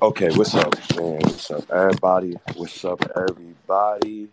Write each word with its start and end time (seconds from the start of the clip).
Okay, 0.00 0.28
what's 0.36 0.54
up, 0.54 0.76
man? 0.96 1.18
What's 1.22 1.50
up, 1.50 1.68
everybody? 1.72 2.36
What's 2.54 2.84
up, 2.84 3.02
everybody? 3.16 4.28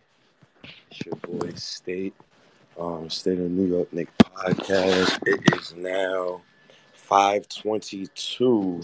It's 0.92 1.06
your 1.06 1.16
boy 1.16 1.54
State, 1.56 2.14
um, 2.80 3.10
State 3.10 3.40
of 3.40 3.50
New 3.50 3.66
York 3.66 3.92
Knick 3.92 4.16
podcast. 4.20 5.18
It 5.26 5.56
is 5.56 5.74
now 5.76 6.42
five 6.94 7.50
twenty-two, 7.50 8.82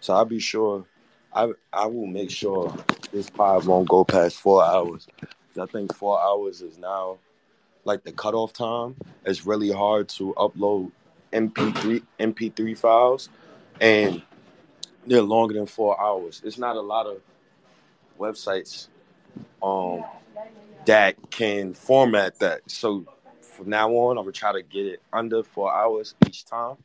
so 0.00 0.14
I'll 0.14 0.24
be 0.24 0.40
sure. 0.40 0.86
I 1.34 1.52
I 1.74 1.84
will 1.86 2.06
make 2.06 2.30
sure 2.30 2.74
this 3.12 3.28
pod 3.28 3.66
won't 3.66 3.90
go 3.90 4.02
past 4.02 4.36
four 4.36 4.64
hours. 4.64 5.06
I 5.60 5.66
think 5.66 5.94
four 5.94 6.18
hours 6.18 6.62
is 6.62 6.78
now 6.78 7.18
like 7.84 8.02
the 8.02 8.12
cutoff 8.12 8.54
time. 8.54 8.96
It's 9.26 9.44
really 9.44 9.70
hard 9.70 10.08
to 10.10 10.32
upload 10.38 10.90
MP3 11.34 12.02
MP3 12.18 12.78
files, 12.78 13.28
and 13.78 14.22
they're 15.06 15.22
longer 15.22 15.54
than 15.54 15.66
four 15.66 16.00
hours. 16.00 16.42
It's 16.44 16.58
not 16.58 16.76
a 16.76 16.80
lot 16.80 17.06
of 17.06 17.20
websites 18.18 18.88
um 19.62 20.04
that 20.86 21.16
can 21.30 21.74
format 21.74 22.38
that. 22.40 22.60
So 22.70 23.06
from 23.40 23.70
now 23.70 23.90
on, 23.90 24.18
I'm 24.18 24.24
gonna 24.24 24.32
try 24.32 24.52
to 24.52 24.62
get 24.62 24.86
it 24.86 25.02
under 25.12 25.42
four 25.42 25.72
hours 25.72 26.14
each 26.26 26.44
time. 26.44 26.76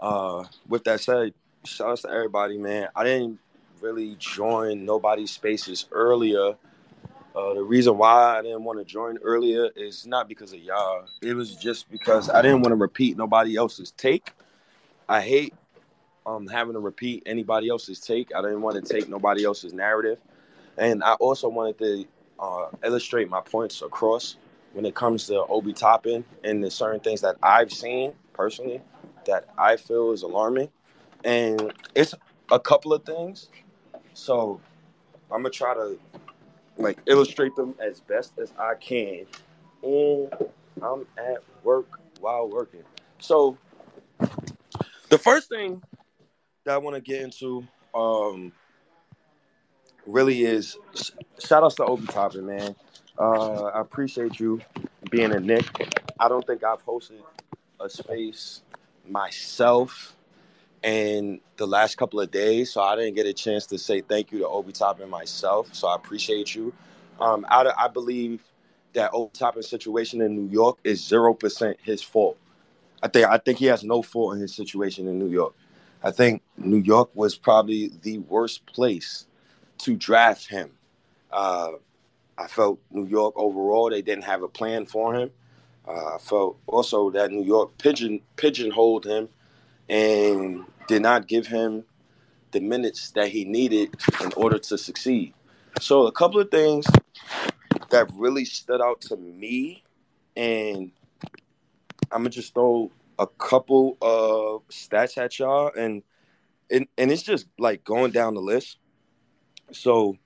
Uh, 0.00 0.44
with 0.68 0.84
that 0.84 1.00
said, 1.00 1.34
shout 1.64 1.90
out 1.90 1.98
to 1.98 2.10
everybody, 2.10 2.58
man. 2.58 2.88
I 2.94 3.04
didn't 3.04 3.38
really 3.80 4.16
join 4.18 4.84
nobody's 4.84 5.30
spaces 5.30 5.86
earlier. 5.92 6.56
Uh, 7.34 7.54
the 7.54 7.62
reason 7.62 7.96
why 7.96 8.38
I 8.38 8.42
didn't 8.42 8.64
want 8.64 8.78
to 8.78 8.84
join 8.84 9.18
earlier 9.18 9.70
is 9.76 10.06
not 10.06 10.28
because 10.28 10.52
of 10.52 10.60
y'all. 10.60 11.06
It 11.22 11.34
was 11.34 11.54
just 11.56 11.90
because 11.90 12.28
I 12.28 12.42
didn't 12.42 12.62
want 12.62 12.72
to 12.72 12.76
repeat 12.76 13.16
nobody 13.16 13.56
else's 13.56 13.92
take. 13.92 14.32
I 15.08 15.20
hate 15.20 15.54
um, 16.28 16.48
having 16.48 16.74
to 16.74 16.80
repeat 16.80 17.24
anybody 17.26 17.70
else's 17.70 18.00
take. 18.00 18.30
I 18.36 18.42
didn't 18.42 18.62
want 18.62 18.84
to 18.84 18.94
take 18.94 19.08
nobody 19.08 19.44
else's 19.44 19.74
narrative, 19.74 20.20
and 20.78 21.04
I 21.04 21.14
also 21.14 21.48
wanted 21.48 21.78
to 21.80 22.06
uh, 22.40 22.66
illustrate 22.84 23.30
my 23.30 23.42
points 23.42 23.82
across 23.82 24.36
when 24.74 24.86
it 24.86 24.94
comes 24.94 25.26
to 25.28 25.44
Obi 25.46 25.72
Toppin 25.74 26.24
and 26.44 26.64
the 26.64 26.70
certain 26.70 27.00
things 27.00 27.22
that 27.22 27.36
I've 27.42 27.72
seen 27.72 28.12
personally 28.34 28.82
that 29.26 29.48
I 29.58 29.76
feel 29.76 30.12
is 30.12 30.22
alarming, 30.22 30.70
and 31.24 31.72
it's 31.96 32.14
a 32.52 32.60
couple 32.60 32.92
of 32.94 33.04
things. 33.04 33.48
So 34.14 34.60
I'm 35.32 35.42
gonna 35.42 35.50
try 35.50 35.74
to 35.74 35.98
like 36.78 37.00
illustrate 37.06 37.56
them 37.56 37.74
as 37.80 38.00
best 38.00 38.38
as 38.38 38.52
I 38.58 38.74
can, 38.76 39.26
and 39.82 40.32
I'm 40.82 41.06
at 41.18 41.42
work 41.64 42.00
while 42.20 42.48
working. 42.48 42.84
So 43.20 43.58
the 45.10 45.18
first 45.18 45.48
thing 45.48 45.82
that 46.68 46.74
I 46.74 46.78
want 46.78 46.96
to 46.96 47.00
get 47.00 47.22
into 47.22 47.66
um 47.94 48.52
really 50.06 50.42
is 50.42 50.76
shout 51.38 51.62
outs 51.62 51.76
to 51.76 51.84
Obi 51.84 52.06
Toppin, 52.06 52.46
man. 52.46 52.76
Uh, 53.18 53.64
I 53.64 53.80
appreciate 53.80 54.38
you 54.38 54.60
being 55.10 55.32
a 55.32 55.40
Knick. 55.40 55.66
I 56.20 56.28
don't 56.28 56.46
think 56.46 56.62
I've 56.62 56.84
hosted 56.84 57.22
a 57.80 57.88
space 57.88 58.60
myself 59.08 60.14
in 60.82 61.40
the 61.56 61.66
last 61.66 61.96
couple 61.96 62.20
of 62.20 62.30
days, 62.30 62.70
so 62.70 62.82
I 62.82 62.96
didn't 62.96 63.14
get 63.14 63.26
a 63.26 63.32
chance 63.32 63.64
to 63.66 63.78
say 63.78 64.02
thank 64.02 64.30
you 64.30 64.38
to 64.40 64.46
Obi 64.46 64.72
Toppin 64.72 65.08
myself. 65.08 65.74
So 65.74 65.88
I 65.88 65.96
appreciate 65.96 66.54
you. 66.54 66.74
Um, 67.18 67.46
I, 67.48 67.72
I 67.78 67.88
believe 67.88 68.42
that 68.92 69.10
Obi 69.14 69.30
Toppin's 69.32 69.68
situation 69.68 70.20
in 70.20 70.36
New 70.36 70.50
York 70.52 70.78
is 70.84 71.02
zero 71.02 71.32
percent 71.32 71.78
his 71.82 72.02
fault. 72.02 72.36
I 73.02 73.08
think 73.08 73.26
I 73.26 73.38
think 73.38 73.58
he 73.58 73.66
has 73.66 73.84
no 73.84 74.02
fault 74.02 74.34
in 74.34 74.40
his 74.42 74.54
situation 74.54 75.08
in 75.08 75.18
New 75.18 75.30
York. 75.30 75.54
I 76.02 76.10
think 76.10 76.42
New 76.56 76.78
York 76.78 77.10
was 77.14 77.36
probably 77.36 77.90
the 78.02 78.18
worst 78.18 78.64
place 78.66 79.26
to 79.78 79.96
draft 79.96 80.48
him. 80.48 80.70
Uh, 81.32 81.72
I 82.36 82.46
felt 82.46 82.78
New 82.90 83.06
York 83.06 83.34
overall 83.36 83.90
they 83.90 84.02
didn't 84.02 84.24
have 84.24 84.42
a 84.42 84.48
plan 84.48 84.86
for 84.86 85.14
him. 85.14 85.30
Uh, 85.86 86.14
I 86.14 86.18
felt 86.18 86.58
also 86.66 87.10
that 87.10 87.32
New 87.32 87.44
York 87.44 87.76
pigeon 87.78 88.20
pigeonholed 88.36 89.06
him 89.06 89.28
and 89.88 90.64
did 90.86 91.02
not 91.02 91.26
give 91.26 91.46
him 91.46 91.84
the 92.52 92.60
minutes 92.60 93.10
that 93.12 93.28
he 93.28 93.44
needed 93.44 93.94
in 94.22 94.32
order 94.36 94.58
to 94.58 94.78
succeed. 94.78 95.34
So 95.80 96.06
a 96.06 96.12
couple 96.12 96.40
of 96.40 96.50
things 96.50 96.86
that 97.90 98.10
really 98.14 98.44
stood 98.44 98.80
out 98.80 99.00
to 99.02 99.16
me, 99.16 99.82
and 100.36 100.90
I'm 102.12 102.20
gonna 102.20 102.30
just 102.30 102.54
throw 102.54 102.90
a 103.18 103.26
couple 103.26 103.96
of 104.00 104.66
stats 104.68 105.18
at 105.18 105.38
y'all, 105.38 105.72
and 105.76 106.02
and 106.70 106.86
and 106.96 107.10
it's 107.10 107.22
just 107.22 107.46
like 107.58 107.84
going 107.84 108.12
down 108.12 108.34
the 108.34 108.40
list. 108.40 108.78
So, 109.72 110.16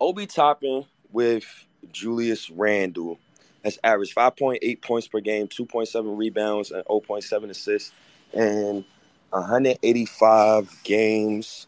Obi 0.00 0.26
Toppin 0.26 0.84
with 1.10 1.44
Julius 1.92 2.50
Randle 2.50 3.18
has 3.64 3.78
averaged 3.84 4.14
5.8 4.14 4.82
points 4.82 5.06
per 5.06 5.20
game, 5.20 5.46
2.7 5.46 6.18
rebounds, 6.18 6.70
and 6.70 6.84
0.7 6.84 7.50
assists, 7.50 7.92
and 8.32 8.84
185 9.30 10.82
games 10.82 11.66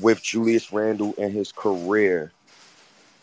with 0.00 0.22
Julius 0.22 0.72
Randle 0.72 1.14
in 1.14 1.30
his 1.30 1.52
career. 1.52 2.32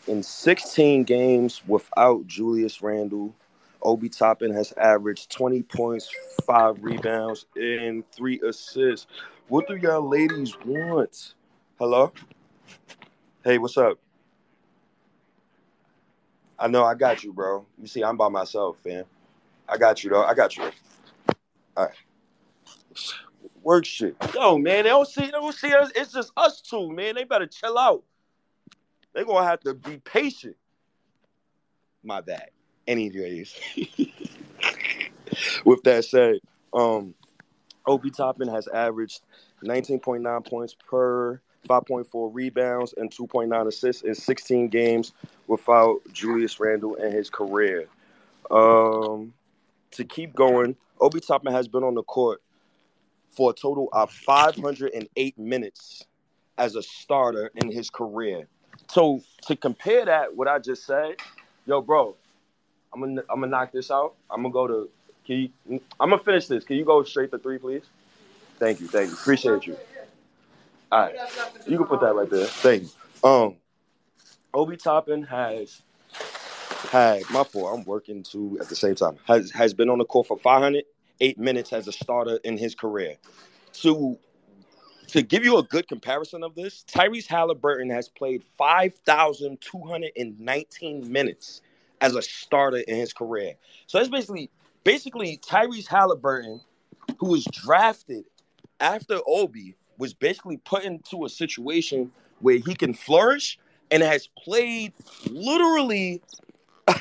In 0.06 0.22
16 0.22 1.04
games 1.04 1.62
without 1.66 2.26
Julius 2.26 2.82
Randle, 2.82 3.34
Obi 3.82 4.08
Toppin 4.08 4.52
has 4.52 4.72
averaged 4.72 5.30
20 5.30 5.62
points, 5.62 6.10
five 6.46 6.82
rebounds, 6.82 7.46
and 7.56 8.04
three 8.12 8.40
assists. 8.46 9.06
What 9.48 9.66
do 9.66 9.76
y'all 9.76 10.06
ladies 10.06 10.54
want? 10.64 11.34
Hello? 11.78 12.12
Hey, 13.44 13.58
what's 13.58 13.76
up? 13.76 13.98
I 16.58 16.68
know 16.68 16.84
I 16.84 16.94
got 16.94 17.24
you, 17.24 17.32
bro. 17.32 17.64
You 17.80 17.86
see, 17.86 18.04
I'm 18.04 18.16
by 18.16 18.28
myself, 18.28 18.76
fam. 18.84 19.04
I 19.68 19.78
got 19.78 20.04
you, 20.04 20.10
though. 20.10 20.24
I 20.24 20.34
got 20.34 20.56
you. 20.56 20.64
All 21.76 21.86
right. 21.86 21.94
Work 23.62 23.86
shit. 23.86 24.14
Yo, 24.34 24.58
man, 24.58 24.84
they 24.84 24.90
don't 24.90 25.08
see, 25.08 25.26
they 25.26 25.30
don't 25.30 25.54
see 25.54 25.72
us. 25.72 25.90
It's 25.94 26.12
just 26.12 26.32
us 26.36 26.60
two, 26.60 26.90
man. 26.90 27.14
They 27.14 27.24
better 27.24 27.46
chill 27.46 27.78
out. 27.78 28.02
They 29.14 29.24
gonna 29.24 29.46
have 29.46 29.60
to 29.60 29.74
be 29.74 29.98
patient. 29.98 30.56
My 32.02 32.20
bad. 32.20 32.50
Anyways, 32.90 33.54
with 35.64 35.80
that 35.84 36.04
said, 36.04 36.40
um, 36.74 37.14
Obi 37.86 38.10
Toppin 38.10 38.48
has 38.48 38.66
averaged 38.66 39.20
19.9 39.62 40.44
points 40.44 40.74
per 40.88 41.40
5.4 41.68 42.30
rebounds 42.34 42.92
and 42.96 43.08
2.9 43.08 43.68
assists 43.68 44.02
in 44.02 44.16
16 44.16 44.66
games 44.70 45.12
without 45.46 46.00
Julius 46.12 46.58
Randle 46.58 46.96
in 46.96 47.12
his 47.12 47.30
career. 47.30 47.86
Um, 48.50 49.34
to 49.92 50.04
keep 50.04 50.34
going, 50.34 50.74
Obi 51.00 51.20
Toppin 51.20 51.52
has 51.52 51.68
been 51.68 51.84
on 51.84 51.94
the 51.94 52.02
court 52.02 52.42
for 53.28 53.50
a 53.50 53.54
total 53.54 53.88
of 53.92 54.10
508 54.10 55.38
minutes 55.38 56.06
as 56.58 56.74
a 56.74 56.82
starter 56.82 57.52
in 57.54 57.70
his 57.70 57.88
career. 57.88 58.48
So 58.88 59.20
to 59.46 59.54
compare 59.54 60.04
that, 60.06 60.34
what 60.36 60.48
I 60.48 60.58
just 60.58 60.84
said, 60.86 61.18
yo, 61.66 61.82
bro, 61.82 62.16
I'm 62.92 63.00
gonna 63.00 63.22
I'm 63.30 63.40
gonna 63.40 63.46
knock 63.48 63.72
this 63.72 63.90
out. 63.90 64.14
I'm 64.30 64.42
gonna 64.42 64.52
go 64.52 64.66
to. 64.66 64.90
Can 65.26 65.50
you, 65.68 65.80
I'm 65.98 66.10
gonna 66.10 66.22
finish 66.22 66.46
this. 66.46 66.64
Can 66.64 66.76
you 66.76 66.84
go 66.84 67.02
straight 67.02 67.30
to 67.30 67.38
three, 67.38 67.56
please? 67.58 67.84
Thank 68.58 68.80
you, 68.80 68.88
thank 68.88 69.08
you, 69.10 69.14
appreciate 69.14 69.66
you. 69.66 69.76
All 70.92 71.02
right, 71.02 71.14
you 71.66 71.78
can 71.78 71.86
put 71.86 72.00
that 72.00 72.14
right 72.14 72.28
there. 72.28 72.46
Thank 72.46 72.82
you. 72.82 72.90
Um, 73.28 73.56
Obi 74.52 74.76
Toppin 74.76 75.22
has 75.22 75.82
had 76.90 77.22
my 77.30 77.44
fault. 77.44 77.78
I'm 77.78 77.84
working 77.84 78.24
too 78.24 78.58
at 78.60 78.68
the 78.68 78.76
same 78.76 78.96
time. 78.96 79.16
Has 79.26 79.50
has 79.52 79.72
been 79.72 79.88
on 79.88 79.98
the 79.98 80.04
court 80.04 80.26
for 80.26 80.36
508 80.36 81.38
minutes 81.38 81.72
as 81.72 81.86
a 81.86 81.92
starter 81.92 82.40
in 82.44 82.58
his 82.58 82.74
career. 82.74 83.16
To 83.74 84.18
to 85.08 85.22
give 85.22 85.44
you 85.44 85.58
a 85.58 85.62
good 85.62 85.86
comparison 85.88 86.42
of 86.42 86.54
this, 86.54 86.84
Tyrese 86.88 87.26
Halliburton 87.26 87.90
has 87.90 88.08
played 88.08 88.42
5,219 88.56 91.12
minutes 91.12 91.60
as 92.00 92.14
a 92.14 92.22
starter 92.22 92.78
in 92.78 92.96
his 92.96 93.12
career. 93.12 93.54
So 93.86 93.98
that's 93.98 94.10
basically 94.10 94.50
basically 94.84 95.38
Tyrese 95.38 95.86
Halliburton, 95.86 96.60
who 97.18 97.30
was 97.30 97.44
drafted 97.44 98.24
after 98.80 99.18
Obi, 99.26 99.76
was 99.98 100.14
basically 100.14 100.56
put 100.58 100.84
into 100.84 101.24
a 101.24 101.28
situation 101.28 102.10
where 102.40 102.58
he 102.58 102.74
can 102.74 102.94
flourish 102.94 103.58
and 103.90 104.02
has 104.02 104.28
played 104.42 104.92
literally 105.28 106.22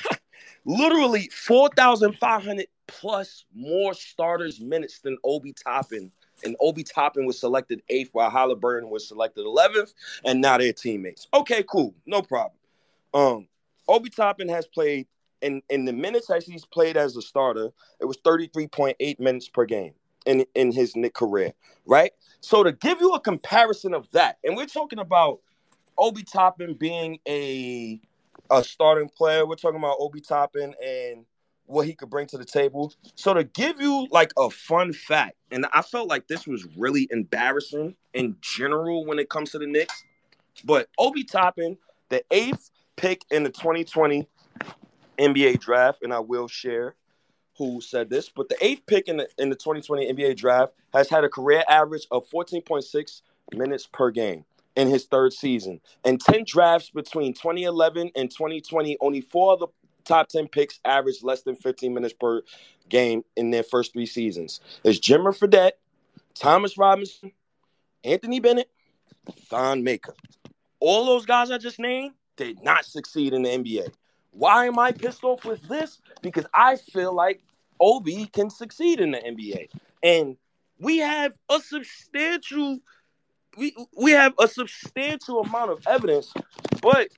literally 0.65 1.29
4,500 1.29 2.67
plus 2.87 3.45
more 3.55 3.93
starters 3.93 4.59
minutes 4.59 4.99
than 4.99 5.17
Obi 5.23 5.53
Toppin. 5.53 6.11
And 6.43 6.55
Obi 6.61 6.83
Toppin 6.83 7.25
was 7.25 7.39
selected 7.39 7.81
eighth, 7.89 8.09
while 8.13 8.29
Halliburton 8.29 8.89
was 8.89 9.07
selected 9.07 9.45
11th, 9.45 9.93
and 10.23 10.39
now 10.39 10.57
they're 10.57 10.71
teammates. 10.71 11.27
Okay, 11.33 11.63
cool, 11.63 11.93
no 12.05 12.21
problem. 12.21 12.53
Um, 13.13 13.47
Obi 13.89 14.09
Toppin 14.09 14.47
has 14.49 14.67
played 14.67 15.07
in 15.41 15.61
in 15.69 15.85
the 15.85 15.93
minutes 15.93 16.27
that 16.27 16.43
he's 16.43 16.65
played 16.65 16.95
as 16.95 17.15
a 17.17 17.21
starter, 17.21 17.71
it 17.99 18.05
was 18.05 18.17
33.8 18.17 19.19
minutes 19.19 19.49
per 19.49 19.65
game. 19.65 19.93
in 20.25 20.45
in 20.53 20.71
his 20.71 20.95
Knick 20.95 21.13
career, 21.13 21.53
right? 21.85 22.11
So 22.41 22.63
to 22.63 22.71
give 22.71 23.01
you 23.01 23.13
a 23.13 23.19
comparison 23.19 23.93
of 23.93 24.09
that, 24.11 24.37
and 24.43 24.55
we're 24.55 24.65
talking 24.65 24.99
about 24.99 25.39
Obi 25.97 26.23
Toppin 26.23 26.75
being 26.75 27.19
a 27.27 28.01
a 28.51 28.63
starting 28.63 29.09
player. 29.09 29.45
We're 29.45 29.55
talking 29.55 29.79
about 29.79 29.97
Obi 29.99 30.21
Toppin 30.21 30.73
and 30.83 31.25
what 31.65 31.85
he 31.85 31.93
could 31.93 32.09
bring 32.09 32.25
to 32.27 32.37
the 32.37 32.45
table. 32.45 32.93
So 33.15 33.33
to 33.33 33.43
give 33.43 33.79
you 33.79 34.07
like 34.11 34.31
a 34.37 34.49
fun 34.49 34.91
fact, 34.91 35.35
and 35.51 35.67
I 35.73 35.81
felt 35.83 36.09
like 36.09 36.27
this 36.27 36.47
was 36.47 36.67
really 36.75 37.07
embarrassing 37.11 37.95
in 38.13 38.35
general 38.41 39.05
when 39.05 39.19
it 39.19 39.29
comes 39.29 39.51
to 39.51 39.59
the 39.59 39.67
Knicks, 39.67 40.03
but 40.65 40.89
Obi 40.97 41.23
Toppin, 41.23 41.77
the 42.09 42.23
eighth 42.31 42.71
pick 42.99 43.23
in 43.31 43.43
the 43.43 43.49
2020 43.49 44.27
NBA 45.17 45.59
draft, 45.59 46.03
and 46.03 46.13
I 46.13 46.19
will 46.19 46.47
share 46.47 46.95
who 47.57 47.81
said 47.81 48.09
this, 48.09 48.29
but 48.29 48.47
the 48.47 48.55
eighth 48.61 48.85
pick 48.87 49.07
in 49.07 49.17
the 49.17 49.27
in 49.37 49.49
the 49.49 49.55
2020 49.55 50.13
NBA 50.13 50.37
draft 50.37 50.73
has 50.93 51.09
had 51.09 51.23
a 51.23 51.29
career 51.29 51.63
average 51.67 52.07
of 52.09 52.29
14.6 52.29 53.21
minutes 53.53 53.85
per 53.85 54.11
game 54.11 54.45
in 54.75 54.87
his 54.87 55.05
third 55.05 55.33
season. 55.33 55.81
And 56.05 56.21
10 56.21 56.45
drafts 56.47 56.89
between 56.89 57.33
2011 57.33 58.11
and 58.15 58.31
2020, 58.31 58.97
only 59.01 59.21
four 59.21 59.53
of 59.53 59.59
the 59.59 59.67
top 60.05 60.29
10 60.29 60.47
picks 60.47 60.79
averaged 60.85 61.21
less 61.21 61.41
than 61.41 61.55
15 61.55 61.93
minutes 61.93 62.13
per 62.13 62.43
game 62.87 63.23
in 63.35 63.51
their 63.51 63.63
first 63.63 63.91
three 63.91 64.05
seasons. 64.05 64.61
It's 64.85 64.99
Jimmer 64.99 65.37
Fredette, 65.37 65.73
Thomas 66.35 66.77
Robinson, 66.77 67.33
Anthony 68.05 68.39
Bennett, 68.39 68.69
Thon 69.47 69.83
Maker. 69.83 70.15
All 70.79 71.05
those 71.05 71.25
guys 71.25 71.51
I 71.51 71.57
just 71.57 71.77
named 71.77 72.13
did 72.47 72.63
not 72.63 72.85
succeed 72.85 73.33
in 73.33 73.43
the 73.43 73.49
NBA. 73.49 73.91
Why 74.31 74.65
am 74.65 74.79
I 74.79 74.91
pissed 74.91 75.23
off 75.23 75.43
with 75.43 75.61
this? 75.67 75.99
Because 76.21 76.45
I 76.53 76.77
feel 76.77 77.13
like 77.13 77.41
Obi 77.79 78.27
can 78.27 78.49
succeed 78.49 78.99
in 78.99 79.11
the 79.11 79.17
NBA. 79.17 79.69
And 80.01 80.37
we 80.79 80.99
have 80.99 81.33
a 81.49 81.59
substantial 81.59 82.79
we 83.57 83.75
we 83.97 84.11
have 84.11 84.33
a 84.39 84.47
substantial 84.47 85.41
amount 85.41 85.71
of 85.71 85.85
evidence, 85.87 86.33
but 86.81 87.09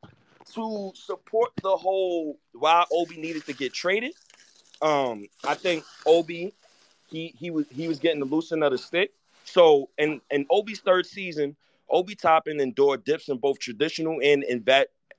to 0.54 0.92
support 0.96 1.52
the 1.62 1.76
whole 1.76 2.40
why 2.54 2.84
Obi 2.92 3.18
needed 3.18 3.46
to 3.46 3.54
get 3.54 3.74
traded, 3.74 4.14
um, 4.82 5.28
I 5.46 5.54
think 5.54 5.84
Obi 6.06 6.54
he 7.08 7.36
he 7.38 7.52
was 7.52 7.66
he 7.70 7.88
was 7.88 8.00
getting 8.00 8.20
the 8.20 8.26
loose 8.26 8.52
end 8.52 8.64
of 8.64 8.72
the 8.72 8.78
stick. 8.78 9.12
So 9.44 9.90
in 9.98 10.22
in 10.32 10.48
Obi's 10.50 10.80
third 10.80 11.06
season, 11.06 11.56
Obi 11.90 12.16
Toppin 12.16 12.60
endured 12.60 13.04
dips 13.04 13.30
in 13.30 13.38
both 13.38 13.60
traditional 13.60 14.20
and 14.24 14.44
in 14.44 14.62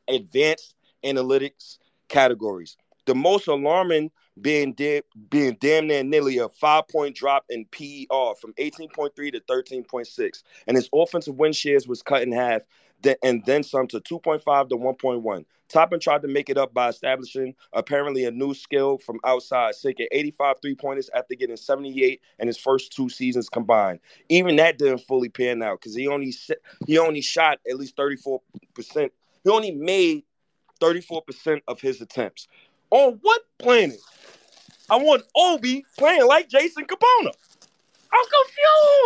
advanced 0.08 0.74
analytics 1.04 1.78
categories. 2.08 2.76
The 3.06 3.14
most 3.14 3.48
alarming 3.48 4.10
being 4.40 4.74
being 5.28 5.56
damn 5.60 5.86
near 5.88 6.02
nearly 6.02 6.38
a 6.38 6.48
five 6.48 6.88
point 6.88 7.16
drop 7.16 7.44
in 7.50 7.66
PER 7.66 8.34
from 8.40 8.54
18.3 8.54 9.14
to 9.32 9.40
13.6, 9.40 10.42
and 10.66 10.76
his 10.76 10.88
offensive 10.94 11.36
win 11.36 11.52
shares 11.52 11.86
was 11.86 12.02
cut 12.02 12.22
in 12.22 12.32
half, 12.32 12.62
and 13.22 13.44
then 13.44 13.62
some 13.62 13.86
to 13.88 14.00
2.5 14.00 14.68
to 14.68 14.76
1.1. 14.76 15.44
Toppin 15.68 16.00
tried 16.00 16.20
to 16.20 16.28
make 16.28 16.50
it 16.50 16.58
up 16.58 16.74
by 16.74 16.90
establishing 16.90 17.54
apparently 17.72 18.26
a 18.26 18.30
new 18.30 18.52
skill 18.52 18.98
from 18.98 19.18
outside, 19.24 19.74
sinking 19.74 20.06
85 20.12 20.56
three 20.60 20.74
pointers 20.74 21.08
after 21.14 21.34
getting 21.34 21.56
78 21.56 22.20
in 22.38 22.46
his 22.46 22.58
first 22.58 22.92
two 22.92 23.08
seasons 23.08 23.48
combined. 23.48 23.98
Even 24.28 24.56
that 24.56 24.76
didn't 24.76 24.98
fully 24.98 25.30
pan 25.30 25.62
out 25.62 25.80
because 25.80 25.94
he 25.94 26.08
only 26.08 26.34
he 26.86 26.98
only 26.98 27.22
shot 27.22 27.58
at 27.68 27.78
least 27.78 27.96
34 27.96 28.40
percent. 28.74 29.12
He 29.44 29.50
only 29.50 29.72
made 29.72 30.24
34 30.80 31.22
percent 31.22 31.62
of 31.68 31.80
his 31.80 32.00
attempts. 32.00 32.48
On 32.90 33.18
what 33.22 33.42
planet 33.58 33.98
I 34.90 34.96
want 34.96 35.22
Obi 35.34 35.84
playing 35.96 36.26
like 36.26 36.48
Jason 36.48 36.84
Kapono. 36.84 37.32
I'm 38.12 38.26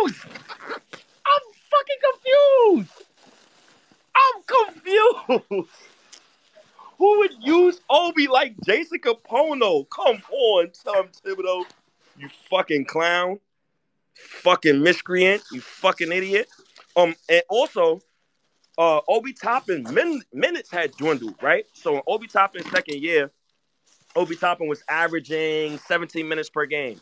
confused. 0.03 0.25
I'm 1.25 1.41
fucking 1.71 2.83
confused. 2.83 3.03
I'm 4.15 4.43
confused. 4.43 5.69
Who 6.97 7.19
would 7.19 7.31
use 7.41 7.79
Obi 7.89 8.27
like 8.27 8.55
Jason 8.65 8.99
Kapono? 8.99 9.87
Come 9.89 10.21
on, 10.31 10.71
Tom 10.83 11.09
Thibodeau. 11.23 11.63
You 12.17 12.27
fucking 12.49 12.85
clown. 12.85 13.39
Fucking 14.15 14.81
miscreant. 14.81 15.43
You 15.51 15.61
fucking 15.61 16.11
idiot. 16.11 16.47
Um, 16.95 17.15
and 17.29 17.43
also, 17.49 18.01
uh, 18.77 19.01
Obi 19.07 19.33
Toppin 19.33 19.85
min- 19.91 20.23
minutes 20.33 20.69
had 20.69 20.91
dwindled, 20.97 21.35
right? 21.41 21.65
So 21.73 21.95
in 21.95 22.01
Obi 22.07 22.27
Toppin's 22.27 22.69
second 22.69 23.01
year, 23.01 23.31
Obi 24.15 24.35
Toppin 24.35 24.67
was 24.67 24.83
averaging 24.89 25.77
17 25.79 26.27
minutes 26.27 26.49
per 26.49 26.65
game. 26.65 26.99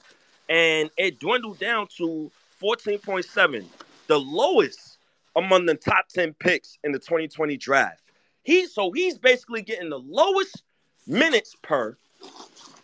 And 0.50 0.89
it 0.98 1.20
dwindled 1.20 1.60
down 1.60 1.88
to 1.98 2.32
14.7, 2.62 3.65
the 4.08 4.20
lowest 4.20 4.98
among 5.36 5.65
the 5.65 5.75
top 5.75 6.08
10 6.10 6.34
picks 6.36 6.77
in 6.84 6.91
the 6.91 7.00
2020 7.00 7.58
draft. 7.58 8.01
He 8.44 8.67
so 8.67 8.91
he's 8.91 9.17
basically 9.17 9.63
getting 9.63 9.89
the 9.89 10.00
lowest 10.00 10.63
minutes 11.08 11.55
per. 11.62 11.98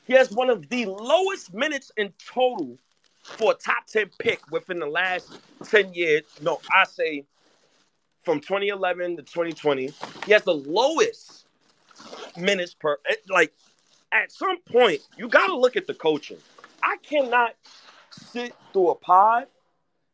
He 0.08 0.14
has 0.14 0.32
one 0.32 0.50
of 0.50 0.68
the 0.70 0.86
lowest 0.86 1.54
minutes 1.54 1.92
in 1.98 2.12
total 2.34 2.78
for 3.24 3.52
a 3.52 3.56
top 3.56 3.86
10 3.88 4.10
pick 4.20 4.40
within 4.52 4.80
the 4.80 4.88
last 4.88 5.32
10 5.66 5.94
years. 5.94 6.24
No, 6.42 6.60
I 6.74 6.86
say 6.86 7.26
from 8.24 8.40
2011 8.40 9.18
to 9.18 9.24
2020. 9.24 9.92
He 10.26 10.32
has 10.32 10.44
the 10.44 10.54
lowest 10.54 11.46
minutes 12.38 12.74
per 12.74 12.98
eh, 13.10 13.16
like 13.30 13.54
at 14.12 14.32
some 14.32 14.60
point, 14.62 15.02
you 15.18 15.28
got 15.28 15.48
to 15.48 15.58
look 15.58 15.78
at 15.78 15.88
the 15.88 15.94
coaching. 15.94 16.38
I 16.84 16.98
cannot 17.02 17.56
sit 18.12 18.54
through 18.74 18.90
a 18.90 18.96
pod 18.96 19.48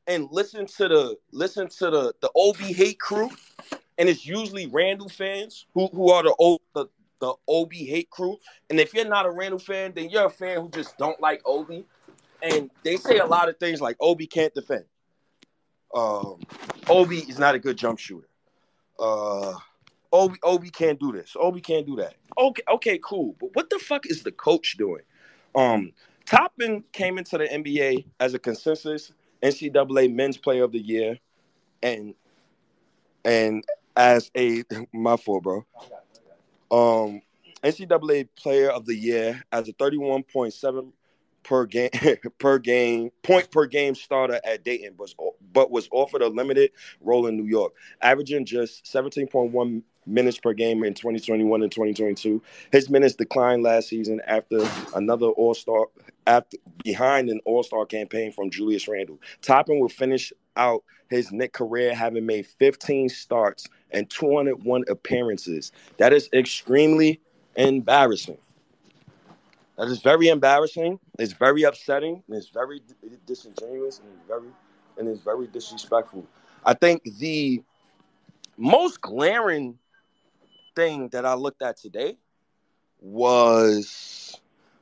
and 0.05 0.27
listen 0.31 0.65
to 0.65 0.87
the 0.87 1.17
listen 1.31 1.67
to 1.67 1.89
the 1.89 2.13
the 2.21 2.31
Obi 2.35 2.73
hate 2.73 2.99
crew, 2.99 3.29
and 3.97 4.07
it's 4.07 4.25
usually 4.25 4.67
Randle 4.67 5.09
fans 5.09 5.65
who 5.73 5.87
who 5.87 6.11
are 6.11 6.23
the 6.23 6.35
O 6.39 6.59
the, 6.73 6.85
the 7.19 7.33
Obi 7.47 7.85
hate 7.85 8.09
crew. 8.09 8.37
And 8.69 8.79
if 8.79 8.93
you're 8.93 9.07
not 9.07 9.25
a 9.25 9.31
Randle 9.31 9.59
fan, 9.59 9.93
then 9.95 10.09
you're 10.09 10.25
a 10.25 10.29
fan 10.29 10.61
who 10.61 10.69
just 10.69 10.97
don't 10.97 11.19
like 11.19 11.41
Obi. 11.45 11.85
And 12.41 12.69
they 12.83 12.97
say 12.97 13.17
a 13.17 13.25
lot 13.25 13.49
of 13.49 13.57
things 13.57 13.81
like 13.81 13.97
Obi 13.99 14.27
can't 14.27 14.53
defend. 14.53 14.85
Um, 15.93 16.39
Obi 16.89 17.19
is 17.19 17.39
not 17.39 17.55
a 17.55 17.59
good 17.59 17.77
jump 17.77 17.99
shooter. 17.99 18.27
Uh, 18.99 19.53
Obi 20.11 20.37
Obi 20.43 20.69
can't 20.69 20.99
do 20.99 21.11
this. 21.11 21.35
Obi 21.39 21.61
can't 21.61 21.85
do 21.85 21.95
that. 21.97 22.15
Okay, 22.37 22.63
okay, 22.69 22.99
cool. 23.03 23.35
But 23.39 23.49
what 23.53 23.69
the 23.69 23.79
fuck 23.79 24.05
is 24.05 24.23
the 24.23 24.31
coach 24.31 24.77
doing? 24.77 25.03
Um, 25.55 25.91
Toppin 26.25 26.83
came 26.91 27.17
into 27.17 27.37
the 27.37 27.45
NBA 27.45 28.05
as 28.19 28.33
a 28.33 28.39
consensus 28.39 29.11
NCAA 29.41 30.13
Men's 30.13 30.37
Player 30.37 30.63
of 30.63 30.71
the 30.71 30.79
Year, 30.79 31.17
and 31.81 32.13
and 33.25 33.63
as 33.95 34.31
a 34.35 34.63
my 34.93 35.17
fault, 35.17 35.43
bro. 35.43 35.65
Um, 36.69 37.21
NCAA 37.63 38.29
Player 38.35 38.69
of 38.69 38.85
the 38.85 38.95
Year 38.95 39.41
as 39.51 39.67
a 39.67 39.73
thirty-one 39.73 40.23
point 40.23 40.53
seven 40.53 40.93
per 41.43 41.65
game 41.65 41.89
per 42.39 42.59
game 42.59 43.11
point 43.23 43.49
per 43.51 43.65
game 43.65 43.95
starter 43.95 44.39
at 44.43 44.63
Dayton, 44.63 44.95
but 44.97 45.13
but 45.53 45.71
was 45.71 45.87
offered 45.91 46.21
a 46.21 46.27
limited 46.27 46.71
role 47.01 47.27
in 47.27 47.37
New 47.37 47.45
York, 47.45 47.73
averaging 48.01 48.45
just 48.45 48.87
seventeen 48.87 49.27
point 49.27 49.51
one 49.51 49.83
minutes 50.07 50.39
per 50.39 50.53
game 50.53 50.83
in 50.83 50.93
2021 50.93 51.61
and 51.61 51.71
2022. 51.71 52.41
His 52.71 52.89
minutes 52.89 53.15
declined 53.15 53.63
last 53.63 53.89
season 53.89 54.21
after 54.25 54.59
another 54.95 55.27
All 55.27 55.53
Star 55.53 55.87
after 56.25 56.57
behind 56.83 57.29
an 57.29 57.39
All 57.45 57.63
Star 57.63 57.85
campaign 57.85 58.31
from 58.31 58.49
Julius 58.49 58.87
Randle. 58.87 59.19
Toppin 59.41 59.79
will 59.79 59.89
finish 59.89 60.33
out 60.55 60.83
his 61.09 61.31
Knick 61.31 61.53
career 61.53 61.93
having 61.93 62.25
made 62.25 62.47
15 62.47 63.09
starts 63.09 63.67
and 63.91 64.09
201 64.09 64.83
appearances. 64.89 65.71
That 65.97 66.13
is 66.13 66.29
extremely 66.33 67.21
embarrassing. 67.55 68.37
That 69.77 69.87
is 69.89 70.01
very 70.01 70.29
embarrassing. 70.29 70.99
It's 71.19 71.33
very 71.33 71.63
upsetting. 71.63 72.23
it's 72.29 72.49
very 72.49 72.81
disingenuous 73.25 73.99
and 73.99 74.09
very 74.27 74.49
and 74.97 75.07
it's 75.07 75.21
very 75.21 75.47
disrespectful. 75.47 76.25
I 76.65 76.73
think 76.73 77.03
the 77.17 77.63
most 78.57 79.01
glaring 79.01 79.77
thing 80.75 81.09
that 81.09 81.25
I 81.25 81.33
looked 81.33 81.61
at 81.61 81.77
today 81.77 82.17
was 82.99 84.39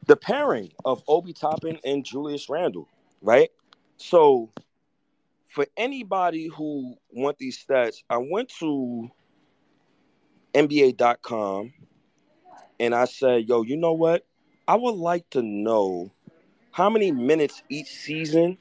the 0.07 0.15
pairing 0.15 0.71
of 0.83 1.03
Obi 1.07 1.33
Toppin 1.33 1.79
and 1.83 2.05
Julius 2.05 2.49
Randle, 2.49 2.87
right? 3.21 3.49
So 3.97 4.49
for 5.47 5.65
anybody 5.77 6.47
who 6.47 6.95
want 7.11 7.37
these 7.37 7.63
stats, 7.63 8.03
I 8.09 8.17
went 8.17 8.49
to 8.59 9.09
NBA.com 10.53 11.73
and 12.79 12.95
I 12.95 13.05
said, 13.05 13.47
yo, 13.47 13.63
you 13.63 13.77
know 13.77 13.93
what? 13.93 14.25
I 14.67 14.75
would 14.75 14.95
like 14.95 15.29
to 15.31 15.41
know 15.41 16.11
how 16.71 16.89
many 16.89 17.11
minutes 17.11 17.61
each 17.69 17.87
season. 17.87 18.57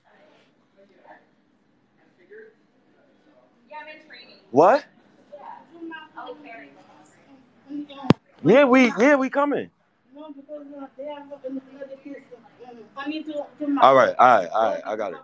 What? 4.55 4.87
Yeah, 8.45 8.65
we 8.67 8.93
yeah 9.01 9.17
we 9.17 9.29
coming. 9.29 9.69
All 13.83 13.97
right, 13.97 14.15
all 14.17 14.39
right, 14.39 14.49
all 14.49 14.71
right. 14.71 14.83
I 14.87 14.95
got 14.95 15.13
it. 15.15 15.19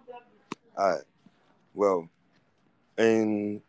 All 0.76 0.90
right. 0.90 1.02
Well, 1.74 2.08
and 2.98 3.60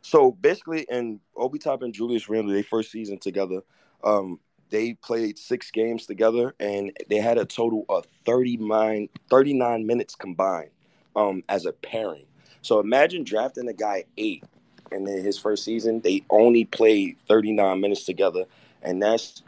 so 0.00 0.32
basically, 0.40 0.86
in 0.88 1.20
Obi 1.36 1.58
Toppin 1.58 1.92
Julius 1.92 2.30
Randle, 2.30 2.54
their 2.54 2.62
first 2.62 2.90
season 2.90 3.18
together, 3.18 3.60
um, 4.02 4.40
they 4.70 4.94
played 4.94 5.38
six 5.38 5.70
games 5.70 6.06
together, 6.06 6.54
and 6.58 6.96
they 7.10 7.18
had 7.18 7.36
a 7.36 7.44
total 7.44 7.84
of 7.90 8.06
39, 8.24 9.10
39 9.28 9.86
minutes 9.86 10.14
combined 10.14 10.70
um, 11.14 11.44
as 11.50 11.66
a 11.66 11.72
pairing. 11.72 12.24
So 12.62 12.80
imagine 12.80 13.22
drafting 13.22 13.68
a 13.68 13.74
guy 13.74 14.04
eight, 14.16 14.44
and 14.92 15.06
then 15.06 15.22
his 15.22 15.38
first 15.38 15.64
season, 15.64 16.00
they 16.00 16.24
only 16.30 16.64
played 16.64 17.18
39 17.26 17.80
minutes 17.80 18.04
together, 18.04 18.44
and 18.82 19.02
that's 19.02 19.42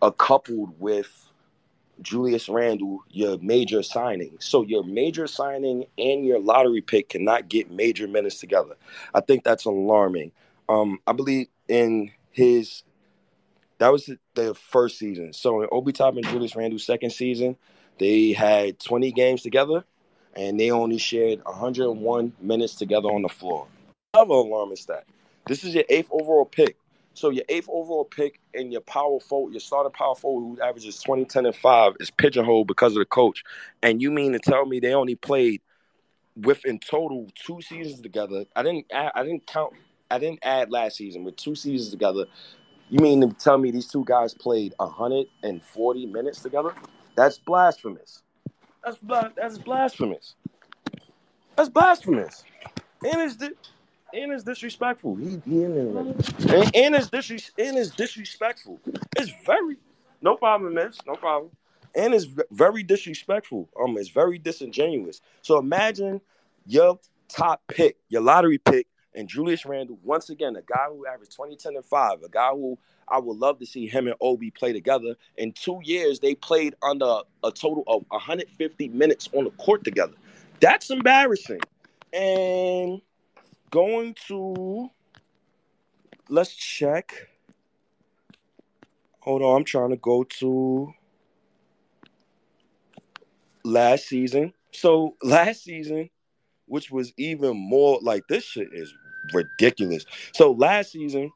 a 0.00 0.12
coupled 0.12 0.78
with 0.80 1.30
Julius 2.00 2.48
Randle, 2.48 3.00
your 3.10 3.38
major 3.38 3.82
signing. 3.82 4.36
So 4.40 4.62
your 4.62 4.84
major 4.84 5.26
signing 5.26 5.86
and 5.98 6.24
your 6.24 6.40
lottery 6.40 6.80
pick 6.80 7.10
cannot 7.10 7.48
get 7.48 7.70
major 7.70 8.08
minutes 8.08 8.40
together. 8.40 8.74
I 9.14 9.20
think 9.20 9.44
that's 9.44 9.64
alarming. 9.64 10.32
Um, 10.68 10.98
I 11.06 11.12
believe 11.12 11.48
in 11.68 12.10
his 12.30 12.82
that 13.78 13.90
was 13.90 14.08
the 14.34 14.54
first 14.54 14.98
season. 14.98 15.32
So 15.32 15.62
in 15.62 15.68
Obi 15.72 15.92
Toppin 15.92 16.22
Julius 16.22 16.54
Randle's 16.54 16.86
second 16.86 17.10
season, 17.10 17.56
they 17.98 18.32
had 18.32 18.78
20 18.78 19.10
games 19.12 19.42
together 19.42 19.84
and 20.34 20.58
they 20.58 20.70
only 20.70 20.98
shared 20.98 21.42
101 21.44 22.32
minutes 22.40 22.76
together 22.76 23.08
on 23.08 23.22
the 23.22 23.28
floor. 23.28 23.66
Alarming 24.14 24.76
stat. 24.76 25.06
This 25.46 25.64
is 25.64 25.74
your 25.74 25.84
eighth 25.88 26.08
overall 26.10 26.44
pick. 26.44 26.76
So 27.14 27.30
your 27.30 27.46
eighth 27.48 27.66
overall 27.70 28.04
pick 28.04 28.40
and 28.52 28.70
your 28.70 28.82
power 28.82 29.18
forward, 29.20 29.54
your 29.54 29.60
starting 29.60 29.90
power 29.90 30.14
forward 30.14 30.42
who 30.42 30.62
averages 30.62 31.00
20, 31.00 31.24
10, 31.24 31.46
and 31.46 31.56
5 31.56 31.94
is 31.98 32.10
pigeonholed 32.10 32.66
because 32.66 32.92
of 32.92 32.98
the 32.98 33.06
coach. 33.06 33.42
And 33.82 34.02
you 34.02 34.10
mean 34.10 34.32
to 34.32 34.38
tell 34.38 34.66
me 34.66 34.80
they 34.80 34.92
only 34.92 35.14
played 35.14 35.62
with 36.36 36.62
in 36.66 36.78
total 36.78 37.26
two 37.34 37.62
seasons 37.62 38.02
together. 38.02 38.44
I 38.54 38.62
didn't 38.62 38.84
add, 38.92 39.12
I 39.14 39.22
didn't 39.22 39.46
count 39.46 39.72
I 40.10 40.18
didn't 40.18 40.40
add 40.42 40.70
last 40.70 40.96
season 40.96 41.24
with 41.24 41.36
two 41.36 41.54
seasons 41.54 41.90
together. 41.90 42.26
You 42.90 42.98
mean 42.98 43.22
to 43.22 43.34
tell 43.34 43.56
me 43.56 43.70
these 43.70 43.88
two 43.88 44.04
guys 44.04 44.34
played 44.34 44.74
140 44.76 46.06
minutes 46.06 46.42
together? 46.42 46.74
That's 47.14 47.38
blasphemous. 47.38 48.22
That's 48.84 48.98
that's 49.34 49.56
blasphemous. 49.56 50.34
That's 51.56 51.70
blasphemous. 51.70 52.44
And 53.04 53.22
it's 53.22 53.36
and 54.12 54.32
it's 54.32 54.44
disrespectful. 54.44 55.16
He, 55.16 55.40
he 55.44 55.64
in 55.64 55.74
there, 55.74 56.56
and, 56.56 56.76
and 56.76 56.94
it's 56.94 57.08
disres 57.08 57.50
and 57.58 57.76
it's 57.76 57.90
disrespectful. 57.90 58.80
It's 59.16 59.32
very 59.44 59.76
no 60.22 60.36
problem, 60.36 60.74
miss. 60.74 60.98
No 61.06 61.14
problem. 61.14 61.50
And 61.94 62.14
it's 62.14 62.26
very 62.50 62.82
disrespectful. 62.82 63.68
Um, 63.78 63.98
it's 63.98 64.08
very 64.08 64.38
disingenuous. 64.38 65.20
So 65.42 65.58
imagine 65.58 66.20
your 66.66 66.98
top 67.28 67.62
pick, 67.68 67.96
your 68.08 68.22
lottery 68.22 68.58
pick, 68.58 68.86
and 69.14 69.28
Julius 69.28 69.66
Randle, 69.66 69.98
once 70.02 70.30
again, 70.30 70.56
a 70.56 70.62
guy 70.62 70.86
who 70.88 71.06
averaged 71.06 71.36
20, 71.36 71.56
10, 71.56 71.76
and 71.76 71.84
5, 71.84 72.22
a 72.22 72.28
guy 72.30 72.50
who 72.50 72.78
I 73.08 73.18
would 73.18 73.36
love 73.36 73.58
to 73.58 73.66
see 73.66 73.86
him 73.86 74.06
and 74.06 74.16
Obi 74.20 74.50
play 74.50 74.72
together. 74.72 75.16
In 75.36 75.52
two 75.52 75.80
years, 75.82 76.20
they 76.20 76.34
played 76.34 76.74
under 76.82 77.20
a 77.44 77.50
total 77.50 77.84
of 77.88 78.06
150 78.08 78.88
minutes 78.88 79.28
on 79.34 79.44
the 79.44 79.50
court 79.50 79.84
together. 79.84 80.14
That's 80.60 80.88
embarrassing. 80.88 81.60
And 82.14 83.02
going 83.72 84.14
to 84.28 84.90
let's 86.28 86.54
check. 86.54 87.28
Hold 89.20 89.42
on, 89.42 89.56
I'm 89.56 89.64
trying 89.64 89.90
to 89.90 89.96
go 89.96 90.22
to 90.24 90.92
last 93.64 94.06
season. 94.06 94.52
So 94.70 95.16
last 95.22 95.64
season, 95.64 96.10
which 96.66 96.90
was 96.90 97.12
even 97.16 97.56
more 97.56 97.98
like 98.02 98.22
this 98.28 98.44
shit 98.44 98.68
is 98.72 98.94
ridiculous. 99.32 100.04
So 100.32 100.52
last 100.52 100.92
season, 100.92 101.32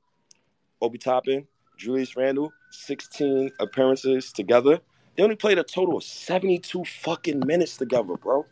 Obi 0.80 0.98
Toppin, 0.98 1.46
Julius 1.78 2.16
Randle, 2.16 2.52
16 2.70 3.50
appearances 3.60 4.30
together. 4.32 4.78
They 5.16 5.22
only 5.22 5.36
played 5.36 5.58
a 5.58 5.64
total 5.64 5.96
of 5.96 6.04
72 6.04 6.84
fucking 6.84 7.42
minutes 7.46 7.78
together, 7.78 8.16
bro. 8.16 8.44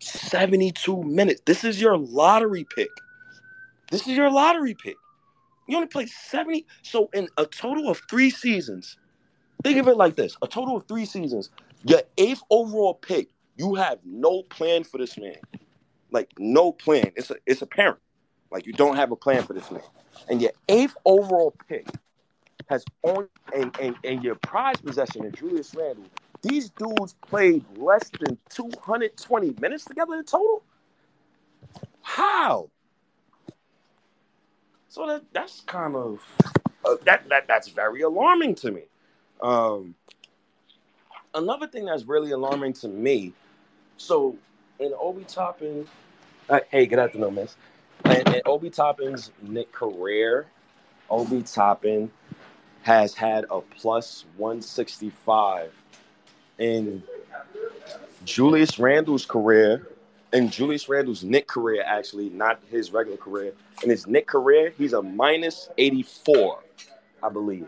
72 0.00 1.02
minutes. 1.02 1.42
This 1.44 1.64
is 1.64 1.80
your 1.80 1.96
lottery 1.96 2.66
pick. 2.74 2.90
This 3.90 4.02
is 4.02 4.16
your 4.16 4.30
lottery 4.30 4.74
pick. 4.74 4.96
You 5.68 5.76
only 5.76 5.88
played 5.88 6.08
70. 6.08 6.66
So 6.82 7.08
in 7.12 7.28
a 7.36 7.46
total 7.46 7.88
of 7.88 8.00
three 8.08 8.30
seasons, 8.30 8.96
think 9.62 9.78
of 9.78 9.88
it 9.88 9.96
like 9.96 10.16
this: 10.16 10.36
a 10.42 10.46
total 10.46 10.76
of 10.76 10.86
three 10.86 11.06
seasons, 11.06 11.50
your 11.84 12.02
eighth 12.18 12.42
overall 12.50 12.94
pick, 12.94 13.28
you 13.56 13.74
have 13.74 13.98
no 14.04 14.42
plan 14.44 14.84
for 14.84 14.98
this 14.98 15.18
man. 15.18 15.36
Like 16.10 16.32
no 16.38 16.72
plan. 16.72 17.12
It's 17.16 17.30
a 17.30 17.36
it's 17.46 17.62
apparent. 17.62 17.98
Like 18.50 18.66
you 18.66 18.72
don't 18.72 18.96
have 18.96 19.10
a 19.10 19.16
plan 19.16 19.42
for 19.42 19.52
this 19.52 19.70
man. 19.70 19.82
And 20.28 20.40
your 20.40 20.52
eighth 20.68 20.96
overall 21.04 21.54
pick 21.68 21.86
has 22.68 22.84
on 23.02 23.28
and, 23.54 23.76
and, 23.80 23.96
and 24.04 24.24
your 24.24 24.34
prize 24.36 24.76
possession 24.76 25.24
in 25.24 25.32
Julius 25.32 25.74
Randle 25.74 26.04
these 26.42 26.70
dudes 26.70 27.14
played 27.26 27.64
less 27.76 28.10
than 28.20 28.38
220 28.50 29.54
minutes 29.60 29.84
together 29.84 30.14
in 30.14 30.24
total. 30.24 30.62
How? 32.02 32.70
So 34.88 35.06
that 35.06 35.24
that's 35.32 35.60
kind 35.60 35.94
of 35.94 36.22
uh, 36.84 36.96
that 37.04 37.28
that 37.28 37.46
that's 37.46 37.68
very 37.68 38.02
alarming 38.02 38.54
to 38.56 38.70
me. 38.70 38.82
Um, 39.42 39.94
another 41.34 41.66
thing 41.66 41.84
that's 41.84 42.04
really 42.04 42.30
alarming 42.30 42.72
to 42.74 42.88
me. 42.88 43.34
So 43.98 44.36
in 44.78 44.92
Obi 44.98 45.24
Toppin, 45.24 45.86
uh, 46.48 46.60
hey, 46.70 46.86
good 46.86 46.98
afternoon, 46.98 47.34
Miss. 47.34 47.56
And, 48.04 48.28
and 48.28 48.42
Obi 48.46 48.70
Toppin's 48.70 49.32
Knick 49.42 49.72
career, 49.72 50.46
Obi 51.10 51.42
Toppin 51.42 52.10
has 52.82 53.14
had 53.14 53.44
a 53.50 53.60
plus 53.60 54.24
165 54.36 55.72
in 56.58 57.02
Julius 58.24 58.78
Randle's 58.78 59.26
career, 59.26 59.86
in 60.32 60.50
Julius 60.50 60.88
Randle's 60.88 61.22
Knick 61.22 61.46
career, 61.46 61.82
actually, 61.86 62.30
not 62.30 62.60
his 62.70 62.90
regular 62.92 63.16
career. 63.16 63.52
In 63.82 63.90
his 63.90 64.06
Knick 64.06 64.26
career, 64.26 64.72
he's 64.76 64.92
a 64.92 65.02
minus 65.02 65.68
84, 65.78 66.60
I 67.22 67.28
believe. 67.28 67.66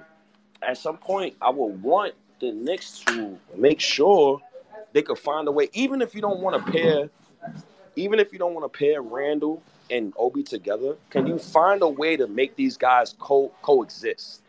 At 0.62 0.76
some 0.78 0.96
point, 0.96 1.36
I 1.40 1.50
would 1.50 1.82
want 1.82 2.14
the 2.40 2.52
Knicks 2.52 3.00
to 3.06 3.38
make 3.56 3.80
sure 3.80 4.40
they 4.92 5.02
could 5.02 5.18
find 5.18 5.46
a 5.48 5.52
way, 5.52 5.68
even 5.72 6.02
if 6.02 6.14
you 6.14 6.20
don't 6.20 6.40
want 6.40 6.64
to 6.64 6.72
pair, 6.72 7.10
even 7.96 8.18
if 8.18 8.32
you 8.32 8.38
don't 8.38 8.54
want 8.54 8.70
to 8.70 8.78
pair 8.78 9.02
Randle 9.02 9.62
and 9.90 10.12
Obi 10.16 10.42
together, 10.42 10.96
can 11.10 11.26
you 11.26 11.38
find 11.38 11.82
a 11.82 11.88
way 11.88 12.16
to 12.16 12.26
make 12.26 12.56
these 12.56 12.76
guys 12.76 13.14
co- 13.18 13.52
coexist? 13.62 14.42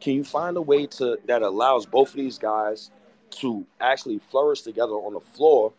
Can 0.00 0.14
you 0.14 0.24
find 0.24 0.56
a 0.56 0.62
way 0.62 0.86
to 0.86 1.18
that 1.26 1.42
allows 1.42 1.86
both 1.86 2.10
of 2.10 2.16
these 2.16 2.38
guys 2.38 2.90
to 3.30 3.66
actually 3.80 4.18
flourish 4.18 4.62
together 4.62 4.94
on 4.94 5.14
the 5.14 5.20
floor 5.20 5.72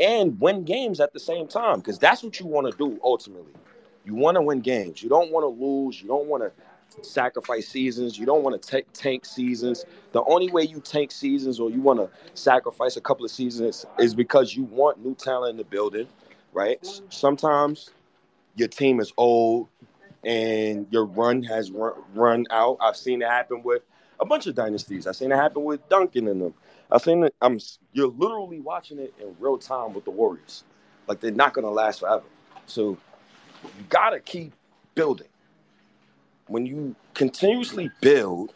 and 0.00 0.40
win 0.40 0.64
games 0.64 1.00
at 1.00 1.12
the 1.12 1.20
same 1.20 1.46
time 1.46 1.78
because 1.78 1.98
that's 1.98 2.22
what 2.22 2.38
you 2.40 2.46
want 2.46 2.70
to 2.70 2.76
do 2.76 2.98
ultimately. 3.02 3.52
You 4.04 4.14
want 4.14 4.36
to 4.36 4.42
win 4.42 4.60
games. 4.60 5.02
You 5.02 5.08
don't 5.08 5.30
want 5.30 5.44
to 5.44 5.64
lose. 5.64 6.00
You 6.02 6.08
don't 6.08 6.26
want 6.26 6.42
to 6.42 6.52
sacrifice 7.02 7.68
seasons. 7.68 8.18
You 8.18 8.26
don't 8.26 8.42
want 8.42 8.60
to 8.60 8.68
take 8.68 8.92
tank 8.92 9.24
seasons. 9.24 9.84
The 10.12 10.22
only 10.24 10.50
way 10.50 10.62
you 10.64 10.80
tank 10.80 11.10
seasons 11.12 11.60
or 11.60 11.70
you 11.70 11.80
want 11.80 12.00
to 12.00 12.10
sacrifice 12.34 12.96
a 12.96 13.00
couple 13.00 13.24
of 13.24 13.30
seasons 13.30 13.86
is 13.98 14.14
because 14.14 14.54
you 14.54 14.64
want 14.64 15.04
new 15.04 15.14
talent 15.14 15.52
in 15.52 15.56
the 15.56 15.64
building, 15.64 16.08
right? 16.52 16.78
Sometimes 17.08 17.90
your 18.56 18.68
team 18.68 19.00
is 19.00 19.12
old 19.16 19.68
and 20.24 20.86
your 20.90 21.06
run 21.06 21.42
has 21.44 21.70
run, 21.70 21.92
run 22.14 22.46
out. 22.50 22.78
I've 22.80 22.96
seen 22.96 23.22
it 23.22 23.28
happen 23.28 23.62
with 23.62 23.82
a 24.20 24.26
bunch 24.26 24.46
of 24.46 24.54
dynasties. 24.54 25.06
I've 25.06 25.16
seen 25.16 25.32
it 25.32 25.36
happen 25.36 25.64
with 25.64 25.86
Duncan 25.88 26.28
and 26.28 26.40
them. 26.40 26.54
I 26.94 26.98
think 26.98 27.32
I'm 27.42 27.58
you're 27.92 28.06
literally 28.06 28.60
watching 28.60 29.00
it 29.00 29.12
in 29.20 29.34
real 29.40 29.58
time 29.58 29.92
with 29.94 30.04
the 30.04 30.12
Warriors. 30.12 30.62
Like 31.08 31.18
they're 31.18 31.32
not 31.32 31.52
gonna 31.52 31.70
last 31.70 32.00
forever. 32.00 32.22
So 32.66 32.96
you 33.64 33.84
gotta 33.88 34.20
keep 34.20 34.52
building. 34.94 35.26
When 36.46 36.66
you 36.66 36.94
continuously 37.14 37.90
build 38.00 38.54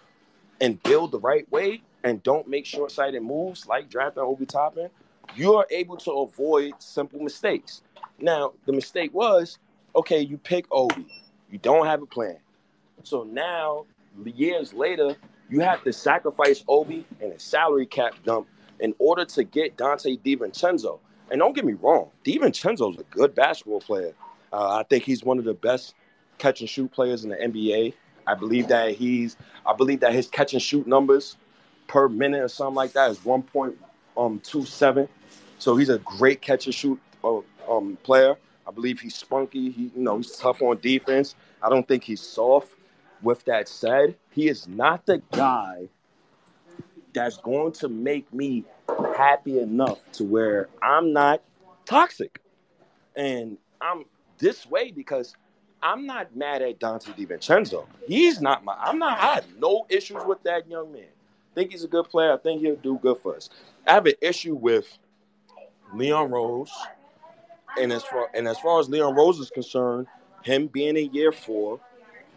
and 0.61 0.81
build 0.85 1.11
the 1.11 1.19
right 1.19 1.51
way 1.51 1.83
and 2.05 2.23
don't 2.23 2.47
make 2.47 2.65
short-sighted 2.65 3.23
moves 3.23 3.67
like 3.67 3.91
drafting 3.91 4.23
Obi 4.23 4.47
Toppin, 4.47 4.89
you 5.35 5.55
are 5.55 5.67
able 5.71 5.97
to 5.97 6.13
avoid 6.13 6.75
simple 6.79 7.21
mistakes. 7.21 7.83
Now, 8.21 8.53
the 8.67 8.73
mistake 8.73 9.13
was, 9.13 9.59
okay, 9.97 10.21
you 10.21 10.39
pick 10.39 10.67
Obi. 10.71 11.07
You 11.51 11.59
don't 11.59 11.87
have 11.87 12.03
a 12.03 12.07
plan. 12.07 12.37
So 13.03 13.25
now, 13.25 13.87
years 14.25 14.73
later, 14.73 15.17
you 15.49 15.61
have 15.61 15.83
to 15.85 15.93
sacrifice 15.93 16.65
Obi 16.69 17.05
and 17.21 17.33
a 17.33 17.39
salary 17.39 17.87
cap 17.87 18.15
dump 18.25 18.49
in 18.81 18.95
order 18.99 19.25
to 19.25 19.45
get 19.45 19.77
Donte 19.77 20.21
DiVincenzo. 20.21 20.99
And 21.31 21.41
don't 21.41 21.55
get 21.55 21.65
me 21.65 21.75
wrong, 21.75 22.11
DiVincenzo's 22.25 22.99
a 22.99 23.05
good 23.05 23.35
basketball 23.35 23.81
player. 23.81 24.15
Uh, 24.53 24.77
I 24.77 24.83
think 24.85 25.05
he's 25.05 25.23
one 25.23 25.39
of 25.39 25.45
the 25.45 25.55
best 25.55 25.95
catch 26.39 26.61
and 26.61 26.71
shoot 26.71 26.91
players 26.91 27.25
in 27.25 27.31
the 27.31 27.37
NBA. 27.37 27.95
I 28.27 28.35
believe 28.35 28.69
that 28.69 28.93
he's, 28.93 29.37
I 29.67 29.75
believe 29.75 30.01
that 30.01 30.13
his 30.13 30.29
catch 30.29 30.53
and 30.53 30.63
shoot 30.63 30.87
numbers 30.87 31.37
per 31.87 32.09
minute 32.09 32.43
or 32.43 32.49
something 32.49 32.75
like 32.75 32.93
that 32.93 33.11
is 33.11 33.19
1.27. 33.19 35.09
So 35.59 35.77
he's 35.77 35.89
a 35.89 35.99
great 35.99 36.41
catch 36.41 36.67
and 36.67 36.75
shoot 36.75 37.01
uh, 37.25 37.41
um, 37.69 37.99
player. 38.03 38.37
I 38.67 38.71
believe 38.71 39.01
he's 39.01 39.15
spunky. 39.15 39.71
He, 39.71 39.83
you 39.97 40.03
know, 40.03 40.19
he's 40.19 40.37
tough 40.37 40.63
on 40.63 40.79
defense. 40.81 41.35
I 41.63 41.69
don't 41.69 41.89
think 41.89 42.05
he's 42.05 42.21
soft. 42.21 42.75
With 43.23 43.45
that 43.47 43.69
said, 43.69 44.17
he 44.31 44.49
is 44.49 44.69
not 44.69 45.07
the 45.07 45.23
guy 45.33 45.89
that's 47.13 47.37
going 47.39 47.73
to 47.73 47.89
make 47.89 48.33
me 48.33 48.65
happy 49.17 49.59
enough 49.59 49.99
to 50.13 50.25
where 50.25 50.69
I'm 50.83 51.13
not 51.13 51.43
toxic. 51.85 52.41
And 53.17 53.59
I'm 53.81 54.05
this 54.39 54.67
way 54.67 54.93
because 54.93 55.35
I'm 55.83 56.07
not 56.07 56.35
mad 56.37 56.63
at 56.63 56.79
Donte 56.79 57.15
DiVincenzo. 57.17 57.87
He's 58.07 58.41
not 58.41 58.65
my 58.65 58.75
I'm 58.79 58.99
not 58.99 59.19
I 59.19 59.35
have 59.35 59.47
no 59.59 59.87
issues 59.89 60.23
with 60.25 60.43
that 60.45 60.69
young 60.69 60.93
man. 60.93 61.03
I 61.03 61.55
think 61.55 61.73
he's 61.73 61.85
a 61.85 61.89
good 61.89 62.09
player. 62.09 62.33
I 62.33 62.37
think 62.37 62.61
he'll 62.61 62.77
do 62.77 62.99
good 63.03 63.19
for 63.19 63.35
us. 63.37 63.51
I 63.87 63.95
have 63.95 64.07
an 64.07 64.15
issue 64.21 64.55
with 64.55 64.87
Leon 65.93 66.31
Rose. 66.31 66.73
And 67.81 67.93
as 67.93 68.03
far 68.05 68.29
and 68.35 68.47
as 68.49 68.59
far 68.59 68.81
as 68.81 68.89
Leon 68.89 69.15
Rose 69.15 69.39
is 69.39 69.51
concerned, 69.51 70.07
him 70.43 70.69
being 70.69 70.97
in 70.97 71.13
year 71.13 71.33
four, 71.33 71.81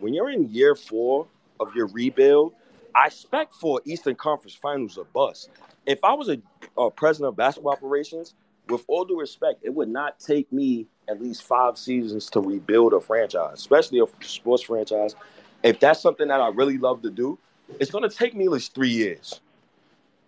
when 0.01 0.13
you're 0.13 0.29
in 0.29 0.49
year 0.49 0.75
four 0.75 1.27
of 1.59 1.73
your 1.75 1.87
rebuild, 1.87 2.53
I 2.95 3.07
expect 3.07 3.53
for 3.53 3.81
Eastern 3.85 4.15
Conference 4.15 4.55
Finals 4.55 4.97
a 4.97 5.03
bust. 5.03 5.49
If 5.85 6.03
I 6.03 6.13
was 6.13 6.29
a, 6.29 6.41
a, 6.77 6.91
president 6.91 7.29
of 7.29 7.37
basketball 7.37 7.73
operations, 7.73 8.33
with 8.67 8.83
all 8.87 9.05
due 9.05 9.19
respect, 9.19 9.59
it 9.63 9.73
would 9.73 9.89
not 9.89 10.19
take 10.19 10.51
me 10.51 10.87
at 11.07 11.21
least 11.21 11.43
five 11.43 11.77
seasons 11.77 12.29
to 12.31 12.39
rebuild 12.39 12.93
a 12.93 13.01
franchise, 13.01 13.59
especially 13.59 13.99
a 13.99 14.05
sports 14.25 14.63
franchise. 14.63 15.15
If 15.63 15.79
that's 15.79 16.01
something 16.01 16.27
that 16.27 16.41
I 16.41 16.49
really 16.49 16.77
love 16.77 17.01
to 17.03 17.09
do, 17.09 17.37
it's 17.79 17.91
going 17.91 18.07
to 18.07 18.15
take 18.15 18.35
me 18.35 18.45
at 18.45 18.51
least 18.51 18.73
three 18.73 18.89
years. 18.89 19.39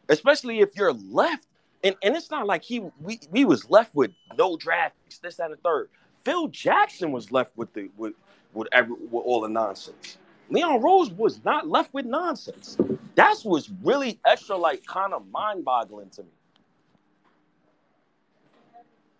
Especially 0.10 0.60
if 0.60 0.76
you're 0.76 0.94
left, 0.94 1.48
and, 1.84 1.96
and 2.04 2.16
it's 2.16 2.32
not 2.32 2.46
like 2.46 2.64
he 2.64 2.82
we, 3.02 3.20
we 3.32 3.46
was 3.46 3.70
left 3.70 3.94
with 3.96 4.12
no 4.38 4.58
draft 4.58 4.96
this, 5.22 5.36
that, 5.36 5.46
and 5.46 5.54
the 5.54 5.58
third. 5.58 5.90
Phil 6.24 6.48
Jackson 6.48 7.12
was 7.12 7.32
left 7.32 7.56
with 7.58 7.74
the 7.74 7.90
with 7.98 8.14
with, 8.54 8.68
every, 8.72 8.96
with 8.96 9.24
all 9.26 9.42
the 9.42 9.50
nonsense. 9.50 10.18
Leon 10.50 10.82
Rose 10.82 11.12
was 11.12 11.44
not 11.44 11.68
left 11.68 11.94
with 11.94 12.06
nonsense. 12.06 12.78
That's 13.16 13.44
what's 13.46 13.72
really 13.84 14.20
extra, 14.26 14.58
like 14.58 14.86
kind 14.86 15.14
of 15.14 15.26
mind 15.32 15.66
boggling 15.66 16.10
to 16.12 16.24
me. 16.24 16.30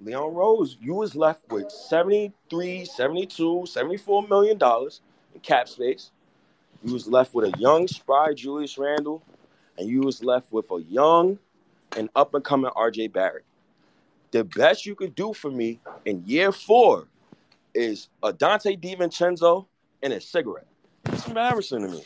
Leon 0.02 0.34
Rose, 0.34 0.78
you 0.82 0.94
was 0.96 1.16
left 1.16 1.50
with 1.50 1.72
73, 1.72 2.86
72, 2.86 3.66
74 3.66 4.28
million 4.28 4.58
dollars 4.58 5.02
in 5.34 5.40
cap 5.40 5.68
space. 5.70 6.12
You 6.84 6.94
was 6.94 7.08
left 7.08 7.34
with 7.34 7.54
a 7.54 7.58
young, 7.60 7.88
spry 7.88 8.34
Julius 8.34 8.78
Randle, 8.78 9.24
and 9.78 9.88
you 9.88 10.02
was 10.02 10.24
left 10.24 10.52
with 10.52 10.70
a 10.72 10.82
young 10.84 11.40
and 11.96 12.10
up 12.16 12.34
and 12.34 12.44
coming 12.44 12.72
RJ 12.72 13.14
Barrett. 13.14 13.46
The 14.32 14.44
best 14.44 14.86
you 14.86 14.96
could 14.96 15.16
do 15.16 15.34
for 15.34 15.52
me 15.52 15.80
in 16.06 16.24
year 16.26 16.52
four 16.52 17.08
is 17.74 18.10
a 18.22 18.32
Donte 18.32 18.80
DiVincenzo 18.80 19.66
and 20.02 20.14
a 20.14 20.22
cigarette. 20.22 20.68
It's 21.06 21.28
embarrassing 21.28 21.82
to 21.82 21.88
me. 21.90 22.04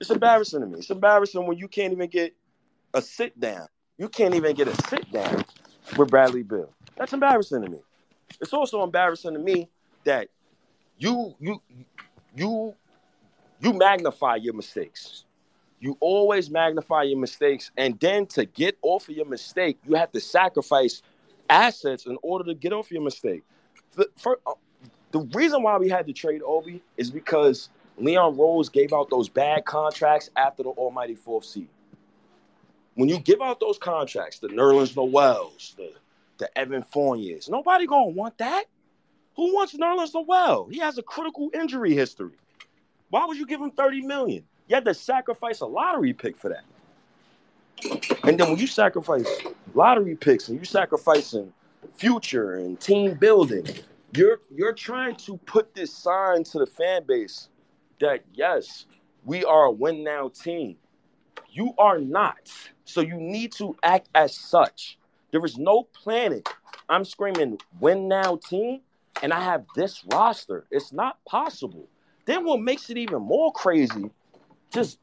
It's 0.00 0.10
embarrassing 0.10 0.60
to 0.60 0.66
me. 0.66 0.78
It's 0.78 0.90
embarrassing 0.90 1.46
when 1.46 1.58
you 1.58 1.68
can't 1.68 1.92
even 1.92 2.08
get 2.08 2.34
a 2.94 3.02
sit 3.02 3.38
down. 3.38 3.66
You 3.98 4.08
can't 4.08 4.34
even 4.34 4.54
get 4.54 4.68
a 4.68 4.88
sit 4.88 5.10
down 5.10 5.44
with 5.96 6.08
Bradley 6.10 6.42
Beal. 6.42 6.72
That's 6.96 7.12
embarrassing 7.12 7.62
to 7.62 7.70
me. 7.70 7.78
It's 8.40 8.52
also 8.52 8.82
embarrassing 8.82 9.32
to 9.34 9.38
me 9.38 9.68
that 10.04 10.28
you 10.98 11.34
you 11.40 11.60
you 12.36 12.74
you 13.60 13.72
magnify 13.72 14.36
your 14.36 14.54
mistakes. 14.54 15.24
You 15.80 15.96
always 16.00 16.50
magnify 16.50 17.04
your 17.04 17.18
mistakes, 17.18 17.70
and 17.76 17.98
then 18.00 18.26
to 18.28 18.44
get 18.44 18.76
off 18.82 19.08
of 19.08 19.16
your 19.16 19.26
mistake, 19.26 19.78
you 19.86 19.94
have 19.94 20.10
to 20.12 20.20
sacrifice 20.20 21.02
assets 21.48 22.06
in 22.06 22.18
order 22.22 22.44
to 22.44 22.54
get 22.54 22.72
off 22.72 22.90
your 22.90 23.02
mistake. 23.02 23.44
The, 23.94 24.08
for, 24.16 24.38
uh, 24.46 24.52
the 25.12 25.20
reason 25.20 25.62
why 25.62 25.76
we 25.78 25.88
had 25.88 26.06
to 26.06 26.12
trade 26.12 26.42
Obi 26.44 26.82
is 26.96 27.10
because 27.10 27.70
Leon 27.96 28.36
Rose 28.36 28.68
gave 28.68 28.92
out 28.92 29.10
those 29.10 29.28
bad 29.28 29.64
contracts 29.64 30.30
after 30.36 30.62
the 30.62 30.70
almighty 30.70 31.14
fourth 31.14 31.44
seed. 31.44 31.68
When 32.94 33.08
you 33.08 33.18
give 33.18 33.40
out 33.40 33.60
those 33.60 33.78
contracts, 33.78 34.38
the 34.38 34.48
Nerlens 34.48 34.96
Noels, 34.96 35.74
the, 35.76 35.92
the 36.38 36.58
Evan 36.58 36.82
Fourniers, 36.82 37.48
nobody 37.48 37.86
gonna 37.86 38.10
want 38.10 38.38
that. 38.38 38.64
Who 39.36 39.54
wants 39.54 39.74
Nerlens 39.76 40.14
Noel? 40.14 40.66
He 40.70 40.78
has 40.80 40.98
a 40.98 41.02
critical 41.02 41.48
injury 41.54 41.94
history. 41.94 42.32
Why 43.10 43.24
would 43.24 43.36
you 43.36 43.46
give 43.46 43.60
him 43.60 43.70
30 43.70 44.02
million? 44.02 44.44
You 44.66 44.74
had 44.74 44.84
to 44.84 44.94
sacrifice 44.94 45.60
a 45.60 45.66
lottery 45.66 46.12
pick 46.12 46.36
for 46.36 46.50
that. 46.50 46.64
And 48.24 48.38
then 48.38 48.50
when 48.50 48.58
you 48.58 48.66
sacrifice 48.66 49.26
lottery 49.74 50.16
picks 50.16 50.48
and 50.48 50.58
you 50.58 50.64
sacrificing 50.64 51.52
future 51.96 52.54
and 52.54 52.78
team 52.80 53.14
building, 53.14 53.66
you're 54.14 54.40
you're 54.54 54.72
trying 54.72 55.16
to 55.16 55.36
put 55.38 55.74
this 55.74 55.92
sign 55.92 56.44
to 56.44 56.58
the 56.58 56.66
fan 56.66 57.02
base 57.06 57.48
that 58.00 58.24
yes, 58.32 58.86
we 59.24 59.44
are 59.44 59.64
a 59.64 59.70
win 59.70 60.04
now 60.04 60.28
team. 60.28 60.76
You 61.50 61.74
are 61.78 61.98
not. 61.98 62.52
So 62.84 63.00
you 63.00 63.16
need 63.16 63.52
to 63.52 63.76
act 63.82 64.08
as 64.14 64.34
such. 64.34 64.98
There 65.30 65.44
is 65.44 65.58
no 65.58 65.84
planet. 65.92 66.48
I'm 66.88 67.04
screaming 67.04 67.58
win 67.80 68.08
now 68.08 68.38
team, 68.48 68.80
and 69.22 69.32
I 69.32 69.40
have 69.40 69.66
this 69.74 70.04
roster. 70.12 70.66
It's 70.70 70.92
not 70.92 71.22
possible. 71.24 71.88
Then 72.24 72.44
what 72.44 72.60
makes 72.60 72.90
it 72.90 72.96
even 72.98 73.22
more 73.22 73.52
crazy, 73.52 74.10
just 74.72 74.98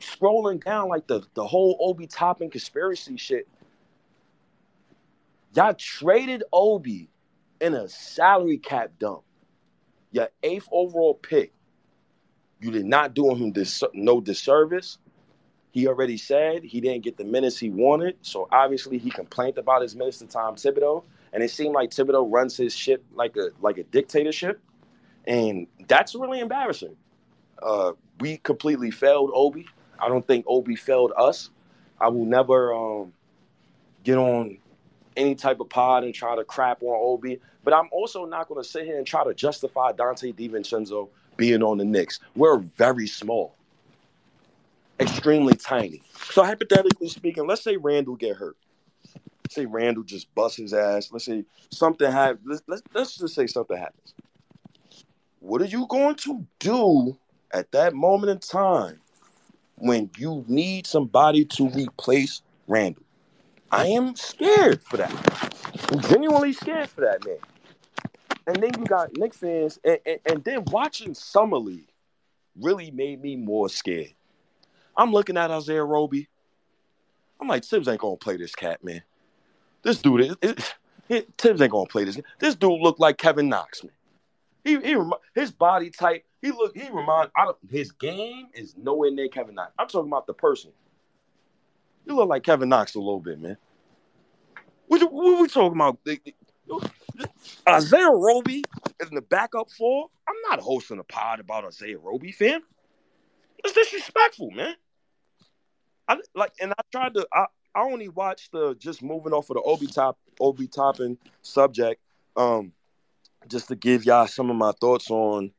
scrolling 0.00 0.62
down 0.64 0.88
like 0.88 1.06
the, 1.06 1.22
the 1.34 1.46
whole 1.46 1.76
Obi 1.80 2.06
Toppin 2.06 2.50
conspiracy 2.50 3.16
shit. 3.16 3.48
Y'all 5.56 5.74
traded 5.74 6.44
Obi 6.52 7.08
in 7.60 7.74
a 7.74 7.88
salary 7.88 8.58
cap 8.58 8.92
dump. 8.98 9.22
Your 10.12 10.28
eighth 10.42 10.68
overall 10.70 11.14
pick 11.14 11.52
you 12.60 12.70
did 12.70 12.86
not 12.86 13.14
do 13.14 13.34
him 13.34 13.52
this 13.52 13.82
no 13.92 14.20
disservice. 14.20 14.98
He 15.72 15.86
already 15.88 16.16
said 16.16 16.64
he 16.64 16.80
didn't 16.80 17.04
get 17.04 17.18
the 17.18 17.24
minutes 17.24 17.58
he 17.58 17.68
wanted, 17.68 18.16
so 18.22 18.48
obviously 18.50 18.98
he 18.98 19.10
complained 19.10 19.58
about 19.58 19.82
his 19.82 19.94
minutes 19.94 20.18
to 20.18 20.26
Tom 20.26 20.56
Thibodeau, 20.56 21.04
and 21.32 21.42
it 21.42 21.50
seemed 21.50 21.74
like 21.74 21.90
Thibodeau 21.90 22.32
runs 22.32 22.56
his 22.56 22.74
shit 22.74 23.04
like 23.14 23.36
a 23.36 23.50
like 23.60 23.78
a 23.78 23.84
dictatorship, 23.84 24.60
and 25.26 25.66
that's 25.86 26.14
really 26.14 26.40
embarrassing. 26.40 26.96
Uh, 27.62 27.92
we 28.20 28.38
completely 28.38 28.90
failed 28.90 29.30
Obi. 29.34 29.66
I 29.98 30.08
don't 30.08 30.26
think 30.26 30.46
Obi 30.48 30.76
failed 30.76 31.12
us. 31.16 31.50
I 32.00 32.08
will 32.08 32.26
never 32.26 32.74
um, 32.74 33.12
get 34.02 34.18
on 34.18 34.58
any 35.16 35.34
type 35.34 35.60
of 35.60 35.68
pod 35.68 36.04
and 36.04 36.14
try 36.14 36.36
to 36.36 36.44
crap 36.44 36.82
on 36.82 36.94
Obi, 36.94 37.40
but 37.64 37.74
I'm 37.74 37.88
also 37.92 38.24
not 38.24 38.48
going 38.48 38.62
to 38.62 38.68
sit 38.68 38.84
here 38.84 38.98
and 38.98 39.06
try 39.06 39.24
to 39.24 39.34
justify 39.34 39.92
Donte 39.92 40.34
DiVincenzo 40.34 41.08
being 41.36 41.62
on 41.62 41.78
the 41.78 41.84
Knicks. 41.84 42.20
We're 42.34 42.58
very 42.58 43.06
small, 43.06 43.54
extremely 45.00 45.54
tiny. 45.54 46.02
So 46.30 46.44
hypothetically 46.44 47.08
speaking, 47.08 47.46
let's 47.46 47.62
say 47.62 47.76
Randle 47.76 48.16
get 48.16 48.36
hurt. 48.36 48.56
Let's 49.44 49.54
say 49.54 49.66
Randle 49.66 50.02
just 50.02 50.34
busts 50.34 50.58
his 50.58 50.74
ass. 50.74 51.10
Let's 51.12 51.24
say 51.24 51.44
something 51.70 52.10
happens. 52.10 52.40
Let's, 52.46 52.62
let's, 52.66 52.82
let's 52.94 53.16
just 53.16 53.34
say 53.34 53.46
something 53.46 53.76
happens. 53.76 54.14
What 55.40 55.62
are 55.62 55.66
you 55.66 55.86
going 55.86 56.16
to 56.16 56.44
do 56.58 57.16
at 57.52 57.70
that 57.72 57.94
moment 57.94 58.30
in 58.30 58.38
time 58.40 59.00
when 59.76 60.10
you 60.18 60.44
need 60.48 60.86
somebody 60.86 61.44
to 61.44 61.68
replace 61.68 62.42
Randle? 62.66 63.05
I 63.70 63.86
am 63.86 64.14
scared 64.16 64.82
for 64.82 64.96
that. 64.96 65.90
I'm 65.92 66.00
genuinely 66.00 66.52
scared 66.52 66.88
for 66.88 67.02
that 67.02 67.24
man. 67.24 67.36
And 68.46 68.62
then 68.62 68.70
you 68.78 68.86
got 68.86 69.16
Knicks 69.16 69.38
fans, 69.38 69.78
and, 69.84 69.98
and, 70.06 70.20
and 70.24 70.44
then 70.44 70.64
watching 70.66 71.14
Summer 71.14 71.58
League 71.58 71.88
really 72.60 72.90
made 72.90 73.20
me 73.20 73.36
more 73.36 73.68
scared. 73.68 74.14
I'm 74.96 75.12
looking 75.12 75.36
at 75.36 75.50
Isaiah 75.50 75.84
Roby. 75.84 76.28
I'm 77.40 77.48
like, 77.48 77.64
Thibs 77.64 77.88
ain't 77.88 78.00
gonna 78.00 78.16
play 78.16 78.36
this 78.36 78.54
cat, 78.54 78.82
man. 78.82 79.02
This 79.82 80.00
dude, 80.00 80.20
it, 80.20 80.38
it, 80.40 80.74
it, 81.08 81.28
Thibs 81.36 81.60
ain't 81.60 81.72
gonna 81.72 81.86
play 81.86 82.04
this. 82.04 82.18
This 82.38 82.54
dude 82.54 82.80
looked 82.80 83.00
like 83.00 83.18
Kevin 83.18 83.48
Knox, 83.48 83.82
man. 83.84 83.92
He, 84.64 84.80
he 84.80 84.96
his 85.34 85.52
body 85.52 85.90
type. 85.90 86.24
He 86.42 86.50
look. 86.50 86.76
He 86.76 86.88
remind. 86.90 87.30
I 87.36 87.52
his 87.70 87.92
game 87.92 88.48
is 88.52 88.74
nowhere 88.76 89.12
near 89.12 89.28
Kevin 89.28 89.54
Knox. 89.54 89.72
I'm 89.78 89.86
talking 89.86 90.10
about 90.10 90.26
the 90.26 90.34
person. 90.34 90.72
You 92.06 92.14
look 92.14 92.28
like 92.28 92.44
Kevin 92.44 92.68
Knox 92.68 92.94
a 92.94 92.98
little 92.98 93.20
bit, 93.20 93.40
man. 93.40 93.56
What, 94.86 95.12
what 95.12 95.42
we 95.42 95.48
talking 95.48 95.76
about? 95.76 95.98
Isaiah 97.68 98.10
Roby 98.10 98.64
is 99.00 99.08
in 99.08 99.14
the 99.14 99.22
backup 99.22 99.68
for. 99.70 100.08
I'm 100.28 100.36
not 100.48 100.60
hosting 100.60 100.98
a 100.98 101.04
pod 101.04 101.40
about 101.40 101.64
Isaiah 101.64 101.98
Roby, 101.98 102.30
fam. 102.30 102.60
It's 103.64 103.74
disrespectful, 103.74 104.52
man. 104.52 104.74
I 106.08 106.18
like, 106.34 106.52
and 106.60 106.72
I 106.72 106.82
tried 106.92 107.14
to. 107.14 107.26
I, 107.32 107.46
I 107.74 107.82
only 107.82 108.08
watched 108.08 108.52
the 108.52 108.74
just 108.76 109.02
moving 109.02 109.32
off 109.32 109.50
of 109.50 109.54
the 109.54 109.62
Obi 109.62 109.86
top 109.86 110.18
Obi 110.40 110.68
Toppin 110.68 111.18
subject, 111.42 112.00
um, 112.36 112.72
just 113.48 113.68
to 113.68 113.76
give 113.76 114.04
y'all 114.04 114.28
some 114.28 114.50
of 114.50 114.56
my 114.56 114.72
thoughts 114.80 115.10
on 115.10 115.50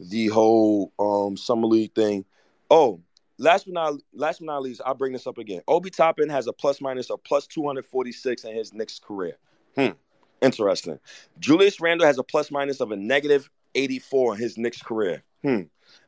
the 0.00 0.28
whole 0.28 0.92
um 0.98 1.36
summer 1.36 1.66
league 1.66 1.94
thing. 1.94 2.24
Oh, 2.70 3.00
last 3.42 3.64
but 3.66 3.74
not 3.74 3.94
last 4.14 4.38
but 4.38 4.46
not 4.46 4.62
least, 4.62 4.80
I'll 4.84 4.94
bring 4.94 5.12
this 5.12 5.26
up 5.26 5.38
again. 5.38 5.62
Obi 5.68 5.90
Toppin 5.90 6.28
has 6.28 6.46
a 6.46 6.52
plus 6.52 6.80
minus 6.80 7.10
of 7.10 7.22
plus 7.24 7.46
246 7.46 8.44
in 8.44 8.54
his 8.54 8.72
Knicks 8.72 8.98
career. 8.98 9.36
Hmm. 9.76 9.90
Interesting. 10.40 10.98
Julius 11.38 11.80
Randle 11.80 12.06
has 12.06 12.18
a 12.18 12.24
plus 12.24 12.50
minus 12.50 12.80
of 12.80 12.90
a 12.90 12.96
negative 12.96 13.48
84 13.74 14.34
in 14.34 14.40
his 14.40 14.58
Knicks 14.58 14.82
career. 14.82 15.22
Hmm. 15.42 15.62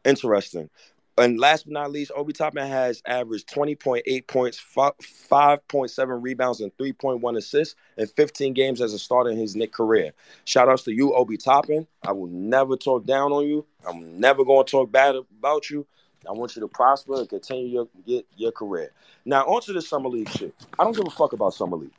Interesting. 0.04 0.70
And 1.16 1.38
last 1.38 1.66
but 1.66 1.72
not 1.72 1.92
least, 1.92 2.10
Obi 2.16 2.32
Toppin 2.32 2.66
has 2.66 3.00
averaged 3.06 3.48
20.8 3.48 4.26
points, 4.26 4.60
5.7 4.74 6.22
rebounds, 6.22 6.60
and 6.60 6.76
3.1 6.76 7.36
assists 7.36 7.76
in 7.96 8.08
15 8.08 8.52
games 8.52 8.80
as 8.80 8.92
a 8.92 8.98
starter 8.98 9.30
in 9.30 9.38
his 9.38 9.54
Knick 9.54 9.72
career. 9.72 10.12
Shout 10.44 10.68
outs 10.68 10.82
to 10.84 10.92
you, 10.92 11.14
Obi 11.14 11.36
Toppin. 11.36 11.86
I 12.02 12.10
will 12.10 12.26
never 12.26 12.76
talk 12.76 13.06
down 13.06 13.32
on 13.32 13.46
you. 13.46 13.64
I'm 13.88 14.18
never 14.18 14.44
going 14.44 14.66
to 14.66 14.70
talk 14.70 14.90
bad 14.90 15.14
about 15.14 15.70
you. 15.70 15.86
I 16.28 16.32
want 16.32 16.56
you 16.56 16.60
to 16.60 16.68
prosper 16.68 17.20
and 17.20 17.28
continue 17.28 17.66
your, 17.66 17.88
your, 18.04 18.22
your 18.36 18.52
career. 18.52 18.90
Now, 19.24 19.44
on 19.44 19.62
to 19.62 19.72
the 19.72 19.82
Summer 19.82 20.08
League 20.08 20.28
shit. 20.28 20.54
I 20.78 20.84
don't 20.84 20.96
give 20.96 21.06
a 21.06 21.10
fuck 21.10 21.32
about 21.32 21.54
Summer 21.54 21.76
League, 21.76 21.94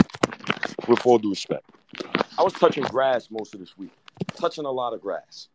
with 0.87 1.05
all 1.05 1.17
due 1.17 1.31
respect. 1.31 1.69
I 2.37 2.43
was 2.43 2.53
touching 2.53 2.83
grass 2.83 3.29
most 3.31 3.53
of 3.53 3.59
this 3.59 3.77
week, 3.77 3.91
touching 4.35 4.65
a 4.65 4.71
lot 4.71 4.93
of 4.93 5.01
grass. 5.01 5.49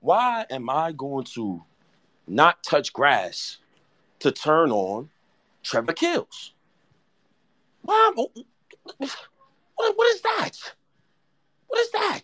Why 0.00 0.46
am 0.50 0.68
I 0.70 0.92
going 0.92 1.24
to 1.34 1.62
not 2.26 2.62
touch 2.62 2.92
grass 2.92 3.58
to 4.20 4.30
turn 4.30 4.70
on 4.70 5.10
Trevor 5.62 5.92
Keels? 5.92 6.52
Why? 7.82 8.12
What, 8.14 8.30
what 8.96 10.14
is 10.14 10.20
that? 10.22 10.52
What 11.68 11.80
is 11.80 11.90
that? 11.92 12.22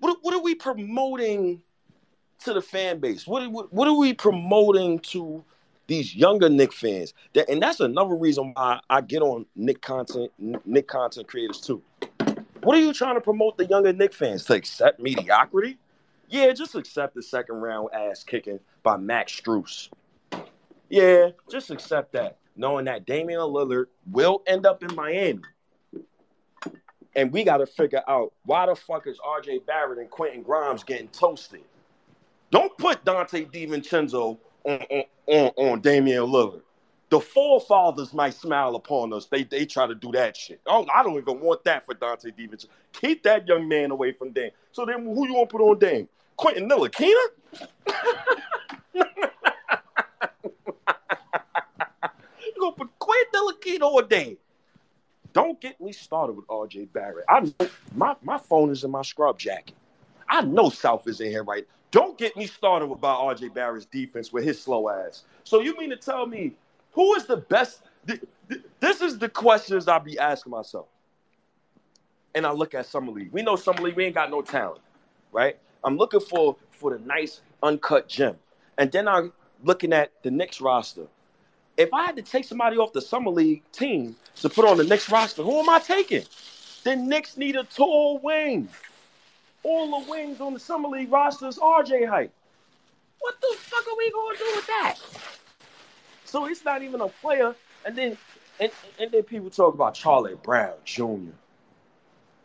What, 0.00 0.18
what 0.22 0.34
are 0.34 0.42
we 0.42 0.54
promoting 0.54 1.62
to 2.44 2.52
the 2.52 2.62
fan 2.62 2.98
base? 2.98 3.26
What, 3.26 3.50
what, 3.50 3.72
what 3.72 3.88
are 3.88 3.96
we 3.96 4.12
promoting 4.12 4.98
to 5.00 5.44
these 5.86 6.14
younger 6.14 6.48
Knick 6.48 6.72
fans? 6.72 7.14
That, 7.34 7.48
and 7.48 7.62
that's 7.62 7.80
another 7.80 8.14
reason 8.14 8.52
why 8.54 8.80
I 8.88 9.00
get 9.00 9.22
on 9.22 9.46
Knick 9.56 9.80
content, 9.82 10.30
Knick 10.38 10.88
content 10.88 11.28
creators 11.28 11.60
too. 11.60 11.82
What 12.62 12.76
are 12.76 12.80
you 12.80 12.92
trying 12.92 13.14
to 13.14 13.20
promote 13.20 13.56
the 13.56 13.66
younger 13.66 13.92
Knick 13.92 14.12
fans 14.12 14.44
to 14.46 14.54
accept 14.54 15.00
mediocrity? 15.00 15.78
Yeah, 16.28 16.52
just 16.52 16.74
accept 16.74 17.14
the 17.14 17.22
second 17.22 17.56
round 17.56 17.88
ass 17.94 18.22
kicking 18.22 18.60
by 18.82 18.96
Max 18.96 19.40
Strus. 19.40 19.88
Yeah, 20.90 21.30
just 21.50 21.70
accept 21.70 22.12
that, 22.12 22.38
knowing 22.56 22.84
that 22.86 23.06
Damian 23.06 23.40
Lillard 23.40 23.86
will 24.10 24.42
end 24.46 24.66
up 24.66 24.82
in 24.82 24.94
Miami. 24.94 25.42
And 27.14 27.32
we 27.32 27.44
got 27.44 27.58
to 27.58 27.66
figure 27.66 28.02
out 28.06 28.32
why 28.44 28.66
the 28.66 28.76
fuck 28.76 29.06
is 29.06 29.18
RJ 29.18 29.66
Barrett 29.66 29.98
and 29.98 30.10
Quentin 30.10 30.42
Grimes 30.42 30.84
getting 30.84 31.08
toasted? 31.08 31.62
Don't 32.50 32.76
put 32.78 33.04
Donte 33.04 33.50
DiVincenzo 33.50 34.38
on, 34.64 34.80
on, 34.90 35.04
on, 35.26 35.52
on 35.56 35.80
Damian 35.80 36.24
Lillard. 36.24 36.62
The 37.10 37.20
forefathers 37.20 38.12
might 38.12 38.34
smile 38.34 38.74
upon 38.76 39.14
us. 39.14 39.26
They 39.26 39.42
they 39.42 39.64
try 39.64 39.86
to 39.86 39.94
do 39.94 40.12
that 40.12 40.36
shit. 40.36 40.60
Oh, 40.66 40.86
I 40.94 41.02
don't 41.02 41.16
even 41.16 41.40
want 41.40 41.64
that 41.64 41.86
for 41.86 41.94
Donte 41.94 42.34
DiVincenzo. 42.36 42.66
Keep 42.92 43.22
that 43.22 43.46
young 43.46 43.66
man 43.66 43.90
away 43.90 44.12
from 44.12 44.32
Dame. 44.32 44.50
So 44.72 44.84
then 44.84 45.04
who 45.04 45.26
you 45.26 45.34
want 45.34 45.48
to 45.48 45.56
put 45.56 45.62
on 45.62 45.78
Dame? 45.78 46.08
Quentin 46.36 46.68
Ntilikina? 46.68 47.24
you 48.94 49.04
gonna 52.60 52.72
put 52.72 52.98
Quentin 52.98 53.32
Ntilikina 53.34 53.90
or 53.90 54.02
Dame? 54.02 54.36
Don't 55.32 55.60
get 55.60 55.80
me 55.80 55.92
started 55.92 56.34
with 56.34 56.46
RJ 56.46 56.92
Barrett. 56.92 57.24
I 57.28 57.52
my, 57.94 58.16
my 58.22 58.38
phone 58.38 58.70
is 58.70 58.84
in 58.84 58.90
my 58.90 59.02
scrub 59.02 59.38
jacket. 59.38 59.74
I 60.28 60.42
know 60.42 60.68
South 60.68 61.06
is 61.08 61.20
in 61.20 61.30
here 61.30 61.44
right. 61.44 61.66
Don't 61.90 62.18
get 62.18 62.36
me 62.36 62.46
started 62.46 62.90
about 62.90 63.20
RJ 63.20 63.54
Barrett's 63.54 63.86
defense 63.86 64.32
with 64.32 64.44
his 64.44 64.60
slow 64.60 64.88
ass. 64.88 65.24
So 65.44 65.60
you 65.60 65.76
mean 65.78 65.90
to 65.90 65.96
tell 65.96 66.26
me 66.26 66.54
who 66.92 67.14
is 67.14 67.24
the 67.26 67.38
best? 67.38 67.82
This 68.80 69.00
is 69.00 69.18
the 69.18 69.28
questions 69.28 69.88
I'll 69.88 70.00
be 70.00 70.18
asking 70.18 70.50
myself. 70.50 70.86
And 72.34 72.46
I 72.46 72.50
look 72.52 72.74
at 72.74 72.86
Summer 72.86 73.10
League. 73.10 73.32
We 73.32 73.42
know 73.42 73.56
Summer 73.56 73.80
League, 73.80 73.96
we 73.96 74.04
ain't 74.04 74.14
got 74.14 74.30
no 74.30 74.42
talent, 74.42 74.82
right? 75.32 75.58
I'm 75.82 75.96
looking 75.96 76.20
for 76.20 76.56
for 76.70 76.96
the 76.96 77.04
nice 77.04 77.40
uncut 77.62 78.08
gem. 78.08 78.36
And 78.76 78.92
then 78.92 79.08
I'm 79.08 79.32
looking 79.64 79.92
at 79.92 80.12
the 80.22 80.30
next 80.30 80.60
roster. 80.60 81.06
If 81.76 81.92
I 81.92 82.04
had 82.04 82.16
to 82.16 82.22
take 82.22 82.44
somebody 82.44 82.76
off 82.76 82.92
the 82.92 83.00
Summer 83.00 83.30
League 83.30 83.62
team 83.72 84.16
to 84.36 84.48
put 84.48 84.64
on 84.64 84.76
the 84.76 84.84
next 84.84 85.10
roster, 85.10 85.42
who 85.42 85.58
am 85.58 85.68
I 85.68 85.78
taking? 85.78 86.24
The 86.84 86.96
Knicks 86.96 87.36
need 87.36 87.56
a 87.56 87.64
tall 87.64 88.18
wing. 88.18 88.68
All 89.62 90.00
the 90.00 90.10
wings 90.10 90.40
on 90.40 90.54
the 90.54 90.60
Summer 90.60 90.88
League 90.88 91.10
roster 91.10 91.48
is 91.48 91.58
RJ 91.58 92.08
height. 92.08 92.30
What 93.20 93.34
the 93.40 93.56
fuck 93.58 93.86
are 93.86 93.96
we 93.96 94.10
gonna 94.10 94.38
do 94.38 94.52
with 94.56 94.66
that? 94.66 94.94
So 96.24 96.46
it's 96.46 96.64
not 96.64 96.82
even 96.82 97.00
a 97.00 97.08
player. 97.08 97.54
And 97.84 97.96
then 97.96 98.16
and, 98.60 98.70
and 98.98 99.10
then 99.10 99.22
people 99.22 99.50
talk 99.50 99.74
about 99.74 99.94
Charlie 99.94 100.36
Brown 100.42 100.74
Jr. 100.84 101.32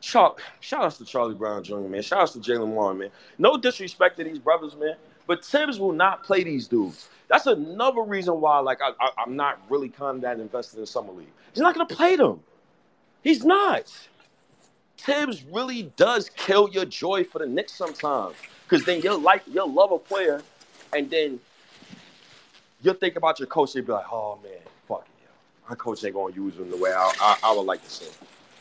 Char- 0.01 0.35
shout 0.59 0.83
out 0.83 0.91
to 0.93 1.05
Charlie 1.05 1.33
Brown 1.33 1.63
Jr., 1.63 1.77
man. 1.77 2.01
Shout 2.01 2.19
out 2.19 2.31
to 2.33 2.39
Jalen 2.39 2.67
Warren, 2.67 2.97
man. 2.97 3.09
No 3.37 3.57
disrespect 3.57 4.17
to 4.17 4.23
these 4.23 4.37
brothers, 4.37 4.75
man. 4.75 4.95
But 5.25 5.45
Thibs 5.45 5.79
will 5.79 5.93
not 5.93 6.23
play 6.23 6.43
these 6.43 6.67
dudes. 6.67 7.09
That's 7.29 7.45
another 7.47 8.01
reason 8.01 8.41
why, 8.41 8.59
like, 8.59 8.79
I, 8.81 8.91
I, 8.99 9.23
am 9.23 9.37
not 9.37 9.61
really 9.69 9.87
kind 9.87 10.17
of 10.17 10.21
that 10.23 10.41
invested 10.41 10.79
in 10.79 10.85
Summer 10.85 11.13
League. 11.13 11.31
He's 11.53 11.61
not 11.61 11.73
going 11.73 11.87
to 11.87 11.95
play 11.95 12.17
them. 12.17 12.41
He's 13.23 13.45
not. 13.45 13.91
Thibs 15.03 15.43
really 15.51 15.91
does 15.97 16.29
kill 16.29 16.69
your 16.69 16.85
joy 16.85 17.25
for 17.25 17.39
the 17.39 17.45
Knicks 17.45 17.73
sometimes. 17.73 18.35
Because 18.63 18.85
then 18.85 19.01
you'll 19.01 19.19
like, 19.19 19.43
you'll 19.51 19.71
love 19.71 19.91
a 19.91 19.99
player, 19.99 20.41
and 20.95 21.09
then 21.09 21.39
you'll 22.81 22.93
think 22.93 23.17
about 23.17 23.37
your 23.37 23.47
coach 23.47 23.75
and 23.75 23.85
be 23.85 23.91
like, 23.91 24.05
oh, 24.11 24.39
man, 24.41 24.53
fuck 24.87 25.05
it. 25.05 25.69
My 25.69 25.75
coach 25.75 26.03
ain't 26.05 26.13
going 26.13 26.33
to 26.33 26.41
use 26.41 26.55
him 26.55 26.71
the 26.71 26.77
way 26.77 26.93
I, 26.93 27.11
I, 27.19 27.37
I 27.43 27.53
would 27.53 27.65
like 27.65 27.83
to 27.83 27.89
see 27.89 28.05
him. 28.05 28.13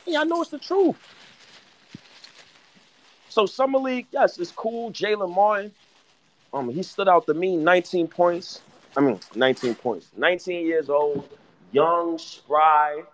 Yeah, 0.06 0.20
I 0.22 0.24
know 0.24 0.42
it's 0.42 0.50
the 0.50 0.58
truth. 0.58 0.96
So 3.28 3.46
Summer 3.46 3.78
League, 3.78 4.08
yes, 4.10 4.36
it's 4.38 4.50
cool. 4.50 4.90
Jaylen 4.90 5.34
Martin, 5.34 5.72
um, 6.52 6.68
he 6.68 6.82
stood 6.82 7.08
out 7.08 7.24
to 7.26 7.34
me, 7.34 7.56
19 7.56 8.08
points. 8.08 8.60
I 8.96 9.00
mean, 9.00 9.20
19 9.34 9.76
points. 9.76 10.08
19 10.16 10.66
years 10.66 10.90
old, 10.90 11.26
young, 11.70 12.18
spry. 12.18 13.04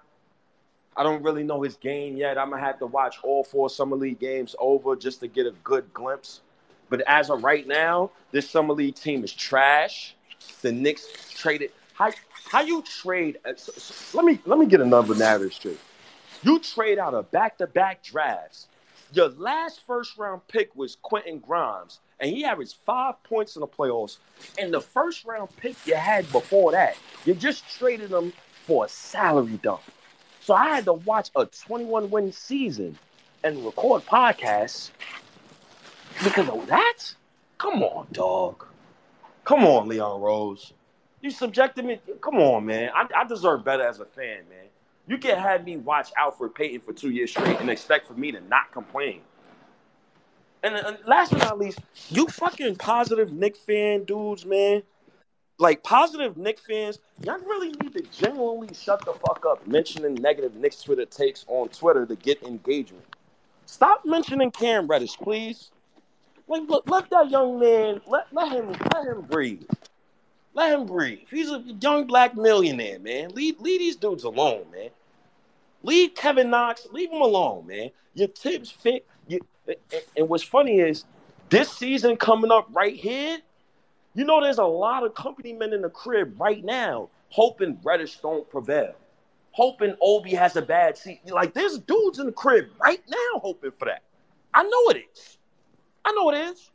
I 0.99 1.03
don't 1.03 1.23
really 1.23 1.45
know 1.45 1.63
his 1.63 1.77
game 1.77 2.17
yet. 2.17 2.37
I'm 2.37 2.51
gonna 2.51 2.63
have 2.63 2.79
to 2.81 2.87
watch 2.87 3.17
all 3.23 3.45
four 3.45 3.71
Summer 3.71 3.97
League 3.97 4.19
games 4.19 4.55
over 4.59 4.97
just 4.97 5.21
to 5.21 5.29
get 5.29 5.47
a 5.47 5.53
good 5.65 5.93
glimpse. 5.95 6.41
But 6.91 7.03
as 7.07 7.31
of 7.31 7.45
right 7.45 7.67
now, 7.67 8.11
this 8.33 8.51
Summer 8.51 8.75
League 8.75 8.97
team 8.97 9.25
is 9.25 9.33
trash. 9.33 10.15
The 10.63 10.73
Knicks 10.73 11.31
traded. 11.35 11.71
How 11.95 12.11
how 12.51 12.61
you 12.61 12.83
trade? 12.83 13.39
Uh, 13.45 13.53
let 14.13 14.25
me 14.25 14.39
let 14.45 14.59
me 14.59 14.67
get 14.67 14.81
another 14.81 15.15
narrative 15.15 15.55
straight. 15.55 15.81
You 16.43 16.59
trade 16.59 16.99
out 16.99 17.15
of 17.15 17.31
back 17.31 17.59
to 17.59 17.67
back 17.67 18.03
drafts 18.03 18.69
your 19.13 19.29
last 19.31 19.81
first 19.87 20.17
round 20.19 20.47
pick 20.49 20.75
was 20.75 20.97
Quentin 21.01 21.39
Grimes, 21.39 22.01
and 22.21 22.31
he 22.31 22.45
averaged 22.45 22.77
five 22.85 23.23
points 23.23 23.57
in 23.57 23.61
the 23.61 23.67
playoffs. 23.67 24.19
And 24.59 24.73
the 24.73 24.81
first 24.81 25.25
round 25.25 25.55
pick 25.57 25.77
you 25.87 25.95
had 25.95 26.31
before 26.33 26.73
that, 26.73 26.97
you 27.25 27.35
just 27.35 27.69
traded 27.79 28.11
him 28.11 28.33
for 28.67 28.85
a 28.85 28.89
salary 28.89 29.59
dump. 29.63 29.81
So 30.49 30.55
I 30.55 30.77
had 30.77 30.87
to 30.87 30.95
watch 30.95 31.31
a 31.37 31.45
21 31.45 32.09
win 32.09 32.33
season 32.33 32.99
and 33.45 33.63
record 33.67 34.07
podcasts 34.07 34.93
because 36.25 36.49
of 36.49 36.67
that? 36.69 36.97
Come 37.59 37.83
on, 37.83 38.07
dog. 38.13 38.65
Come 39.45 39.65
on, 39.65 39.89
Leon 39.89 40.23
Rose. 40.23 40.73
You 41.21 41.31
subjected 41.33 41.85
me. 41.85 42.01
Come 42.23 42.37
on, 42.37 42.65
man. 42.65 42.91
I, 42.95 43.07
I 43.15 43.25
deserve 43.25 43.63
better 43.63 43.83
as 43.87 44.01
a 44.01 44.07
fan, 44.07 44.39
man. 44.49 44.65
You 45.07 45.19
can't 45.19 45.39
have 45.39 45.67
me 45.67 45.77
watch 45.77 46.13
Elfrid 46.19 46.55
Payton 46.55 46.81
for 46.81 46.95
two 46.95 47.11
years 47.11 47.31
straight 47.31 47.61
and 47.61 47.69
expect 47.69 48.07
for 48.07 48.15
me 48.15 48.33
to 48.33 48.41
not 48.41 48.73
complain. 48.73 49.21
And, 50.63 50.77
and 50.77 50.97
last 51.07 51.33
but 51.33 51.41
not 51.41 51.59
least, 51.59 51.79
you 52.09 52.27
fucking 52.27 52.77
positive 52.77 53.35
Knick 53.35 53.55
fan 53.55 54.05
dudes, 54.05 54.47
man. 54.47 54.83
Like 55.59 55.83
positive 55.83 56.37
Knick 56.37 56.61
fans, 56.61 57.01
y'all 57.23 57.39
really 57.41 57.73
need 57.73 57.93
to 57.95 58.03
genuinely 58.13 58.73
shut 58.75 59.05
the 59.05 59.13
fuck 59.13 59.45
up 59.47 59.67
mentioning 59.67 60.15
negative 60.15 60.55
Knicks 60.55 60.83
Twitter 60.83 61.05
takes 61.05 61.45
on 61.49 61.69
Twitter 61.69 62.07
to 62.07 62.15
get 62.15 62.43
engagement. 62.45 63.05
Stop 63.67 64.05
mentioning 64.05 64.53
Cam 64.53 64.87
Reddish, 64.87 65.17
please. 65.17 65.71
Like, 66.47 66.63
let 66.87 67.11
that 67.11 67.31
young 67.31 67.59
man 67.59 68.01
let, 68.07 68.27
let 68.33 68.53
him 68.53 68.69
let 68.95 69.07
him 69.07 69.23
breathe. 69.23 69.69
Let 70.55 70.73
him 70.73 70.87
breathe. 70.87 71.27
He's 71.31 71.51
a 71.51 71.63
young 71.81 72.07
black 72.07 72.37
millionaire, 72.37 72.99
man. 72.99 73.31
Leave 73.31 73.61
leave 73.61 73.81
these 73.81 73.97
dudes 73.97 74.25
alone, 74.25 74.65
man. 74.73 74.91
Leave 75.83 76.15
Kevin 76.15 76.51
Knox, 76.51 76.87
leave 76.93 77.11
him 77.11 77.21
alone, 77.21 77.67
man. 77.67 77.91
Your 78.15 78.29
tips 78.29 78.71
fit. 78.71 79.07
You, 79.27 79.41
and 80.17 80.29
what's 80.29 80.43
funny 80.43 80.81
is 80.81 81.05
this 81.51 81.71
season 81.71 82.17
coming 82.17 82.51
up 82.51 82.69
right 82.73 82.95
here, 82.95 83.39
you 84.19 84.25
know, 84.25 84.43
there's 84.43 84.59
a 84.59 84.65
lot 84.65 85.05
of 85.05 85.15
company 85.15 85.53
men 85.53 85.73
in 85.73 85.83
the 85.83 85.91
crib 85.91 86.41
right 86.41 86.65
now 86.65 87.09
hoping 87.31 87.79
Reddish 87.85 88.17
don't 88.19 88.49
prevail, 88.51 88.95
hoping 89.53 89.95
Obi 90.03 90.35
has 90.35 90.57
a 90.57 90.63
bad 90.63 90.99
season. 90.99 91.31
Like, 91.31 91.55
there's 91.55 91.79
dudes 91.79 92.19
in 92.19 92.27
the 92.27 92.33
crib 92.33 92.67
right 92.81 93.03
now 93.09 93.41
hoping 93.41 93.71
for 93.71 93.85
that. 93.85 94.03
I 94.53 94.65
know 94.65 94.89
it 94.91 95.05
is. 95.13 95.39
I 96.05 96.13
know 96.13 96.31
it 96.31 96.39
is. 96.51 96.71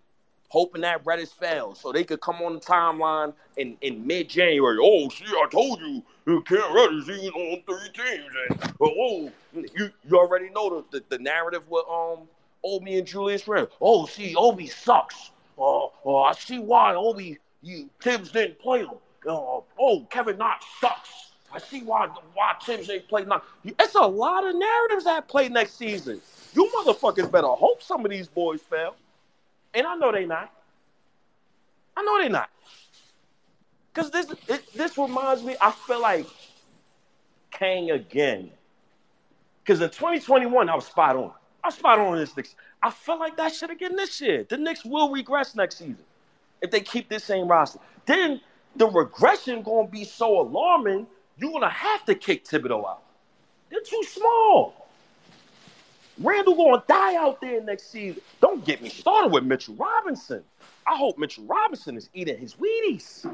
hoping 0.54 0.82
that 0.82 1.04
Reddish 1.04 1.30
fails 1.32 1.80
so 1.80 1.92
they 1.92 2.04
could 2.04 2.22
come 2.22 2.36
on 2.36 2.54
the 2.54 2.60
timeline 2.60 3.34
in, 3.58 3.76
in 3.82 4.06
mid 4.06 4.30
January. 4.30 4.78
Oh, 4.80 5.10
see, 5.10 5.26
I 5.26 5.48
told 5.52 5.80
you, 5.82 6.04
Cam 6.44 6.76
Reddish, 6.76 7.06
he 7.06 7.28
was 7.28 7.32
on 7.34 7.64
three 7.66 7.90
teams. 7.92 8.32
And, 8.52 8.74
oh, 8.80 9.32
you, 9.56 9.90
you 10.08 10.16
already 10.20 10.52
know 10.52 10.84
the, 10.92 11.00
the, 11.00 11.18
the 11.18 11.24
narrative 11.24 11.68
with 11.68 11.84
um 11.90 12.28
Obi 12.64 13.00
and 13.00 13.08
Julius 13.08 13.48
Randle. 13.48 13.72
Oh, 13.82 14.06
see, 14.06 14.36
Obi 14.36 14.68
sucks. 14.68 15.32
Oh, 15.58 15.92
oh 16.06 16.18
I 16.18 16.34
see 16.34 16.60
why 16.60 16.96
Obi, 16.96 17.38
you, 17.62 17.90
Thibs 18.02 18.32
didn't 18.32 18.60
play 18.60 18.80
him. 18.80 18.90
Uh, 19.28 19.62
oh, 19.80 20.08
Kevin 20.10 20.38
Knox 20.38 20.66
sucks. 20.82 21.32
I 21.54 21.60
see 21.60 21.84
why 21.84 22.08
why 22.34 22.54
Thibs 22.66 22.90
ain't 22.90 23.08
play 23.08 23.26
now. 23.26 23.44
It's 23.64 23.96
a 23.96 24.02
lot 24.02 24.46
of 24.46 24.56
narratives 24.56 25.06
that 25.06 25.28
play 25.28 25.50
next 25.50 25.78
season. 25.78 26.20
You 26.54 26.70
motherfuckers 26.76 27.32
better 27.32 27.48
hope 27.48 27.82
some 27.82 28.04
of 28.04 28.12
these 28.12 28.28
boys 28.28 28.62
fail. 28.62 28.96
And 29.74 29.86
I 29.86 29.96
know 29.96 30.12
they 30.12 30.26
not. 30.26 30.52
I 31.96 32.04
know 32.04 32.22
they 32.22 32.30
not. 32.30 32.50
Cause 33.94 34.10
this 34.10 34.32
it, 34.48 34.74
this 34.74 34.98
reminds 34.98 35.44
me, 35.44 35.56
I 35.62 35.72
feel 35.72 36.02
like 36.02 36.26
Kang 37.52 37.92
again. 37.92 38.50
Cause 39.66 39.80
in 39.80 39.90
2021, 39.90 40.70
I 40.70 40.76
was 40.76 40.88
spot 40.88 41.16
on. 41.16 41.32
I 41.64 41.68
was 41.68 41.76
spot 41.76 42.00
on 42.00 42.18
this. 42.18 42.34
I 42.84 42.90
feel 42.90 43.18
like 43.18 43.38
that 43.38 43.56
shit 43.56 43.70
again 43.70 43.96
this 43.96 44.20
year. 44.20 44.46
The 44.48 44.58
Knicks 44.58 44.84
will 44.84 45.10
regress 45.10 45.56
next 45.56 45.78
season 45.78 45.98
if 46.62 46.70
they 46.70 46.82
keep 46.82 47.08
this 47.08 47.24
same 47.24 47.48
roster. 47.48 47.80
Then 48.06 48.42
the 48.76 48.88
regression 48.88 49.64
gonna 49.64 49.88
be 49.88 50.04
so 50.04 50.42
alarming, 50.42 51.08
you're 51.38 51.52
gonna 51.52 51.70
have 51.70 52.04
to 52.06 52.14
kick 52.14 52.46
Thibodeau 52.46 52.86
out. 52.86 53.04
They're 53.70 53.80
too 53.80 54.04
small. 54.06 54.88
Randle 56.20 56.56
gonna 56.56 56.84
die 56.86 57.16
out 57.16 57.40
there 57.40 57.62
next 57.64 57.90
season. 57.90 58.22
Don't 58.42 58.66
get 58.66 58.82
me 58.82 58.90
started 58.90 59.32
with 59.32 59.46
Mitchell 59.46 59.76
Robinson. 59.76 60.44
I 60.86 60.98
hope 60.98 61.18
Mitchell 61.18 61.46
Robinson 61.46 61.96
is 61.96 62.10
eating 62.14 62.38
his 62.38 62.56
Wheaties. 62.56 63.26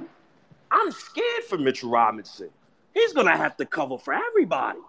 I'm 0.71 0.91
scared 0.91 1.43
for 1.45 1.57
Mitchell 1.57 1.89
Robinson. 1.89 2.49
He's 2.93 3.13
gonna 3.13 3.35
have 3.35 3.57
to 3.57 3.65
cover 3.65 3.97
for 3.97 4.13
everybody. 4.13 4.79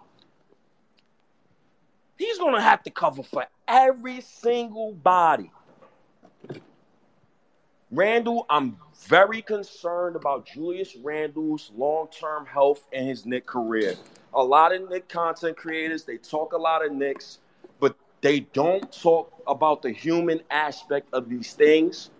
He's 2.17 2.37
gonna 2.37 2.61
have 2.61 2.83
to 2.83 2.91
cover 2.91 3.23
for 3.23 3.47
every 3.71 4.21
single 4.21 4.91
body. 4.91 5.49
Randle, 7.89 8.45
I'm 8.49 8.77
very 9.07 9.41
concerned 9.41 10.15
about 10.15 10.45
Julius 10.45 10.95
Randle's 10.97 11.71
long-term 11.75 12.45
health 12.45 12.85
and 12.93 13.07
his 13.07 13.25
Knick 13.25 13.45
career. 13.45 13.95
A 14.33 14.43
lot 14.43 14.73
of 14.73 14.89
Knick 14.89 15.09
content 15.09 15.57
creators, 15.57 16.03
they 16.03 16.17
talk 16.17 16.53
a 16.53 16.57
lot 16.57 16.85
of 16.85 16.91
Knicks 16.91 17.39
but 17.79 17.95
they 18.21 18.41
don't 18.41 18.91
talk 18.91 19.33
about 19.47 19.81
the 19.81 19.91
human 19.91 20.41
aspect 20.51 21.07
of 21.13 21.29
these 21.29 21.53
things. 21.53 22.11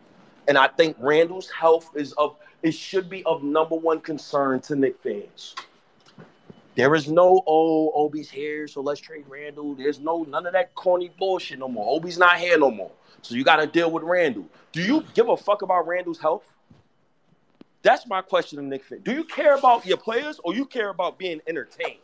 And 0.47 0.57
I 0.57 0.67
think 0.67 0.97
Randle's 0.99 1.49
health 1.49 1.91
is 1.95 2.13
of 2.13 2.35
it 2.63 2.71
should 2.71 3.09
be 3.09 3.23
of 3.25 3.43
number 3.43 3.75
one 3.75 4.01
concern 4.01 4.59
to 4.61 4.75
Knick 4.75 5.01
fans. 5.01 5.55
There 6.75 6.95
is 6.95 7.09
no 7.09 7.43
oh 7.45 7.91
Obi's 7.93 8.29
here, 8.29 8.67
so 8.67 8.81
let's 8.81 9.01
trade 9.01 9.25
Randle. 9.27 9.75
There's 9.75 9.99
no 9.99 10.23
none 10.23 10.45
of 10.45 10.53
that 10.53 10.73
corny 10.73 11.11
bullshit 11.17 11.59
no 11.59 11.67
more. 11.67 11.85
Obi's 11.95 12.17
not 12.17 12.37
here 12.37 12.57
no 12.57 12.71
more, 12.71 12.91
so 13.21 13.35
you 13.35 13.43
got 13.43 13.57
to 13.57 13.67
deal 13.67 13.91
with 13.91 14.03
Randle. 14.03 14.45
Do 14.71 14.81
you 14.81 15.03
give 15.13 15.27
a 15.27 15.35
fuck 15.35 15.61
about 15.63 15.85
Randle's 15.85 16.19
health? 16.19 16.43
That's 17.83 18.07
my 18.07 18.21
question 18.21 18.59
to 18.59 18.63
Knick 18.65 18.83
fans. 18.85 19.01
Do 19.03 19.11
you 19.11 19.23
care 19.23 19.55
about 19.55 19.85
your 19.85 19.97
players 19.97 20.39
or 20.43 20.53
you 20.53 20.65
care 20.65 20.89
about 20.89 21.17
being 21.17 21.41
entertained? 21.47 21.99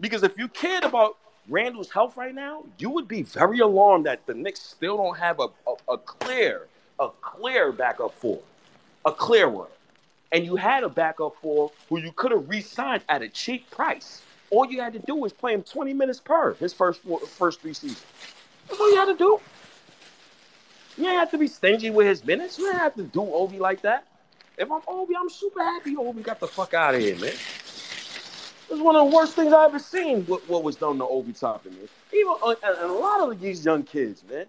Because 0.00 0.22
if 0.22 0.36
you 0.36 0.48
cared 0.48 0.84
about 0.84 1.16
Randle's 1.48 1.90
health 1.90 2.16
right 2.16 2.34
now, 2.34 2.64
you 2.78 2.90
would 2.90 3.06
be 3.06 3.22
very 3.22 3.60
alarmed 3.60 4.06
that 4.06 4.26
the 4.26 4.34
Knicks 4.34 4.60
still 4.60 4.96
don't 4.96 5.16
have 5.16 5.38
a, 5.40 5.46
a, 5.66 5.92
a 5.94 5.98
clear, 5.98 6.66
a 6.98 7.08
clear 7.20 7.70
backup 7.70 8.12
four, 8.14 8.40
a 9.04 9.12
clear 9.12 9.48
one. 9.48 9.68
And 10.34 10.44
you 10.44 10.56
had 10.56 10.82
a 10.82 10.88
backup 10.88 11.36
four 11.40 11.70
who 11.88 12.00
you 12.00 12.10
could 12.10 12.32
have 12.32 12.48
re-signed 12.48 13.04
at 13.08 13.22
a 13.22 13.28
cheap 13.28 13.70
price. 13.70 14.20
All 14.50 14.66
you 14.66 14.80
had 14.80 14.92
to 14.94 14.98
do 14.98 15.14
was 15.14 15.32
play 15.32 15.54
him 15.54 15.62
20 15.62 15.94
minutes 15.94 16.18
per 16.18 16.54
his 16.54 16.74
first 16.74 17.02
four, 17.02 17.20
first 17.20 17.60
three 17.60 17.72
seasons. 17.72 18.04
That's 18.66 18.80
all 18.80 18.90
you 18.90 18.96
had 18.96 19.04
to 19.06 19.16
do. 19.16 19.40
You 20.98 21.06
ain't 21.06 21.20
have 21.20 21.30
to 21.30 21.38
be 21.38 21.46
stingy 21.46 21.90
with 21.90 22.08
his 22.08 22.24
minutes. 22.24 22.58
You 22.58 22.68
ain't 22.68 22.78
have 22.78 22.96
to 22.96 23.04
do 23.04 23.22
Obi 23.22 23.60
like 23.60 23.82
that. 23.82 24.08
If 24.58 24.72
I'm 24.72 24.80
Obi, 24.88 25.14
I'm 25.16 25.30
super 25.30 25.62
happy 25.62 25.96
Obi 25.96 26.22
got 26.22 26.40
the 26.40 26.48
fuck 26.48 26.74
out 26.74 26.96
of 26.96 27.00
here, 27.00 27.16
man. 27.16 27.32
It 27.32 28.72
was 28.72 28.80
one 28.80 28.96
of 28.96 29.08
the 29.08 29.16
worst 29.16 29.34
things 29.34 29.52
I 29.52 29.66
ever 29.66 29.78
seen. 29.78 30.24
What, 30.24 30.48
what 30.48 30.64
was 30.64 30.74
done 30.74 30.98
to 30.98 31.06
Obi 31.06 31.32
Toppin. 31.32 31.76
Even 32.12 32.34
uh, 32.42 32.54
and 32.64 32.90
a 32.90 32.92
lot 32.92 33.20
of 33.20 33.40
these 33.40 33.64
young 33.64 33.84
kids, 33.84 34.24
man. 34.28 34.46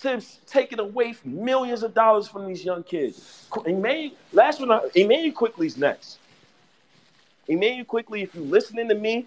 Thibs 0.00 0.40
taking 0.46 0.78
away 0.78 1.14
millions 1.24 1.82
of 1.82 1.92
dollars 1.92 2.26
from 2.26 2.46
these 2.46 2.64
young 2.64 2.82
kids. 2.82 3.46
Made 3.66 4.12
last 4.32 4.58
one. 4.58 4.80
Immanuel 4.94 5.32
Quickley's 5.32 5.76
next. 5.76 6.18
Immanuel 7.48 7.84
Quickley, 7.84 8.22
if 8.22 8.34
you're 8.34 8.44
listening 8.44 8.88
to 8.88 8.94
me, 8.94 9.26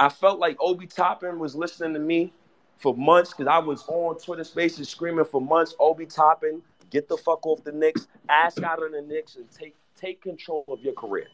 I 0.00 0.08
felt 0.08 0.38
like 0.38 0.56
Obi 0.58 0.86
Toppin 0.86 1.38
was 1.38 1.54
listening 1.54 1.92
to 1.94 2.00
me 2.00 2.32
for 2.78 2.96
months 2.96 3.30
because 3.30 3.46
I 3.46 3.58
was 3.58 3.84
on 3.88 4.16
Twitter 4.18 4.44
Spaces 4.44 4.88
screaming 4.88 5.26
for 5.26 5.40
months. 5.40 5.74
Obi 5.78 6.06
Toppin, 6.06 6.62
get 6.90 7.06
the 7.08 7.18
fuck 7.18 7.44
off 7.46 7.62
the 7.62 7.72
Knicks, 7.72 8.06
ask 8.30 8.62
out 8.62 8.82
of 8.82 8.92
the 8.92 9.02
Knicks, 9.02 9.36
and 9.36 9.50
take 9.50 9.74
take 10.00 10.22
control 10.22 10.64
of 10.68 10.80
your 10.80 10.94
career. 10.94 11.26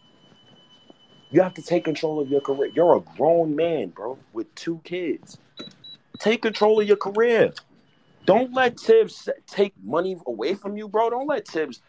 You 1.30 1.42
have 1.42 1.54
to 1.54 1.62
take 1.62 1.84
control 1.84 2.18
of 2.18 2.28
your 2.30 2.40
career. 2.40 2.70
You're 2.74 2.96
a 2.96 3.00
grown 3.16 3.54
man, 3.54 3.90
bro, 3.90 4.18
with 4.32 4.52
two 4.54 4.80
kids. 4.84 5.38
Take 6.18 6.42
control 6.42 6.80
of 6.80 6.88
your 6.88 6.96
career. 6.96 7.52
Don't 8.26 8.54
let 8.54 8.78
Thibs 8.80 9.28
take 9.46 9.74
money 9.82 10.16
away 10.26 10.54
from 10.54 10.76
you, 10.76 10.88
bro. 10.88 11.10
Don't 11.10 11.26
let 11.26 11.46
Thibs, 11.46 11.82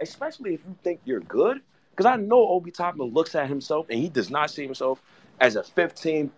especially 0.00 0.54
if 0.54 0.60
you 0.66 0.76
think 0.82 1.00
you're 1.04 1.20
good. 1.20 1.60
Because 1.90 2.06
I 2.06 2.16
know 2.16 2.46
Obi 2.48 2.70
Toppin 2.70 3.06
looks 3.06 3.34
at 3.34 3.48
himself 3.48 3.86
and 3.88 3.98
he 3.98 4.10
does 4.10 4.30
not 4.30 4.50
see 4.50 4.62
himself 4.62 5.00
as 5.40 5.56
a 5.56 5.62
15 5.62 6.30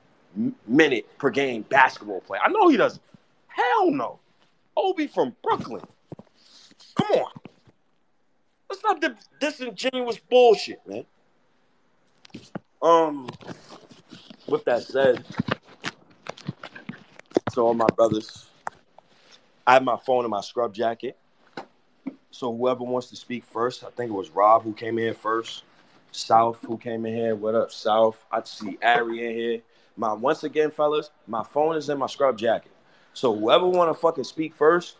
minute 0.68 1.18
per 1.18 1.30
game 1.30 1.62
basketball 1.62 2.20
player. 2.20 2.40
I 2.44 2.48
know 2.48 2.68
he 2.68 2.76
doesn't. 2.76 3.02
Hell 3.48 3.90
no. 3.90 4.20
Obi 4.76 5.08
from 5.08 5.34
Brooklyn. 5.42 5.82
Come 6.94 7.18
on. 7.18 7.32
Let's 8.70 8.82
not 8.84 9.02
disingenuous 9.40 10.18
bullshit, 10.18 10.80
man. 10.86 11.04
Um, 12.80 13.28
with 14.46 14.64
that 14.66 14.82
said, 14.82 15.24
to 17.52 17.60
all 17.60 17.74
my 17.74 17.86
brothers, 17.96 18.47
I 19.68 19.74
have 19.74 19.84
my 19.84 19.98
phone 19.98 20.24
in 20.24 20.30
my 20.30 20.40
scrub 20.40 20.72
jacket. 20.72 21.18
So 22.30 22.56
whoever 22.56 22.84
wants 22.84 23.10
to 23.10 23.16
speak 23.16 23.44
first, 23.44 23.84
I 23.84 23.90
think 23.90 24.08
it 24.08 24.14
was 24.14 24.30
Rob 24.30 24.62
who 24.62 24.72
came 24.72 24.98
in 24.98 25.12
first. 25.12 25.64
South 26.10 26.58
who 26.66 26.78
came 26.78 27.04
in 27.04 27.14
here. 27.14 27.34
What 27.34 27.54
up, 27.54 27.70
South? 27.70 28.24
I 28.32 28.40
see 28.44 28.78
Ari 28.82 29.26
in 29.28 29.36
here. 29.36 29.60
My 29.94 30.14
once 30.14 30.42
again, 30.42 30.70
fellas, 30.70 31.10
my 31.26 31.44
phone 31.44 31.76
is 31.76 31.90
in 31.90 31.98
my 31.98 32.06
scrub 32.06 32.38
jacket. 32.38 32.72
So 33.12 33.34
whoever 33.36 33.66
want 33.66 33.94
to 33.94 34.00
fucking 34.00 34.24
speak 34.24 34.54
first, 34.54 34.96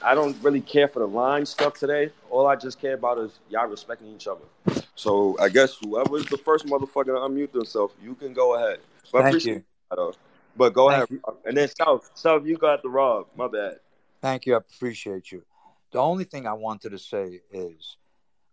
I 0.00 0.14
don't 0.14 0.40
really 0.40 0.60
care 0.60 0.86
for 0.86 1.00
the 1.00 1.08
line 1.08 1.44
stuff 1.44 1.74
today. 1.74 2.12
All 2.30 2.46
I 2.46 2.54
just 2.54 2.80
care 2.80 2.94
about 2.94 3.18
is 3.18 3.40
y'all 3.50 3.66
respecting 3.66 4.06
each 4.14 4.28
other. 4.28 4.84
So 4.94 5.36
I 5.40 5.48
guess 5.48 5.78
whoever 5.82 6.16
is 6.18 6.26
the 6.26 6.38
first 6.38 6.64
motherfucker 6.66 7.06
to 7.06 7.26
unmute 7.26 7.50
themselves, 7.50 7.92
you 8.00 8.14
can 8.14 8.34
go 8.34 8.54
ahead. 8.54 8.78
But 9.12 9.22
Thank 9.22 9.44
you. 9.44 9.64
But 9.90 10.74
go 10.74 10.90
Thank 10.90 11.10
ahead. 11.10 11.10
You. 11.10 11.36
And 11.44 11.56
then 11.56 11.68
South, 11.76 12.08
South, 12.14 12.46
you 12.46 12.56
got 12.56 12.82
the 12.84 12.88
Rob. 12.88 13.26
My 13.36 13.48
bad. 13.48 13.80
Thank 14.22 14.46
you. 14.46 14.54
I 14.54 14.58
appreciate 14.58 15.30
you. 15.30 15.42
The 15.90 15.98
only 15.98 16.24
thing 16.24 16.46
I 16.46 16.54
wanted 16.54 16.90
to 16.90 16.98
say 16.98 17.40
is 17.50 17.96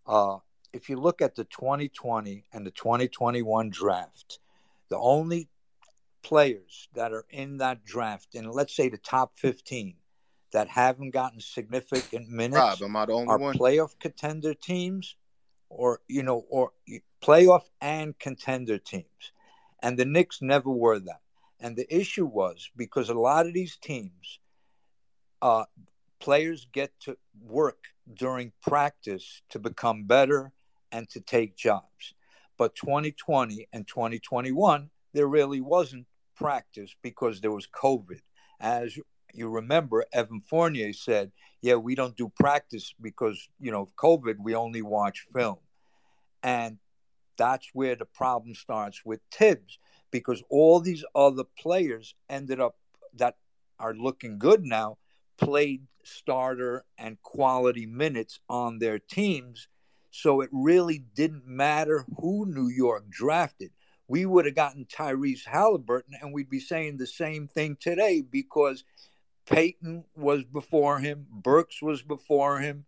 uh, 0.06 0.38
if 0.74 0.90
you 0.90 0.98
look 0.98 1.22
at 1.22 1.36
the 1.36 1.44
2020 1.44 2.44
and 2.52 2.66
the 2.66 2.70
2021 2.72 3.70
draft, 3.70 4.40
the 4.90 4.98
only 4.98 5.48
players 6.22 6.88
that 6.94 7.12
are 7.12 7.24
in 7.30 7.58
that 7.58 7.84
draft, 7.84 8.34
and 8.34 8.50
let's 8.50 8.74
say 8.74 8.88
the 8.88 8.98
top 8.98 9.32
15, 9.36 9.94
that 10.52 10.68
haven't 10.68 11.10
gotten 11.10 11.40
significant 11.40 12.28
minutes 12.28 12.58
Rob, 12.58 12.82
am 12.82 12.96
I 12.96 13.06
the 13.06 13.12
only 13.12 13.28
are 13.28 13.38
one? 13.38 13.56
playoff 13.56 13.98
contender 13.98 14.52
teams 14.54 15.14
or 15.68 16.00
you 16.08 16.22
know 16.24 16.44
or 16.50 16.72
playoff 17.22 17.62
and 17.80 18.18
contender 18.18 18.78
teams 18.78 19.32
and 19.80 19.96
the 19.96 20.04
Knicks 20.04 20.42
never 20.42 20.70
were 20.70 20.98
that 20.98 21.20
and 21.60 21.76
the 21.76 21.86
issue 21.94 22.26
was 22.26 22.68
because 22.76 23.08
a 23.08 23.14
lot 23.14 23.46
of 23.46 23.54
these 23.54 23.76
teams 23.76 24.39
uh, 25.42 25.64
players 26.18 26.66
get 26.72 26.92
to 27.00 27.16
work 27.42 27.84
during 28.12 28.52
practice 28.62 29.42
to 29.48 29.58
become 29.58 30.04
better 30.04 30.52
and 30.92 31.08
to 31.08 31.20
take 31.20 31.56
jobs 31.56 32.14
but 32.58 32.74
2020 32.74 33.68
and 33.72 33.86
2021 33.86 34.90
there 35.12 35.26
really 35.26 35.60
wasn't 35.60 36.06
practice 36.36 36.94
because 37.02 37.40
there 37.40 37.52
was 37.52 37.68
covid 37.68 38.20
as 38.60 38.98
you 39.34 39.48
remember 39.48 40.04
Evan 40.12 40.40
Fournier 40.40 40.92
said, 40.92 41.32
"Yeah, 41.60 41.76
we 41.76 41.94
don't 41.94 42.16
do 42.16 42.28
practice 42.28 42.94
because 43.00 43.48
you 43.58 43.70
know 43.70 43.88
COVID. 43.96 44.36
We 44.38 44.54
only 44.54 44.82
watch 44.82 45.26
film," 45.32 45.58
and 46.42 46.78
that's 47.36 47.70
where 47.72 47.96
the 47.96 48.06
problem 48.06 48.54
starts 48.54 49.04
with 49.04 49.20
Thibs 49.30 49.78
because 50.10 50.42
all 50.50 50.80
these 50.80 51.04
other 51.14 51.44
players 51.44 52.14
ended 52.28 52.60
up 52.60 52.76
that 53.14 53.36
are 53.78 53.94
looking 53.94 54.38
good 54.38 54.64
now 54.64 54.98
played 55.40 55.86
starter 56.04 56.84
and 56.98 57.20
quality 57.22 57.86
minutes 57.86 58.40
on 58.48 58.78
their 58.78 58.98
teams. 58.98 59.68
So 60.10 60.40
it 60.40 60.50
really 60.52 60.98
didn't 61.14 61.46
matter 61.46 62.04
who 62.20 62.46
New 62.46 62.68
York 62.68 63.08
drafted. 63.08 63.70
We 64.08 64.26
would 64.26 64.44
have 64.44 64.56
gotten 64.56 64.86
Tyrese 64.86 65.46
Halliburton, 65.46 66.14
and 66.20 66.32
we'd 66.32 66.50
be 66.50 66.60
saying 66.60 66.96
the 66.96 67.06
same 67.06 67.46
thing 67.46 67.76
today 67.80 68.22
because 68.22 68.84
Payton 69.46 70.04
was 70.16 70.44
before 70.44 70.98
him, 70.98 71.26
Burks 71.30 71.80
was 71.80 72.02
before 72.02 72.58
him. 72.58 72.86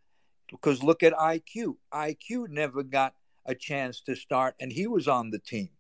Because 0.51 0.83
look 0.83 1.03
at 1.03 1.15
IQ. 1.15 1.77
IQ 1.95 2.49
never 2.51 2.83
got 2.83 3.15
a 3.47 3.55
chance 3.55 4.01
to 4.03 4.15
start, 4.15 4.55
and 4.61 4.71
he 4.71 4.87
was 4.87 5.09
on 5.09 5.31
the 5.31 5.39
team. 5.39 5.71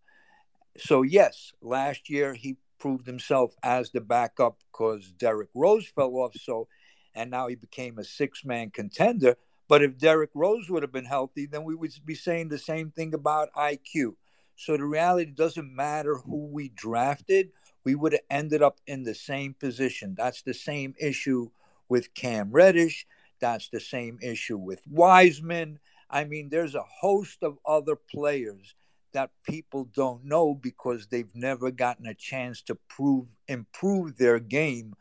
So, 0.78 1.02
yes, 1.02 1.52
last 1.60 2.08
year 2.08 2.34
he 2.34 2.56
proved 2.82 3.06
himself 3.06 3.54
as 3.62 3.92
the 3.92 4.00
backup 4.00 4.58
because 4.72 5.12
Derrick 5.12 5.50
Rose 5.54 5.86
fell 5.86 6.16
off. 6.16 6.34
So, 6.34 6.66
and 7.14 7.30
now 7.30 7.46
he 7.46 7.54
became 7.54 7.96
a 7.96 8.04
six 8.04 8.44
man 8.44 8.70
contender. 8.70 9.36
But 9.68 9.84
if 9.84 9.98
Derrick 9.98 10.30
Rose 10.34 10.68
would 10.68 10.82
have 10.82 10.90
been 10.90 11.04
healthy, 11.04 11.46
then 11.46 11.62
we 11.62 11.76
would 11.76 11.92
be 12.04 12.16
saying 12.16 12.48
the 12.48 12.58
same 12.58 12.90
thing 12.90 13.14
about 13.14 13.54
IQ. 13.54 14.16
So 14.56 14.76
the 14.76 14.84
reality 14.84 15.30
doesn't 15.30 15.72
matter 15.72 16.16
who 16.16 16.48
we 16.48 16.70
drafted, 16.70 17.50
we 17.84 17.94
would 17.94 18.14
have 18.14 18.22
ended 18.28 18.62
up 18.62 18.80
in 18.88 19.04
the 19.04 19.14
same 19.14 19.54
position. 19.54 20.16
That's 20.16 20.42
the 20.42 20.54
same 20.54 20.96
issue 20.98 21.50
with 21.88 22.14
Cam 22.14 22.50
Reddish. 22.50 23.06
That's 23.38 23.68
the 23.68 23.80
same 23.80 24.18
issue 24.20 24.58
with 24.58 24.82
Wiseman. 24.90 25.78
I 26.10 26.24
mean, 26.24 26.48
there's 26.48 26.74
a 26.74 26.82
host 26.82 27.44
of 27.44 27.58
other 27.64 27.94
players 27.94 28.74
that 29.12 29.30
people 29.44 29.88
don't 29.94 30.24
know 30.24 30.54
because 30.54 31.06
they've 31.06 31.34
never 31.34 31.70
gotten 31.70 32.06
a 32.06 32.14
chance 32.14 32.62
to 32.62 32.74
prove 32.88 33.26
improve 33.48 34.16
their 34.16 34.38
game 34.38 34.94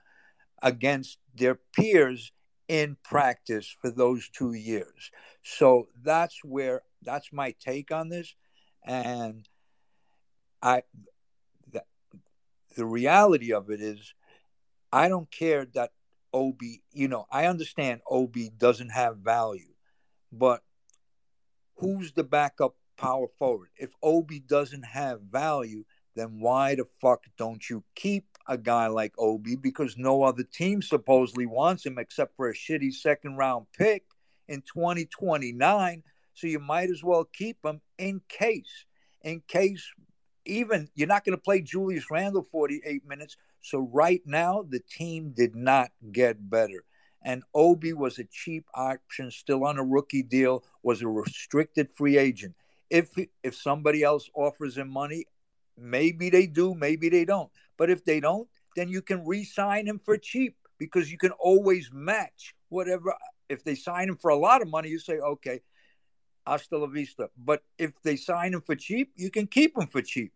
against 0.62 1.18
their 1.34 1.56
peers 1.56 2.32
in 2.68 2.98
practice 3.04 3.76
for 3.82 3.90
those 3.90 4.30
two 4.30 4.54
years. 4.54 5.12
So 5.44 5.88
that's 6.02 6.44
where 6.44 6.84
that's 7.02 7.34
my 7.34 7.54
take 7.60 7.92
on 7.92 8.10
this. 8.10 8.36
And 8.86 9.48
I 10.62 10.84
the, 11.72 11.84
the 12.76 12.86
reality 12.86 13.54
of 13.54 13.70
it 13.70 13.82
is 13.82 14.14
I 14.92 15.10
don't 15.10 15.32
care 15.32 15.66
that 15.74 15.92
Obi 16.34 16.84
you 16.92 17.08
know, 17.08 17.26
I 17.32 17.46
understand 17.46 18.02
Obi 18.10 18.50
doesn't 18.50 18.90
have 18.90 19.18
value, 19.18 19.74
but 20.32 20.62
who's 21.78 22.14
the 22.14 22.24
backup 22.24 22.76
power 23.02 23.28
forward? 23.40 23.70
If 23.78 23.90
Obi 24.04 24.40
doesn't 24.40 24.86
have 24.86 25.22
value, 25.22 25.84
then 26.16 26.40
why 26.40 26.76
the 26.76 26.86
fuck 27.02 27.24
don't 27.38 27.68
you 27.70 27.84
keep 27.96 28.26
a 28.48 28.58
guy 28.58 28.88
like 28.88 29.14
Obi? 29.18 29.56
Because 29.56 29.98
no 29.98 30.24
other 30.24 30.44
team 30.44 30.82
supposedly 30.82 31.48
wants 31.48 31.86
him 31.86 31.98
except 31.98 32.36
for 32.36 32.50
a 32.50 32.54
shitty 32.54 32.94
second 32.94 33.38
round 33.38 33.66
pick 33.78 34.04
in 34.48 34.62
2029. 34.62 36.04
So 36.34 36.48
you 36.48 36.60
might 36.60 36.90
as 36.90 37.04
well 37.04 37.26
keep 37.26 37.58
him 37.66 37.82
in 37.98 38.22
case, 38.30 38.86
in 39.22 39.42
case 39.48 39.84
even 40.46 40.88
you're 40.96 41.08
not 41.08 41.26
going 41.26 41.38
to 41.38 41.42
play 41.42 41.62
Julius 41.62 42.10
Randle 42.12 42.44
48 42.44 43.08
minutes. 43.08 43.36
So 43.62 43.90
right 43.92 44.22
now, 44.26 44.66
the 44.68 44.80
team 44.80 45.34
did 45.36 45.56
not 45.56 45.92
get 46.12 46.50
better. 46.50 46.84
And 47.24 47.44
Obi 47.54 47.94
was 47.94 48.18
a 48.18 48.24
cheap 48.24 48.66
option, 48.74 49.30
still 49.30 49.64
on 49.64 49.78
a 49.78 49.84
rookie 49.84 50.24
deal, 50.24 50.64
was 50.82 51.02
a 51.02 51.08
restricted 51.08 51.92
free 51.92 52.18
agent. 52.18 52.56
If 52.92 53.10
if 53.42 53.56
somebody 53.56 54.04
else 54.04 54.30
offers 54.36 54.78
him 54.78 54.90
money, 54.90 55.26
maybe 55.78 56.30
they 56.30 56.46
do, 56.46 56.76
maybe 56.76 57.10
they 57.10 57.26
don't. 57.26 57.50
But 57.78 57.90
if 57.90 58.04
they 58.06 58.20
don't, 58.20 58.48
then 58.76 58.90
you 58.90 59.02
can 59.02 59.26
re-sign 59.26 59.88
him 59.88 60.00
for 60.04 60.18
cheap 60.18 60.56
because 60.78 61.12
you 61.12 61.18
can 61.18 61.32
always 61.32 61.90
match 61.94 62.54
whatever. 62.70 63.16
If 63.50 63.64
they 63.64 63.76
sign 63.76 64.10
him 64.10 64.18
for 64.18 64.30
a 64.30 64.36
lot 64.36 64.62
of 64.62 64.70
money, 64.70 64.90
you 64.90 65.00
say, 65.00 65.20
okay, 65.20 65.62
hasta 66.46 66.78
la 66.78 66.88
vista. 66.88 67.30
But 67.38 67.64
if 67.78 67.94
they 68.04 68.18
sign 68.18 68.54
him 68.54 68.62
for 68.62 68.76
cheap, 68.76 69.14
you 69.16 69.32
can 69.32 69.48
keep 69.48 69.78
him 69.78 69.88
for 69.88 70.02
cheap. 70.02 70.34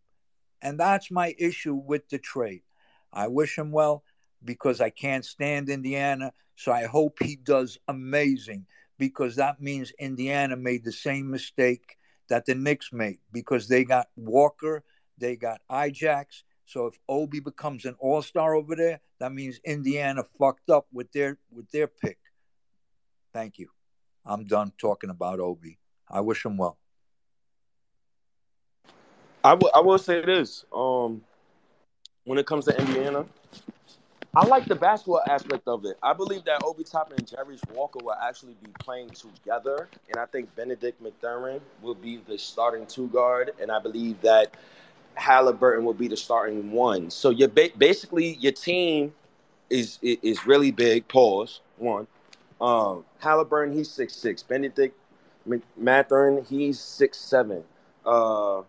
And 0.61 0.79
that's 0.79 1.11
my 1.11 1.35
issue 1.37 1.75
with 1.75 2.07
the 2.09 2.19
trade. 2.19 2.63
I 3.11 3.27
wish 3.27 3.57
him 3.57 3.71
well 3.71 4.03
because 4.43 4.81
I 4.81 4.89
can't 4.89 5.25
stand 5.25 5.69
Indiana. 5.69 6.31
So 6.55 6.71
I 6.71 6.85
hope 6.85 7.17
he 7.21 7.35
does 7.35 7.77
amazing 7.87 8.65
because 8.97 9.35
that 9.35 9.61
means 9.61 9.91
Indiana 9.99 10.55
made 10.55 10.83
the 10.85 10.91
same 10.91 11.29
mistake 11.29 11.97
that 12.29 12.45
the 12.45 12.55
Knicks 12.55 12.91
made 12.91 13.19
because 13.31 13.67
they 13.67 13.83
got 13.83 14.07
Walker, 14.15 14.83
they 15.17 15.35
got 15.35 15.61
Ajax. 15.71 16.43
So 16.65 16.87
if 16.87 16.97
Obi 17.07 17.39
becomes 17.39 17.85
an 17.85 17.95
all 17.99 18.21
star 18.21 18.55
over 18.55 18.75
there, 18.75 18.99
that 19.19 19.31
means 19.31 19.59
Indiana 19.63 20.23
fucked 20.39 20.69
up 20.69 20.87
with 20.91 21.11
their 21.11 21.37
with 21.51 21.69
their 21.71 21.87
pick. 21.87 22.17
Thank 23.33 23.59
you. 23.59 23.69
I'm 24.25 24.45
done 24.45 24.71
talking 24.77 25.09
about 25.09 25.39
Obi. 25.39 25.77
I 26.09 26.21
wish 26.21 26.45
him 26.45 26.57
well. 26.57 26.77
I 29.43 29.53
will. 29.53 29.71
I 29.75 29.79
will 29.81 29.99
say 29.99 30.25
this. 30.25 30.65
Um, 30.73 31.21
when 32.23 32.39
it 32.39 32.47
comes 32.47 32.65
to 32.65 32.79
Indiana, 32.79 33.25
I 34.35 34.45
like 34.45 34.65
the 34.65 34.75
basketball 34.75 35.21
aspect 35.29 35.67
of 35.67 35.85
it. 35.85 35.97
I 36.03 36.13
believe 36.13 36.43
that 36.45 36.61
Obi 36.63 36.83
Toppin 36.83 37.17
and 37.17 37.27
Jarace 37.27 37.61
Walker 37.73 37.99
will 38.03 38.15
actually 38.21 38.55
be 38.61 38.69
playing 38.79 39.09
together, 39.11 39.87
and 40.09 40.17
I 40.19 40.25
think 40.25 40.53
Bennedict 40.55 41.01
Mathurin 41.01 41.61
will 41.81 41.95
be 41.95 42.17
the 42.27 42.37
starting 42.37 42.85
two 42.85 43.07
guard, 43.07 43.51
and 43.61 43.71
I 43.71 43.79
believe 43.79 44.19
that 44.21 44.53
Halliburton 45.15 45.85
will 45.85 45.93
be 45.93 46.09
the 46.09 46.17
starting 46.17 46.71
one. 46.71 47.09
So 47.09 47.29
you 47.29 47.47
ba- 47.47 47.69
basically 47.77 48.33
your 48.35 48.51
team 48.51 49.13
is 49.69 49.99
is 50.01 50.45
really 50.45 50.71
big. 50.71 51.07
Pause 51.07 51.61
one. 51.77 52.07
Um, 52.59 53.05
Halliburton 53.19 53.75
he's 53.75 53.89
six 53.89 54.13
six. 54.13 54.43
Bennedict 54.43 54.97
Mathurin 55.77 56.43
he's 56.43 56.79
six 56.79 57.17
seven. 57.17 57.63
Uh, 58.05 58.63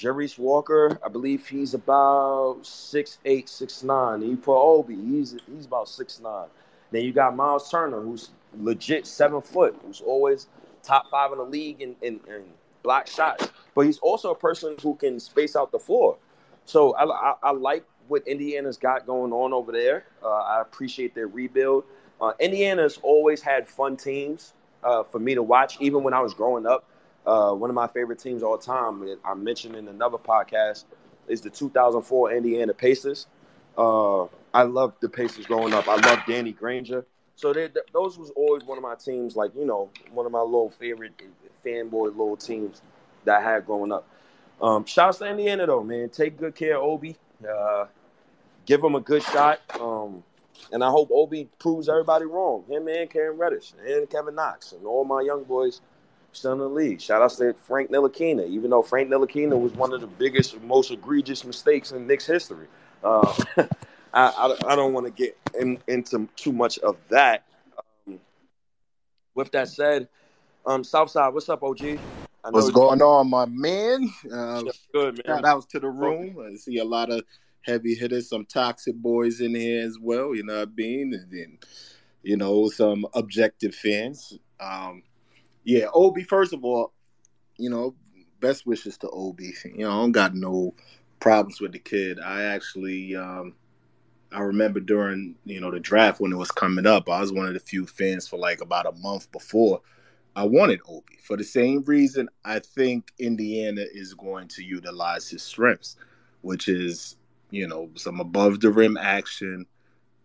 Jarace 0.00 0.38
Walker, 0.38 0.98
I 1.04 1.08
believe 1.08 1.46
he's 1.46 1.74
about 1.74 2.60
six 2.62 3.18
eight, 3.26 3.50
six 3.50 3.82
nine. 3.82 4.22
You 4.22 4.36
put 4.36 4.56
Obi, 4.56 4.96
he's 4.96 5.36
he's 5.46 5.66
about 5.66 5.88
six 5.88 6.20
nine. 6.20 6.48
Then 6.90 7.04
you 7.04 7.12
got 7.12 7.36
Miles 7.36 7.70
Turner, 7.70 8.00
who's 8.00 8.30
legit 8.58 9.06
seven 9.06 9.42
foot, 9.42 9.78
who's 9.84 10.00
always 10.00 10.48
top 10.82 11.10
five 11.10 11.32
in 11.32 11.38
the 11.38 11.44
league 11.44 11.82
in, 11.82 11.94
in, 12.00 12.18
in 12.28 12.44
block 12.82 13.08
shots. 13.08 13.50
But 13.74 13.82
he's 13.82 13.98
also 13.98 14.30
a 14.30 14.34
person 14.34 14.74
who 14.82 14.94
can 14.94 15.20
space 15.20 15.54
out 15.54 15.70
the 15.70 15.78
floor. 15.78 16.16
So 16.64 16.94
I, 16.94 17.04
I, 17.04 17.34
I 17.42 17.50
like 17.52 17.84
what 18.08 18.26
Indiana's 18.26 18.78
got 18.78 19.06
going 19.06 19.32
on 19.32 19.52
over 19.52 19.70
there. 19.70 20.06
Uh, 20.22 20.30
I 20.30 20.62
appreciate 20.62 21.14
their 21.14 21.28
rebuild. 21.28 21.84
Uh, 22.20 22.32
Indiana's 22.40 22.98
always 23.02 23.42
had 23.42 23.68
fun 23.68 23.96
teams 23.98 24.54
uh, 24.82 25.02
for 25.02 25.18
me 25.18 25.34
to 25.34 25.42
watch, 25.42 25.76
even 25.80 26.02
when 26.02 26.14
I 26.14 26.20
was 26.20 26.32
growing 26.32 26.66
up. 26.66 26.89
Uh, 27.26 27.52
one 27.52 27.70
of 27.70 27.74
my 27.74 27.86
favorite 27.86 28.18
teams 28.18 28.42
all 28.42 28.56
time, 28.58 29.04
I 29.24 29.34
mentioned 29.34 29.76
in 29.76 29.88
another 29.88 30.18
podcast, 30.18 30.84
is 31.28 31.40
the 31.40 31.50
2004 31.50 32.32
Indiana 32.32 32.74
Pacers. 32.74 33.26
Uh, 33.76 34.24
I 34.52 34.62
loved 34.62 35.00
the 35.00 35.08
Pacers 35.08 35.46
growing 35.46 35.72
up. 35.74 35.88
I 35.88 35.96
loved 35.96 36.22
Danny 36.26 36.52
Granger. 36.52 37.04
So 37.36 37.52
they, 37.52 37.68
those 37.92 38.18
was 38.18 38.30
always 38.36 38.64
one 38.64 38.76
of 38.76 38.82
my 38.82 38.94
teams, 38.94 39.36
like 39.36 39.52
you 39.54 39.64
know, 39.64 39.90
one 40.12 40.26
of 40.26 40.32
my 40.32 40.40
little 40.40 40.70
favorite 40.70 41.12
fanboy 41.64 42.08
little 42.08 42.36
teams 42.36 42.82
that 43.24 43.40
I 43.40 43.42
had 43.42 43.66
growing 43.66 43.92
up. 43.92 44.06
Um, 44.60 44.84
shouts 44.84 45.18
to 45.18 45.26
Indiana 45.26 45.66
though, 45.66 45.82
man. 45.82 46.10
Take 46.10 46.38
good 46.38 46.54
care 46.54 46.76
of 46.76 46.82
Obi. 46.82 47.16
Uh, 47.48 47.86
give 48.66 48.82
him 48.82 48.94
a 48.94 49.00
good 49.00 49.22
shot. 49.22 49.60
Um, 49.80 50.22
and 50.72 50.84
I 50.84 50.90
hope 50.90 51.08
Obi 51.12 51.48
proves 51.58 51.88
everybody 51.88 52.26
wrong. 52.26 52.64
Him 52.68 52.86
and 52.88 53.08
Cam 53.08 53.38
Reddish 53.38 53.72
and 53.86 54.08
Kevin 54.10 54.34
Knox 54.34 54.72
and 54.72 54.84
all 54.86 55.04
my 55.04 55.22
young 55.22 55.44
boys 55.44 55.80
still 56.32 56.52
in 56.52 56.58
the 56.58 56.68
league. 56.68 57.00
Shout 57.00 57.22
out 57.22 57.30
to 57.32 57.54
Frank 57.54 57.90
Ntilikina, 57.90 58.48
even 58.48 58.70
though 58.70 58.82
Frank 58.82 59.10
Ntilikina 59.10 59.58
was 59.58 59.72
one 59.72 59.92
of 59.92 60.00
the 60.00 60.06
biggest, 60.06 60.60
most 60.62 60.90
egregious 60.90 61.44
mistakes 61.44 61.92
in 61.92 62.06
Knicks 62.06 62.26
history. 62.26 62.66
Uh, 63.02 63.34
I, 64.12 64.26
I, 64.26 64.56
I, 64.72 64.76
don't 64.76 64.92
want 64.92 65.06
to 65.06 65.12
get 65.12 65.36
in, 65.58 65.78
into 65.86 66.28
too 66.36 66.52
much 66.52 66.78
of 66.80 66.96
that. 67.08 67.44
Um, 68.06 68.20
with 69.34 69.52
that 69.52 69.68
said, 69.68 70.08
um, 70.66 70.84
Southside, 70.84 71.32
what's 71.32 71.48
up, 71.48 71.62
OG? 71.62 71.98
What's 72.42 72.70
going 72.70 73.02
on, 73.02 73.28
my 73.30 73.46
man? 73.46 74.08
Uh, 74.32 74.62
good, 74.92 75.20
man. 75.26 75.36
Shout 75.36 75.44
out 75.44 75.70
to 75.70 75.80
the 75.80 75.88
room. 75.88 76.36
I 76.40 76.56
see 76.56 76.78
a 76.78 76.84
lot 76.84 77.10
of 77.10 77.22
heavy 77.62 77.94
hitters, 77.94 78.28
some 78.30 78.46
toxic 78.46 78.96
boys 78.96 79.40
in 79.40 79.54
here 79.54 79.86
as 79.86 79.98
well. 80.00 80.34
You 80.34 80.44
know 80.44 80.58
what 80.60 80.68
I 80.68 80.72
mean? 80.74 81.12
And 81.14 81.30
then, 81.30 81.58
you 82.22 82.36
know, 82.36 82.68
some 82.68 83.06
objective 83.14 83.74
fans. 83.74 84.38
Um, 84.58 85.02
yeah, 85.64 85.86
Obi. 85.92 86.24
First 86.24 86.52
of 86.52 86.64
all, 86.64 86.92
you 87.56 87.70
know, 87.70 87.94
best 88.40 88.66
wishes 88.66 88.96
to 88.98 89.10
Obi. 89.10 89.52
You 89.64 89.84
know, 89.84 89.90
I 89.90 89.94
don't 89.94 90.12
got 90.12 90.34
no 90.34 90.74
problems 91.20 91.60
with 91.60 91.72
the 91.72 91.78
kid. 91.78 92.18
I 92.18 92.42
actually, 92.42 93.14
um, 93.14 93.54
I 94.32 94.40
remember 94.40 94.80
during 94.80 95.36
you 95.44 95.60
know 95.60 95.70
the 95.70 95.80
draft 95.80 96.20
when 96.20 96.32
it 96.32 96.36
was 96.36 96.50
coming 96.50 96.86
up, 96.86 97.08
I 97.08 97.20
was 97.20 97.32
one 97.32 97.46
of 97.46 97.54
the 97.54 97.60
few 97.60 97.86
fans 97.86 98.26
for 98.26 98.38
like 98.38 98.60
about 98.60 98.86
a 98.86 98.92
month 98.92 99.30
before. 99.32 99.80
I 100.36 100.44
wanted 100.44 100.80
Obi 100.88 101.18
for 101.22 101.36
the 101.36 101.44
same 101.44 101.82
reason 101.82 102.28
I 102.44 102.60
think 102.60 103.12
Indiana 103.18 103.84
is 103.92 104.14
going 104.14 104.48
to 104.48 104.62
utilize 104.62 105.28
his 105.28 105.42
strengths, 105.42 105.96
which 106.42 106.68
is 106.68 107.16
you 107.50 107.66
know 107.66 107.90
some 107.96 108.20
above 108.20 108.60
the 108.60 108.70
rim 108.70 108.96
action, 108.96 109.66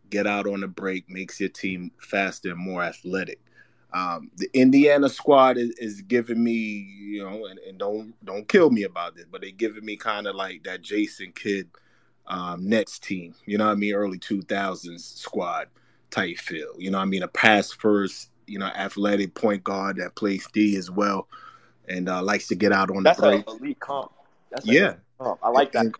get 0.09 0.27
out 0.27 0.47
on 0.47 0.61
the 0.61 0.67
break, 0.67 1.09
makes 1.09 1.39
your 1.39 1.49
team 1.49 1.91
faster 1.99 2.51
and 2.51 2.59
more 2.59 2.83
athletic. 2.83 3.39
Um, 3.95 4.29
the 4.35 4.49
Indiana 4.53 5.07
squad 5.07 5.57
is, 5.57 5.69
is 5.77 6.01
giving 6.01 6.43
me, 6.43 6.51
you 6.51 7.23
know, 7.23 7.45
and, 7.45 7.57
and, 7.59 7.77
don't 7.77 8.13
don't 8.25 8.45
kill 8.45 8.69
me 8.69 8.83
about 8.83 9.15
this, 9.15 9.23
but 9.31 9.39
they're 9.39 9.51
giving 9.51 9.85
me 9.85 9.95
kind 9.95 10.27
of 10.27 10.35
like 10.35 10.65
that 10.65 10.81
Jason 10.81 11.31
Kidd 11.31 11.69
um, 12.27 12.67
Nets 12.67 12.99
team, 12.99 13.35
you 13.45 13.57
know 13.57 13.67
what 13.67 13.71
I 13.71 13.75
mean, 13.75 13.93
early 13.93 14.17
two 14.17 14.41
thousands 14.41 15.05
squad 15.05 15.69
type 16.11 16.37
feel. 16.39 16.73
You 16.77 16.91
know 16.91 16.97
what 16.97 17.03
I 17.03 17.07
mean, 17.07 17.23
a 17.23 17.29
pass 17.29 17.71
first, 17.71 18.31
you 18.47 18.59
know, 18.59 18.65
athletic 18.65 19.33
point 19.33 19.63
guard 19.63 19.95
that 19.95 20.15
plays 20.15 20.45
D 20.51 20.75
as 20.75 20.91
well, 20.91 21.29
and 21.87 22.09
uh, 22.09 22.21
likes 22.21 22.49
to 22.49 22.55
get 22.55 22.73
out 22.73 22.91
on 22.91 23.03
That's 23.03 23.17
the 23.17 23.27
break. 23.27 23.45
That's 23.45 23.59
elite 23.59 23.79
comp. 23.79 24.11
That's 24.51 24.65
yeah, 24.65 24.95
comp. 25.21 25.39
I 25.41 25.49
like 25.49 25.71
that. 25.71 25.85
And, 25.85 25.95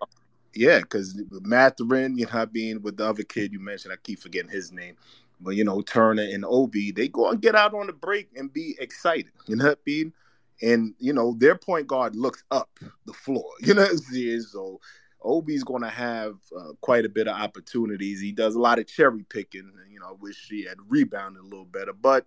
yeah, 0.54 0.80
because 0.80 1.22
Mathurin, 1.32 2.18
you 2.18 2.26
know, 2.26 2.32
I 2.34 2.46
mean, 2.52 2.82
with 2.82 2.98
the 2.98 3.06
other 3.06 3.24
kid 3.24 3.54
you 3.54 3.62
mentioned, 3.62 3.94
I 3.94 3.98
keep 4.04 4.20
forgetting 4.20 4.50
his 4.50 4.74
name. 4.74 4.98
But 5.40 5.56
you 5.56 5.64
know, 5.64 5.82
Turner 5.82 6.24
and 6.24 6.46
Obi, 6.46 6.92
they 6.92 7.08
go 7.08 7.30
and 7.30 7.42
get 7.42 7.56
out 7.56 7.74
on 7.74 7.88
the 7.88 7.94
break 7.94 8.30
and 8.36 8.52
be 8.52 8.76
excited. 8.80 9.32
You 9.48 9.58
know 9.58 9.66
what 9.66 9.80
I 9.80 9.90
mean? 9.90 10.14
And 10.62 10.94
you 11.00 11.14
know, 11.14 11.36
their 11.38 11.56
point 11.56 11.88
guard 11.88 12.16
looks 12.16 12.44
up 12.52 12.70
the 13.06 13.14
floor. 13.14 13.50
You 13.62 13.74
know 13.74 13.82
what 13.82 13.92
I'm 13.92 13.98
saying? 13.98 14.42
So 14.42 14.80
Obi's 15.22 15.64
going 15.64 15.82
to 15.82 15.90
have 15.90 16.36
uh, 16.58 16.74
quite 16.82 17.06
a 17.06 17.10
bit 17.10 17.28
of 17.28 17.36
opportunities. 17.36 18.22
He 18.22 18.32
does 18.32 18.56
a 18.56 18.60
lot 18.60 18.80
of 18.80 18.88
cherry 18.88 19.26
picking. 19.30 19.72
You 19.92 20.00
know, 20.00 20.10
I 20.10 20.14
wish 20.20 20.48
he 20.50 20.64
had 20.64 20.78
rebounded 20.88 21.42
a 21.42 21.46
little 21.46 21.66
better, 21.66 21.94
but 21.94 22.26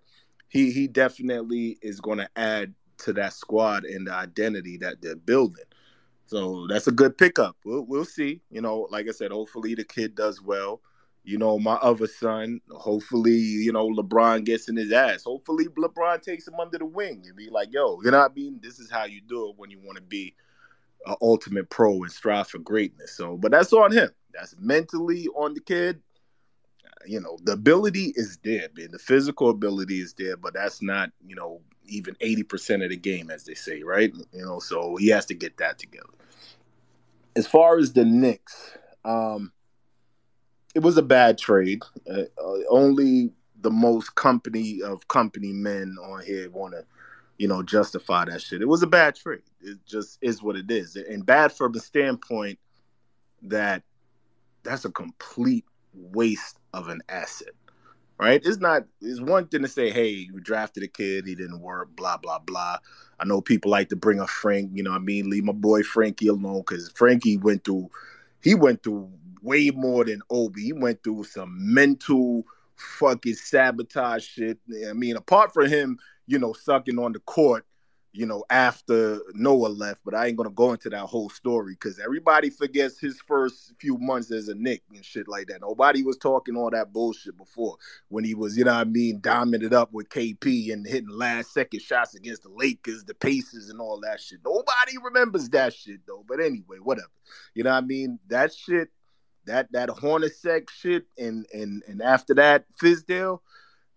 he 0.48 0.70
he 0.70 0.88
definitely 0.88 1.78
is 1.82 2.00
going 2.00 2.18
to 2.18 2.28
add 2.36 2.74
to 2.98 3.12
that 3.14 3.32
squad 3.32 3.84
and 3.84 4.06
the 4.06 4.12
identity 4.12 4.76
that 4.78 5.00
they're 5.00 5.16
building. 5.16 5.64
So 6.26 6.66
that's 6.68 6.88
a 6.88 6.92
good 6.92 7.16
pickup. 7.16 7.56
We'll 7.64 7.86
we'll 7.86 8.04
see. 8.04 8.42
You 8.50 8.60
know, 8.60 8.86
like 8.90 9.08
I 9.08 9.12
said, 9.12 9.30
hopefully 9.30 9.74
the 9.74 9.84
kid 9.84 10.14
does 10.14 10.42
well. 10.42 10.80
You 11.28 11.36
know, 11.36 11.58
my 11.58 11.74
other 11.74 12.06
son, 12.06 12.62
hopefully, 12.70 13.36
you 13.36 13.70
know, 13.70 13.90
LeBron 13.90 14.44
gets 14.44 14.70
in 14.70 14.76
his 14.76 14.92
ass. 14.92 15.24
Hopefully 15.24 15.66
LeBron 15.66 16.22
takes 16.22 16.48
him 16.48 16.54
under 16.58 16.78
the 16.78 16.86
wing 16.86 17.22
and 17.26 17.36
be 17.36 17.50
like, 17.50 17.68
yo, 17.70 18.00
you 18.02 18.10
know 18.10 18.20
what 18.20 18.30
I 18.30 18.34
mean? 18.34 18.58
This 18.62 18.78
is 18.78 18.90
how 18.90 19.04
you 19.04 19.20
do 19.20 19.50
it 19.50 19.56
when 19.58 19.70
you 19.70 19.78
want 19.78 19.96
to 19.96 20.02
be 20.02 20.34
an 21.04 21.16
ultimate 21.20 21.68
pro 21.68 22.02
and 22.02 22.10
strive 22.10 22.48
for 22.48 22.56
greatness. 22.56 23.14
So, 23.14 23.36
but 23.36 23.52
that's 23.52 23.74
on 23.74 23.92
him. 23.92 24.08
That's 24.32 24.56
mentally 24.58 25.26
on 25.36 25.52
the 25.52 25.60
kid. 25.60 26.00
You 27.06 27.20
know, 27.20 27.36
the 27.42 27.52
ability 27.52 28.14
is 28.16 28.38
there, 28.42 28.68
man. 28.74 28.88
The 28.90 28.98
physical 28.98 29.50
ability 29.50 30.00
is 30.00 30.14
there, 30.14 30.38
but 30.38 30.54
that's 30.54 30.80
not, 30.80 31.10
you 31.26 31.36
know, 31.36 31.60
even 31.84 32.14
80% 32.22 32.82
of 32.84 32.88
the 32.88 32.96
game, 32.96 33.28
as 33.28 33.44
they 33.44 33.52
say, 33.52 33.82
right? 33.82 34.14
You 34.32 34.46
know, 34.46 34.60
so 34.60 34.96
he 34.96 35.08
has 35.08 35.26
to 35.26 35.34
get 35.34 35.58
that 35.58 35.78
together. 35.78 36.08
As 37.36 37.46
far 37.46 37.76
as 37.76 37.92
the 37.92 38.06
Knicks, 38.06 38.78
um, 39.04 39.52
it 40.78 40.84
was 40.84 40.96
a 40.96 41.02
bad 41.02 41.38
trade. 41.38 41.82
Uh, 42.08 42.22
uh, 42.40 42.58
only 42.70 43.32
the 43.62 43.70
most 43.70 44.14
company 44.14 44.80
of 44.80 45.08
company 45.08 45.52
men 45.52 45.96
on 46.00 46.22
here 46.24 46.48
want 46.50 46.72
to, 46.72 46.84
you 47.36 47.48
know, 47.48 47.64
justify 47.64 48.24
that 48.26 48.40
shit. 48.40 48.62
It 48.62 48.68
was 48.68 48.84
a 48.84 48.86
bad 48.86 49.16
trade. 49.16 49.42
It 49.60 49.78
just 49.84 50.18
is 50.22 50.40
what 50.40 50.54
it 50.54 50.70
is, 50.70 50.94
and 50.94 51.26
bad 51.26 51.50
from 51.50 51.72
the 51.72 51.80
standpoint 51.80 52.60
that 53.42 53.82
that's 54.62 54.84
a 54.84 54.92
complete 54.92 55.64
waste 55.92 56.60
of 56.72 56.86
an 56.86 57.00
asset. 57.08 57.54
Right? 58.20 58.40
It's 58.44 58.58
not. 58.58 58.84
It's 59.00 59.20
one 59.20 59.48
thing 59.48 59.62
to 59.62 59.68
say, 59.68 59.90
"Hey, 59.90 60.10
you 60.10 60.38
drafted 60.38 60.84
a 60.84 60.88
kid, 60.88 61.26
he 61.26 61.34
didn't 61.34 61.60
work." 61.60 61.88
Blah 61.96 62.18
blah 62.18 62.38
blah. 62.38 62.78
I 63.18 63.24
know 63.24 63.40
people 63.40 63.72
like 63.72 63.88
to 63.88 63.96
bring 63.96 64.20
a 64.20 64.28
Frank. 64.28 64.70
You 64.74 64.84
know, 64.84 64.92
I 64.92 65.00
mean, 65.00 65.28
leave 65.28 65.42
my 65.42 65.52
boy 65.52 65.82
Frankie 65.82 66.28
alone 66.28 66.60
because 66.60 66.88
Frankie 66.92 67.36
went 67.36 67.64
through. 67.64 67.90
He 68.40 68.54
went 68.54 68.84
through 68.84 69.10
way 69.42 69.70
more 69.70 70.04
than 70.04 70.20
Obi. 70.30 70.64
He 70.64 70.72
went 70.72 71.02
through 71.02 71.24
some 71.24 71.54
mental 71.58 72.44
fucking 72.76 73.34
sabotage 73.34 74.24
shit. 74.24 74.58
I 74.88 74.92
mean, 74.92 75.16
apart 75.16 75.52
from 75.52 75.68
him, 75.68 75.98
you 76.26 76.38
know, 76.38 76.52
sucking 76.52 76.98
on 76.98 77.12
the 77.12 77.20
court, 77.20 77.64
you 78.12 78.26
know, 78.26 78.42
after 78.50 79.20
Noah 79.34 79.68
left, 79.68 80.00
but 80.04 80.14
I 80.14 80.26
ain't 80.26 80.36
gonna 80.36 80.50
go 80.50 80.72
into 80.72 80.88
that 80.90 81.04
whole 81.04 81.28
story 81.28 81.74
because 81.74 81.98
everybody 81.98 82.50
forgets 82.50 82.98
his 82.98 83.20
first 83.20 83.74
few 83.78 83.98
months 83.98 84.32
as 84.32 84.48
a 84.48 84.54
Knick 84.54 84.82
and 84.94 85.04
shit 85.04 85.28
like 85.28 85.46
that. 85.48 85.60
Nobody 85.60 86.02
was 86.02 86.16
talking 86.16 86.56
all 86.56 86.70
that 86.70 86.92
bullshit 86.92 87.36
before 87.36 87.76
when 88.08 88.24
he 88.24 88.34
was, 88.34 88.56
you 88.56 88.64
know 88.64 88.72
I 88.72 88.84
mean, 88.84 89.20
dominated 89.20 89.74
up 89.74 89.92
with 89.92 90.08
KP 90.08 90.72
and 90.72 90.86
hitting 90.86 91.10
last 91.10 91.52
second 91.52 91.80
shots 91.80 92.14
against 92.14 92.42
the 92.42 92.48
Lakers, 92.48 93.04
the 93.04 93.14
Pacers, 93.14 93.68
and 93.68 93.80
all 93.80 94.00
that 94.00 94.20
shit. 94.20 94.40
Nobody 94.44 94.96
remembers 95.02 95.48
that 95.50 95.74
shit 95.74 96.00
though. 96.06 96.24
But 96.26 96.40
anyway, 96.40 96.78
whatever. 96.82 97.12
You 97.54 97.64
know 97.64 97.70
what 97.70 97.84
I 97.84 97.86
mean? 97.86 98.18
That 98.28 98.54
shit 98.54 98.90
that 99.48 99.72
that 99.72 99.88
Hornacek 99.88 100.70
shit 100.70 101.06
and 101.18 101.46
and 101.52 101.82
and 101.88 102.00
after 102.00 102.34
that 102.34 102.64
Fizdale, 102.80 103.40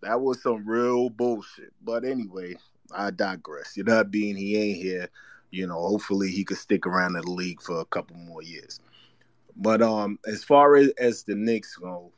that 0.01 0.19
was 0.19 0.41
some 0.41 0.67
real 0.67 1.09
bullshit. 1.09 1.73
But 1.81 2.03
anyway, 2.03 2.55
I 2.93 3.11
digress. 3.11 3.77
You 3.77 3.83
know 3.83 4.03
mean? 4.03 4.35
He 4.35 4.57
ain't 4.57 4.81
here. 4.81 5.09
You 5.51 5.67
know, 5.67 5.79
hopefully 5.81 6.31
he 6.31 6.43
could 6.43 6.57
stick 6.57 6.85
around 6.87 7.15
in 7.17 7.23
the 7.23 7.31
league 7.31 7.61
for 7.61 7.81
a 7.81 7.85
couple 7.85 8.15
more 8.15 8.41
years. 8.41 8.79
But 9.57 9.81
um, 9.81 10.17
as 10.25 10.43
far 10.43 10.77
as, 10.77 10.89
as 10.97 11.23
the 11.23 11.35
Knicks 11.35 11.75
go, 11.75 12.13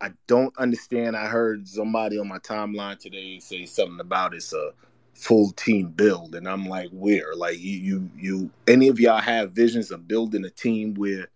I 0.00 0.12
don't 0.26 0.56
understand. 0.58 1.16
I 1.16 1.26
heard 1.26 1.66
somebody 1.66 2.18
on 2.18 2.28
my 2.28 2.38
timeline 2.38 2.98
today 2.98 3.38
say 3.38 3.64
something 3.64 4.00
about 4.00 4.34
it's 4.34 4.52
a 4.52 4.72
full 5.14 5.52
team 5.52 5.88
build, 5.88 6.34
and 6.34 6.46
I'm 6.46 6.66
like, 6.66 6.90
where? 6.90 7.34
Like 7.34 7.58
you, 7.58 7.78
you, 7.78 8.10
you. 8.14 8.50
Any 8.68 8.88
of 8.88 9.00
y'all 9.00 9.22
have 9.22 9.52
visions 9.52 9.90
of 9.90 10.06
building 10.06 10.44
a 10.44 10.50
team 10.50 10.92
where 10.94 11.28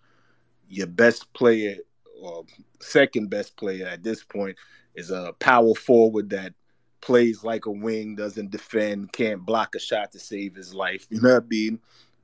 your 0.68 0.86
best 0.86 1.32
player 1.32 1.76
or 2.20 2.44
second 2.80 3.30
best 3.30 3.56
player 3.56 3.86
at 3.86 4.02
this 4.02 4.22
point 4.24 4.56
is 4.94 5.10
a 5.10 5.32
power 5.38 5.74
forward 5.74 6.30
that 6.30 6.52
plays 7.00 7.44
like 7.44 7.66
a 7.66 7.70
wing, 7.70 8.16
doesn't 8.16 8.50
defend, 8.50 9.12
can't 9.12 9.44
block 9.44 9.74
a 9.74 9.78
shot 9.78 10.12
to 10.12 10.18
save 10.18 10.54
his 10.54 10.74
life. 10.74 11.06
You 11.10 11.20
know 11.20 11.34
what 11.34 11.44
I 11.44 11.46
mean? 11.46 11.78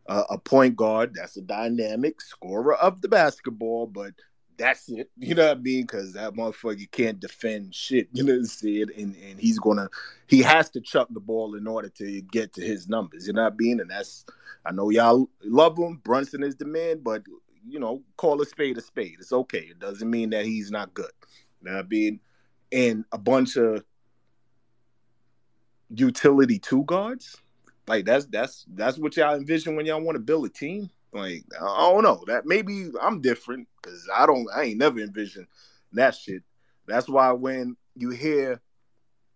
Uh, 0.07 0.24
a 0.30 0.38
point 0.38 0.76
guard 0.76 1.14
that's 1.14 1.36
a 1.36 1.42
dynamic 1.42 2.20
scorer 2.20 2.74
of 2.74 3.01
the 3.01 3.09
basketball, 3.09 3.86
but 3.86 4.12
that's 4.59 4.88
it. 4.88 5.11
You 5.16 5.34
know 5.34 5.49
what 5.49 5.59
I 5.59 5.61
mean? 5.61 5.82
Because 5.82 6.12
that 6.12 6.34
motherfucker 6.34 6.90
can't 6.90 7.20
defend 7.20 7.74
shit. 7.74 8.09
You 8.12 8.24
know 8.24 8.32
what 8.34 8.40
I'm 8.40 8.47
saying? 8.47 8.86
And 8.97 9.16
and 9.16 9.40
he's 9.40 9.59
gonna 9.59 9.88
he 10.26 10.42
has 10.42 10.68
to 10.70 10.80
chuck 10.80 11.09
the 11.11 11.20
ball 11.20 11.55
in 11.55 11.66
order 11.66 11.88
to 11.88 12.20
get 12.20 12.53
to 12.55 12.61
his 12.61 12.88
numbers. 12.88 13.26
You 13.26 13.32
know 13.32 13.45
what 13.45 13.55
I 13.55 13.57
mean? 13.57 13.80
And 13.80 13.90
that's 13.90 14.24
I 14.66 14.72
know 14.72 14.90
y'all 14.90 15.28
love 15.42 15.78
him. 15.78 16.01
Brunson 16.05 16.42
is 16.42 16.57
the 16.57 16.64
man, 16.64 17.01
but 17.03 17.22
you 17.66 17.78
know, 17.80 18.02
call 18.16 18.40
a 18.40 18.46
spade 18.46 18.78
a 18.78 18.80
spade. 18.80 19.16
It's 19.18 19.32
okay. 19.32 19.66
It 19.70 19.78
doesn't 19.78 20.10
mean 20.10 20.30
that 20.30 20.44
he's 20.44 20.70
not 20.70 20.94
good. 20.94 21.10
You 21.62 21.70
know 21.70 21.78
I 21.78 21.82
mean? 21.82 22.20
A 23.12 23.18
bunch 23.18 23.56
of 23.56 23.84
utility 25.94 26.58
two 26.58 26.84
guards. 26.84 27.36
Like 27.86 28.04
that's 28.04 28.26
that's 28.26 28.64
that's 28.74 28.98
what 28.98 29.16
y'all 29.16 29.36
envision 29.36 29.76
when 29.76 29.86
y'all 29.86 30.00
want 30.00 30.16
to 30.16 30.20
build 30.20 30.46
a 30.46 30.48
team. 30.48 30.90
Like 31.12 31.44
I 31.60 31.90
don't 31.90 32.02
know 32.02 32.24
that 32.26 32.46
maybe 32.46 32.90
I'm 33.00 33.20
different 33.20 33.68
because 33.80 34.08
I 34.14 34.26
don't 34.26 34.46
I 34.54 34.64
ain't 34.64 34.78
never 34.78 35.00
envisioned 35.00 35.46
that 35.92 36.14
shit. 36.14 36.42
That's 36.86 37.08
why 37.08 37.32
when 37.32 37.76
you 37.94 38.10
hear 38.10 38.60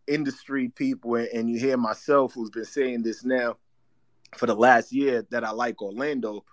industry 0.07 0.71
people 0.71 1.15
and 1.15 1.51
you 1.51 1.59
hear 1.59 1.77
myself 1.77 2.33
who's 2.33 2.51
been 2.51 2.65
saying 2.65 3.03
this 3.03 3.25
now 3.25 3.57
for 4.37 4.47
the 4.47 4.57
last 4.57 4.93
year 4.93 5.27
that 5.31 5.45
I 5.45 5.51
like 5.51 5.81
Orlando, 5.81 6.45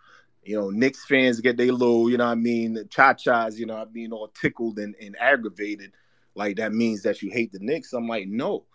you 0.46 0.56
know, 0.56 0.70
Knicks 0.70 1.06
fans 1.06 1.42
get 1.42 1.58
their 1.58 1.72
little, 1.72 2.10
you 2.10 2.18
know 2.18 2.26
I 2.26 2.36
mean, 2.36 2.78
cha-chas, 2.90 3.60
you 3.60 3.66
know 3.66 3.78
I 3.78 3.86
mean, 3.86 4.12
all 4.12 4.28
tickled 4.30 4.80
and, 4.80 4.96
and 5.02 5.16
aggravated. 5.20 5.92
Like 6.36 6.58
that 6.58 6.74
means 6.74 7.02
that 7.04 7.22
you 7.22 7.32
hate 7.32 7.52
the 7.52 7.60
Knicks. 7.60 7.94
I'm 7.94 8.08
like, 8.08 8.28
no. 8.28 8.66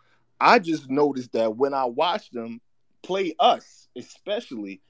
I 0.41 0.59
just 0.59 0.89
noticed 0.89 1.33
that 1.33 1.57
when 1.57 1.75
I 1.75 1.85
watched 1.85 2.33
them 2.33 2.61
play 3.03 3.35
us, 3.39 3.89
especially, 3.97 4.81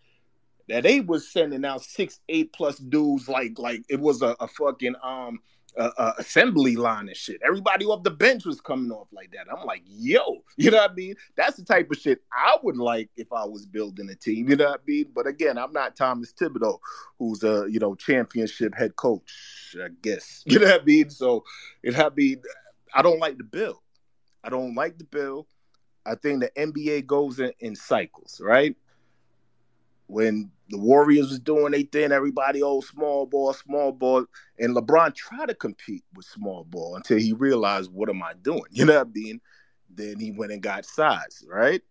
that 0.69 0.85
they 0.85 1.01
was 1.01 1.31
sending 1.31 1.65
out 1.65 1.83
six, 1.83 2.21
eight 2.29 2.53
plus 2.53 2.79
dudes 2.79 3.29
like 3.29 3.59
like 3.59 3.83
it 3.89 3.99
was 3.99 4.23
a, 4.23 4.37
a 4.41 4.47
fucking 4.47 4.95
um 5.03 5.41
uh, 5.77 5.91
uh, 5.97 6.13
assembly 6.19 6.77
line 6.77 7.09
and 7.09 7.17
shit. 7.17 7.41
Everybody 7.45 7.85
off 7.85 8.03
the 8.03 8.11
bench 8.11 8.45
was 8.45 8.61
coming 8.61 8.91
off 8.91 9.09
like 9.13 9.31
that. 9.33 9.47
I'm 9.51 9.65
like, 9.65 9.83
yo, 9.87 10.43
you 10.57 10.71
know 10.71 10.79
what 10.79 10.91
I 10.91 10.95
mean? 10.95 11.15
That's 11.37 11.57
the 11.57 11.65
type 11.65 11.91
of 11.91 11.99
shit 11.99 12.21
I 12.33 12.57
would 12.63 12.77
like 12.77 13.11
if 13.17 13.33
I 13.33 13.45
was 13.45 13.67
building 13.67 14.09
a 14.11 14.15
team. 14.15 14.49
You 14.49 14.57
know 14.57 14.71
what 14.71 14.81
I 14.81 14.83
mean? 14.87 15.07
But 15.15 15.27
again, 15.27 15.59
I'm 15.59 15.73
not 15.73 15.97
Thomas 15.97 16.33
Thibodeau, 16.33 16.79
who's 17.19 17.43
a 17.45 17.67
you 17.69 17.79
know 17.79 17.95
championship 17.95 18.75
head 18.75 18.97
coach. 18.97 19.77
I 19.83 19.89
guess 20.03 20.43
you 20.47 20.59
know 20.59 20.67
what 20.67 20.83
I 20.83 20.85
mean. 20.85 21.11
So 21.11 21.45
it 21.83 21.95
had 21.95 22.15
be. 22.15 22.39
I 22.93 23.03
don't 23.03 23.21
like 23.21 23.39
the 23.39 23.45
bill. 23.45 23.83
I 24.43 24.49
don't 24.49 24.75
like 24.75 24.99
the 24.99 25.05
bill. 25.05 25.47
I 26.05 26.15
think 26.15 26.41
the 26.41 26.51
NBA 26.57 27.07
goes 27.07 27.39
in, 27.39 27.53
in 27.61 27.77
cycles, 27.77 28.41
right? 28.43 28.75
When 30.11 30.51
the 30.69 30.79
Warriors 30.79 31.31
was 31.31 31.41
doing 31.41 31.73
their 31.73 31.83
thing, 31.83 32.13
everybody 32.13 32.63
oh 32.63 32.81
small 32.81 33.27
ball, 33.27 33.53
small 33.53 33.93
ball, 33.93 34.27
and 34.59 34.77
LeBron 34.77 35.15
tried 35.15 35.49
to 35.49 35.55
compete 35.55 36.05
with 36.15 36.27
small 36.27 36.65
ball 36.65 36.97
until 36.97 37.19
he 37.19 37.33
realized, 37.33 37.93
what 37.93 38.09
am 38.09 38.23
I 38.23 38.35
doing? 38.35 38.63
You 38.71 38.87
know 38.87 38.99
what 38.99 39.09
I 39.09 39.11
mean? 39.13 39.41
Then 39.93 40.21
he 40.21 40.31
went 40.31 40.53
and 40.53 40.63
got 40.63 40.85
size, 40.85 41.45
right? 41.49 41.83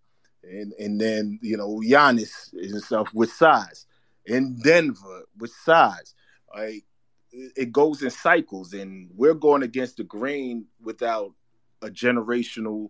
And 0.44 0.74
and 0.74 1.00
then 1.00 1.40
you 1.42 1.58
know 1.58 1.82
Giannis 1.86 2.52
stuff 2.84 3.14
with 3.14 3.32
size 3.32 3.86
in 4.26 4.58
Denver 4.60 5.24
with 5.38 5.52
size. 5.52 6.14
Like 6.56 6.86
it 7.32 7.72
goes 7.72 8.02
in 8.02 8.10
cycles, 8.10 8.74
and 8.74 9.10
we're 9.16 9.34
going 9.34 9.64
against 9.64 9.98
the 9.98 10.04
grain 10.04 10.66
without 10.82 11.34
a 11.82 11.88
generational, 11.88 12.90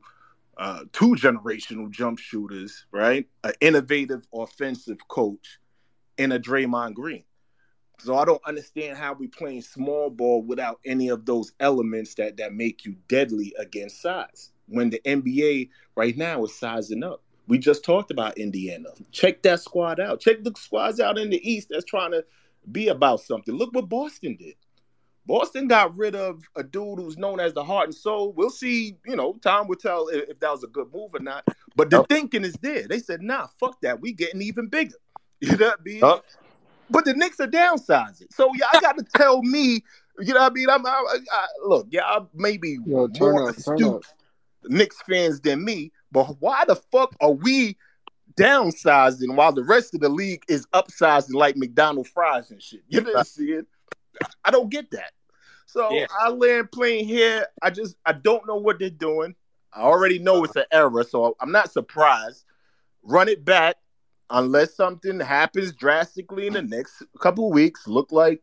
uh, 0.60 0.82
two 0.92 1.16
generational 1.16 1.90
jump 1.90 2.20
shooters, 2.20 2.86
right? 2.92 3.26
An 3.44 3.54
innovative 3.62 4.28
offensive 4.34 4.98
coach, 5.08 5.58
and 6.18 6.34
a 6.34 6.40
Draymond 6.40 6.94
Green. 6.94 7.24
So 8.00 8.18
I 8.18 8.26
don't 8.26 8.42
understand 8.46 8.98
how 8.98 9.14
we 9.14 9.28
playing 9.28 9.62
small 9.62 10.10
ball 10.10 10.42
without 10.42 10.80
any 10.86 11.10
of 11.10 11.26
those 11.26 11.54
elements 11.60 12.14
that 12.16 12.38
that 12.38 12.54
make 12.54 12.86
you 12.86 12.96
deadly 13.08 13.54
against 13.58 14.02
size. 14.02 14.52
When 14.68 14.90
the 14.90 15.02
NBA 15.06 15.70
right 15.96 16.16
now 16.16 16.44
is 16.44 16.54
sizing 16.54 17.04
up. 17.04 17.24
We 17.48 17.58
just 17.58 17.84
talked 17.84 18.12
about 18.12 18.38
Indiana. 18.38 18.90
Check 19.12 19.42
that 19.42 19.60
squad 19.62 20.00
out. 20.00 20.20
Check 20.20 20.44
the 20.44 20.54
squads 20.56 21.00
out 21.00 21.18
in 21.18 21.32
the 21.32 21.50
East 21.50 21.70
that's 21.72 21.84
trying 21.84 22.12
to 22.12 22.24
be 22.72 22.90
about 22.90 23.22
something. 23.22 23.56
Look 23.56 23.74
what 23.74 23.90
Boston 23.90 24.36
did. 24.36 24.54
Boston 25.26 25.68
got 25.68 25.96
rid 25.96 26.16
of 26.16 26.42
a 26.56 26.64
dude 26.64 27.00
who's 27.00 27.18
known 27.18 27.40
as 27.40 27.54
the 27.54 27.64
heart 27.64 27.86
and 27.86 27.96
soul. 27.96 28.34
We'll 28.34 28.50
see, 28.50 28.98
you 29.06 29.16
know, 29.16 29.34
time 29.44 29.68
will 29.68 29.76
tell 29.76 30.08
if, 30.08 30.30
if 30.30 30.40
that 30.40 30.52
was 30.52 30.64
a 30.64 30.68
good 30.68 30.92
move 30.94 31.14
or 31.14 31.20
not. 31.20 31.44
But 31.76 31.90
the 31.90 32.04
thinking 32.06 32.44
is 32.44 32.56
there. 32.62 32.88
They 32.88 33.00
said, 33.00 33.22
nah, 33.22 33.48
fuck 33.60 33.80
that. 33.82 34.02
We 34.02 34.14
getting 34.14 34.42
even 34.42 34.68
bigger. 34.68 34.96
You 35.42 35.56
know 35.56 35.68
what 35.68 35.80
I 35.80 35.84
mean? 35.86 36.22
But 36.90 37.06
the 37.06 37.14
Knicks 37.14 37.40
are 37.40 37.48
downsizing. 37.48 38.34
So 38.34 38.52
y'all 38.56 38.82
got 38.82 38.98
to 38.98 39.06
tell 39.16 39.42
me, 39.42 39.84
you 40.20 40.34
know 40.34 40.42
what 40.42 40.52
I 40.52 40.54
mean? 40.54 40.70
I'm 40.70 40.86
I, 40.86 41.18
I, 41.32 41.48
look, 41.64 41.88
y'all 41.92 42.30
maybe 42.34 42.78
Yo, 42.86 43.08
turn 43.08 43.32
more 43.32 43.50
up, 43.50 43.58
astute. 43.58 44.06
Knicks 44.66 45.02
fans 45.08 45.40
than 45.40 45.64
me, 45.64 45.94
but 46.12 46.26
why 46.42 46.66
the 46.66 46.76
fuck 46.76 47.16
are 47.22 47.32
we 47.32 47.78
downsizing 48.36 49.36
while 49.36 49.54
the 49.54 49.64
rest 49.64 49.94
of 49.94 50.02
the 50.02 50.10
league 50.10 50.44
is 50.50 50.66
upsizing 50.74 51.34
like 51.34 51.56
McDonald's 51.56 52.10
fries 52.10 52.52
and 52.52 52.62
shit? 52.62 52.82
You 52.90 53.02
know 53.02 53.12
what 53.12 53.20
I'm 53.20 53.26
saying? 53.26 53.66
I 54.46 54.52
don't 54.52 54.70
get 54.70 54.92
that. 54.92 55.12
So 55.66 55.94
Yeah. 55.94 56.08
I 56.20 56.30
land 56.30 56.72
playing 56.72 57.08
here. 57.08 57.46
I 57.62 57.70
just 57.70 57.96
I 58.06 58.14
don't 58.14 58.48
know 58.48 58.58
what 58.58 58.80
they're 58.80 58.90
doing. 58.90 59.36
I 59.72 59.82
already 59.82 60.18
know 60.18 60.44
it's 60.44 60.56
an 60.56 60.66
error, 60.72 61.04
so 61.04 61.36
I'm 61.40 61.52
not 61.52 61.72
surprised. 61.72 62.46
Run 63.04 63.30
it 63.30 63.46
back 63.46 63.76
unless 64.32 64.76
something 64.76 65.20
happens 65.20 65.74
drastically 65.74 66.48
in 66.48 66.54
the 66.54 66.62
next 66.62 67.04
couple 67.20 67.48
of 67.48 67.54
weeks. 67.54 67.88
Look 67.88 68.12
like 68.12 68.42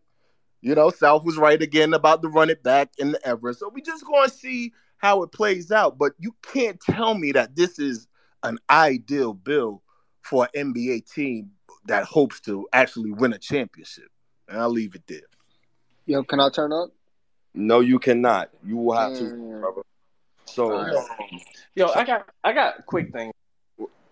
you 0.61 0.75
know 0.75 0.91
South 0.91 1.25
was 1.25 1.37
right 1.37 1.61
again 1.61 1.95
about 1.95 2.23
the 2.23 2.29
run 2.29 2.51
it 2.51 2.63
back 2.63 2.91
in 2.99 3.13
the 3.13 3.27
error. 3.27 3.53
So 3.53 3.69
we 3.69 3.83
just 3.83 4.07
going 4.07 4.29
to 4.29 4.35
see 4.35 4.73
how 4.99 5.23
it 5.23 5.33
plays 5.33 5.73
out. 5.73 5.99
But 5.99 6.13
you 6.19 6.35
can't 6.43 6.81
tell 6.81 7.15
me 7.15 7.33
that 7.33 7.57
this 7.57 7.79
is 7.79 8.07
an 8.43 8.59
ideal 8.71 9.35
bill 9.35 9.83
for 10.23 10.49
an 10.55 10.75
NBA 10.75 11.13
team 11.13 11.51
that 11.87 12.05
hopes 12.05 12.41
to 12.41 12.69
actually 12.73 13.13
win 13.13 13.33
a 13.33 13.39
championship. 13.39 14.09
And 14.49 14.61
I'll 14.61 14.71
leave 14.71 14.95
it 14.95 15.03
there. 15.07 15.21
Yo, 16.07 16.23
can 16.23 16.41
I 16.41 16.49
turn 16.51 16.73
up? 16.73 16.91
No, 17.55 17.81
you 17.81 17.99
cannot. 17.99 18.51
You 18.65 18.77
will 18.77 18.97
have 18.97 19.15
to, 19.19 19.25
Mm. 19.25 19.61
brother. 19.61 19.83
So, 20.45 20.73
Alright. 20.73 20.95
um, 20.95 21.41
Yo, 21.75 21.89
I 21.89 22.05
got 22.05 22.29
I 22.45 22.53
got 22.53 22.79
a 22.79 22.83
quick 22.83 23.13
thing. 23.13 23.33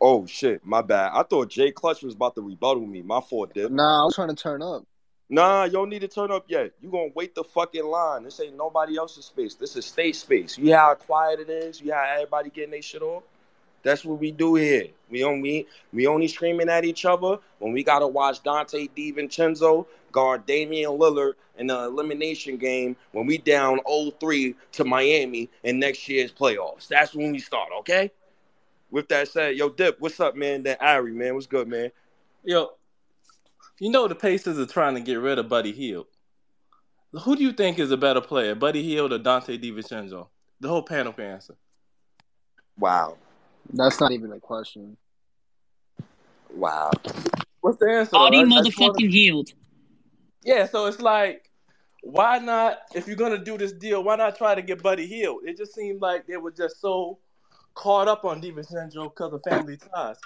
oh 0.00 0.26
shit, 0.26 0.64
my 0.64 0.82
bad. 0.82 1.12
I 1.14 1.22
thought 1.22 1.48
Jay 1.50 1.70
Clutch 1.70 2.02
was 2.02 2.14
about 2.14 2.34
to 2.34 2.42
rebuttal 2.42 2.86
me. 2.86 3.02
My 3.02 3.20
fault, 3.20 3.54
dip. 3.54 3.70
Nah, 3.70 4.02
I 4.02 4.04
was 4.04 4.14
trying 4.14 4.28
to 4.28 4.34
turn 4.34 4.60
up. 4.62 4.84
Nah, 5.30 5.64
you 5.64 5.72
don't 5.72 5.88
need 5.88 6.00
to 6.00 6.08
turn 6.08 6.30
up 6.30 6.44
yet. 6.48 6.72
You 6.80 6.90
gonna 6.90 7.10
wait 7.14 7.34
the 7.34 7.44
fucking 7.44 7.84
line. 7.84 8.24
This 8.24 8.40
ain't 8.40 8.56
nobody 8.56 8.98
else's 8.98 9.26
space. 9.26 9.54
This 9.54 9.76
is 9.76 9.86
state 9.86 10.16
space. 10.16 10.58
You 10.58 10.66
hear 10.66 10.78
how 10.78 10.94
quiet 10.94 11.40
it 11.40 11.48
is? 11.48 11.80
You 11.80 11.86
hear 11.86 11.94
how 11.94 12.14
everybody 12.14 12.50
getting 12.50 12.72
their 12.72 12.82
shit 12.82 13.02
on? 13.02 13.22
That's 13.84 14.04
what 14.04 14.18
we 14.18 14.32
do 14.32 14.56
here. 14.56 14.88
We 15.10 15.22
only 15.22 15.68
we 15.92 16.08
only 16.08 16.26
screaming 16.26 16.68
at 16.68 16.84
each 16.84 17.04
other 17.04 17.38
when 17.60 17.72
we 17.72 17.84
gotta 17.84 18.08
watch 18.08 18.42
Donte 18.42 18.90
DiVincenzo 18.96 19.86
guard 20.10 20.46
Damian 20.46 20.92
Lillard 20.92 21.34
in 21.58 21.68
the 21.68 21.84
elimination 21.84 22.56
game 22.56 22.96
when 23.12 23.26
we 23.26 23.38
down 23.38 23.78
0-3 23.80 24.54
to 24.72 24.84
Miami 24.84 25.48
in 25.62 25.78
next 25.78 26.08
year's 26.08 26.32
playoffs. 26.32 26.88
That's 26.88 27.14
when 27.14 27.30
we 27.32 27.38
start, 27.38 27.68
okay? 27.80 28.10
With 28.90 29.08
that 29.08 29.28
said, 29.28 29.56
yo, 29.56 29.68
Dip, 29.68 30.00
what's 30.00 30.18
up, 30.20 30.36
man? 30.36 30.62
That 30.64 30.80
Ari, 30.80 31.12
man, 31.12 31.34
what's 31.34 31.46
good, 31.46 31.68
man? 31.68 31.90
Yo, 32.44 32.70
you 33.78 33.90
know 33.90 34.08
the 34.08 34.14
Pacers 34.14 34.58
are 34.58 34.66
trying 34.66 34.94
to 34.94 35.00
get 35.00 35.16
rid 35.16 35.38
of 35.38 35.48
Buddy 35.48 35.72
Hield. 35.72 36.06
Who 37.12 37.36
do 37.36 37.42
you 37.42 37.52
think 37.52 37.78
is 37.78 37.90
a 37.90 37.96
better 37.96 38.20
player, 38.20 38.54
Buddy 38.54 38.82
Hield 38.82 39.12
or 39.12 39.18
Donte 39.18 39.62
DiVincenzo? 39.62 40.28
The 40.60 40.68
whole 40.68 40.82
panel 40.82 41.12
can 41.12 41.24
answer. 41.24 41.54
Wow. 42.78 43.18
That's 43.72 44.00
not 44.00 44.12
even 44.12 44.32
a 44.32 44.40
question. 44.40 44.96
Wow. 46.52 46.90
What's 47.60 47.78
the 47.78 47.90
answer? 47.90 48.16
Audie 48.16 48.36
though? 48.36 48.42
I- 48.42 48.44
I 48.44 48.46
wanna- 48.46 48.68
motherfucking 48.70 49.10
Hield. 49.10 49.50
Yeah, 50.42 50.66
so 50.66 50.86
it's 50.86 51.00
like, 51.00 51.50
why 52.02 52.38
not? 52.38 52.78
If 52.94 53.06
you're 53.06 53.16
gonna 53.16 53.42
do 53.42 53.56
this 53.56 53.72
deal, 53.72 54.04
why 54.04 54.16
not 54.16 54.36
try 54.36 54.54
to 54.54 54.62
get 54.62 54.82
Buddy 54.82 55.06
Hield? 55.06 55.44
It 55.44 55.56
just 55.56 55.74
seemed 55.74 56.02
like 56.02 56.26
they 56.26 56.36
were 56.36 56.50
just 56.52 56.80
so 56.80 57.18
caught 57.74 58.06
up 58.06 58.24
on 58.24 58.40
DiVincenzo 58.40 59.04
because 59.04 59.32
of 59.32 59.42
family 59.48 59.76
ties, 59.78 60.16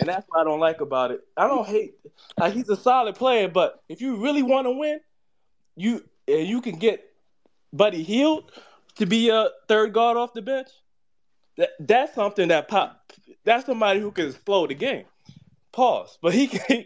and 0.00 0.08
that's 0.08 0.26
what 0.28 0.40
I 0.40 0.44
don't 0.44 0.60
like 0.60 0.80
about 0.80 1.10
it. 1.12 1.20
I 1.36 1.46
don't 1.46 1.66
hate 1.66 1.94
like 2.38 2.52
he's 2.52 2.68
a 2.68 2.76
solid 2.76 3.14
player, 3.14 3.48
but 3.48 3.82
if 3.88 4.00
you 4.00 4.16
really 4.16 4.42
want 4.42 4.66
to 4.66 4.72
win, 4.72 5.00
you 5.76 6.04
and 6.26 6.46
you 6.46 6.60
can 6.60 6.76
get 6.76 7.08
Buddy 7.72 8.02
Hield 8.02 8.50
to 8.96 9.06
be 9.06 9.30
a 9.30 9.48
third 9.68 9.94
guard 9.94 10.16
off 10.16 10.34
the 10.34 10.42
bench. 10.42 10.68
That 11.58 11.70
that's 11.80 12.14
something 12.14 12.48
that 12.48 12.68
pop. 12.68 13.12
That's 13.44 13.66
somebody 13.66 14.00
who 14.00 14.12
can 14.12 14.28
explode 14.28 14.70
the 14.70 14.74
game. 14.74 15.04
Pause. 15.72 16.18
But 16.22 16.32
he 16.32 16.46
can 16.46 16.84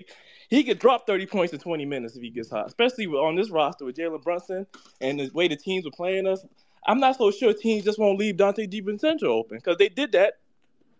he 0.48 0.64
could 0.64 0.78
drop 0.78 1.06
30 1.06 1.26
points 1.26 1.52
in 1.52 1.60
20 1.60 1.84
minutes 1.84 2.16
if 2.16 2.22
he 2.22 2.30
gets 2.30 2.50
hot, 2.50 2.66
especially 2.66 3.06
with- 3.06 3.20
on 3.20 3.36
this 3.36 3.50
roster 3.50 3.84
with 3.84 3.96
Jalen 3.96 4.22
Brunson 4.22 4.66
and 5.00 5.20
the 5.20 5.30
way 5.32 5.48
the 5.48 5.56
teams 5.56 5.84
were 5.84 5.92
playing 5.92 6.26
us. 6.26 6.44
I'm 6.86 7.00
not 7.00 7.16
so 7.16 7.30
sure 7.30 7.52
teams 7.54 7.84
just 7.84 7.98
won't 7.98 8.18
leave 8.18 8.36
Donte 8.36 8.68
DiVincenzo 8.68 9.24
open 9.24 9.58
because 9.58 9.76
they 9.78 9.88
did 9.88 10.12
that 10.12 10.40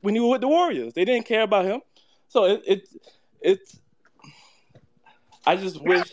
when 0.02 0.14
he 0.14 0.20
was 0.20 0.32
with 0.32 0.40
the 0.42 0.48
Warriors. 0.48 0.94
They 0.94 1.04
didn't 1.04 1.26
care 1.26 1.42
about 1.42 1.64
him. 1.64 1.80
So 2.28 2.44
it, 2.44 2.62
it 2.66 2.88
it's 3.40 3.80
I 5.46 5.56
just 5.56 5.80
wish 5.82 6.12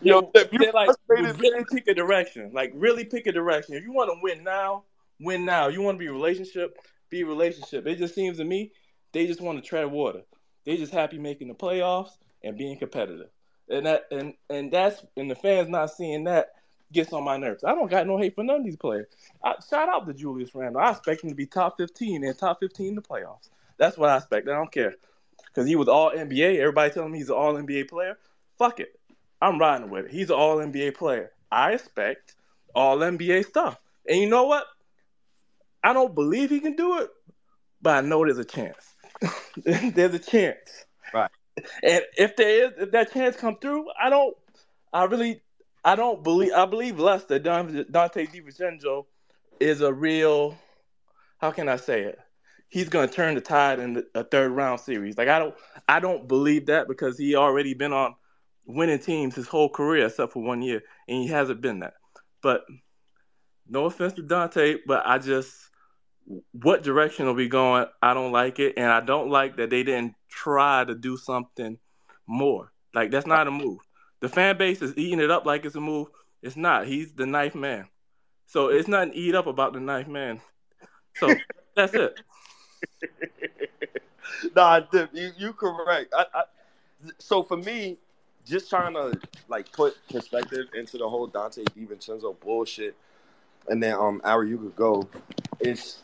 you 0.00 0.12
know, 0.12 0.30
they 0.34 0.70
like 0.72 0.90
really 1.08 1.64
pick 1.70 1.88
a 1.88 1.94
direction. 1.94 2.50
Like 2.52 2.72
really 2.74 3.04
pick 3.04 3.26
a 3.26 3.32
direction. 3.32 3.74
If 3.74 3.82
you 3.84 3.92
want 3.92 4.10
to 4.10 4.18
win 4.22 4.44
now, 4.44 4.84
win 5.20 5.44
now. 5.44 5.68
You 5.68 5.82
want 5.82 5.96
to 5.96 6.04
be 6.04 6.08
relationship, 6.08 6.78
be 7.10 7.24
relationship. 7.24 7.86
It 7.86 7.96
just 7.96 8.14
seems 8.14 8.38
to 8.38 8.44
me 8.44 8.72
they 9.12 9.26
just 9.26 9.40
want 9.40 9.62
to 9.62 9.66
tread 9.66 9.90
water. 9.90 10.22
They 10.64 10.76
just 10.76 10.92
happy 10.92 11.18
making 11.18 11.48
the 11.48 11.54
playoffs 11.54 12.10
and 12.42 12.56
being 12.58 12.78
competitive. 12.78 13.28
And 13.68 13.86
that 13.86 14.04
and 14.10 14.34
and 14.50 14.70
that's 14.72 15.04
and 15.16 15.30
the 15.30 15.34
fans 15.34 15.68
not 15.68 15.90
seeing 15.90 16.24
that 16.24 16.50
gets 16.92 17.12
on 17.12 17.24
my 17.24 17.36
nerves. 17.36 17.64
I 17.64 17.74
don't 17.74 17.90
got 17.90 18.06
no 18.06 18.18
hate 18.18 18.34
for 18.34 18.44
none 18.44 18.56
of 18.56 18.64
these 18.64 18.76
players. 18.76 19.06
I, 19.42 19.54
shout 19.68 19.88
out 19.88 20.06
to 20.06 20.14
Julius 20.14 20.54
Randle. 20.54 20.80
I 20.80 20.90
expect 20.90 21.24
him 21.24 21.30
to 21.30 21.36
be 21.36 21.46
top 21.46 21.76
15 21.76 22.24
and 22.24 22.38
top 22.38 22.60
15 22.60 22.88
in 22.88 22.94
the 22.94 23.02
playoffs. 23.02 23.50
That's 23.78 23.98
what 23.98 24.10
I 24.10 24.18
expect. 24.18 24.48
I 24.48 24.52
don't 24.52 24.72
care. 24.72 24.94
Because 25.46 25.66
he 25.66 25.76
was 25.76 25.88
all 25.88 26.10
NBA. 26.12 26.58
Everybody 26.58 26.92
telling 26.92 27.12
me 27.12 27.18
he's 27.18 27.28
an 27.28 27.36
all 27.36 27.54
NBA 27.54 27.88
player. 27.88 28.18
Fuck 28.58 28.80
it. 28.80 28.98
I'm 29.40 29.58
riding 29.58 29.90
with 29.90 30.06
it. 30.06 30.10
He's 30.10 30.30
an 30.30 30.36
all 30.36 30.58
NBA 30.58 30.94
player. 30.94 31.32
I 31.50 31.72
expect 31.72 32.34
all 32.74 32.98
NBA 32.98 33.46
stuff. 33.46 33.78
And 34.08 34.20
you 34.20 34.28
know 34.28 34.44
what? 34.44 34.66
I 35.86 35.92
don't 35.92 36.16
believe 36.16 36.50
he 36.50 36.58
can 36.58 36.74
do 36.74 36.98
it, 36.98 37.10
but 37.80 37.94
I 37.94 38.00
know 38.00 38.24
there's 38.24 38.38
a 38.38 38.44
chance. 38.44 38.96
there's 39.64 40.14
a 40.14 40.18
chance. 40.18 40.84
Right. 41.14 41.30
And 41.84 42.02
if 42.18 42.34
there 42.34 42.66
is, 42.66 42.72
if 42.76 42.90
that 42.90 43.12
chance 43.12 43.36
come 43.36 43.56
through, 43.60 43.86
I 44.02 44.10
don't, 44.10 44.36
I 44.92 45.04
really, 45.04 45.42
I 45.84 45.94
don't 45.94 46.24
believe, 46.24 46.52
I 46.54 46.66
believe 46.66 46.98
less 46.98 47.22
that 47.26 47.44
Donte 47.44 47.86
DiVincenzo 47.92 49.06
is 49.60 49.80
a 49.80 49.92
real, 49.92 50.58
how 51.38 51.52
can 51.52 51.68
I 51.68 51.76
say 51.76 52.02
it? 52.02 52.18
He's 52.68 52.88
gonna 52.88 53.06
turn 53.06 53.36
the 53.36 53.40
tide 53.40 53.78
in 53.78 54.02
a 54.16 54.24
third 54.24 54.50
round 54.50 54.80
series. 54.80 55.16
Like 55.16 55.28
I 55.28 55.38
don't, 55.38 55.54
I 55.88 56.00
don't 56.00 56.26
believe 56.26 56.66
that 56.66 56.88
because 56.88 57.16
he 57.16 57.36
already 57.36 57.74
been 57.74 57.92
on 57.92 58.16
winning 58.64 58.98
teams 58.98 59.36
his 59.36 59.46
whole 59.46 59.68
career 59.68 60.06
except 60.06 60.32
for 60.32 60.42
one 60.42 60.62
year, 60.62 60.82
and 61.06 61.22
he 61.22 61.28
hasn't 61.28 61.60
been 61.60 61.78
that. 61.78 61.94
But 62.42 62.64
no 63.68 63.84
offense 63.84 64.14
to 64.14 64.24
Donte, 64.24 64.78
but 64.84 65.06
I 65.06 65.18
just 65.18 65.70
what 66.52 66.82
direction 66.82 67.26
are 67.26 67.32
we 67.32 67.48
going? 67.48 67.86
I 68.02 68.14
don't 68.14 68.32
like 68.32 68.58
it, 68.58 68.74
and 68.76 68.86
I 68.86 69.00
don't 69.00 69.30
like 69.30 69.56
that 69.56 69.70
they 69.70 69.82
didn't 69.82 70.14
try 70.28 70.84
to 70.84 70.94
do 70.94 71.16
something 71.16 71.78
more. 72.26 72.72
Like 72.94 73.10
that's 73.10 73.26
not 73.26 73.46
a 73.46 73.50
move. 73.50 73.80
The 74.20 74.28
fan 74.28 74.56
base 74.56 74.82
is 74.82 74.96
eating 74.96 75.20
it 75.20 75.30
up 75.30 75.46
like 75.46 75.64
it's 75.64 75.76
a 75.76 75.80
move. 75.80 76.08
It's 76.42 76.56
not. 76.56 76.86
He's 76.86 77.12
the 77.12 77.26
knife 77.26 77.54
man, 77.54 77.88
so 78.46 78.68
it's 78.68 78.88
nothing 78.88 79.12
eat 79.14 79.34
up 79.34 79.46
about 79.46 79.72
the 79.72 79.80
knife 79.80 80.08
man. 80.08 80.40
So 81.14 81.34
that's 81.76 81.94
it. 81.94 82.20
nah, 84.56 84.80
you 85.12 85.30
you 85.36 85.52
correct. 85.52 86.12
I, 86.16 86.26
I, 86.34 86.42
so 87.18 87.42
for 87.42 87.56
me, 87.56 87.98
just 88.44 88.70
trying 88.70 88.94
to 88.94 89.18
like 89.48 89.70
put 89.72 89.94
perspective 90.10 90.66
into 90.74 90.98
the 90.98 91.08
whole 91.08 91.28
Donte 91.28 91.64
DiVincenzo 91.76 92.38
bullshit, 92.40 92.96
and 93.68 93.82
then 93.82 93.94
um, 93.94 94.20
Ari, 94.24 94.48
you 94.50 94.58
could 94.58 94.76
go. 94.76 95.08
It's 95.60 96.02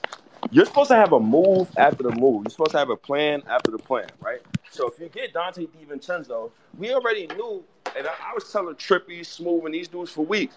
you're 0.50 0.66
supposed 0.66 0.90
to 0.90 0.96
have 0.96 1.12
a 1.12 1.20
move 1.20 1.68
after 1.76 2.02
the 2.02 2.12
move. 2.12 2.44
You're 2.44 2.50
supposed 2.50 2.72
to 2.72 2.78
have 2.78 2.90
a 2.90 2.96
plan 2.96 3.42
after 3.48 3.70
the 3.70 3.78
plan, 3.78 4.08
right? 4.20 4.40
So 4.70 4.88
if 4.88 4.98
you 4.98 5.08
get 5.08 5.32
Donte 5.32 5.68
DiVincenzo, 5.68 6.50
we 6.78 6.92
already 6.92 7.26
knew 7.28 7.62
and 7.96 8.06
I, 8.06 8.10
I 8.30 8.34
was 8.34 8.50
telling 8.50 8.74
Trippy, 8.76 9.24
Smooth, 9.24 9.64
and 9.66 9.74
these 9.74 9.88
dudes 9.88 10.10
for 10.10 10.24
weeks, 10.24 10.56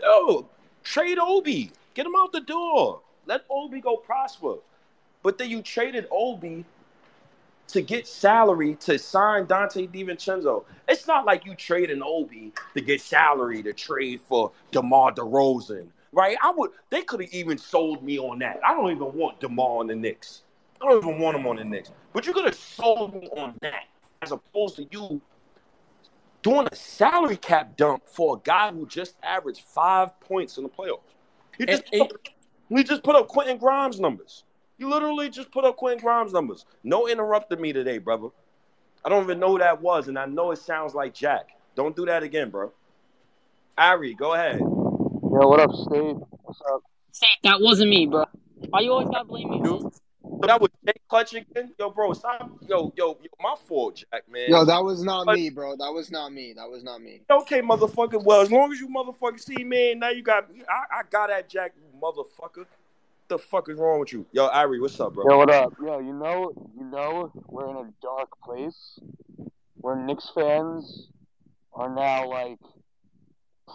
yo, 0.00 0.48
trade 0.82 1.18
Obi, 1.18 1.70
get 1.94 2.06
him 2.06 2.12
out 2.16 2.32
the 2.32 2.40
door, 2.40 3.00
let 3.26 3.42
Obi 3.50 3.80
go 3.80 3.96
prosper. 3.96 4.54
But 5.22 5.38
then 5.38 5.50
you 5.50 5.62
traded 5.62 6.06
Obi 6.10 6.64
to 7.68 7.82
get 7.82 8.06
salary 8.06 8.74
to 8.76 8.98
sign 8.98 9.46
Donte 9.46 9.88
DiVincenzo. 9.90 10.64
It's 10.88 11.06
not 11.06 11.24
like 11.24 11.44
you 11.44 11.54
trade 11.54 11.90
an 11.90 12.02
Obi 12.02 12.52
to 12.74 12.80
get 12.80 13.00
salary 13.00 13.62
to 13.62 13.72
trade 13.72 14.20
for 14.28 14.50
DeMar 14.72 15.12
DeRozan, 15.12 15.86
right? 16.12 16.36
I 16.42 16.52
would. 16.56 16.70
They 16.90 17.02
could 17.02 17.20
have 17.20 17.32
even 17.32 17.58
sold 17.58 18.02
me 18.02 18.18
on 18.18 18.38
that. 18.40 18.60
I 18.66 18.74
don't 18.74 18.90
even 18.90 19.12
want 19.12 19.40
DeMar 19.40 19.80
on 19.80 19.86
the 19.86 19.96
Knicks. 19.96 20.42
I 20.80 20.86
don't 20.86 21.02
even 21.04 21.18
want 21.18 21.36
him 21.36 21.46
on 21.46 21.56
the 21.56 21.64
Knicks. 21.64 21.90
But 22.12 22.26
you 22.26 22.32
could 22.32 22.46
have 22.46 22.54
sold 22.54 23.14
me 23.14 23.28
on 23.36 23.54
that 23.62 23.84
as 24.22 24.32
opposed 24.32 24.76
to 24.76 24.86
you 24.90 25.20
doing 26.42 26.66
a 26.70 26.74
salary 26.74 27.36
cap 27.36 27.76
dump 27.76 28.02
for 28.06 28.36
a 28.36 28.40
guy 28.42 28.72
who 28.72 28.86
just 28.86 29.16
averaged 29.22 29.60
five 29.62 30.18
points 30.20 30.56
in 30.56 30.64
the 30.64 30.70
playoffs. 30.70 31.00
He 31.58 31.66
just, 31.66 31.84
And- 31.92 32.02
put, 32.08 32.12
up, 32.12 32.28
he 32.70 32.82
just 32.84 33.02
put 33.02 33.14
up 33.16 33.28
Quentin 33.28 33.58
Grimes 33.58 34.00
numbers. 34.00 34.44
You 34.78 34.88
literally 34.88 35.28
just 35.28 35.50
put 35.50 35.66
up 35.66 35.76
Quentin 35.76 36.02
Grimes 36.02 36.32
numbers. 36.32 36.64
No 36.82 37.06
interrupted 37.06 37.60
me 37.60 37.72
today, 37.72 37.98
brother. 37.98 38.28
I 39.04 39.10
don't 39.10 39.22
even 39.24 39.38
know 39.38 39.52
who 39.52 39.58
that 39.58 39.80
was, 39.82 40.08
and 40.08 40.18
I 40.18 40.24
know 40.26 40.50
it 40.52 40.58
sounds 40.58 40.94
like 40.94 41.12
Jack. 41.12 41.50
Don't 41.74 41.94
do 41.94 42.06
that 42.06 42.22
again, 42.22 42.48
bro. 42.50 42.72
Ari, 43.76 44.14
go 44.14 44.34
ahead. 44.34 44.60
Yo, 45.32 45.46
what 45.46 45.60
up, 45.60 45.70
Steve? 45.72 46.16
What's 46.42 46.60
up? 46.72 46.82
Say 47.12 47.26
that 47.44 47.60
wasn't 47.60 47.90
me, 47.90 48.06
bro. 48.06 48.24
Why 48.70 48.80
you 48.80 48.90
always 48.90 49.08
gotta 49.08 49.24
blame 49.24 49.48
me? 49.50 49.60
Dude. 49.62 49.84
But 50.24 50.48
that 50.48 50.60
was 50.60 50.70
Jay 50.84 50.92
Clutch 51.08 51.34
again. 51.34 51.72
Yo, 51.78 51.90
bro, 51.90 52.12
stop. 52.14 52.50
Yo, 52.68 52.92
yo, 52.96 53.16
yo, 53.22 53.28
my 53.40 53.54
fault, 53.68 53.96
Jack, 54.12 54.24
man. 54.28 54.48
Yo, 54.50 54.64
that 54.64 54.82
was 54.82 55.04
not 55.04 55.26
But- 55.26 55.36
me, 55.36 55.50
bro. 55.50 55.76
That 55.76 55.92
was 55.92 56.10
not 56.10 56.32
me. 56.32 56.52
That 56.54 56.68
was 56.68 56.82
not 56.82 57.00
me. 57.00 57.22
Okay, 57.30 57.62
motherfucker. 57.62 58.22
Well, 58.24 58.40
as 58.40 58.50
long 58.50 58.72
as 58.72 58.80
you 58.80 58.88
motherfucker 58.88 59.38
see 59.38 59.62
me, 59.62 59.94
now 59.94 60.08
you 60.10 60.22
got. 60.22 60.48
I, 60.68 60.98
I 60.98 61.02
got 61.08 61.28
that, 61.28 61.48
Jack, 61.48 61.74
you 61.76 61.84
motherfucker. 62.00 62.58
What 62.58 62.68
the 63.28 63.38
fuck 63.38 63.68
is 63.68 63.78
wrong 63.78 64.00
with 64.00 64.12
you, 64.12 64.26
yo, 64.32 64.46
Ari? 64.48 64.80
What's 64.80 64.98
up, 64.98 65.14
bro? 65.14 65.24
Yo, 65.28 65.38
what 65.38 65.50
up? 65.50 65.74
Yo, 65.80 66.00
you 66.00 66.12
know, 66.12 66.52
you 66.76 66.84
know, 66.86 67.30
we're 67.46 67.70
in 67.70 67.76
a 67.76 67.92
dark 68.02 68.30
place 68.42 68.98
where 69.76 69.94
Knicks 69.94 70.30
fans 70.34 71.08
are 71.72 71.94
now 71.94 72.28
like 72.28 72.58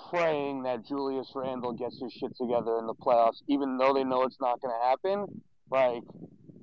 praying 0.10 0.64
that 0.64 0.86
Julius 0.86 1.32
Randle 1.36 1.74
gets 1.74 2.00
his 2.02 2.12
shit 2.14 2.36
together 2.38 2.78
in 2.78 2.88
the 2.88 2.94
playoffs, 2.94 3.42
even 3.48 3.78
though 3.78 3.94
they 3.94 4.04
know 4.04 4.24
it's 4.24 4.40
not 4.40 4.62
going 4.62 4.74
to 4.74 4.88
happen. 4.88 5.42
Like, 5.70 6.04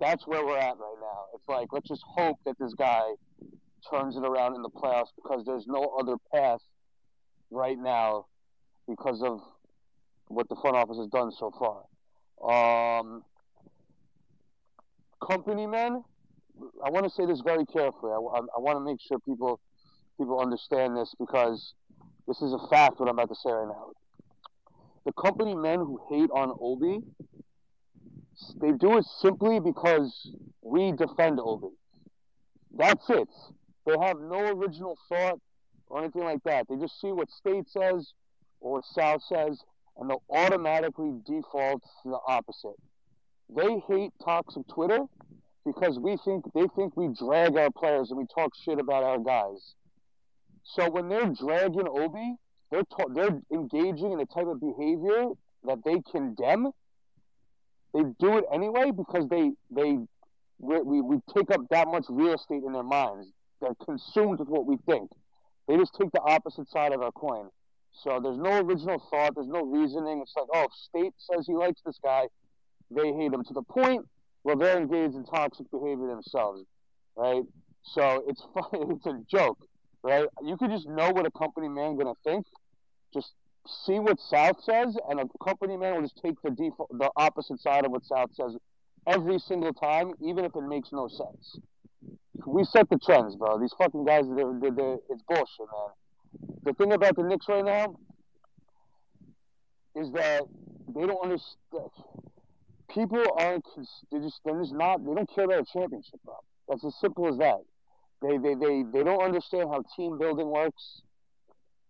that's 0.01 0.26
where 0.26 0.45
we're 0.45 0.59
at 0.59 0.76
right 0.78 1.01
now. 1.01 1.24
It's 1.35 1.49
like 1.49 1.68
let's 1.72 1.89
just 1.89 2.03
hope 2.07 2.39
that 2.45 2.57
this 2.59 2.74
guy 2.74 3.03
turns 3.91 4.16
it 4.16 4.24
around 4.24 4.55
in 4.55 4.62
the 4.62 4.70
playoffs 4.70 5.11
because 5.16 5.45
there's 5.47 5.66
no 5.66 5.95
other 5.99 6.16
path 6.33 6.61
right 7.51 7.78
now 7.78 8.26
because 8.89 9.22
of 9.22 9.41
what 10.28 10.49
the 10.49 10.57
front 10.61 10.76
office 10.76 10.97
has 10.99 11.09
done 11.09 11.30
so 11.30 11.53
far. 11.59 13.01
Um, 13.01 13.22
company 15.24 15.66
men, 15.66 16.03
I 16.85 16.91
want 16.91 17.05
to 17.05 17.11
say 17.11 17.26
this 17.26 17.41
very 17.41 17.64
carefully. 17.66 18.12
I, 18.12 18.16
I, 18.16 18.61
want 18.61 18.76
to 18.76 18.80
make 18.80 18.99
sure 19.01 19.18
people 19.20 19.61
people 20.18 20.41
understand 20.41 20.97
this 20.97 21.14
because 21.18 21.74
this 22.27 22.41
is 22.43 22.53
a 22.53 22.68
fact. 22.68 23.01
What 23.01 23.09
I'm 23.09 23.18
about 23.18 23.29
to 23.29 23.35
say 23.35 23.51
right 23.51 23.68
now. 23.68 23.93
The 25.05 25.12
company 25.12 25.55
men 25.55 25.81
who 25.81 26.01
hate 26.09 26.31
on 26.31 26.55
Obi, 26.61 27.01
they 28.61 28.73
do 28.73 28.99
it 28.99 29.05
simply 29.20 29.61
because 29.61 30.31
we 30.62 30.93
defend 30.93 31.41
Obi. 31.41 31.75
That's 32.77 33.09
it. 33.11 33.29
They 33.85 33.97
have 34.01 34.18
no 34.20 34.53
original 34.53 34.97
thought 35.09 35.41
or 35.89 36.01
anything 36.01 36.25
like 36.25 36.43
that. 36.45 36.66
They 36.68 36.77
just 36.77 37.01
see 37.01 37.12
what 37.12 37.31
State 37.31 37.68
says 37.68 38.12
or 38.61 38.83
South 38.95 39.23
says, 39.29 39.61
and 39.99 40.09
they'll 40.09 40.23
automatically 40.31 41.12
default 41.27 41.83
to 42.03 42.11
the 42.11 42.18
opposite. 42.27 42.79
They 43.55 43.83
hate 43.89 44.12
toxic 44.25 44.66
Twitter 44.68 45.01
because 45.66 45.99
we 45.99 46.16
think 46.25 46.45
they 46.55 46.66
think 46.75 46.97
we 46.97 47.09
drag 47.18 47.57
our 47.57 47.70
players 47.70 48.11
and 48.11 48.18
we 48.18 48.27
talk 48.35 48.53
shit 48.64 48.79
about 48.79 49.03
our 49.03 49.18
guys. 49.18 49.75
So 50.64 50.90
when 50.90 51.08
they're 51.08 51.28
dragging 51.28 51.88
Obi, 51.88 52.34
they're 52.70 52.84
ta- 52.84 53.12
they're 53.14 53.40
engaging 53.52 54.12
in 54.12 54.20
a 54.20 54.26
type 54.26 54.46
of 54.46 54.60
behavior 54.60 55.26
that 55.64 55.78
they 55.84 56.00
condemn. 56.10 56.70
They 57.94 58.02
do 58.18 58.38
it 58.38 58.44
anyway 58.52 58.90
because 58.90 59.28
they 59.28 59.52
they 59.70 59.98
we, 60.58 61.00
we, 61.00 61.18
take 61.34 61.50
up 61.50 61.60
that 61.70 61.88
much 61.88 62.04
real 62.08 62.34
estate 62.34 62.62
in 62.64 62.72
their 62.72 62.84
minds. 62.84 63.26
They're 63.60 63.74
consumed 63.84 64.38
with 64.38 64.48
what 64.48 64.64
we 64.64 64.76
think. 64.86 65.10
They 65.66 65.76
just 65.76 65.92
take 66.00 66.12
the 66.12 66.20
opposite 66.20 66.70
side 66.70 66.92
of 66.92 67.02
our 67.02 67.10
coin. 67.10 67.48
So 67.90 68.20
there's 68.22 68.38
no 68.38 68.60
original 68.60 69.02
thought. 69.10 69.34
There's 69.34 69.48
no 69.48 69.64
reasoning. 69.64 70.20
It's 70.22 70.32
like, 70.36 70.46
oh, 70.54 70.68
State 70.88 71.14
says 71.18 71.46
he 71.46 71.54
likes 71.54 71.80
this 71.84 71.98
guy, 72.02 72.26
they 72.90 73.12
hate 73.12 73.32
him 73.32 73.44
to 73.44 73.54
the 73.54 73.62
point 73.62 74.06
where 74.42 74.56
they're 74.56 74.78
engaged 74.78 75.14
in 75.14 75.24
toxic 75.24 75.70
behavior 75.70 76.08
themselves, 76.08 76.64
right? 77.16 77.42
So 77.82 78.24
it's 78.28 78.42
funny. 78.54 78.86
It's 78.94 79.06
a 79.06 79.20
joke, 79.30 79.58
right? 80.03 80.26
You 80.42 80.57
could 80.57 80.70
just 80.70 80.88
know 80.88 81.11
what 81.11 81.26
a 81.26 81.30
company 81.30 81.68
man 81.68 81.96
gonna 81.96 82.14
think. 82.24 82.46
Just 83.14 83.32
see 83.84 83.98
what 83.98 84.18
South 84.20 84.62
says, 84.62 84.96
and 85.09 85.20
a 85.20 85.24
company 85.44 85.76
man 85.76 85.94
will 85.94 86.03
just 86.03 86.20
take 86.22 86.40
the 86.42 86.50
default, 86.50 86.90
the 86.98 87.11
opposite 87.16 87.61
side 87.61 87.84
of 87.84 87.92
what 87.92 88.05
South 88.05 88.30
says 88.34 88.57
every 89.07 89.38
single 89.38 89.72
time, 89.72 90.12
even 90.20 90.44
if 90.44 90.55
it 90.55 90.62
makes 90.62 90.90
no 90.92 91.09
sense. 91.09 91.59
We 92.46 92.64
set 92.64 92.88
the 92.90 92.98
trends, 92.98 93.36
bro. 93.36 93.59
These 93.59 93.74
fucking 93.78 94.05
guys, 94.05 94.24
they're, 94.34 94.53
they're, 94.61 94.70
they're, 94.70 94.96
it's 95.11 95.22
bullshit, 95.28 95.66
man. 95.72 96.59
The 96.64 96.72
thing 96.74 96.92
about 96.92 97.16
the 97.16 97.22
Knicks 97.22 97.46
right 97.48 97.64
now 97.64 97.96
is 99.94 100.11
that 100.12 100.42
they 100.94 101.07
don't 101.07 101.22
understand. 101.22 101.90
People 102.92 103.22
aren't. 103.38 103.66
They 104.11 104.18
just. 104.18 104.40
They're 104.44 104.61
just 104.61 104.72
not. 104.72 105.05
They 105.05 105.14
don't 105.14 105.32
care 105.34 105.44
about 105.44 105.61
a 105.61 105.64
championship, 105.72 106.20
bro. 106.24 106.34
That's 106.68 106.84
as 106.84 106.94
simple 107.00 107.28
as 107.28 107.38
that. 107.38 107.61
They 108.23 108.39
they 108.39 108.55
they 108.55 108.85
they 108.85 109.03
don't 109.03 109.23
understand 109.23 109.68
how 109.68 109.83
team 109.97 110.16
building 110.18 110.49
works, 110.49 111.03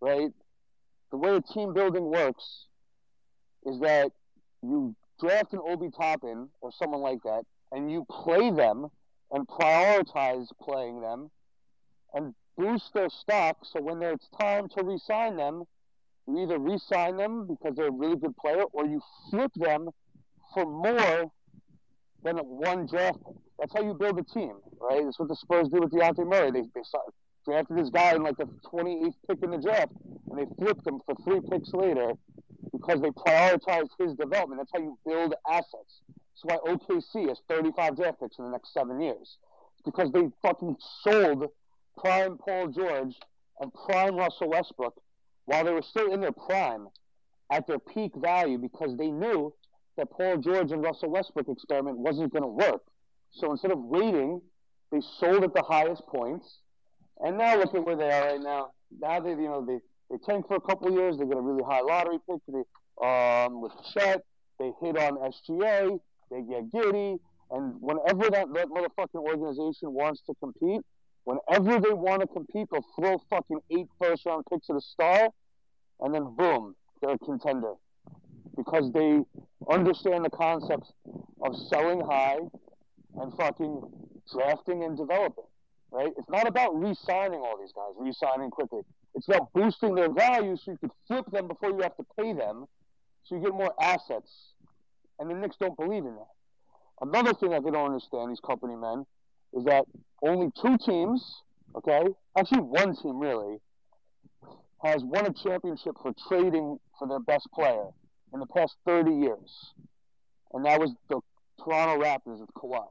right? 0.01 0.31
The 1.11 1.19
way 1.19 1.41
team 1.53 1.75
building 1.75 2.05
works 2.11 2.67
is 3.67 3.79
that 3.81 4.13
you 4.63 4.97
draft 5.21 5.53
an 5.53 5.61
Obi 5.69 5.91
Toppin 5.91 6.49
or 6.63 6.73
someone 6.73 7.03
like 7.03 7.23
that, 7.25 7.43
and 7.71 7.93
you 7.93 8.07
play 8.11 8.51
them 8.51 8.89
and 9.31 9.47
prioritize 9.47 10.47
playing 10.61 11.01
them, 11.01 11.31
and 12.15 12.35
boost 12.57 12.93
their 12.95 13.09
stock. 13.09 13.59
So 13.65 13.81
when 13.81 14.03
it's 14.03 14.29
time 14.41 14.69
to 14.71 14.85
re-sign 14.85 15.37
them, 15.37 15.65
you 16.27 16.43
either 16.43 16.59
re-sign 16.59 17.17
them 17.17 17.47
because 17.47 17.77
they're 17.77 17.89
a 17.89 17.93
really 17.93 18.17
good 18.17 18.37
player, 18.37 18.65
or 18.73 18.85
you 18.87 19.01
flip 19.31 19.53
them 19.55 19.91
for 20.55 20.65
more 20.65 21.31
than 22.23 22.37
one 22.39 22.87
draft 22.87 23.19
pick. 23.25 23.37
That's 23.63 23.75
how 23.75 23.83
you 23.83 23.95
build 23.95 24.19
a 24.19 24.25
team, 24.25 24.55
right? 24.81 25.05
That's 25.05 25.21
what 25.21 25.29
the 25.29 25.37
Spurs 25.37 25.69
did 25.69 25.85
with 25.85 25.93
Dejounte 25.93 26.27
Murray. 26.27 26.51
They, 26.51 26.63
they 26.75 26.83
drafted 27.45 27.79
this 27.79 27.91
guy 27.91 28.13
in 28.17 28.25
like 28.25 28.37
the 28.37 28.49
28th 28.73 29.15
pick 29.29 29.41
in 29.41 29.53
the 29.53 29.59
draft, 29.59 29.93
and 30.29 30.37
they 30.37 30.47
flipped 30.59 30.85
him 30.85 30.99
for 31.07 31.15
three 31.23 31.41
picks 31.49 31.73
later 31.73 32.11
because 32.73 33.01
they 33.01 33.11
prioritized 33.11 33.91
his 34.01 34.15
development. 34.15 34.61
That's 34.61 34.71
how 34.75 34.81
you 34.81 34.99
build 35.07 35.35
assets. 35.49 36.01
That's 36.43 36.61
why 36.65 36.73
OKC 36.73 37.29
has 37.29 37.39
35 37.49 37.95
draft 37.95 38.19
picks 38.19 38.37
in 38.41 38.47
the 38.47 38.51
next 38.51 38.75
seven 38.75 39.01
years. 39.01 39.37
Because 39.85 40.11
they 40.11 40.29
fucking 40.43 40.75
sold 41.03 41.49
prime 41.97 42.39
Paul 42.39 42.67
George 42.67 43.15
and 43.61 43.73
prime 43.73 44.17
Russell 44.17 44.51
Westbrook 44.51 45.01
while 45.45 45.65
they 45.65 45.73
were 45.73 45.83
still 45.83 46.13
in 46.13 46.21
their 46.21 46.33
prime 46.33 46.89
at 47.49 47.69
their 47.69 47.79
peak 47.79 48.11
value 48.17 48.59
because 48.59 48.97
they 48.97 49.13
knew 49.13 49.55
that 49.97 50.11
Paul 50.11 50.39
George 50.39 50.73
and 50.73 50.83
Russell 50.83 51.11
Westbrook 51.11 51.49
experiment 51.49 51.99
wasn't 51.99 52.33
going 52.33 52.43
to 52.43 52.49
work. 52.49 52.83
So 53.33 53.51
instead 53.51 53.73
of 53.73 53.79
waiting, 53.79 54.41
they 54.91 55.01
sold 55.19 55.43
at 55.43 55.55
the 55.55 55.63
highest 55.63 56.07
points, 56.07 56.59
and 57.21 57.39
now 57.39 57.57
look 57.57 57.75
at 57.75 57.85
where 57.85 57.97
they 57.97 58.11
are 58.11 58.27
right 58.33 58.41
now. 58.41 58.71
Now 59.01 59.21
they, 59.21 59.31
you 59.31 59.49
know, 59.49 59.65
they 59.65 59.79
they 60.11 60.19
tank 60.27 60.47
for 60.47 60.57
a 60.57 60.61
couple 60.61 60.93
years. 60.93 61.19
They 61.19 61.25
get 61.25 61.39
a 61.39 61.41
really 61.41 61.63
high 61.63 61.81
lottery 61.81 62.19
pick. 62.29 62.41
They, 62.47 63.07
um, 63.07 63.63
with 63.63 63.73
Chet, 63.93 64.23
they 64.59 64.71
hit 64.83 64.99
on 64.99 65.17
SGA. 65.17 65.99
They 66.31 66.43
get 66.43 66.71
Giddey, 66.71 67.19
and 67.51 67.75
whenever 67.81 68.31
that, 68.31 68.47
that 68.55 68.69
motherfucking 68.69 69.21
organization 69.21 69.93
wants 69.93 70.23
to 70.27 70.35
compete, 70.41 70.81
whenever 71.25 71.79
they 71.79 71.93
want 71.93 72.23
to 72.23 72.27
compete, 72.27 72.69
they'll 72.73 72.87
throw 72.99 73.21
fucking 73.29 73.61
eight 73.71 73.87
first 74.01 74.25
round 74.25 74.45
picks 74.51 74.71
at 74.71 74.77
a 74.77 74.81
star, 74.81 75.29
and 76.01 76.15
then 76.15 76.35
boom, 76.35 76.75
they're 77.01 77.15
a 77.15 77.19
contender 77.19 77.75
because 78.57 78.91
they 78.93 79.21
understand 79.71 80.25
the 80.25 80.31
concepts 80.31 80.93
of 81.43 81.55
selling 81.69 82.01
high 82.01 82.39
and 83.21 83.33
fucking 83.35 83.83
drafting 84.33 84.85
and 84.85 84.97
developing. 84.97 85.45
Right? 85.91 86.13
It's 86.17 86.29
not 86.31 86.47
about 86.47 86.75
re-signing 86.75 87.41
all 87.41 87.59
these 87.61 87.73
guys, 87.73 87.93
re-signing 87.99 88.51
quickly. 88.51 88.81
It's 89.15 89.29
about 89.29 89.53
boosting 89.53 89.95
their 89.95 90.11
value 90.11 90.57
so 90.57 90.73
you 90.73 90.79
can 90.79 90.91
flip 91.07 91.27
them 91.31 91.49
before 91.49 91.71
you 91.71 91.81
have 91.83 91.97
to 91.97 92.05
pay 92.19 92.33
them, 92.33 92.65
so 93.25 93.37
you 93.37 93.43
get 93.43 93.53
more 93.53 93.75
assets. 93.81 94.31
And 95.19 95.31
the 95.31 95.35
Knicks 95.35 95.57
don't 95.61 95.77
believe 95.77 96.05
in 96.05 96.15
that. 96.15 96.33
Another 97.03 97.35
thing 97.35 97.51
that 97.51 97.63
they 97.63 97.71
don't 97.71 97.87
understand, 97.87 98.31
these 98.31 98.41
company 98.41 98.75
men, 98.75 99.05
is 99.53 99.65
that 99.65 99.85
only 100.23 100.51
two 100.63 100.79
teams, 100.79 101.43
okay, 101.77 102.07
actually 102.39 102.63
one 102.63 102.97
team 102.97 103.19
really, 103.19 103.59
has 104.83 105.05
won 105.05 105.27
a 105.27 105.33
championship 105.33 105.95
for 106.01 106.13
trading 106.29 106.79
for 106.99 107.07
their 107.07 107.21
best 107.21 107.49
player 107.55 107.87
in 108.33 108.41
the 108.41 108.47
past 108.47 108.77
30 108.87 109.13
years. 109.13 109.73
And 110.53 110.65
that 110.65 110.81
was 110.81 110.93
the 111.09 111.21
Toronto 111.63 112.03
Raptors 112.03 112.41
with 112.41 112.53
Kawhi. 112.55 112.87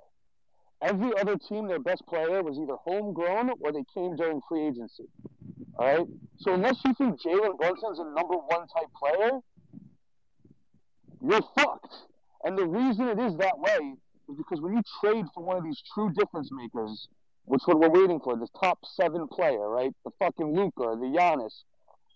Every 0.82 1.11
other 1.19 1.38
team, 1.38 1.67
their 1.67 1.79
best 1.79 2.05
player 2.07 2.41
was 2.41 2.57
either 2.57 2.75
homegrown 2.84 3.51
or 3.59 3.71
they 3.71 3.84
came 3.93 4.15
during 4.15 4.41
free 4.49 4.67
agency. 4.67 5.05
All 5.77 5.86
right? 5.86 6.07
So 6.39 6.53
unless 6.53 6.77
you 6.84 6.93
think 6.95 7.21
Jalen 7.21 7.57
Brunson's 7.57 7.99
a 7.99 8.05
number 8.05 8.36
one 8.36 8.67
type 8.67 8.89
player, 8.99 9.39
you're 11.21 11.43
fucked. 11.55 11.93
And 12.43 12.57
the 12.57 12.65
reason 12.65 13.07
it 13.07 13.19
is 13.19 13.38
that 13.38 13.59
way 13.59 13.93
is 14.29 14.38
because 14.38 14.59
when 14.59 14.73
you 14.73 14.82
trade 14.99 15.25
for 15.36 15.43
one 15.43 15.57
of 15.57 15.63
these 15.63 15.82
true 15.93 16.11
difference 16.17 16.49
makers, 16.51 17.07
which 17.45 17.61
what 17.65 17.79
we're 17.79 17.89
waiting 17.89 18.19
for, 18.19 18.36
this 18.36 18.49
top 18.59 18.79
seven 18.95 19.27
player, 19.27 19.69
right? 19.69 19.93
The 20.03 20.11
fucking 20.19 20.55
Luka, 20.55 20.97
the 20.99 21.13
Giannis, 21.15 21.53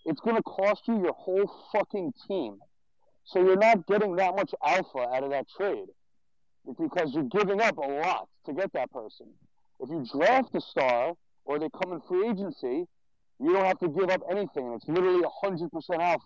it's 0.06 0.22
gonna 0.22 0.42
cost 0.44 0.88
you 0.88 1.02
your 1.02 1.14
whole 1.14 1.52
fucking 1.72 2.14
team. 2.28 2.58
So 3.26 3.40
you're 3.40 3.58
not 3.58 3.86
getting 3.88 4.16
that 4.16 4.36
much 4.36 4.54
alpha 4.64 5.00
out 5.00 5.24
of 5.24 5.32
that 5.32 5.48
trade. 5.56 5.88
It's 6.68 6.80
because 6.80 7.14
you're 7.14 7.24
giving 7.24 7.62
up 7.62 7.78
a 7.78 7.88
lot 7.88 8.28
to 8.46 8.54
get 8.54 8.74
that 8.74 8.92
person. 8.92 9.28
If 9.80 9.90
you 9.90 10.06
draft 10.12 10.56
a 10.56 10.62
star 10.62 11.14
or 11.46 11.60
they 11.60 11.68
come 11.82 11.94
in 11.94 12.02
free 12.02 12.30
agency, 12.30 12.88
you 13.40 13.54
don't 13.54 13.66
have 13.66 13.80
to 13.80 13.90
give 13.90 14.10
up 14.10 14.22
anything. 14.30 14.74
It's 14.74 14.88
literally 14.88 15.24
100% 15.44 15.70
alpha. 16.00 16.24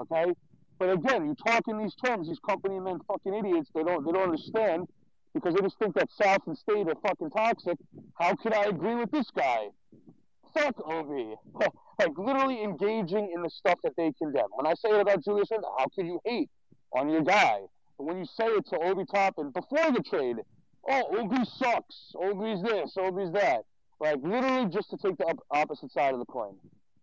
Okay? 0.00 0.32
But 0.78 0.90
again, 0.90 1.26
you 1.26 1.34
talk 1.46 1.62
in 1.68 1.78
these 1.78 1.94
terms, 1.94 2.28
these 2.28 2.38
company 2.40 2.78
men 2.80 2.98
fucking 3.06 3.34
idiots, 3.34 3.70
they 3.74 3.82
don't 3.82 4.04
they 4.04 4.12
don't 4.12 4.24
understand 4.24 4.86
because 5.32 5.54
they 5.54 5.60
just 5.60 5.78
think 5.78 5.94
that 5.94 6.08
South 6.10 6.42
and 6.46 6.56
State 6.56 6.86
are 6.88 6.94
fucking 7.06 7.30
toxic. 7.30 7.78
How 8.18 8.34
could 8.34 8.52
I 8.52 8.64
agree 8.64 8.94
with 8.94 9.10
this 9.10 9.30
guy? 9.30 9.68
Fuck 10.52 10.76
Obi. 10.86 11.34
like 11.98 12.18
literally 12.18 12.62
engaging 12.62 13.32
in 13.34 13.42
the 13.42 13.50
stuff 13.50 13.78
that 13.84 13.92
they 13.96 14.12
condemn. 14.18 14.48
When 14.54 14.66
I 14.66 14.74
say 14.74 14.90
it 14.90 15.00
about 15.00 15.24
Julius 15.24 15.48
Randle, 15.50 15.74
how 15.78 15.86
could 15.94 16.06
you 16.06 16.20
hate 16.24 16.50
on 16.92 17.08
your 17.08 17.22
guy? 17.22 17.60
When 17.98 18.18
you 18.18 18.26
say 18.26 18.46
it 18.46 18.66
to 18.70 18.78
Obi 18.78 19.04
Toppin 19.06 19.50
before 19.50 19.90
the 19.92 20.02
trade, 20.02 20.36
oh, 20.88 21.18
Obi 21.18 21.44
sucks. 21.58 22.14
Obi's 22.14 22.62
this, 22.62 22.96
Obi's 22.96 23.32
that. 23.32 23.64
Like 24.00 24.18
literally 24.22 24.68
just 24.70 24.90
to 24.90 24.96
take 24.98 25.16
the 25.16 25.24
op- 25.24 25.46
opposite 25.50 25.92
side 25.92 26.12
of 26.12 26.18
the 26.18 26.26
coin. 26.26 26.54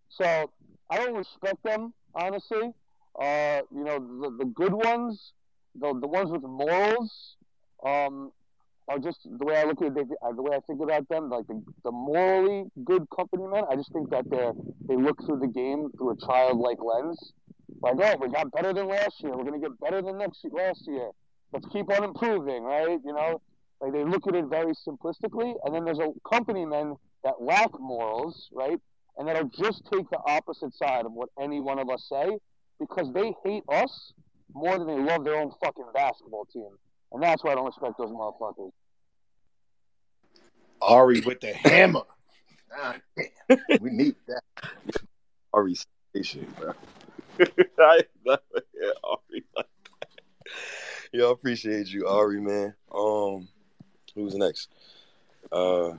So 0.10 0.52
I 0.90 0.98
don't 0.98 1.16
respect 1.16 1.64
them, 1.64 1.94
honestly. 2.14 2.72
Uh, 3.20 3.62
you 3.72 3.84
know, 3.84 4.00
the, 4.00 4.38
the 4.40 4.46
good 4.46 4.74
ones, 4.74 5.34
the, 5.80 5.98
the 6.00 6.08
ones 6.08 6.32
with 6.32 6.44
morals, 6.44 7.36
um, 7.86 8.32
are 8.88 9.00
just 9.00 9.20
the 9.24 9.46
way 9.46 9.58
I 9.58 9.64
look 9.64 9.82
at 9.82 9.96
it, 9.98 10.08
the 10.36 10.42
way 10.42 10.56
I 10.56 10.60
think 10.62 10.82
about 10.82 11.08
them, 11.10 11.30
like 11.30 11.48
the, 11.48 11.64
the 11.84 11.92
morally 11.92 12.66
good 12.84 13.08
company 13.16 13.48
men. 13.48 13.64
I 13.70 13.76
just 13.76 13.92
think 13.94 14.10
that 14.10 14.30
they 14.30 14.52
they 14.88 15.02
look 15.02 15.24
through 15.26 15.40
the 15.40 15.48
game 15.48 15.90
through 15.98 16.12
a 16.12 16.18
childlike 16.18 16.80
lens. 16.84 17.34
Like, 17.82 17.96
oh, 18.00 18.18
we 18.20 18.30
got 18.30 18.52
better 18.52 18.74
than 18.74 18.88
last 18.88 19.22
year. 19.22 19.36
We're 19.36 19.44
gonna 19.44 19.60
get 19.60 19.80
better 19.80 20.02
than 20.02 20.18
next 20.18 20.44
year. 20.44 20.54
last 20.54 20.88
year. 20.88 21.10
Let's 21.52 21.68
keep 21.68 21.92
on 21.92 22.04
improving, 22.04 22.64
right? 22.64 23.00
You 23.04 23.14
know, 23.14 23.42
like 23.82 23.94
they 23.94 24.04
look 24.04 24.28
at 24.28 24.36
it 24.36 24.46
very 24.46 24.74
simplistically. 24.88 25.54
And 25.64 25.74
then 25.74 25.86
there's 25.86 26.00
a 26.00 26.12
company 26.30 26.66
men 26.66 26.96
that 27.24 27.42
lack 27.42 27.70
morals, 27.80 28.50
right? 28.54 28.80
And 29.18 29.28
that'll 29.28 29.50
just 29.50 29.84
take 29.92 30.10
the 30.10 30.20
opposite 30.26 30.74
side 30.74 31.06
of 31.06 31.12
what 31.12 31.30
any 31.40 31.60
one 31.60 31.80
of 31.80 31.90
us 31.90 32.06
say 32.10 32.38
because 32.80 33.14
they 33.14 33.34
hate 33.44 33.64
us 33.70 34.14
more 34.54 34.78
than 34.78 34.88
they 34.88 35.00
love 35.00 35.24
their 35.24 35.36
own 35.36 35.52
fucking 35.64 35.86
basketball 35.94 36.46
team. 36.46 36.70
And 37.12 37.22
that's 37.22 37.44
why 37.44 37.52
I 37.52 37.56
don't 37.56 37.66
respect 37.66 37.98
those 37.98 38.10
motherfuckers. 38.10 38.72
Ari 40.82 41.22
with 41.22 41.40
the 41.42 41.54
hammer. 41.54 42.02
Ah, 42.76 42.96
we 43.82 43.92
need 43.92 44.16
that. 44.28 44.42
Ari 45.54 45.76
station, 46.12 46.52
bro. 46.58 46.74
I 47.80 48.04
love 48.26 48.40
it. 48.54 48.66
Ari 49.04 49.44
like 49.56 49.68
that. 49.86 50.48
Yo, 51.12 51.30
I 51.30 51.32
appreciate 51.32 51.88
you, 51.88 52.08
Ari, 52.08 52.42
man. 52.42 52.74
Um, 52.94 53.48
who's 54.16 54.36
next? 54.36 54.70
Uh, 55.52 55.94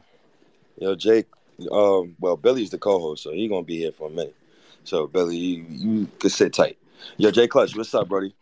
yo, 0.79 0.95
Jake. 0.95 1.27
Um, 1.71 2.17
well, 2.19 2.37
Billy's 2.37 2.71
the 2.71 2.79
co-host, 2.79 3.23
so 3.23 3.33
he's 3.33 3.49
gonna 3.49 3.63
be 3.63 3.79
here 3.79 3.93
for 3.93 4.09
a 4.09 4.11
minute. 4.11 4.35
So, 4.83 5.07
Billy, 5.07 5.37
you, 5.37 5.65
you 5.69 6.09
can 6.19 6.31
sit 6.31 6.53
tight. 6.53 6.79
Yo, 7.17 7.31
Jay 7.31 7.47
Clutch, 7.47 7.77
what's 7.77 7.95
up, 7.95 8.09
Brody? 8.09 8.35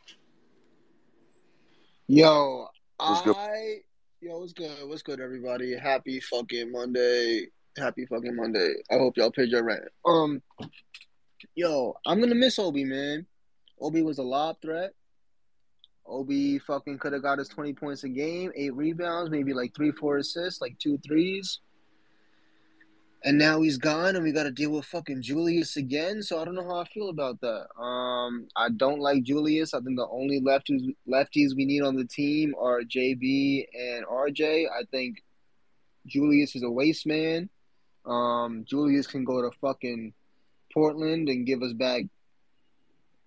Yo, 2.09 2.69
What's 2.99 3.23
good? 3.23 3.37
I 3.37 3.79
yo, 4.21 4.39
what's 4.39 4.53
good? 4.53 4.71
What's 4.85 5.03
good, 5.03 5.21
everybody? 5.21 5.77
Happy 5.77 6.21
fucking 6.21 6.71
Monday. 6.71 7.47
Happy 7.77 8.07
fucking 8.07 8.37
Monday. 8.37 8.75
I 8.91 8.95
hope 8.95 9.17
y'all 9.17 9.31
paid 9.31 9.49
your 9.49 9.65
rent. 9.65 9.83
Um, 10.07 10.43
yo, 11.55 11.95
I'm 12.07 12.21
gonna 12.21 12.35
miss 12.35 12.59
Obi, 12.59 12.85
man. 12.85 13.27
Obi 13.81 14.03
was 14.03 14.19
a 14.19 14.23
lob 14.23 14.57
threat. 14.61 14.93
Obi 16.07 16.59
fucking 16.59 16.99
could 16.99 17.13
have 17.13 17.23
got 17.23 17.39
us 17.39 17.49
20 17.49 17.75
points 17.75 18.05
a 18.05 18.09
game, 18.09 18.53
eight 18.57 18.75
rebounds, 18.75 19.31
maybe 19.31 19.53
like 19.53 19.75
three, 19.75 19.93
four 19.93 20.19
assists, 20.19 20.61
like 20.61 20.79
two 20.79 20.99
threes. 20.99 21.61
And 23.25 23.39
now 23.39 23.63
he's 23.63 23.79
gone, 23.79 24.17
and 24.17 24.25
we 24.25 24.33
got 24.33 24.45
to 24.45 24.51
deal 24.51 24.71
with 24.71 24.85
fucking 24.87 25.23
Julius 25.23 25.77
again. 25.77 26.23
So 26.23 26.41
I 26.41 26.45
don't 26.45 26.57
know 26.57 26.67
how 26.67 26.81
I 26.81 26.85
feel 26.87 27.09
about 27.09 27.41
that. 27.41 27.67
Um, 27.81 28.49
I 28.57 28.69
don't 28.71 28.99
like 28.99 29.23
Julius. 29.23 29.75
I 29.75 29.81
think 29.81 29.97
the 29.97 30.09
only 30.11 30.41
lefties 30.41 30.93
lefties 31.09 31.55
we 31.55 31.65
need 31.65 31.83
on 31.83 31.95
the 31.95 32.05
team 32.05 32.53
are 32.59 32.81
JB 32.81 33.67
and 33.79 34.05
RJ. 34.07 34.67
I 34.67 34.83
think 34.91 35.23
Julius 36.07 36.57
is 36.57 36.65
a 36.65 36.71
waste 36.71 37.07
man. 37.07 37.49
Um, 38.05 38.65
Julius 38.69 39.07
can 39.07 39.25
go 39.25 39.41
to 39.41 39.57
fucking 39.61 40.13
Portland 40.73 41.29
and 41.29 41.47
give 41.47 41.63
us 41.63 41.73
back. 41.73 42.05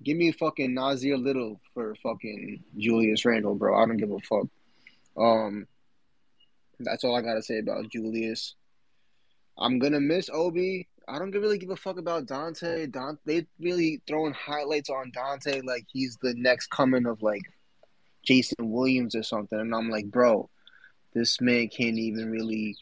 Give 0.04 0.18
me 0.18 0.32
fucking 0.32 0.76
Nassir 0.76 1.22
Little 1.22 1.60
for 1.74 1.96
fucking 2.04 2.64
Julius 2.78 3.26
Randle, 3.26 3.56
bro. 3.56 3.82
I 3.82 3.86
don't 3.86 3.98
give 3.98 4.12
a 4.12 4.20
fuck. 4.20 4.48
Um, 5.18 5.68
that's 6.80 7.04
all 7.04 7.16
I 7.16 7.22
gotta 7.22 7.41
say 7.41 7.60
about 7.60 7.89
Julius. 7.89 8.56
I'm 9.58 9.80
gonna 9.80 10.02
miss 10.02 10.30
Obi. 10.32 10.88
I 11.08 11.20
don't 11.20 11.32
really 11.32 11.58
give 11.58 11.70
a 11.70 11.76
fuck 11.76 12.00
about 12.00 12.26
Donte. 12.26 12.91
Donte, 12.91 13.20
they 13.26 13.46
really 13.60 14.02
throwing 14.08 14.34
highlights 14.34 14.89
on 14.89 15.12
Donte 15.12 15.64
like 15.64 15.86
he's 15.91 16.18
the 16.22 16.34
next 16.36 16.68
coming 16.68 17.06
of 17.06 17.22
like 17.22 17.43
Jason 18.24 18.72
Williams 18.72 19.16
or 19.16 19.24
something, 19.24 19.60
and 19.60 19.74
I'm 19.74 19.89
like, 19.89 20.06
bro, 20.12 20.50
this 21.14 21.39
man 21.39 21.70
can't 21.70 21.98
even 21.98 22.30
really. 22.30 22.76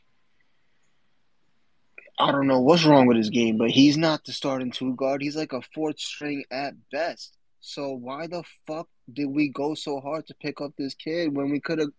I 2.20 2.32
don't 2.32 2.47
know 2.47 2.59
what's 2.59 2.86
wrong 2.86 3.07
with 3.07 3.18
his 3.18 3.30
game, 3.30 3.57
but 3.57 3.72
he's 3.72 3.97
not 3.97 4.24
the 4.24 4.34
starting 4.34 4.72
two 4.72 4.95
guard. 4.95 5.22
He's 5.22 5.36
like 5.36 5.53
a 5.53 5.61
fourth 5.74 5.99
string 5.99 6.43
at 6.51 6.76
best. 6.91 7.36
So 7.59 7.91
why 7.93 8.28
the 8.28 8.43
fuck 8.68 8.88
did 9.11 9.28
we 9.28 9.49
go 9.49 9.74
so 9.74 9.99
hard 9.99 10.28
to 10.28 10.36
pick 10.36 10.61
up 10.61 10.74
this 10.78 10.93
kid 10.93 11.36
when 11.36 11.49
we 11.49 11.59
could 11.59 11.80
have? 11.80 11.89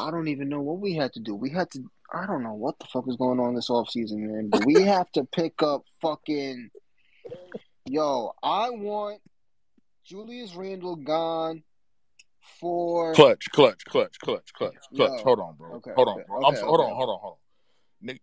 I 0.00 0.10
don't 0.10 0.28
even 0.28 0.48
know 0.48 0.60
what 0.60 0.78
we 0.78 0.94
had 0.94 1.12
to 1.14 1.20
do. 1.20 1.34
We 1.34 1.50
had 1.50 1.70
to. 1.72 1.84
I 2.12 2.26
don't 2.26 2.42
know 2.42 2.54
what 2.54 2.78
the 2.78 2.86
fuck 2.86 3.04
is 3.08 3.16
going 3.16 3.40
on 3.40 3.54
this 3.54 3.68
offseason, 3.68 4.18
man. 4.18 4.48
But 4.48 4.64
we 4.64 4.82
have 4.82 5.10
to 5.12 5.24
pick 5.24 5.62
up 5.62 5.82
fucking. 6.00 6.70
Yo, 7.86 8.32
I 8.42 8.70
want 8.70 9.20
Julius 10.06 10.54
Randle 10.54 10.96
gone 10.96 11.62
for. 12.60 13.14
Clutch, 13.14 13.50
clutch, 13.50 13.84
clutch, 13.84 14.18
clutch, 14.18 14.52
clutch, 14.54 14.76
clutch. 14.94 15.10
Yo. 15.18 15.22
Hold 15.24 15.40
on, 15.40 15.56
bro. 15.56 15.72
Okay, 15.74 15.92
hold 15.94 16.08
on, 16.08 16.14
okay, 16.18 16.24
bro. 16.26 16.38
okay, 16.38 16.48
I'm 16.48 16.56
so, 16.56 16.66
hold 16.66 16.80
on, 16.80 16.94
hold 16.94 17.10
on, 17.10 17.18
hold 17.20 17.32
on. 17.32 17.49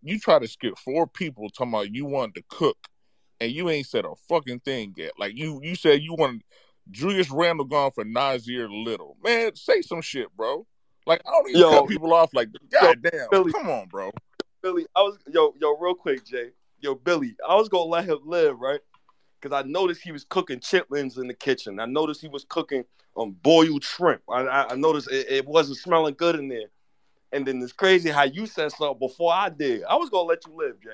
You 0.01 0.19
try 0.19 0.39
to 0.39 0.47
skip 0.47 0.77
four 0.77 1.07
people 1.07 1.49
talking 1.49 1.73
about 1.73 1.93
you 1.93 2.05
wanted 2.05 2.35
to 2.35 2.43
cook, 2.49 2.77
and 3.39 3.51
you 3.51 3.69
ain't 3.69 3.87
said 3.87 4.05
a 4.05 4.15
fucking 4.27 4.61
thing 4.61 4.93
yet. 4.97 5.11
Like 5.19 5.35
you, 5.35 5.59
you 5.63 5.75
said 5.75 6.01
you 6.01 6.15
wanted 6.15 6.43
Julius 6.91 7.29
Randle 7.29 7.65
gone 7.65 7.91
for 7.91 8.03
Nassir 8.03 8.67
Little. 8.69 9.17
Man, 9.23 9.55
say 9.55 9.81
some 9.81 10.01
shit, 10.01 10.35
bro. 10.35 10.65
Like 11.05 11.21
I 11.25 11.31
don't 11.31 11.49
even 11.49 11.61
Yo, 11.61 11.69
cut 11.69 11.87
people 11.87 12.13
off. 12.13 12.33
Like, 12.33 12.49
god 12.71 13.01
damn, 13.01 13.29
Billy. 13.29 13.51
come 13.51 13.69
on, 13.69 13.87
bro. 13.87 14.11
Billy, 14.61 14.85
I 14.95 15.01
was 15.01 15.17
yo 15.27 15.53
yo 15.59 15.77
real 15.77 15.95
quick, 15.95 16.25
Jay. 16.25 16.49
Yo, 16.79 16.95
Billy, 16.95 17.35
I 17.47 17.55
was 17.55 17.69
gonna 17.69 17.89
let 17.89 18.05
him 18.05 18.19
live, 18.25 18.59
right? 18.59 18.81
Because 19.39 19.63
I 19.63 19.67
noticed 19.67 20.01
he 20.01 20.11
was 20.11 20.23
cooking 20.23 20.59
chitlins 20.59 21.17
in 21.17 21.27
the 21.27 21.33
kitchen. 21.33 21.79
I 21.79 21.85
noticed 21.85 22.21
he 22.21 22.27
was 22.27 22.45
cooking 22.47 22.83
um 23.15 23.35
boiled 23.41 23.83
shrimp. 23.83 24.21
I 24.29 24.41
I, 24.41 24.73
I 24.73 24.75
noticed 24.75 25.11
it, 25.11 25.27
it 25.29 25.45
wasn't 25.45 25.77
smelling 25.77 26.15
good 26.15 26.35
in 26.35 26.47
there. 26.49 26.69
And 27.31 27.45
then 27.45 27.61
it's 27.61 27.73
crazy 27.73 28.09
how 28.09 28.23
you 28.23 28.45
said 28.45 28.71
something 28.71 28.99
before 28.99 29.33
I 29.33 29.49
did. 29.49 29.83
I 29.83 29.95
was 29.95 30.09
gonna 30.09 30.27
let 30.29 30.45
you 30.47 30.55
live, 30.55 30.79
Jay. 30.81 30.89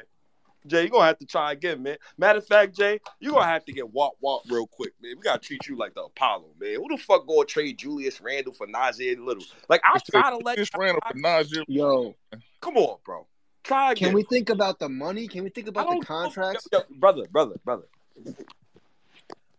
Jay, 0.65 0.81
you're 0.81 0.89
gonna 0.89 1.05
have 1.05 1.19
to 1.19 1.25
try 1.25 1.51
again, 1.51 1.83
man. 1.83 1.97
Matter 2.17 2.39
of 2.39 2.47
fact, 2.47 2.75
Jay, 2.75 2.99
you're 3.19 3.33
gonna 3.33 3.45
have 3.45 3.65
to 3.65 3.73
get 3.73 3.91
walk 3.91 4.13
walk 4.21 4.43
real 4.49 4.65
quick, 4.65 4.93
man. 5.01 5.13
We 5.17 5.21
gotta 5.21 5.39
treat 5.39 5.67
you 5.67 5.75
like 5.77 5.93
the 5.93 6.03
Apollo, 6.03 6.45
man. 6.59 6.75
Who 6.75 6.87
the 6.89 6.97
fuck 6.97 7.27
gonna 7.27 7.45
trade 7.45 7.77
Julius 7.77 8.21
Randle 8.21 8.53
for 8.53 8.65
Nassir 8.67 9.17
Little? 9.23 9.43
Like 9.69 9.81
I'll 9.83 9.95
You 9.95 10.19
try 10.21 10.29
to 10.31 10.37
let 10.37 10.55
Julius 10.55 10.69
Randle 10.77 11.01
for 11.05 11.17
Nassir. 11.17 11.63
Yo, 11.67 12.15
come 12.61 12.77
on, 12.77 12.97
bro. 13.05 13.27
Try 13.63 13.91
again. 13.91 14.09
can 14.09 14.15
we 14.15 14.23
think 14.23 14.49
about 14.49 14.79
the 14.79 14.89
money? 14.89 15.27
Can 15.27 15.43
we 15.43 15.49
think 15.49 15.67
about 15.67 15.87
the 15.87 15.93
don't- 15.95 16.05
contracts? 16.05 16.67
yo, 16.71 16.79
yo, 16.79 16.85
brother, 16.97 17.25
brother, 17.31 17.55
brother. 17.63 17.85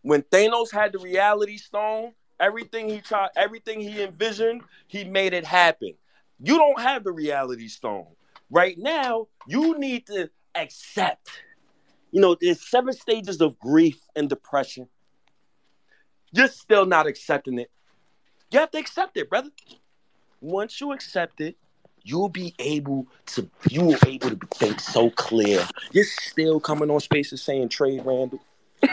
When 0.01 0.21
Thanos 0.23 0.71
had 0.71 0.91
the 0.91 0.99
reality 0.99 1.57
stone, 1.57 2.13
everything 2.39 2.89
he 2.89 2.99
tried, 3.01 3.29
everything 3.35 3.79
he 3.81 4.03
envisioned, 4.03 4.61
he 4.87 5.03
made 5.03 5.33
it 5.33 5.45
happen. 5.45 5.93
You 6.39 6.57
don't 6.57 6.81
have 6.81 7.03
the 7.03 7.11
reality 7.11 7.67
stone. 7.67 8.07
Right 8.49 8.77
now, 8.77 9.27
you 9.47 9.77
need 9.77 10.07
to 10.07 10.29
accept. 10.53 11.29
you 12.11 12.21
know, 12.21 12.35
there's 12.39 12.61
seven 12.61 12.93
stages 12.93 13.41
of 13.41 13.59
grief 13.59 13.99
and 14.15 14.29
depression. 14.29 14.87
You're 16.31 16.47
still 16.47 16.85
not 16.85 17.07
accepting 17.07 17.59
it. 17.59 17.71
You 18.51 18.59
have 18.59 18.71
to 18.71 18.77
accept 18.77 19.17
it, 19.17 19.29
brother. 19.29 19.49
Once 20.41 20.79
you 20.79 20.91
accept 20.93 21.41
it, 21.41 21.57
you'll 22.03 22.29
be 22.29 22.53
able 22.59 23.07
to 23.25 23.49
you 23.69 23.81
will 23.81 23.97
able 24.05 24.29
to 24.29 24.39
think 24.53 24.79
so 24.79 25.09
clear. 25.09 25.67
You're 25.91 26.05
still 26.05 26.59
coming 26.59 26.89
on 26.89 26.99
spaces 26.99 27.41
saying 27.41 27.69
trade 27.69 28.01
Randle. 28.05 28.39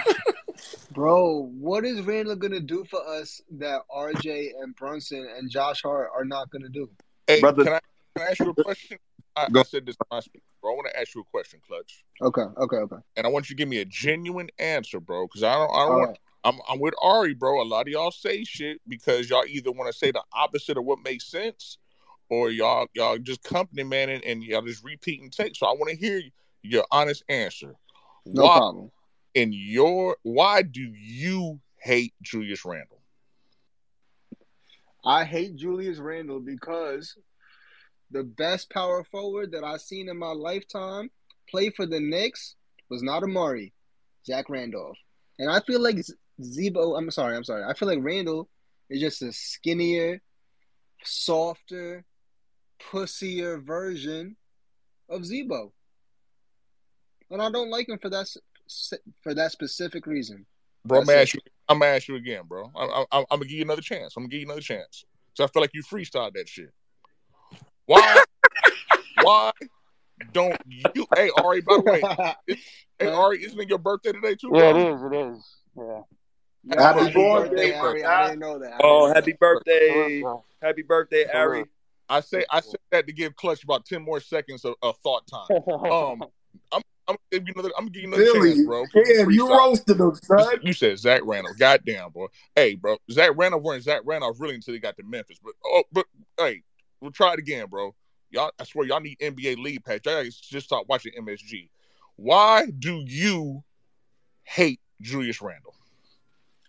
Bro, 0.93 1.51
what 1.59 1.85
is 1.85 2.01
Randle 2.01 2.37
gonna 2.37 2.61
do 2.61 2.85
for 2.91 3.07
us 3.07 3.41
that 3.59 3.83
RJ 3.95 4.53
and 4.61 4.75
Brunson 4.75 5.29
and 5.37 5.51
Josh 5.51 5.83
Hart 5.83 6.11
are 6.15 6.25
not 6.25 6.51
gonna 6.51 6.69
do? 6.69 6.89
Hey, 7.27 7.41
Brother- 7.41 7.65
can 7.65 7.73
I, 7.75 7.81
can 8.17 8.27
I 8.27 8.31
ask 8.31 8.41
you 8.41 8.51
a 8.51 8.55
question? 8.55 8.99
I, 9.37 9.49
I 9.55 9.63
said 9.63 9.87
this 9.87 9.97
my 10.11 10.21
speech, 10.21 10.43
bro. 10.61 10.73
I 10.73 10.77
want 10.77 10.89
to 10.93 11.01
ask 11.01 11.15
you 11.15 11.23
a 11.23 11.25
question, 11.25 11.61
Clutch, 11.67 12.05
Okay, 12.21 12.43
okay, 12.43 12.77
okay. 12.77 12.97
and 13.17 13.27
I 13.27 13.31
want 13.31 13.49
you 13.49 13.57
to 13.57 13.59
give 13.59 13.69
me 13.69 13.79
a 13.79 13.85
genuine 13.85 14.51
answer, 14.59 15.01
bro. 15.01 15.27
Because 15.27 15.43
I 15.43 15.55
don't, 15.55 15.71
I 15.71 15.79
don't 15.79 15.93
All 15.93 15.99
want. 15.99 16.11
right. 16.11 16.19
I'm, 16.45 16.59
I'm 16.69 16.81
with 16.81 16.95
Ari, 17.01 17.35
bro. 17.35 17.63
A 17.63 17.65
lot 17.65 17.83
of 17.83 17.89
y'all 17.89 18.11
say 18.11 18.45
shit 18.45 18.81
because 18.89 19.31
y'all 19.31 19.45
either 19.47 19.71
want 19.71 19.91
to 19.91 19.97
say 19.97 20.11
the 20.11 20.23
opposite 20.35 20.77
of 20.77 20.85
what 20.85 20.99
makes 21.05 21.25
sense, 21.31 21.79
or 22.29 22.51
y'all 22.51 22.87
y'all 22.95 23.17
just 23.19 23.43
company 23.45 23.85
man 23.85 24.11
and, 24.11 24.25
and 24.25 24.43
y'all 24.43 24.63
just 24.63 24.85
repeating 24.85 25.31
text. 25.31 25.61
So 25.61 25.67
I 25.67 25.73
want 25.73 25.91
to 25.91 25.97
hear 25.97 26.21
your 26.63 26.85
honest 26.91 27.23
answer. 27.29 27.75
No 28.27 28.43
why 28.45 28.59
problem. 28.59 28.91
in 29.35 29.53
your 29.53 30.17
why 30.25 30.63
do 30.63 30.83
you 30.83 31.61
hate 31.79 32.15
Julius 32.23 32.65
Randle? 32.65 33.02
I 35.05 35.25
hate 35.25 35.57
Julius 35.57 35.99
Randle 35.99 36.41
because 36.41 37.17
the 38.11 38.23
best 38.23 38.71
power 38.71 39.05
forward 39.05 39.53
that 39.53 39.65
I've 39.65 39.81
seen 39.81 40.09
in 40.09 40.19
my 40.19 40.33
lifetime 40.33 41.11
play 41.51 41.71
for 41.71 41.87
the 41.87 42.01
Knicks 42.01 42.55
was 42.89 43.03
not 43.03 43.23
Amar'e, 43.23 43.73
Zach 44.27 44.49
Randolph. 44.49 44.99
And 45.39 45.51
I 45.51 45.61
feel 45.61 45.81
like 45.81 45.99
Z-Bo, 46.41 46.97
I'm 46.97 47.11
sorry, 47.11 47.37
I'm 47.37 47.45
sorry. 47.45 47.65
I 47.65 47.75
feel 47.75 47.89
like 47.89 47.99
Randle 48.03 48.49
is 48.91 49.01
just 49.01 49.23
a 49.23 49.33
skinnier, 49.33 50.21
softer, 51.03 52.05
pussier 52.91 53.65
version 53.65 54.37
of 55.09 55.25
Z-Bo. 55.25 55.73
And 57.31 57.41
I 57.43 57.51
don't 57.51 57.71
like 57.71 57.89
him 57.89 57.99
for 57.99 58.11
that 58.11 58.29
for 59.23 59.35
that 59.35 59.53
specific 59.53 60.07
reason. 60.07 60.47
Bro, 60.85 61.01
I'm 61.01 61.07
gonna 61.07 61.19
ask 61.19 61.35
you. 61.35 61.41
I'm 61.69 61.79
gonna 61.79 61.93
ask 61.93 62.09
you 62.09 62.17
again, 62.17 62.43
bro. 62.47 62.71
I'm, 62.77 62.91
I'm, 62.91 63.07
I'm 63.13 63.25
gonna 63.31 63.45
give 63.45 63.59
you 63.59 63.63
another 63.63 63.83
chance. 63.83 64.15
I'm 64.17 64.25
gonna 64.25 64.31
give 64.31 64.41
you 64.41 64.47
another 64.47 64.61
chance. 64.61 65.05
So 65.35 65.45
I 65.45 65.47
feel 65.47 65.63
like 65.63 65.75
you 65.75 65.83
freestyled 65.83 66.35
that 66.35 66.49
shit. 66.49 66.73
Why? 67.87 68.23
why 69.23 69.53
don't 70.33 70.59
you? 70.67 71.07
Hey, 71.15 71.31
Ari. 71.37 71.61
By 71.63 71.77
the 71.77 71.83
way, 71.83 72.03
hey 72.99 73.09
Ari, 73.09 73.45
isn't 73.45 73.59
it 73.59 73.69
your 73.69 73.79
birthday 73.79 74.13
today 74.13 74.35
too, 74.35 74.51
Yeah, 74.55 74.73
bro? 74.73 74.77
it 74.77 74.95
is. 74.95 75.03
It 75.03 75.15
is. 75.15 75.57
Yeah. 75.77 76.01
Happy 76.79 77.01
happy 77.01 77.13
birthday, 77.13 77.73
birthday, 77.73 77.75
Ari. 77.75 78.05
I 78.05 78.27
didn't 78.29 78.41
know 78.41 78.59
that. 78.59 78.81
Oh, 78.83 79.13
happy 79.13 79.35
birthday. 79.39 80.23
Happy 80.61 80.83
birthday, 80.83 81.27
Ari. 81.33 81.65
I 82.09 82.21
say 82.21 82.45
I 82.51 82.61
said 82.61 82.81
that 82.91 83.07
to 83.07 83.13
give 83.13 83.35
Clutch 83.37 83.65
about 83.65 83.87
ten 83.87 84.03
more 84.03 84.21
seconds 84.21 84.65
of, 84.65 84.75
of 84.83 84.97
thought 84.99 85.27
time. 85.27 85.49
Um, 85.91 86.23
I'm 86.71 86.83
I'm 87.13 87.19
gonna 87.31 87.45
give 87.45 87.49
you 87.49 87.55
another. 87.55 87.75
I'm 87.77 87.85
gonna 87.85 87.91
give 87.91 88.03
you 88.03 88.09
another 88.09 88.25
Billy, 88.25 88.55
chance, 88.55 88.67
bro. 88.67 88.85
damn, 88.93 89.31
you 89.31 89.47
Freestyle. 89.47 89.59
roasted 89.59 90.01
him, 90.01 90.15
son. 90.15 90.45
said, 90.45 90.59
you 90.63 90.73
said 90.73 90.99
Zach 90.99 91.23
Randolph. 91.25 91.59
Goddamn, 91.59 92.11
boy. 92.11 92.27
Hey, 92.55 92.75
bro. 92.75 92.97
Zach 93.11 93.31
Randolph 93.37 93.63
weren't 93.63 93.83
Zach 93.83 94.03
Randolph 94.05 94.41
really 94.41 94.55
until 94.55 94.75
he 94.75 94.81
got 94.81 94.97
to 94.97 95.03
Memphis. 95.03 95.39
But 95.43 95.55
oh, 95.65 95.85
but 95.93 96.07
hey, 96.39 96.63
we'll 97.01 97.11
try 97.11 97.33
it 97.35 97.39
again, 97.39 97.67
bro. 97.69 97.95
Y'all, 98.31 98.51
I 98.59 98.65
swear, 98.65 98.87
y'all 98.87 99.01
need 99.01 99.19
NBA 99.19 99.59
lead 99.59 99.85
patch. 99.85 100.07
Y'all 100.07 100.25
just 100.25 100.67
start 100.67 100.89
watching 100.89 101.13
MSG. 101.21 101.69
Why 102.17 102.67
do 102.79 103.05
you 103.07 103.63
hate 104.45 104.81
Julius 105.01 105.43
Randle? 105.43 105.75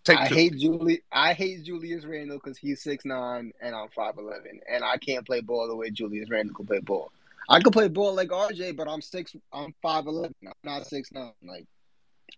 Take 0.04 0.18
I 0.18 0.28
two. 0.28 0.34
hate 0.34 0.58
Julie. 0.58 1.02
I 1.10 1.32
hate 1.32 1.64
Julius 1.64 2.04
Randle 2.04 2.36
because 2.36 2.58
he's 2.58 2.82
six 2.82 3.06
nine 3.06 3.52
and 3.62 3.74
I'm 3.74 3.88
five 3.88 4.18
eleven, 4.18 4.60
and 4.70 4.84
I 4.84 4.98
can't 4.98 5.24
play 5.24 5.40
ball 5.40 5.66
the 5.66 5.74
way 5.74 5.90
Julius 5.90 6.28
Randle 6.28 6.54
can 6.54 6.66
play 6.66 6.80
ball. 6.80 7.10
I 7.48 7.60
could 7.60 7.72
play 7.72 7.88
ball 7.88 8.14
like 8.14 8.28
RJ, 8.28 8.76
but 8.76 8.88
I'm 8.88 9.02
six. 9.02 9.34
I'm 9.52 9.74
five 9.82 10.06
eleven. 10.06 10.34
I'm 10.46 10.52
not 10.62 10.86
six 10.86 11.10
nine. 11.12 11.32
Like 11.42 11.66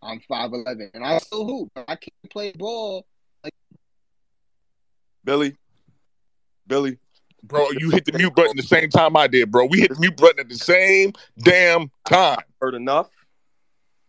I'm 0.03 0.21
five 0.29 0.53
eleven, 0.53 0.91
and 0.95 1.05
I 1.05 1.19
still 1.19 1.47
hoop. 1.47 1.71
but 1.75 1.85
I 1.89 1.97
can't 1.97 2.31
play 2.31 2.53
ball. 2.53 3.07
Billy. 5.25 5.57
Billy. 6.67 6.99
Bro, 7.43 7.71
you 7.79 7.91
hit 7.91 8.05
the 8.05 8.17
mute 8.17 8.35
button 8.35 8.57
the 8.57 8.63
same 8.63 8.89
time 8.91 9.17
I 9.17 9.27
did, 9.27 9.51
bro. 9.51 9.67
We 9.67 9.81
hit 9.81 9.91
the 9.95 10.01
mute 10.01 10.17
button 10.17 10.41
at 10.41 10.49
the 10.49 10.57
same 10.57 11.13
damn 11.39 11.91
time. 12.05 12.39
Heard 12.61 12.75
enough. 12.75 13.09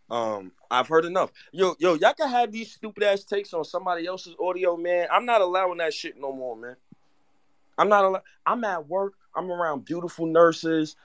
Um, 0.09 0.51
I've 0.71 0.87
heard 0.87 1.05
enough. 1.05 1.31
Yo, 1.51 1.75
yo, 1.79 1.95
y'all 1.95 2.13
can 2.13 2.29
have 2.29 2.51
these 2.51 2.71
stupid 2.71 3.03
ass 3.03 3.23
takes 3.23 3.53
on 3.53 3.63
somebody 3.63 4.07
else's 4.07 4.35
audio, 4.39 4.77
man. 4.77 5.07
I'm 5.11 5.25
not 5.25 5.41
allowing 5.41 5.77
that 5.79 5.93
shit 5.93 6.19
no 6.19 6.31
more, 6.31 6.55
man. 6.55 6.75
I'm 7.77 7.89
not 7.89 8.05
allowed. 8.05 8.23
I'm 8.45 8.63
at 8.63 8.87
work. 8.87 9.13
I'm 9.35 9.51
around 9.51 9.85
beautiful 9.85 10.25
nurses. 10.25 10.95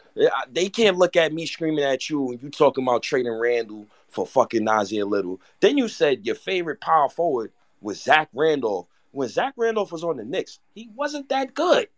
They 0.50 0.68
can't 0.68 0.96
look 0.96 1.16
at 1.16 1.32
me 1.32 1.46
screaming 1.46 1.84
at 1.84 2.08
you 2.08 2.30
and 2.30 2.42
you 2.42 2.50
talking 2.50 2.84
about 2.84 3.02
trading 3.02 3.32
Randle 3.32 3.86
for 4.08 4.26
fucking 4.26 4.64
Nassir 4.64 5.08
Little. 5.08 5.40
Then 5.60 5.76
you 5.76 5.88
said 5.88 6.24
your 6.24 6.34
favorite 6.34 6.80
power 6.80 7.08
forward 7.08 7.52
was 7.80 8.02
Zach 8.02 8.28
Randolph. 8.32 8.86
When 9.10 9.28
Zach 9.28 9.52
Randolph 9.56 9.92
was 9.92 10.04
on 10.04 10.16
the 10.16 10.24
Knicks, 10.24 10.60
he 10.74 10.88
wasn't 10.94 11.28
that 11.28 11.52
good. 11.52 11.88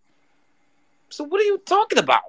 So 1.10 1.22
what 1.22 1.40
are 1.40 1.44
you 1.44 1.58
talking 1.58 1.98
about? 1.98 2.22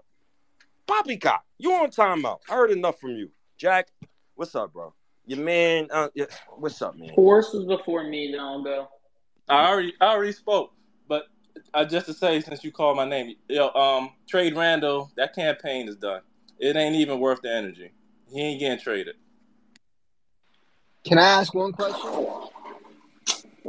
Poppycock, 0.85 1.43
you 1.57 1.73
on 1.73 1.89
timeout. 1.89 2.41
I 2.47 2.53
heard 2.53 2.69
enough 2.69 2.99
from 2.99 3.11
you. 3.11 3.31
Jack, 3.57 3.87
what's 4.35 4.53
up, 4.53 4.73
bro? 4.73 4.93
Your 5.25 5.39
man, 5.39 5.87
uh, 5.91 6.09
yeah, 6.13 6.25
what's 6.49 6.79
up, 6.83 6.95
man? 6.95 7.09
Horse 7.15 7.51
was 7.51 7.65
before 7.65 8.03
me. 8.03 8.31
Then 8.31 8.39
I'll 8.39 8.63
go. 8.63 8.87
I 9.49 9.67
already 9.67 9.93
I 9.99 10.05
already 10.05 10.33
spoke, 10.33 10.73
but 11.55 11.63
uh, 11.73 11.85
just 11.85 12.05
to 12.07 12.13
say, 12.13 12.39
since 12.41 12.63
you 12.63 12.71
called 12.71 12.97
my 12.97 13.05
name, 13.05 13.35
yo, 13.49 13.69
um, 13.69 14.11
trade 14.27 14.55
Randle. 14.55 15.11
That 15.17 15.33
campaign 15.33 15.87
is 15.87 15.95
done. 15.95 16.21
It 16.59 16.75
ain't 16.75 16.95
even 16.95 17.19
worth 17.19 17.41
the 17.41 17.51
energy. 17.53 17.91
He 18.31 18.41
ain't 18.41 18.59
getting 18.59 18.79
traded. 18.79 19.15
Can 21.03 21.17
I 21.17 21.39
ask 21.41 21.53
one 21.53 21.71
question? 21.71 22.11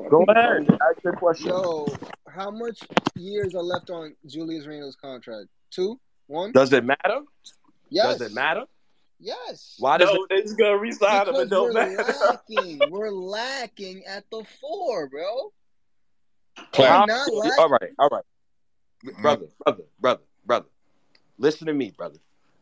Go 0.09 0.25
ahead. 0.29 0.67
Ask 0.71 1.05
your 1.05 1.13
question. 1.15 1.49
Yo, 1.49 1.87
how 2.29 2.51
much 2.51 2.81
years 3.15 3.55
are 3.55 3.63
left 3.63 3.91
on 3.91 4.15
Julius 4.27 4.67
Randle's 4.67 4.97
contract? 4.97 5.49
Two, 5.71 5.99
one. 6.27 6.53
Does 6.53 6.73
it 6.73 6.85
matter? 6.85 7.21
Yes. 7.91 8.19
Does 8.19 8.31
it 8.31 8.35
matter? 8.35 8.65
Yes. 9.19 9.77
Why 9.79 9.97
does 9.99 10.13
No, 10.13 10.25
it? 10.25 10.29
they 10.31 10.43
just 10.43 10.59
gonna 10.59 10.77
resign 10.79 11.27
him. 11.27 11.27
Because 11.35 11.43
It 11.47 11.51
don't 11.51 11.75
we're 11.75 11.97
matter. 11.97 12.15
lacking. 12.49 12.91
We're 12.91 13.11
lacking 13.11 14.05
at 14.07 14.25
the 14.31 14.45
four, 14.61 15.09
bro. 15.09 15.53
Clap. 16.73 17.09
We're 17.09 17.15
not. 17.15 17.59
All 17.59 17.69
right, 17.69 17.91
all 17.99 18.09
right, 18.09 18.25
mm-hmm. 19.05 19.23
brother, 19.23 19.47
brother, 19.65 19.85
brother, 20.01 20.23
brother. 20.45 20.67
Listen 21.39 21.67
to 21.67 21.75
me, 21.75 21.93
brother. 21.97 22.19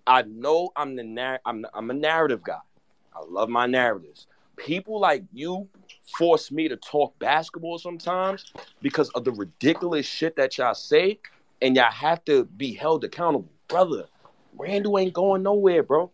I 0.07 0.23
know 0.23 0.71
I'm 0.77 0.97
the 0.97 1.05
nar- 1.05 1.41
I'm 1.45 1.65
I'm 1.75 1.91
a 1.91 1.95
narrative 1.95 2.43
guy. 2.43 2.59
I 3.15 3.21
love 3.29 3.49
my 3.49 3.67
narratives. 3.67 4.27
People 4.57 5.01
like 5.01 5.25
you 5.33 5.69
force 6.19 6.53
me 6.53 6.69
to 6.69 6.77
talk 6.77 7.19
basketball 7.19 7.79
sometimes 7.79 8.53
because 8.83 9.09
of 9.11 9.25
the 9.25 9.33
ridiculous 9.33 10.07
shit 10.07 10.37
that 10.37 10.59
y'all 10.59 10.75
say, 10.75 11.19
and 11.63 11.75
y'all 11.77 11.91
have 11.91 12.25
to 12.27 12.45
be 12.45 12.73
held 12.73 13.05
accountable, 13.05 13.51
brother. 13.69 14.05
Randle 14.57 14.99
ain't 14.99 15.13
going 15.13 15.43
nowhere, 15.43 15.83
bro. 15.83 16.13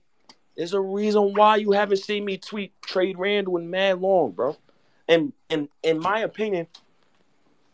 There's 0.57 0.73
a 0.73 0.81
reason 0.81 1.35
why 1.35 1.57
you 1.57 1.73
haven't 1.73 1.99
seen 1.99 2.25
me 2.25 2.39
tweet 2.39 2.73
trade 2.83 3.19
Randle 3.19 3.57
in 3.57 3.71
mad 3.71 4.01
long, 4.01 4.33
bro. 4.33 4.57
And 5.09 5.33
and 5.49 5.69
in 5.83 5.99
my 5.99 6.21
opinion, 6.21 6.67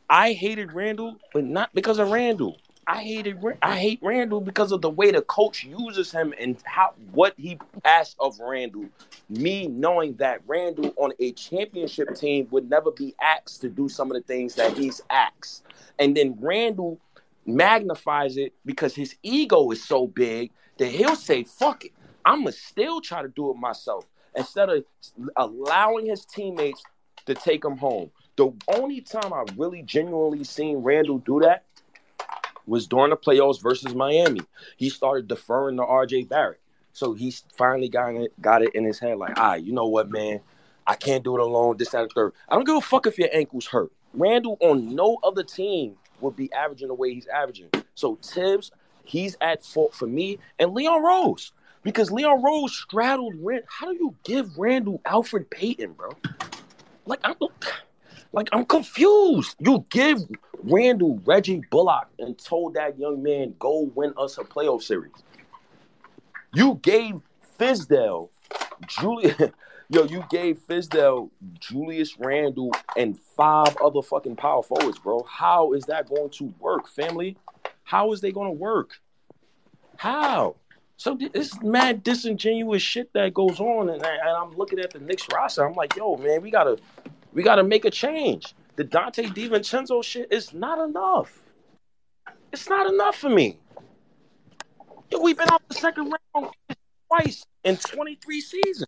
I 0.09 0.33
hated 0.33 0.73
Randle, 0.73 1.17
but 1.33 1.45
not 1.45 1.75
because 1.75 1.99
of 1.99 2.11
Randle. 2.11 2.59
I 2.89 3.03
hated 3.03 3.39
I 3.63 3.77
hate 3.77 3.99
Randle 4.01 4.41
because 4.41 4.71
of 4.71 4.81
the 4.81 4.91
way 4.91 5.11
the 5.11 5.23
coach 5.23 5.65
uses 5.65 6.13
him 6.13 6.33
and 6.39 6.57
how 6.65 6.95
what 7.11 7.35
he 7.37 7.59
asked 7.85 8.17
of 8.21 8.39
Randle. 8.39 8.85
Me 9.29 9.67
knowing 9.67 10.15
that 10.15 10.41
Randle 10.47 10.95
on 10.97 11.13
a 11.19 11.33
championship 11.33 12.15
team 12.15 12.47
would 12.53 12.71
never 12.71 12.93
be 12.93 13.15
asked 13.21 13.61
to 13.63 13.69
do 13.69 13.89
some 13.89 14.13
of 14.13 14.17
the 14.17 14.23
things 14.23 14.55
that 14.55 14.77
he's 14.77 15.01
asked. 15.11 15.65
And 15.99 16.17
then 16.17 16.37
Randle 16.39 17.01
magnifies 17.45 18.37
it 18.37 18.53
because 18.65 18.95
his 18.95 19.17
ego 19.25 19.71
is 19.73 19.83
so 19.83 20.07
big 20.07 20.53
that 20.79 20.89
he'll 20.89 21.17
say, 21.17 21.43
fuck 21.43 21.85
it. 21.87 21.93
I'ma 22.25 22.51
still 22.51 23.01
try 23.01 23.23
to 23.23 23.29
do 23.29 23.51
it 23.51 23.57
myself. 23.57 24.05
Instead 24.37 24.69
of 24.69 24.85
allowing 25.37 26.07
his 26.07 26.25
teammates 26.25 26.83
to 27.25 27.35
take 27.35 27.65
him 27.65 27.77
home. 27.77 28.11
The 28.37 28.53
only 28.69 29.01
time 29.01 29.33
I 29.33 29.45
really 29.57 29.83
genuinely 29.83 30.45
seen 30.45 30.79
Randle 30.79 31.19
do 31.19 31.41
that 31.41 31.65
was 32.67 32.87
during 32.87 33.11
the 33.11 33.17
playoffs 33.17 33.63
versus 33.63 33.95
Miami. 33.95 34.43
He 34.77 34.91
started 34.91 35.29
deferring 35.29 35.77
to 35.77 35.83
RJ 35.83 36.29
Barrett. 36.29 36.61
So 36.93 37.15
he 37.15 37.35
finally 37.57 37.89
got 37.89 38.15
it, 38.15 38.33
got 38.41 38.63
it 38.63 38.75
in 38.75 38.85
his 38.85 38.99
head, 38.99 39.19
like, 39.19 39.39
all 39.39 39.51
right, 39.51 39.63
you 39.63 39.73
know 39.73 39.87
what, 39.87 40.11
man? 40.11 40.41
I 40.87 40.95
can't 40.95 41.25
do 41.25 41.37
it 41.37 41.41
alone, 41.41 41.77
this, 41.77 41.91
that, 41.91 42.03
and 42.03 42.13
third. 42.13 42.33
I 42.49 42.55
don't 42.55 42.65
give 42.65 42.77
a 42.77 42.81
fuck 42.81 43.07
if 43.07 43.19
your 43.19 43.29
ankle's 43.33 43.67
hurt. 43.67 43.93
Randle 44.15 44.57
on 44.61 44.95
no 44.95 45.19
other 45.23 45.43
team 45.43 45.97
would 46.21 46.37
be 46.37 46.53
averaging 46.53 46.89
the 46.89 46.95
way 46.95 47.13
he's 47.13 47.27
averaging. 47.27 47.69
So 47.95 48.19
Thibs, 48.23 48.71
he's 49.05 49.37
at 49.41 49.65
fault 49.65 49.95
for 49.95 50.07
me, 50.07 50.39
and 50.59 50.73
Leon 50.75 51.03
Rose. 51.03 51.53
Because 51.83 52.11
Leon 52.11 52.43
Rose 52.43 52.77
straddled 52.77 53.35
Rand. 53.41 53.65
How 53.69 53.93
do 53.93 53.95
you 53.95 54.15
give 54.25 54.59
Randle 54.59 55.01
Elfrid 55.05 55.51
Payton, 55.51 55.93
bro? 55.93 56.11
Like 57.05 57.21
I'm 57.23 57.37
like 58.37 58.51
I'm 58.53 58.67
confused. 58.67 59.57
You 59.59 59.85
give 59.89 60.19
Randle 60.63 61.21
Reggie 61.25 61.63
Bullock 61.71 62.09
and 62.19 62.39
told 62.39 62.75
that 62.75 62.99
young 62.99 63.23
man 63.23 63.55
go 63.59 63.91
win 63.95 64.13
us 64.17 64.39
a 64.39 64.45
playoff 64.45 64.83
series. 64.83 65.13
You 66.55 66.79
gave 66.83 67.21
Fizdale, 67.59 68.29
Julia, 68.87 69.53
yo, 69.89 70.05
you 70.05 70.23
gave 70.31 70.59
Fizdale, 70.59 71.31
Julius 71.59 72.19
Randle, 72.19 72.73
and 72.97 73.19
five 73.19 73.77
other 73.83 74.03
fucking 74.03 74.37
power 74.37 74.63
forwards, 74.63 74.99
bro. 74.99 75.27
How 75.29 75.73
is 75.73 75.85
that 75.87 76.09
going 76.09 76.31
to 76.31 76.55
work, 76.61 76.89
family? 76.89 77.37
How 77.85 78.13
is 78.13 78.21
they 78.21 78.33
going 78.33 78.49
to 78.49 78.59
work? 78.59 79.01
How? 79.97 80.57
So 80.99 81.19
it's 81.21 81.61
mad 81.63 82.03
disingenuous 82.03 82.83
shit 82.83 83.13
that 83.13 83.35
goes 83.35 83.61
on, 83.61 83.91
and, 83.91 84.03
I, 84.03 84.15
and 84.15 84.31
I'm 84.31 84.57
looking 84.57 84.79
at 84.79 84.93
the 84.93 84.99
Knicks 84.99 85.27
roster. 85.33 85.67
I'm 85.67 85.75
like, 85.75 85.95
yo, 85.95 86.17
man, 86.17 86.41
we 86.41 86.51
gotta, 86.51 86.79
we 87.33 87.43
gotta 87.43 87.65
make 87.65 87.85
a 87.85 87.91
change. 87.91 88.55
The 88.77 88.85
Donte 88.85 89.35
DiVincenzo 89.35 90.03
shit 90.03 90.33
is 90.33 90.53
not 90.53 90.79
enough. 90.79 91.33
It's 92.53 92.69
not 92.69 92.93
enough 92.93 93.17
for 93.17 93.31
me. 93.31 93.59
Yo, 95.11 95.21
we've 95.21 95.37
been 95.37 95.51
out 95.51 95.63
the 95.69 95.75
second 95.75 96.13
round 96.35 96.51
twice 97.09 97.45
in 97.65 97.77
23 97.77 98.41
seasons. 98.41 98.87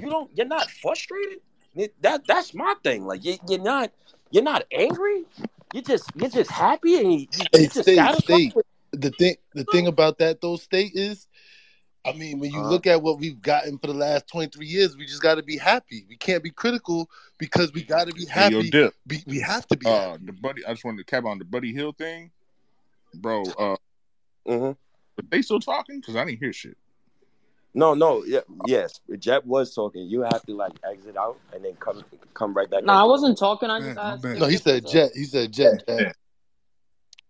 You 0.00 0.10
don't. 0.10 0.30
You're 0.36 0.46
not 0.46 0.70
frustrated. 0.70 1.40
That 2.00 2.26
that's 2.26 2.54
my 2.54 2.74
thing. 2.82 3.06
Like 3.06 3.24
you, 3.24 3.36
you're 3.48 3.62
not. 3.62 3.90
You're 4.30 4.44
not 4.44 4.64
angry. 4.72 5.24
You 5.74 5.82
just 5.82 6.10
you're 6.14 6.30
just 6.30 6.50
happy 6.50 6.96
and 6.96 7.12
you, 7.12 7.18
you 7.20 7.44
Hey, 7.52 7.66
just 7.66 7.82
state, 7.82 8.14
state. 8.22 8.54
The 8.92 9.10
thing, 9.10 9.36
the 9.54 9.64
thing 9.64 9.86
about 9.86 10.18
that 10.18 10.40
though, 10.40 10.56
state 10.56 10.92
is, 10.94 11.28
I 12.04 12.12
mean, 12.12 12.38
when 12.40 12.50
you 12.50 12.60
Uh-huh. 12.60 12.70
look 12.70 12.86
at 12.86 13.02
what 13.02 13.18
we've 13.18 13.40
gotten 13.42 13.76
for 13.78 13.86
the 13.88 13.94
last 13.94 14.26
twenty 14.26 14.48
three 14.50 14.66
years, 14.66 14.96
we 14.96 15.04
just 15.04 15.20
got 15.22 15.34
to 15.34 15.42
be 15.42 15.58
happy. 15.58 16.06
We 16.08 16.16
can't 16.16 16.42
be 16.42 16.50
critical 16.50 17.10
because 17.38 17.72
we 17.74 17.82
got 17.82 18.06
to 18.08 18.14
be 18.14 18.24
Hey, 18.24 18.50
yo, 18.50 18.58
happy. 18.58 18.70
Dip. 18.70 18.94
Be, 19.06 19.22
we 19.26 19.38
have 19.40 19.66
to 19.68 19.76
be 19.76 19.86
Uh, 19.86 20.12
happy. 20.12 20.24
the 20.26 20.32
buddy. 20.32 20.64
I 20.64 20.72
just 20.72 20.84
wanted 20.84 20.98
to 20.98 21.04
cap 21.04 21.24
on 21.26 21.38
the 21.38 21.44
Buddy 21.44 21.72
Hield 21.74 21.98
thing, 21.98 22.30
bro. 23.14 23.42
Uh, 23.58 23.76
Mhm. 24.48 24.72
are 24.72 25.24
they 25.28 25.42
still 25.42 25.60
talking? 25.60 26.00
Because 26.00 26.16
I 26.16 26.24
didn't 26.24 26.38
hear 26.38 26.52
shit. 26.54 26.76
No, 27.74 27.94
no, 27.94 28.24
yeah, 28.24 28.40
yes. 28.66 29.00
Jet 29.18 29.46
was 29.46 29.72
talking. 29.74 30.06
You 30.06 30.22
have 30.22 30.44
to 30.46 30.54
like 30.56 30.72
exit 30.82 31.16
out 31.16 31.38
and 31.52 31.62
then 31.64 31.76
come 31.76 32.02
come 32.34 32.54
right 32.54 32.68
back. 32.68 32.82
No, 32.82 32.94
I 32.94 33.04
wasn't 33.04 33.36
talking. 33.38 33.68
I 33.70 33.78
Man, 33.78 33.88
just 33.94 34.24
my 34.24 34.30
asked. 34.30 34.40
No, 34.40 34.46
he 34.46 34.56
said 34.56 34.82
was 34.84 34.92
jet. 34.92 35.10
He 35.14 35.24
said 35.24 35.52
jet. 35.52 35.84
Yeah. 35.86 35.96
jet. 35.98 36.16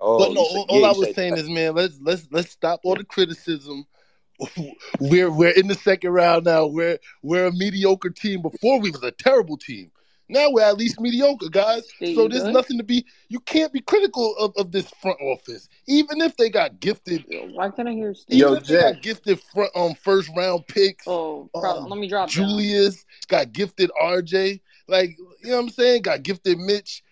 Oh, 0.01 0.19
But 0.19 0.33
no, 0.33 0.45
said- 0.45 0.57
all, 0.57 0.67
all 0.69 0.85
I 0.87 0.93
was 0.93 1.15
saying 1.15 1.35
that. 1.35 1.41
is, 1.41 1.49
man, 1.51 1.75
let's 1.75 1.99
let's 2.01 2.27
let's 2.31 2.51
stop 2.53 2.81
all 2.85 2.95
the 2.95 3.05
criticism. 3.05 3.85
We're 5.01 5.31
we're 5.31 5.51
in 5.51 5.69
the 5.69 5.75
second 5.75 6.11
round 6.11 6.45
now. 6.45 6.67
We're 6.67 6.99
we're 7.23 7.47
a 7.47 7.53
mediocre 7.53 8.11
team. 8.11 8.43
Before 8.43 8.81
we 8.81 8.91
was 8.91 9.03
a 9.03 9.11
terrible 9.11 9.57
team. 9.57 9.91
Now 10.29 10.49
we're 10.53 10.63
at 10.63 10.77
least 10.77 11.01
mediocre, 11.01 11.49
guys. 11.49 11.89
Steve, 11.97 12.15
So 12.15 12.29
there's 12.29 12.45
good? 12.45 12.55
nothing 12.55 12.79
to 12.79 12.85
be. 12.85 13.05
You 13.29 13.41
can't 13.41 13.73
be 13.73 13.81
critical 13.81 14.37
of, 14.39 14.53
of 14.57 14.71
this 14.71 14.89
front 15.03 15.21
office, 15.21 15.69
even 15.89 16.21
if 16.21 16.37
they 16.37 16.49
got 16.49 16.79
gifted. 16.79 17.25
Why 17.53 17.69
can't 17.71 17.89
I 17.89 17.93
hear 17.93 18.15
Steve? 18.15 18.37
Even 18.39 18.53
Yo, 18.53 18.55
if 18.59 18.65
they 18.67 18.81
got 18.81 19.03
gifted 19.03 19.41
front 19.53 19.71
um 19.75 19.95
first 19.95 20.31
round 20.37 20.67
picks. 20.69 21.05
Oh, 21.09 21.51
Um, 21.55 21.89
let 21.89 21.99
me 21.99 22.09
drop 22.09 22.29
down. 22.31 22.49
Julius 22.49 23.05
got 23.27 23.53
gifted 23.53 23.91
RJ. 24.01 24.61
Like, 24.87 25.17
you 25.43 25.51
know 25.51 25.57
what 25.57 25.63
I'm 25.65 25.69
saying? 25.71 26.03
Got 26.03 26.23
gifted 26.23 26.59
Mitch. 26.59 27.03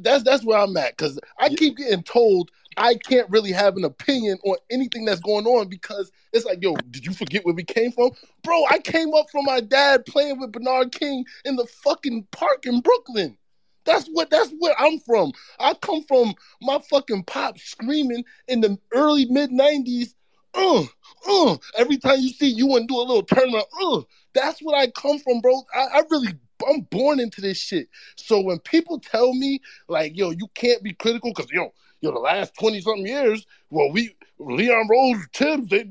That's 0.00 0.22
that's 0.24 0.44
where 0.44 0.58
I'm 0.58 0.76
at 0.76 0.96
because 0.96 1.18
I 1.38 1.48
keep 1.48 1.76
getting 1.76 2.02
told 2.02 2.50
I 2.76 2.94
can't 2.94 3.28
really 3.30 3.52
have 3.52 3.76
an 3.76 3.84
opinion 3.84 4.38
on 4.44 4.56
anything 4.70 5.04
that's 5.04 5.20
going 5.20 5.46
on 5.46 5.68
because 5.68 6.10
it's 6.32 6.44
like, 6.44 6.62
yo, 6.62 6.74
did 6.90 7.06
you 7.06 7.12
forget 7.12 7.44
where 7.44 7.54
we 7.54 7.64
came 7.64 7.92
from, 7.92 8.10
bro? 8.42 8.64
I 8.70 8.78
came 8.78 9.14
up 9.14 9.30
from 9.30 9.44
my 9.44 9.60
dad 9.60 10.06
playing 10.06 10.40
with 10.40 10.52
Bernard 10.52 10.92
King 10.92 11.24
in 11.44 11.56
the 11.56 11.66
fucking 11.66 12.26
park 12.32 12.66
in 12.66 12.80
Brooklyn. 12.80 13.36
That's 13.84 14.06
what 14.08 14.30
that's 14.30 14.50
where 14.58 14.74
I'm 14.78 14.98
from. 15.00 15.32
I 15.58 15.74
come 15.74 16.02
from 16.04 16.34
my 16.62 16.80
fucking 16.90 17.24
pop 17.24 17.58
screaming 17.58 18.24
in 18.48 18.60
the 18.60 18.78
early 18.92 19.26
mid 19.26 19.50
'90s. 19.50 20.14
Uh, 20.54 20.84
uh, 21.28 21.56
every 21.76 21.96
time 21.98 22.20
you 22.20 22.30
see 22.30 22.48
you 22.48 22.76
and 22.76 22.88
do 22.88 22.96
a 22.96 23.02
little 23.02 23.24
turnaround, 23.24 23.64
uh, 23.82 24.02
that's 24.34 24.60
what 24.60 24.76
I 24.78 24.86
come 24.90 25.18
from, 25.18 25.40
bro. 25.40 25.62
I, 25.74 25.98
I 25.98 26.02
really, 26.10 26.28
I'm 26.68 26.82
born 26.82 27.20
into 27.20 27.40
this 27.40 27.58
shit. 27.58 27.88
So 28.16 28.40
when 28.40 28.58
people 28.60 28.98
tell 28.98 29.34
me 29.34 29.60
like, 29.88 30.16
yo, 30.16 30.30
you 30.30 30.48
can't 30.54 30.82
be 30.82 30.92
critical 30.92 31.32
because 31.34 31.50
yo, 31.50 31.72
yo, 32.00 32.12
the 32.12 32.18
last 32.18 32.54
twenty 32.58 32.80
something 32.80 33.06
years, 33.06 33.46
well, 33.70 33.90
we 33.90 34.14
Leon 34.38 34.88
Rose, 34.90 35.26
Thibs, 35.32 35.68
they, 35.68 35.88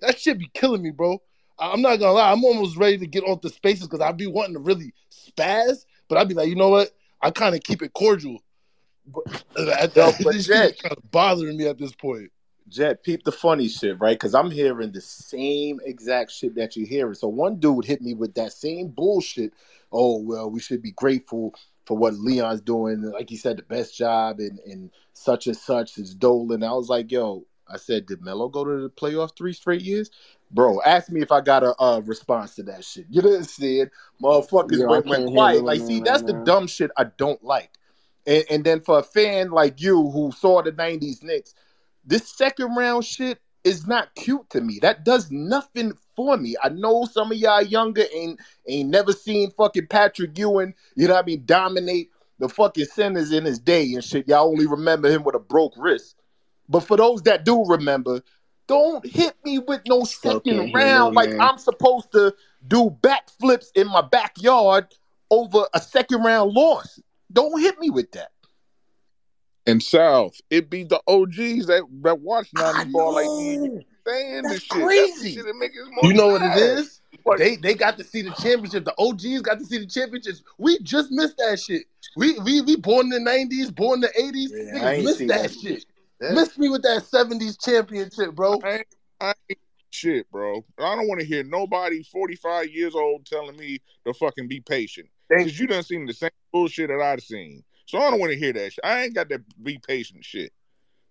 that 0.00 0.18
shit 0.18 0.38
be 0.38 0.50
killing 0.54 0.82
me, 0.82 0.90
bro. 0.90 1.20
I'm 1.58 1.82
not 1.82 1.96
gonna 1.96 2.12
lie, 2.12 2.32
I'm 2.32 2.44
almost 2.44 2.76
ready 2.76 2.98
to 2.98 3.06
get 3.06 3.24
off 3.24 3.42
the 3.42 3.50
spaces 3.50 3.86
because 3.86 4.00
I'd 4.00 4.16
be 4.16 4.26
wanting 4.26 4.54
to 4.54 4.60
really 4.60 4.92
spaz, 5.10 5.84
but 6.08 6.18
I'd 6.18 6.28
be 6.28 6.34
like, 6.34 6.48
you 6.48 6.56
know 6.56 6.70
what? 6.70 6.90
I 7.20 7.30
kind 7.30 7.54
of 7.54 7.62
keep 7.62 7.82
it 7.82 7.92
cordial. 7.92 8.42
But, 9.06 9.24
uh, 9.56 9.86
this 9.86 9.94
but 9.94 10.16
shit 10.16 10.34
is 10.34 10.46
Jet, 10.46 10.78
kind 10.82 10.96
of 10.96 11.10
bothering 11.10 11.56
me 11.56 11.66
at 11.66 11.78
this 11.78 11.94
point. 11.94 12.30
Jet, 12.68 13.02
peep 13.04 13.24
the 13.24 13.32
funny 13.32 13.68
shit, 13.68 14.00
right? 14.00 14.18
Because 14.18 14.34
I'm 14.34 14.50
hearing 14.50 14.92
the 14.92 15.00
same 15.00 15.80
exact 15.84 16.30
shit 16.30 16.54
that 16.54 16.76
you're 16.76 16.86
hearing. 16.86 17.14
So 17.14 17.28
one 17.28 17.56
dude 17.56 17.84
hit 17.84 18.00
me 18.00 18.14
with 18.14 18.34
that 18.34 18.52
same 18.52 18.88
bullshit. 18.88 19.52
Oh 19.92 20.18
well, 20.18 20.50
we 20.50 20.60
should 20.60 20.82
be 20.82 20.92
grateful 20.92 21.54
for 21.86 21.96
what 21.96 22.14
Leon's 22.14 22.60
doing. 22.60 23.02
Like 23.02 23.28
he 23.28 23.36
said, 23.36 23.56
the 23.56 23.62
best 23.62 23.96
job 23.96 24.38
and 24.38 24.58
and 24.60 24.90
such 25.12 25.46
and 25.46 25.56
such 25.56 25.98
is 25.98 26.14
Dolan. 26.14 26.62
I 26.62 26.72
was 26.72 26.88
like, 26.88 27.10
yo, 27.10 27.46
I 27.68 27.76
said, 27.76 28.06
did 28.06 28.22
Melo 28.22 28.48
go 28.48 28.64
to 28.64 28.82
the 28.82 28.90
playoff 28.90 29.36
three 29.36 29.52
straight 29.52 29.82
years? 29.82 30.10
Bro, 30.50 30.82
ask 30.82 31.10
me 31.10 31.22
if 31.22 31.32
I 31.32 31.40
got 31.40 31.62
a, 31.62 31.74
uh 31.80 32.00
response 32.00 32.54
to 32.56 32.62
that 32.64 32.84
shit. 32.84 33.06
You 33.08 33.22
didn't 33.22 33.44
see 33.44 33.80
it. 33.80 33.90
Motherfuckers 34.22 34.86
went, 34.86 35.06
went 35.06 35.26
quiet. 35.26 35.64
Like, 35.64 35.80
see, 35.80 35.96
right 35.96 36.04
that's 36.04 36.22
the 36.22 36.42
dumb 36.44 36.66
shit 36.66 36.90
I 36.96 37.04
don't 37.04 37.42
like. 37.42 37.70
And, 38.26 38.44
and 38.50 38.64
then 38.64 38.80
for 38.80 38.98
a 38.98 39.02
fan 39.02 39.50
like 39.50 39.80
you 39.80 40.10
who 40.10 40.30
saw 40.32 40.62
the 40.62 40.72
90s 40.72 41.22
Knicks, 41.22 41.54
this 42.04 42.28
second 42.28 42.74
round 42.76 43.04
shit 43.04 43.40
is 43.64 43.86
not 43.86 44.14
cute 44.14 44.48
to 44.50 44.60
me. 44.60 44.78
That 44.80 45.04
does 45.04 45.30
nothing 45.30 45.92
for 46.16 46.36
me. 46.36 46.56
I 46.62 46.68
know 46.68 47.04
some 47.04 47.32
of 47.32 47.38
y'all 47.38 47.62
younger 47.62 48.04
ain't 48.12 48.40
ain't 48.66 48.90
never 48.90 49.12
seen 49.12 49.50
fucking 49.50 49.86
Patrick 49.88 50.36
Ewing, 50.38 50.74
you 50.96 51.08
know 51.08 51.14
what 51.14 51.24
I 51.24 51.26
mean, 51.26 51.42
dominate 51.44 52.10
the 52.38 52.48
fucking 52.48 52.86
centers 52.86 53.32
in 53.32 53.44
his 53.44 53.58
day 53.58 53.94
and 53.94 54.02
shit. 54.02 54.28
Y'all 54.28 54.48
only 54.48 54.66
remember 54.66 55.08
him 55.08 55.22
with 55.22 55.34
a 55.34 55.38
broke 55.38 55.74
wrist. 55.76 56.16
But 56.68 56.80
for 56.80 56.96
those 56.96 57.22
that 57.22 57.44
do 57.44 57.64
remember, 57.64 58.22
don't 58.66 59.04
hit 59.06 59.34
me 59.44 59.58
with 59.58 59.82
no 59.86 60.04
second 60.04 60.68
hear 60.68 60.72
round 60.72 61.14
like 61.14 61.30
Man. 61.30 61.40
I'm 61.40 61.58
supposed 61.58 62.10
to 62.12 62.34
do 62.66 62.96
backflips 63.00 63.66
in 63.74 63.88
my 63.88 64.00
backyard 64.00 64.86
over 65.30 65.66
a 65.74 65.80
second 65.80 66.22
round 66.22 66.52
loss. 66.52 67.00
Don't 67.32 67.60
hit 67.60 67.78
me 67.78 67.90
with 67.90 68.10
that. 68.12 68.32
And 69.66 69.82
South, 69.82 70.40
it 70.50 70.70
be 70.70 70.82
the 70.84 71.00
OGs 71.06 71.66
that 71.66 71.84
that 72.02 72.20
watch 72.20 72.48
I 72.56 72.72
90 72.72 72.92
ball 72.92 73.14
like 73.14 73.26
me 73.26 73.54
and 73.54 73.64
you 73.64 73.82
saying 74.06 74.42
this 74.42 74.52
That's 74.52 74.62
shit. 74.64 74.70
That's 74.70 74.80
the 74.80 74.84
crazy. 74.84 75.34
shit 75.34 75.44
that 75.46 75.56
make 75.56 75.72
You 76.02 76.12
know 76.14 76.28
what 76.28 76.42
it 76.42 76.56
is? 76.56 76.94
sad. 76.94 76.98
Like, 77.24 77.38
They 77.38 77.56
they 77.56 77.74
got 77.74 77.96
to 77.98 78.04
see 78.04 78.22
the 78.22 78.32
championship. 78.32 78.84
The 78.84 78.94
OGs 78.98 79.42
got 79.42 79.58
to 79.60 79.64
see 79.64 79.78
the 79.78 79.86
championships. 79.86 80.42
We 80.58 80.80
just 80.80 81.12
missed 81.12 81.36
that 81.36 81.60
shit. 81.60 81.84
We 82.16 82.38
we 82.40 82.60
we 82.62 82.76
born 82.76 83.06
in 83.06 83.10
the 83.10 83.20
nineties, 83.20 83.70
born 83.70 83.98
in 83.98 84.00
the 84.00 84.20
eighties. 84.20 84.52
Yeah, 84.52 84.80
Niggas 84.80 85.04
missed 85.04 85.18
that 85.28 85.42
that 85.42 85.50
shit. 85.52 85.60
shit. 85.62 85.86
That, 86.18 86.34
Missed 86.34 86.58
me 86.58 86.68
with 86.68 86.82
that 86.82 87.04
seventies 87.04 87.56
championship, 87.56 88.34
bro. 88.34 88.58
I 88.64 88.72
ain't, 88.78 88.86
I 89.20 89.34
ain't 89.50 89.58
shit, 89.90 90.28
bro. 90.32 90.64
I 90.78 90.96
don't 90.96 91.06
want 91.06 91.20
to 91.20 91.26
hear 91.26 91.44
nobody 91.44 92.02
45 92.02 92.70
years 92.70 92.94
old 92.94 93.26
telling 93.26 93.56
me 93.56 93.80
to 94.06 94.14
fucking 94.14 94.48
be 94.48 94.60
patient. 94.60 95.08
Because 95.28 95.58
you 95.58 95.66
done 95.66 95.82
seen 95.82 96.06
the 96.06 96.12
same 96.12 96.30
bullshit 96.52 96.88
that 96.88 97.00
I've 97.00 97.22
seen. 97.22 97.62
So 97.86 97.98
I 97.98 98.10
don't 98.10 98.20
want 98.20 98.32
to 98.32 98.38
hear 98.38 98.52
that 98.52 98.72
shit. 98.72 98.84
I 98.84 99.04
ain't 99.04 99.14
got 99.14 99.28
that 99.28 99.40
be 99.62 99.78
patient 99.78 100.24
shit. 100.24 100.52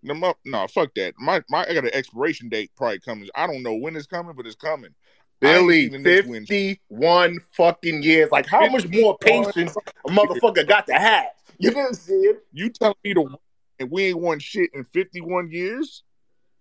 No, 0.03 0.13
mu- 0.13 0.33
no, 0.45 0.67
fuck 0.67 0.93
that. 0.95 1.13
My, 1.19 1.43
my, 1.49 1.65
I 1.67 1.73
got 1.73 1.83
an 1.83 1.93
expiration 1.93 2.49
date 2.49 2.71
probably 2.75 2.99
coming. 2.99 3.29
I 3.35 3.45
don't 3.45 3.61
know 3.61 3.75
when 3.75 3.95
it's 3.95 4.07
coming, 4.07 4.33
but 4.35 4.47
it's 4.47 4.55
coming. 4.55 4.95
Billy, 5.39 5.83
seen 5.83 5.91
the 5.91 5.99
Knicks 5.99 6.27
win 6.27 6.45
shit. 6.45 6.79
51 6.89 7.39
fucking 7.55 8.03
years. 8.03 8.31
Like, 8.31 8.47
how 8.47 8.67
much 8.69 8.87
more 8.87 9.17
patience 9.19 9.75
a 10.05 10.09
motherfucker 10.09 10.67
got 10.67 10.87
to 10.87 10.93
have? 10.93 11.29
You 11.57 11.71
didn't 11.71 11.95
see 11.95 12.13
it? 12.13 12.43
You 12.51 12.69
telling 12.69 12.95
me 13.03 13.13
to 13.13 13.37
and 13.79 13.89
we 13.89 14.05
ain't 14.05 14.19
won 14.19 14.39
shit 14.39 14.69
in 14.73 14.83
51 14.83 15.51
years? 15.51 16.03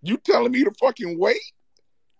You 0.01 0.17
telling 0.17 0.51
me 0.51 0.63
to 0.63 0.71
fucking 0.71 1.19
wait? 1.19 1.39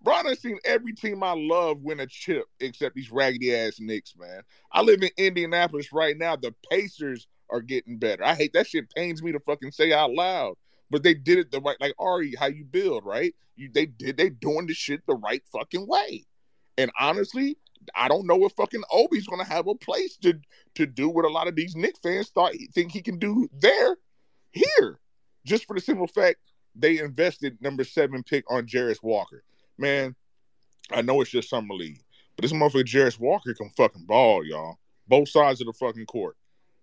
Bro, 0.03 0.13
I 0.13 0.23
done 0.23 0.35
seen 0.35 0.59
every 0.65 0.93
team 0.93 1.23
I 1.23 1.33
love 1.35 1.81
win 1.81 1.99
a 1.99 2.07
chip 2.07 2.45
except 2.59 2.95
these 2.95 3.11
raggedy 3.11 3.55
ass 3.55 3.79
Knicks, 3.79 4.15
man. 4.15 4.41
I 4.71 4.81
live 4.81 5.01
in 5.01 5.09
Indianapolis 5.17 5.91
right 5.91 6.17
now. 6.17 6.35
The 6.35 6.53
Pacers 6.71 7.27
are 7.51 7.61
getting 7.61 7.97
better. 7.97 8.23
I 8.23 8.35
hate 8.35 8.53
that 8.53 8.67
shit 8.67 8.93
pains 8.93 9.21
me 9.21 9.31
to 9.31 9.39
fucking 9.39 9.71
say 9.71 9.93
out 9.93 10.11
loud. 10.11 10.55
But 10.89 11.03
they 11.03 11.13
did 11.13 11.39
it 11.39 11.51
the 11.51 11.61
right 11.61 11.77
like 11.79 11.93
Ari, 11.99 12.35
how 12.37 12.47
you 12.47 12.65
build, 12.65 13.05
right? 13.05 13.33
You 13.55 13.69
they 13.73 13.85
did 13.85 14.17
they 14.17 14.29
doing 14.29 14.67
the 14.67 14.73
shit 14.73 15.05
the 15.07 15.15
right 15.15 15.41
fucking 15.51 15.87
way. 15.87 16.25
And 16.77 16.91
honestly, 16.99 17.57
I 17.95 18.07
don't 18.07 18.27
know 18.27 18.45
if 18.45 18.51
fucking 18.53 18.83
Obi's 18.91 19.27
gonna 19.27 19.45
have 19.45 19.67
a 19.67 19.75
place 19.75 20.17
to 20.17 20.33
to 20.75 20.85
do 20.85 21.09
what 21.09 21.25
a 21.25 21.29
lot 21.29 21.47
of 21.47 21.55
these 21.55 21.75
Knicks 21.75 21.99
fans 21.99 22.29
thought 22.29 22.53
think 22.73 22.91
he 22.91 23.01
can 23.01 23.19
do 23.19 23.49
there, 23.53 23.97
here. 24.51 24.99
Just 25.45 25.65
for 25.65 25.75
the 25.75 25.81
simple 25.81 26.07
fact 26.07 26.37
they 26.75 26.99
invested 26.99 27.57
number 27.61 27.83
seven 27.83 28.23
pick 28.23 28.49
on 28.49 28.65
Jarace 28.65 29.03
Walker. 29.03 29.43
Man, 29.77 30.15
I 30.91 31.01
know 31.01 31.21
it's 31.21 31.31
just 31.31 31.49
summer 31.49 31.73
league, 31.73 32.01
but 32.35 32.43
this 32.43 32.53
motherfucker 32.53 32.83
Jarace 32.83 33.19
Walker 33.19 33.53
can 33.53 33.69
fucking 33.71 34.05
ball, 34.05 34.45
y'all. 34.45 34.77
Both 35.07 35.29
sides 35.29 35.61
of 35.61 35.67
the 35.67 35.73
fucking 35.73 36.05
court. 36.05 36.37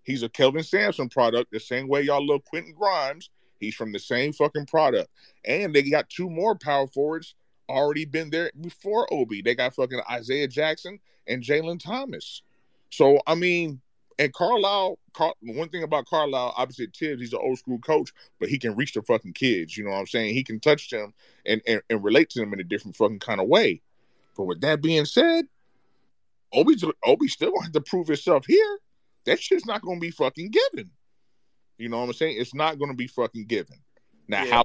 He's 0.09 0.23
a 0.23 0.29
Kelvin 0.29 0.63
Sampson 0.63 1.07
product, 1.07 1.51
the 1.51 1.59
same 1.59 1.87
way 1.87 2.01
y'all 2.01 2.25
love 2.25 2.43
Quentin 2.43 2.73
Grimes. 2.73 3.29
He's 3.59 3.75
from 3.75 3.91
the 3.91 3.99
same 3.99 4.33
fucking 4.33 4.65
product. 4.65 5.07
And 5.45 5.71
they 5.71 5.83
got 5.83 6.09
two 6.09 6.31
more 6.31 6.55
power 6.55 6.87
forwards 6.87 7.35
already 7.69 8.05
been 8.05 8.31
there 8.31 8.51
before 8.59 9.07
Obi. 9.13 9.43
They 9.43 9.53
got 9.53 9.75
fucking 9.75 10.01
Isaiah 10.09 10.47
Jackson 10.47 10.99
and 11.27 11.43
Jalen 11.43 11.79
Thomas. 11.79 12.41
So 12.89 13.21
I 13.27 13.35
mean, 13.35 13.81
and 14.17 14.33
Carlisle, 14.33 14.97
Car- 15.13 15.35
one 15.41 15.69
thing 15.69 15.83
about 15.83 16.07
Carlisle, 16.07 16.55
obviously 16.57 16.87
Thibs, 16.87 17.21
he's 17.21 17.33
an 17.33 17.39
old 17.43 17.59
school 17.59 17.77
coach, 17.77 18.11
but 18.39 18.49
he 18.49 18.57
can 18.57 18.75
reach 18.75 18.93
the 18.93 19.03
fucking 19.03 19.33
kids. 19.33 19.77
You 19.77 19.83
know 19.83 19.91
what 19.91 19.99
I'm 19.99 20.07
saying? 20.07 20.33
He 20.33 20.43
can 20.43 20.59
touch 20.59 20.89
them 20.89 21.13
and, 21.45 21.61
and, 21.67 21.83
and 21.87 22.03
relate 22.03 22.31
to 22.31 22.39
them 22.39 22.51
in 22.53 22.59
a 22.59 22.63
different 22.63 22.97
fucking 22.97 23.19
kind 23.19 23.39
of 23.39 23.47
way. 23.47 23.83
But 24.35 24.45
with 24.45 24.61
that 24.61 24.81
being 24.81 25.05
said, 25.05 25.45
Obi's 26.51 26.83
Obi 27.05 27.27
still 27.27 27.61
have 27.61 27.73
to 27.73 27.81
prove 27.81 28.07
himself 28.07 28.47
here. 28.47 28.79
That 29.25 29.39
shit's 29.39 29.65
not 29.65 29.81
gonna 29.81 29.99
be 29.99 30.11
fucking 30.11 30.51
given. 30.51 30.91
You 31.77 31.89
know 31.89 31.99
what 31.99 32.07
I'm 32.07 32.13
saying? 32.13 32.37
It's 32.39 32.53
not 32.53 32.79
gonna 32.79 32.93
be 32.93 33.07
fucking 33.07 33.45
given. 33.45 33.77
Now 34.27 34.43
Yeah. 34.43 34.51
how 34.51 34.63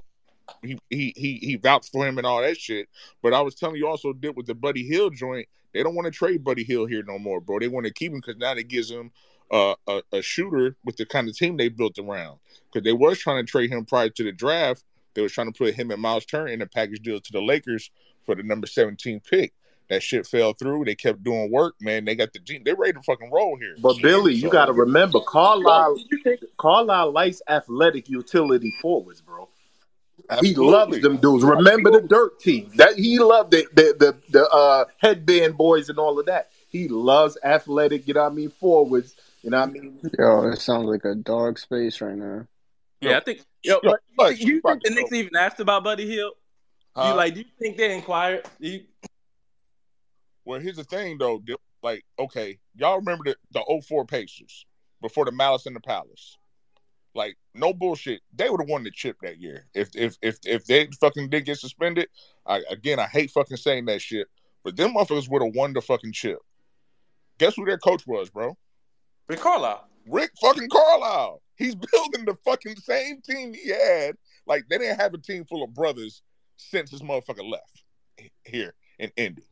he 0.61 0.77
he 0.89 1.13
he 1.15 1.37
he 1.37 1.55
vouched 1.55 1.91
for 1.91 2.05
him 2.07 2.17
and 2.17 2.27
all 2.27 2.41
that 2.41 2.57
shit. 2.57 2.87
But 3.21 3.33
I 3.33 3.41
was 3.41 3.55
telling 3.55 3.77
you 3.77 3.87
also 3.87 4.13
did 4.13 4.35
with 4.35 4.45
the 4.45 4.55
Buddy 4.55 4.83
Hield 4.83 5.15
joint. 5.15 5.47
They 5.73 5.83
don't 5.83 5.95
want 5.95 6.05
to 6.05 6.11
trade 6.11 6.43
Buddy 6.43 6.63
Hield 6.63 6.89
here 6.89 7.03
no 7.03 7.19
more, 7.19 7.41
bro. 7.41 7.59
They 7.59 7.67
want 7.67 7.85
to 7.85 7.93
keep 7.93 8.11
him 8.11 8.19
because 8.19 8.37
now 8.37 8.53
it 8.53 8.67
gives 8.67 8.89
him 8.89 9.11
uh, 9.51 9.75
a 9.87 10.01
a 10.11 10.21
shooter 10.21 10.75
with 10.83 10.97
the 10.97 11.05
kind 11.05 11.27
of 11.27 11.35
team 11.37 11.57
they 11.57 11.69
built 11.69 11.97
around. 11.99 12.39
Because 12.71 12.85
they 12.85 12.93
was 12.93 13.19
trying 13.19 13.43
to 13.45 13.49
trade 13.49 13.71
him 13.71 13.85
prior 13.85 14.09
to 14.09 14.23
the 14.23 14.31
draft. 14.31 14.83
They 15.13 15.21
was 15.21 15.31
trying 15.31 15.51
to 15.51 15.57
put 15.57 15.73
him 15.73 15.91
and 15.91 16.01
Miles 16.01 16.25
Turner 16.25 16.47
in 16.47 16.61
a 16.61 16.65
package 16.65 17.01
deal 17.01 17.19
to 17.21 17.31
the 17.31 17.41
Lakers 17.41 17.89
for 18.25 18.35
the 18.35 18.43
number 18.43 18.67
17 18.67 19.21
pick. 19.21 19.53
That 19.89 20.01
shit 20.01 20.25
fell 20.25 20.53
through. 20.53 20.85
They 20.85 20.95
kept 20.95 21.23
doing 21.23 21.51
work, 21.51 21.75
man. 21.79 22.05
They 22.05 22.15
got 22.15 22.33
the 22.33 22.39
team. 22.39 22.63
They 22.65 22.73
ready 22.73 22.93
to 22.93 23.01
fucking 23.01 23.31
roll 23.31 23.55
here. 23.57 23.75
But 23.79 24.01
Billy, 24.01 24.33
you 24.33 24.49
got 24.49 24.65
to 24.65 24.73
remember, 24.73 25.19
Carlisle. 25.27 25.97
You 26.09 26.17
think 26.23 26.41
Carlisle 26.57 27.11
likes 27.11 27.41
athletic 27.47 28.09
utility 28.09 28.73
forwards, 28.81 29.21
bro. 29.21 29.47
He 30.41 30.55
loves 30.55 30.99
them 31.01 31.17
dudes. 31.17 31.43
Remember 31.43 31.91
the 31.91 32.01
dirt 32.01 32.39
team. 32.39 32.71
That 32.75 32.95
he 32.95 33.19
loved 33.19 33.51
the 33.51 33.67
the 33.73 33.95
the, 33.99 34.15
the 34.31 34.49
uh, 34.49 34.85
headband 34.97 35.55
boys 35.57 35.89
and 35.89 35.99
all 35.99 36.17
of 36.19 36.25
that. 36.25 36.49
He 36.69 36.87
loves 36.87 37.37
athletic, 37.43 38.07
you 38.07 38.15
know 38.15 38.23
what 38.23 38.31
I 38.31 38.35
mean, 38.35 38.49
forwards. 38.49 39.15
You 39.43 39.51
know 39.51 39.59
what 39.59 39.69
I 39.69 39.71
mean? 39.71 39.99
Yo, 40.17 40.47
it 40.49 40.59
sounds 40.59 40.87
like 40.87 41.05
a 41.05 41.13
dark 41.13 41.59
space 41.59 42.01
right 42.01 42.15
now. 42.17 42.47
Yeah, 43.01 43.17
I 43.17 43.19
think. 43.19 43.41
Yo, 43.63 43.79
Yo, 43.83 43.91
but 43.91 43.99
Clutch, 44.17 44.39
you 44.39 44.59
about 44.59 44.71
think 44.71 44.83
the 44.83 44.89
to 44.89 44.95
Knicks 44.95 45.11
even 45.13 45.35
asked 45.35 45.59
about 45.59 45.83
Buddy 45.83 46.07
Hield? 46.07 46.33
Do 46.95 47.01
Huh? 47.01 47.09
you 47.09 47.13
like? 47.15 47.33
Do 47.35 47.39
you 47.41 47.45
think 47.59 47.77
they 47.77 47.93
inquired? 47.93 48.45
Do 48.59 48.67
you, 48.67 48.81
Well, 50.45 50.59
here's 50.59 50.77
the 50.77 50.83
thing 50.83 51.17
though. 51.17 51.41
Like, 51.81 52.03
okay, 52.17 52.59
y'all 52.75 52.97
remember 52.97 53.23
the, 53.25 53.35
the 53.51 53.81
04 53.87 54.05
Pacers 54.05 54.65
before 55.01 55.25
the 55.25 55.31
Malice 55.31 55.65
in 55.65 55.73
the 55.73 55.79
Palace. 55.79 56.37
Like, 57.13 57.37
no 57.53 57.73
bullshit. 57.73 58.21
They 58.33 58.49
would 58.49 58.59
have 58.59 58.69
won 58.69 58.83
the 58.83 58.91
chip 58.91 59.17
that 59.21 59.39
year. 59.39 59.67
If 59.73 59.89
if 59.95 60.17
if 60.21 60.37
if 60.45 60.65
they 60.65 60.87
fucking 60.99 61.29
did 61.29 61.45
get 61.45 61.57
suspended, 61.57 62.07
I 62.45 62.63
again 62.69 62.99
I 62.99 63.05
hate 63.05 63.31
fucking 63.31 63.57
saying 63.57 63.85
that 63.85 64.01
shit. 64.01 64.27
But 64.63 64.75
them 64.75 64.93
motherfuckers 64.93 65.29
would 65.29 65.43
have 65.43 65.55
won 65.55 65.73
the 65.73 65.81
fucking 65.81 66.11
chip. 66.11 66.39
Guess 67.37 67.55
who 67.55 67.65
their 67.65 67.77
coach 67.77 68.05
was, 68.07 68.29
bro? 68.29 68.57
Rick 69.27 69.39
Carlisle. 69.39 69.87
Rick 70.07 70.31
fucking 70.41 70.69
Carlisle. 70.69 71.41
He's 71.55 71.75
building 71.91 72.25
the 72.25 72.35
fucking 72.43 72.75
same 72.77 73.21
team 73.21 73.53
he 73.53 73.69
had. 73.69 74.15
Like 74.45 74.65
they 74.69 74.77
didn't 74.77 74.99
have 74.99 75.13
a 75.13 75.17
team 75.17 75.45
full 75.45 75.63
of 75.63 75.73
brothers 75.73 76.21
since 76.57 76.91
this 76.91 77.01
motherfucker 77.01 77.49
left 77.49 77.83
here 78.43 78.73
in 78.99 79.11
Indy. 79.15 79.43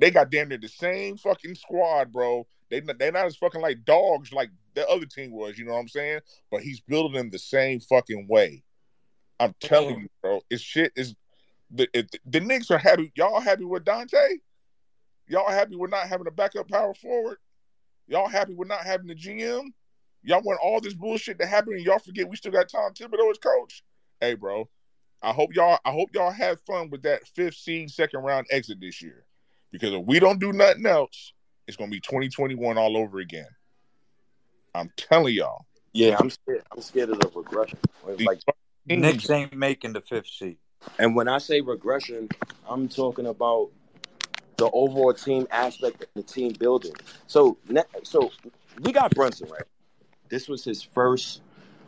They 0.00 0.10
got 0.10 0.30
damn 0.30 0.48
near 0.48 0.58
the 0.58 0.66
same 0.66 1.18
fucking 1.18 1.54
squad, 1.56 2.10
bro. 2.10 2.46
They 2.70 2.80
they 2.80 3.10
not 3.10 3.26
as 3.26 3.36
fucking 3.36 3.60
like 3.60 3.84
dogs 3.84 4.32
like 4.32 4.50
the 4.74 4.88
other 4.88 5.04
team 5.04 5.30
was. 5.30 5.58
You 5.58 5.66
know 5.66 5.74
what 5.74 5.80
I'm 5.80 5.88
saying? 5.88 6.20
But 6.50 6.62
he's 6.62 6.80
building 6.80 7.12
them 7.12 7.30
the 7.30 7.38
same 7.38 7.80
fucking 7.80 8.26
way. 8.26 8.64
I'm 9.38 9.54
telling 9.60 10.00
you, 10.00 10.08
bro. 10.22 10.40
It's 10.48 10.62
shit. 10.62 10.92
Is 10.96 11.14
the 11.70 11.86
it, 11.92 12.16
the 12.24 12.40
Knicks 12.40 12.70
are 12.70 12.78
happy. 12.78 13.12
Y'all 13.14 13.40
happy 13.40 13.64
with 13.64 13.84
Donte? 13.84 14.38
Y'all 15.28 15.50
happy 15.50 15.76
with 15.76 15.90
not 15.90 16.08
having 16.08 16.26
a 16.26 16.30
backup 16.30 16.68
power 16.68 16.94
forward? 16.94 17.36
Y'all 18.08 18.28
happy 18.28 18.54
with 18.54 18.68
not 18.68 18.84
having 18.84 19.06
the 19.06 19.14
GM? 19.14 19.66
Y'all 20.22 20.42
want 20.42 20.60
all 20.62 20.80
this 20.80 20.94
bullshit 20.94 21.38
to 21.38 21.46
happen 21.46 21.74
and 21.74 21.84
y'all 21.84 21.98
forget 21.98 22.28
we 22.28 22.36
still 22.36 22.52
got 22.52 22.68
Tom 22.68 22.92
Thibodeau 22.92 23.30
as 23.30 23.38
coach? 23.38 23.84
Hey, 24.20 24.34
bro. 24.34 24.68
I 25.22 25.32
hope 25.32 25.54
y'all 25.54 25.78
I 25.84 25.90
hope 25.90 26.10
y'all 26.14 26.30
have 26.30 26.60
fun 26.62 26.88
with 26.88 27.02
that 27.02 27.26
fifth 27.28 27.56
seed 27.56 27.90
second 27.90 28.20
round 28.20 28.46
exit 28.50 28.80
this 28.80 29.02
year. 29.02 29.26
Because 29.70 29.92
if 29.92 30.04
we 30.04 30.18
don't 30.18 30.40
do 30.40 30.52
nothing 30.52 30.86
else, 30.86 31.32
it's 31.66 31.76
gonna 31.76 31.90
be 31.90 32.00
2021 32.00 32.76
all 32.78 32.96
over 32.96 33.18
again. 33.20 33.46
I'm 34.74 34.90
telling 34.96 35.34
y'all. 35.34 35.66
Yeah, 35.92 36.16
I'm 36.18 36.30
scared. 36.30 36.62
I'm 36.72 36.82
scared 36.82 37.10
of 37.10 37.20
the 37.20 37.30
regression. 37.34 37.78
These 38.16 38.26
Like, 38.26 38.40
fucking 38.44 39.00
Knicks 39.00 39.30
ain't 39.30 39.54
making 39.54 39.92
the 39.92 40.00
fifth 40.00 40.28
seed. 40.28 40.58
and 40.98 41.14
when 41.14 41.28
I 41.28 41.38
say 41.38 41.60
regression, 41.60 42.28
I'm 42.68 42.88
talking 42.88 43.26
about 43.26 43.70
the 44.56 44.70
overall 44.70 45.14
team 45.14 45.46
aspect 45.50 46.02
of 46.02 46.08
the 46.14 46.22
team 46.22 46.52
building. 46.52 46.94
So, 47.26 47.56
so 48.02 48.30
we 48.82 48.92
got 48.92 49.14
Brunson 49.14 49.48
right. 49.48 49.62
This 50.28 50.48
was 50.48 50.62
his 50.64 50.82
first 50.82 51.40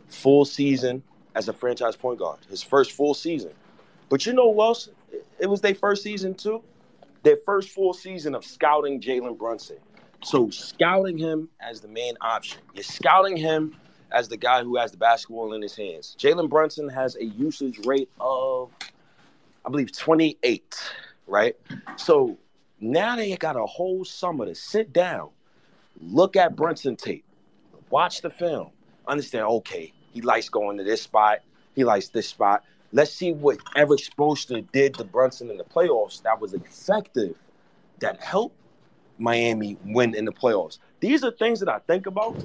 full 0.09 0.45
season 0.45 1.03
as 1.35 1.49
a 1.49 1.53
franchise 1.53 1.97
point 1.97 2.19
guard. 2.19 2.39
His 2.49 2.63
first 2.63 2.93
full 2.93 3.15
season. 3.15 3.53
But 4.09 4.27
you 4.27 4.33
know 4.33 4.49
what 4.49 4.67
else? 4.67 4.89
It 5.39 5.47
was 5.47 5.61
their 5.61 5.75
first 5.75 6.03
season 6.03 6.35
too. 6.35 6.63
Their 7.23 7.37
first 7.37 7.71
full 7.71 7.93
season 7.93 8.35
of 8.35 8.45
scouting 8.45 9.01
Jalen 9.01 9.39
Brunson. 9.39 9.79
So 10.25 10.51
scouting 10.51 11.19
him 11.19 11.49
as 11.61 11.81
the 11.81 11.89
main 11.89 12.15
option. 12.21 12.61
You're 12.75 12.85
scouting 12.85 13.37
him 13.37 13.77
as 14.13 14.29
the 14.29 14.37
guy 14.37 14.63
who 14.63 14.77
has 14.77 14.93
the 14.93 14.97
basketball 14.97 15.55
in 15.55 15.63
his 15.63 15.75
hands. 15.75 16.17
Jalen 16.19 16.49
Brunson 16.49 16.89
has 16.89 17.17
a 17.17 17.25
usage 17.25 17.85
rate 17.87 18.11
of, 18.21 18.71
I 19.65 19.71
believe, 19.71 19.97
28, 19.97 20.75
right? 21.27 21.57
So 21.97 22.37
now 22.81 23.17
they 23.17 23.35
got 23.37 23.57
a 23.57 23.67
whole 23.67 24.05
summer 24.05 24.45
to 24.47 24.55
sit 24.55 24.93
down, 24.93 25.31
look 26.01 26.37
at 26.37 26.57
Brunson 26.57 26.97
tape, 26.97 27.25
watch 27.91 28.21
the 28.21 28.31
film, 28.31 28.71
understand, 29.07 29.45
okay, 29.45 29.93
he 30.13 30.21
likes 30.21 30.49
going 30.49 30.77
to 30.79 30.85
this 30.85 31.03
spot, 31.03 31.39
he 31.75 31.85
likes 31.85 32.09
this 32.09 32.29
spot. 32.29 32.65
Let's 32.93 33.13
see 33.13 33.33
what 33.33 33.59
Erik 33.75 34.01
Spoelstra 34.01 34.71
did 34.73 34.95
to 34.95 35.05
Brunson 35.05 35.51
in 35.51 35.57
the 35.57 35.65
playoffs 35.65 36.23
that 36.23 36.41
was 36.41 36.53
effective, 36.53 37.35
that 38.01 38.21
helped 38.21 38.57
Miami 39.19 39.79
win 39.85 40.15
in 40.15 40.27
the 40.27 40.33
playoffs. 40.33 40.79
These 41.01 41.25
are 41.25 41.31
things 41.31 41.61
that 41.61 41.69
I 41.69 41.79
think 41.81 42.07
about 42.07 42.37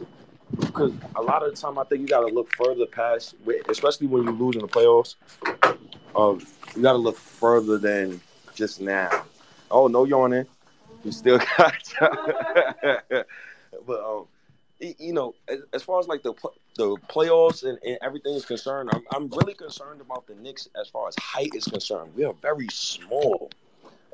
because 0.55 0.93
a 1.15 1.21
lot 1.21 1.43
of 1.43 1.53
the 1.53 1.61
time 1.61 1.77
I 1.77 1.83
think 1.83 2.01
you 2.01 2.07
got 2.07 2.21
to 2.21 2.33
look 2.33 2.49
further 2.55 2.85
past, 2.85 3.35
especially 3.67 4.07
when 4.07 4.23
you 4.23 4.31
lose 4.31 4.55
in 4.55 4.61
the 4.61 4.67
playoffs. 4.67 5.15
Um, 6.15 6.45
you 6.75 6.81
got 6.81 6.93
to 6.93 6.97
look 6.97 7.17
further 7.17 7.77
than 7.77 8.21
just 8.55 8.79
now. 8.81 9.25
Oh, 9.69 9.87
no 9.87 10.05
yawning. 10.05 10.45
You 11.03 11.11
still 11.11 11.39
got 11.57 11.93
but 13.85 14.03
um, 14.03 14.25
you 14.79 15.13
know, 15.13 15.33
as, 15.73 15.83
far 15.83 15.99
as 15.99 16.07
like 16.07 16.23
the 16.23 16.33
the 16.75 16.95
playoffs 17.09 17.63
and, 17.63 17.79
and 17.85 17.97
everything 18.01 18.33
is 18.33 18.45
concerned, 18.45 18.89
I'm 18.93 19.03
I'm 19.13 19.29
really 19.29 19.53
concerned 19.53 20.01
about 20.01 20.27
the 20.27 20.35
Knicks 20.35 20.67
as 20.79 20.87
far 20.89 21.07
as 21.07 21.15
height 21.17 21.49
is 21.53 21.65
concerned. 21.65 22.11
We 22.15 22.25
are 22.25 22.33
very 22.33 22.67
small, 22.71 23.49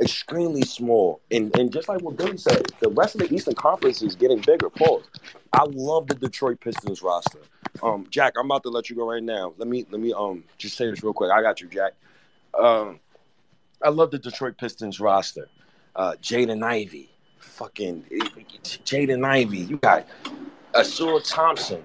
extremely 0.01 0.61
small, 0.61 1.21
and 1.31 1.55
and 1.57 1.71
just 1.71 1.89
like 1.89 2.01
what 2.01 2.17
Billy 2.17 2.37
said, 2.37 2.65
the 2.79 2.89
rest 2.89 3.15
of 3.15 3.21
the 3.21 3.33
Eastern 3.33 3.55
Conference 3.55 4.01
is 4.01 4.15
getting 4.15 4.39
bigger. 4.39 4.69
Pause. 4.69 5.03
I 5.51 5.65
love 5.65 6.07
the 6.07 6.15
Detroit 6.15 6.59
Pistons 6.59 7.01
roster. 7.01 7.39
Um, 7.81 8.07
Jack, 8.09 8.33
I'm 8.37 8.45
about 8.45 8.63
to 8.63 8.69
let 8.69 8.89
you 8.89 8.95
go 8.95 9.09
right 9.09 9.23
now. 9.23 9.53
Let 9.57 9.67
me 9.67 9.85
let 9.91 9.99
me 9.99 10.13
um 10.13 10.43
just 10.57 10.77
say 10.77 10.89
this 10.89 11.03
real 11.03 11.13
quick. 11.13 11.31
I 11.31 11.41
got 11.41 11.59
you, 11.59 11.67
Jack. 11.67 11.93
Um, 12.57 12.99
I 13.81 13.89
love 13.89 14.11
the 14.11 14.19
Detroit 14.19 14.57
Pistons 14.57 14.99
roster. 14.99 15.49
Uh, 15.95 16.13
Jaden 16.21 16.63
Ivey, 16.63 17.11
fucking 17.37 18.05
Jaden 18.63 19.25
Ivey. 19.25 19.59
You 19.59 19.77
got 19.77 20.07
Ausar 20.73 21.21
Thompson, 21.23 21.83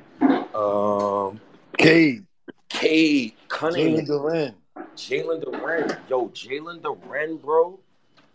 um, 0.55 1.39
Cade, 1.77 2.25
Cade 2.71 3.33
Jalen 3.33 3.49
Cunningham, 3.49 4.07
Duren. 4.07 4.55
Jalen 4.97 5.45
Duren. 5.45 5.99
Yo, 6.09 6.29
Jalen 6.29 6.81
Duren, 6.81 7.41
bro. 7.41 7.79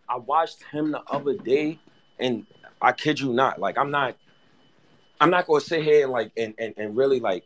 I 0.07 0.17
watched 0.17 0.63
him 0.71 0.91
the 0.91 1.01
other 1.09 1.33
day, 1.33 1.79
and 2.19 2.45
I 2.81 2.91
kid 2.91 3.19
you 3.19 3.33
not, 3.33 3.59
like 3.59 3.79
I'm 3.79 3.89
not, 3.89 4.15
I'm 5.19 5.31
not 5.31 5.47
gonna 5.47 5.61
sit 5.61 5.83
here 5.83 6.03
and 6.03 6.11
like 6.11 6.31
and 6.37 6.53
and, 6.59 6.75
and 6.77 6.95
really 6.95 7.19
like 7.19 7.45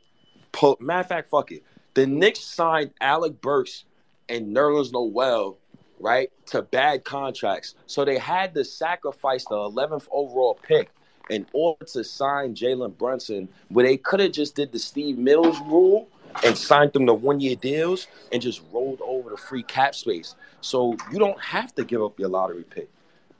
pull. 0.52 0.76
Matter 0.82 1.00
of 1.00 1.08
fact, 1.08 1.30
fuck 1.30 1.52
it. 1.54 1.64
The 1.94 2.06
Knicks 2.06 2.42
signed 2.42 2.92
Alec 3.00 3.40
Burks 3.40 3.86
and 4.28 4.54
Nerlens 4.54 4.92
Noel, 4.92 5.58
right, 6.00 6.30
to 6.48 6.62
bad 6.62 7.06
contracts, 7.06 7.76
so 7.86 8.04
they 8.04 8.18
had 8.18 8.54
to 8.56 8.66
sacrifice 8.66 9.46
the 9.46 9.56
11th 9.56 10.08
overall 10.12 10.60
pick 10.62 10.90
in 11.30 11.46
order 11.54 11.86
to 11.86 12.04
sign 12.04 12.56
Jalen 12.56 12.98
Brunson, 12.98 13.50
where 13.70 13.86
they 13.86 13.98
could 13.98 14.20
have 14.20 14.32
just 14.32 14.56
did 14.56 14.72
the 14.72 14.80
Steve 14.80 15.18
Mills 15.18 15.60
rule 15.62 16.08
and 16.44 16.58
signed 16.58 16.94
them 16.94 17.06
to 17.06 17.14
one 17.14 17.40
year 17.40 17.56
deals 17.56 18.08
and 18.32 18.42
just 18.42 18.62
rolled 18.72 19.02
over 19.02 19.30
the 19.30 19.38
free 19.38 19.64
cap 19.64 19.96
space. 19.96 20.36
So 20.62 20.96
you 21.12 21.20
don't 21.20 21.40
have 21.42 21.74
to 21.76 21.84
give 21.84 22.02
up 22.02 22.20
your 22.20 22.30
lottery 22.30 22.64
pick. 22.64 22.90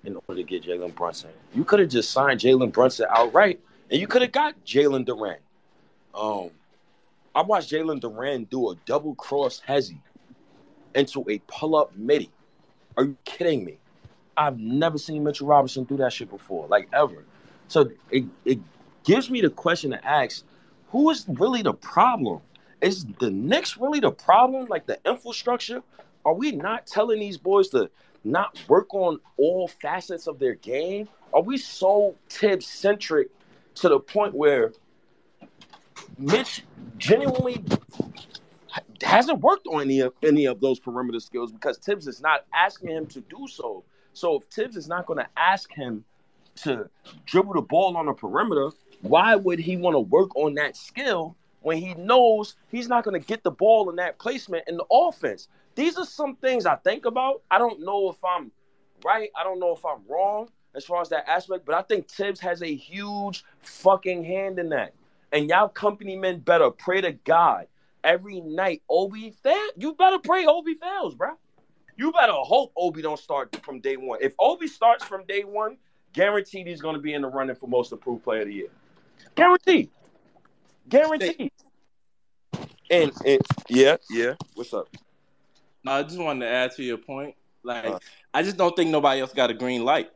in 0.04 0.16
order 0.28 0.42
to 0.42 0.44
get 0.44 0.64
Jalen 0.64 0.96
Brunson. 0.96 1.30
You 1.54 1.64
could 1.66 1.80
have 1.80 1.90
just 1.90 2.12
signed 2.12 2.40
Jalen 2.40 2.72
Brunson 2.72 3.08
outright, 3.10 3.60
and 3.92 4.00
you 4.00 4.08
could 4.08 4.22
have 4.22 4.32
got 4.32 4.56
Jalen 4.66 5.06
Duren. 5.06 5.38
Um, 6.16 6.52
I 7.36 7.42
watched 7.42 7.72
Jalen 7.72 8.02
Duren 8.02 8.50
do 8.50 8.72
a 8.72 8.76
double 8.86 9.16
cross 9.16 9.62
hezzy 9.68 10.00
into 10.96 11.26
a 11.30 11.40
pull 11.48 11.76
up 11.76 11.96
midi. 11.96 12.32
Are 12.96 13.04
you 13.04 13.18
kidding 13.26 13.66
me? 13.66 13.78
I've 14.36 14.60
never 14.60 14.98
seen 14.98 15.24
Mitchell 15.24 15.48
Robinson 15.48 15.84
do 15.84 15.98
that 15.98 16.14
shit 16.14 16.30
before, 16.30 16.68
like 16.68 16.88
ever. 16.94 17.26
So 17.68 17.90
it, 18.12 18.26
it 18.46 18.60
gives 19.04 19.30
me 19.30 19.42
the 19.42 19.50
question 19.50 19.92
to 19.92 20.06
ask 20.06 20.44
who 20.90 21.10
is 21.10 21.26
really 21.28 21.62
the 21.62 21.74
problem? 21.74 22.42
Is 22.82 23.06
the 23.20 23.30
Knicks 23.30 23.78
really 23.78 24.00
the 24.00 24.12
problem? 24.12 24.68
Like 24.68 24.86
the 24.86 25.00
infrastructure? 25.06 25.82
Are 26.26 26.34
we 26.34 26.52
not 26.52 26.86
telling 26.86 27.20
these 27.20 27.38
boys 27.38 27.70
to 27.70 27.90
not 28.24 28.58
work 28.68 28.94
on 28.94 29.20
all 29.38 29.68
facets 29.68 30.28
of 30.28 30.40
their 30.40 30.56
game? 30.56 31.08
Are 31.34 31.42
we 31.42 31.58
so 31.58 32.16
Thibs 32.30 32.68
centric 32.68 33.30
to 33.76 33.90
the 33.90 34.00
point 34.00 34.34
where 34.34 34.74
Mitch 36.18 36.64
genuinely 36.98 37.64
hasn't 39.02 39.40
worked 39.40 39.68
on 39.68 39.82
any 39.82 40.00
of 40.00 40.14
any 40.24 40.46
of 40.46 40.60
those 40.60 40.80
perimeter 40.80 41.20
skills 41.20 41.52
because 41.52 41.78
Thibs 41.78 42.08
is 42.08 42.22
not 42.22 42.46
asking 42.54 42.90
him 42.90 43.06
to 43.08 43.22
do 43.22 43.48
so. 43.48 43.84
So 44.14 44.38
if 44.38 44.44
Thibs 44.46 44.76
is 44.76 44.88
not 44.88 45.06
going 45.06 45.20
to 45.20 45.28
ask 45.38 45.72
him 45.72 46.04
to 46.64 46.90
dribble 47.26 47.54
the 47.54 47.62
ball 47.62 47.98
on 47.98 48.06
the 48.08 48.14
perimeter, 48.14 48.70
why 49.02 49.36
would 49.36 49.60
he 49.60 49.78
want 49.78 49.96
to 49.96 50.00
work 50.00 50.36
on 50.36 50.56
that 50.56 50.76
skill 50.76 51.36
when 51.62 51.78
he 51.78 51.94
knows 51.96 52.56
he's 52.70 52.88
not 52.88 53.04
going 53.04 53.20
to 53.20 53.26
get 53.26 53.44
the 53.44 53.52
ball 53.52 53.90
in 53.90 53.96
that 53.98 54.20
placement 54.20 54.68
in 54.68 54.78
the 54.78 54.86
offense? 54.92 55.48
These 55.76 55.98
are 55.98 56.06
some 56.06 56.36
things 56.36 56.66
I 56.66 56.76
think 56.76 57.06
about. 57.06 57.44
I 57.52 57.58
don't 57.58 57.82
know 57.82 58.10
if 58.10 58.18
I'm 58.24 58.52
right. 59.06 59.30
I 59.36 59.44
don't 59.44 59.60
know 59.60 59.76
if 59.76 59.86
I'm 59.86 60.02
wrong 60.10 60.50
as 60.76 60.86
far 60.86 61.02
as 61.02 61.10
that 61.10 61.28
aspect, 61.30 61.66
but 61.66 61.76
I 61.76 61.82
think 61.82 62.10
Thibs 62.10 62.40
has 62.40 62.62
a 62.62 62.74
huge 62.74 63.44
fucking 63.62 64.24
hand 64.24 64.60
in 64.60 64.70
that. 64.70 64.94
And 65.32 65.50
y'all 65.50 65.68
company 65.68 66.16
men 66.16 66.40
better 66.40 66.72
pray 66.72 67.02
to 67.02 67.12
God 67.12 67.68
every 68.04 68.42
night. 68.42 68.82
Obi 68.90 69.32
fail. 69.32 69.70
You 69.76 69.94
better 69.94 70.20
pray 70.20 70.46
Obi 70.46 70.74
fails, 70.76 71.14
bro. 71.16 71.32
You 71.98 72.12
better 72.12 72.34
hope 72.34 72.72
Obi 72.78 73.02
don't 73.02 73.20
start 73.20 73.56
from 73.64 73.80
day 73.80 73.98
one. 73.98 74.20
If 74.22 74.34
Obi 74.40 74.68
starts 74.68 75.04
from 75.04 75.26
day 75.26 75.44
one, 75.44 75.78
guaranteed 76.18 76.66
he's 76.66 76.82
going 76.82 76.96
to 76.96 77.02
be 77.02 77.14
in 77.14 77.22
the 77.22 77.28
running 77.28 77.56
for 77.56 77.68
most 77.68 77.92
improved 77.92 78.24
player 78.24 78.42
of 78.42 78.48
the 78.48 78.54
year. 78.54 78.70
Guaranteed. 79.36 79.92
Guaranteed. 80.90 81.52
And, 82.90 83.12
and 83.24 83.42
yeah, 83.70 83.98
yeah. 84.10 84.34
What's 84.56 84.74
up? 84.74 84.88
No, 85.84 85.92
I 85.92 86.04
just 86.04 86.18
wanted 86.18 86.46
to 86.46 86.52
add 86.52 86.72
to 86.76 86.84
your 86.84 86.98
point. 86.98 87.36
Like, 87.62 87.86
Uh. 87.86 88.00
I 88.34 88.42
just 88.42 88.58
don't 88.58 88.76
think 88.76 88.90
nobody 88.90 89.22
else 89.22 89.32
got 89.32 89.52
a 89.52 89.54
green 89.54 89.86
light. 89.86 90.10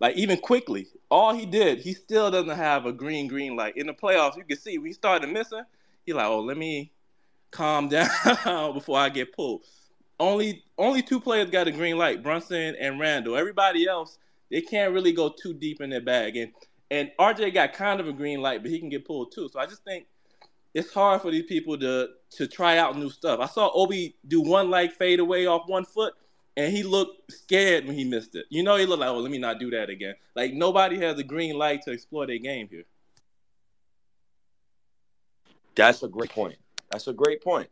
Like, 0.00 0.16
even 0.16 0.36
Quickley, 0.38 0.88
all 1.10 1.32
he 1.32 1.46
did, 1.46 1.78
he 1.78 1.94
still 1.94 2.28
doesn't 2.30 2.56
have 2.56 2.84
a 2.84 2.92
green 2.92 3.28
green 3.28 3.54
light. 3.54 3.76
In 3.76 3.86
the 3.86 3.94
playoffs, 3.94 4.36
you 4.36 4.44
can 4.44 4.58
see 4.58 4.78
when 4.78 4.88
he 4.88 4.92
started 4.92 5.30
missing, 5.30 5.62
he 6.04 6.12
like, 6.12 6.26
oh, 6.26 6.40
let 6.40 6.56
me 6.56 6.90
calm 7.52 7.88
down 7.88 8.74
before 8.74 8.98
I 8.98 9.10
get 9.10 9.32
pulled. 9.32 9.62
Only 10.18 10.64
only 10.76 11.02
two 11.02 11.20
players 11.20 11.50
got 11.50 11.68
a 11.68 11.72
green 11.72 11.98
light, 11.98 12.22
Brunson 12.22 12.74
and 12.80 12.98
Randle. 12.98 13.36
Everybody 13.36 13.86
else, 13.86 14.18
they 14.50 14.60
can't 14.60 14.92
really 14.92 15.12
go 15.12 15.28
too 15.28 15.54
deep 15.54 15.80
in 15.80 15.90
their 15.90 16.00
bag. 16.00 16.36
And 16.36 16.52
and 16.90 17.10
RJ 17.18 17.54
got 17.54 17.72
kind 17.72 18.00
of 18.00 18.06
a 18.06 18.12
green 18.12 18.40
light, 18.40 18.62
but 18.62 18.70
he 18.70 18.78
can 18.78 18.88
get 18.88 19.04
pulled 19.04 19.32
too. 19.32 19.48
So 19.52 19.58
I 19.58 19.66
just 19.66 19.82
think 19.84 20.06
it's 20.74 20.92
hard 20.92 21.22
for 21.22 21.30
these 21.30 21.46
people 21.46 21.78
to 21.78 22.08
to 22.32 22.46
try 22.46 22.78
out 22.78 22.96
new 22.96 23.10
stuff. 23.10 23.40
I 23.40 23.46
saw 23.46 23.70
Obi 23.72 24.16
do 24.26 24.40
one 24.40 24.70
like 24.70 24.92
fade 24.92 25.20
away 25.20 25.46
off 25.46 25.68
one 25.68 25.84
foot, 25.84 26.14
and 26.56 26.72
he 26.72 26.82
looked 26.82 27.32
scared 27.32 27.86
when 27.86 27.96
he 27.96 28.04
missed 28.04 28.34
it. 28.36 28.46
You 28.50 28.62
know, 28.62 28.76
he 28.76 28.86
looked 28.86 29.00
like, 29.00 29.10
oh, 29.10 29.18
let 29.18 29.30
me 29.30 29.38
not 29.38 29.58
do 29.58 29.70
that 29.70 29.90
again. 29.90 30.14
Like 30.34 30.52
nobody 30.52 30.98
has 31.00 31.18
a 31.18 31.24
green 31.24 31.56
light 31.56 31.82
to 31.82 31.92
explore 31.92 32.26
their 32.26 32.38
game 32.38 32.68
here. 32.70 32.84
That's 35.74 36.02
a 36.02 36.08
great 36.08 36.30
point. 36.30 36.56
That's 36.90 37.08
a 37.08 37.12
great 37.12 37.42
point. 37.42 37.68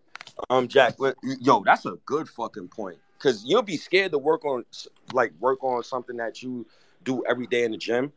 Um, 0.51 0.69
Jack, 0.69 0.97
yo, 1.23 1.63
that's 1.65 1.87
a 1.87 1.97
good 2.05 2.29
fucking 2.29 2.69
point. 2.69 2.99
Cause 3.19 3.45
you'll 3.47 3.63
be 3.63 3.77
scared 3.77 4.13
to 4.13 4.19
work 4.19 4.45
on, 4.45 4.65
like, 5.13 5.33
work 5.41 5.63
on 5.65 5.83
something 5.83 6.17
that 6.19 6.43
you 6.43 6.67
do 7.05 7.25
every 7.29 7.47
day 7.47 7.65
in 7.65 7.71
the 7.71 7.79
gym 7.79 8.13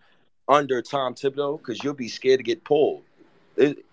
under 0.50 0.82
Tom 0.82 1.14
Thibodeau, 1.14 1.60
because 1.60 1.84
you'll 1.84 1.94
be 1.94 2.08
scared 2.08 2.40
to 2.40 2.44
get 2.44 2.64
pulled. 2.64 3.04
It, 3.56 3.86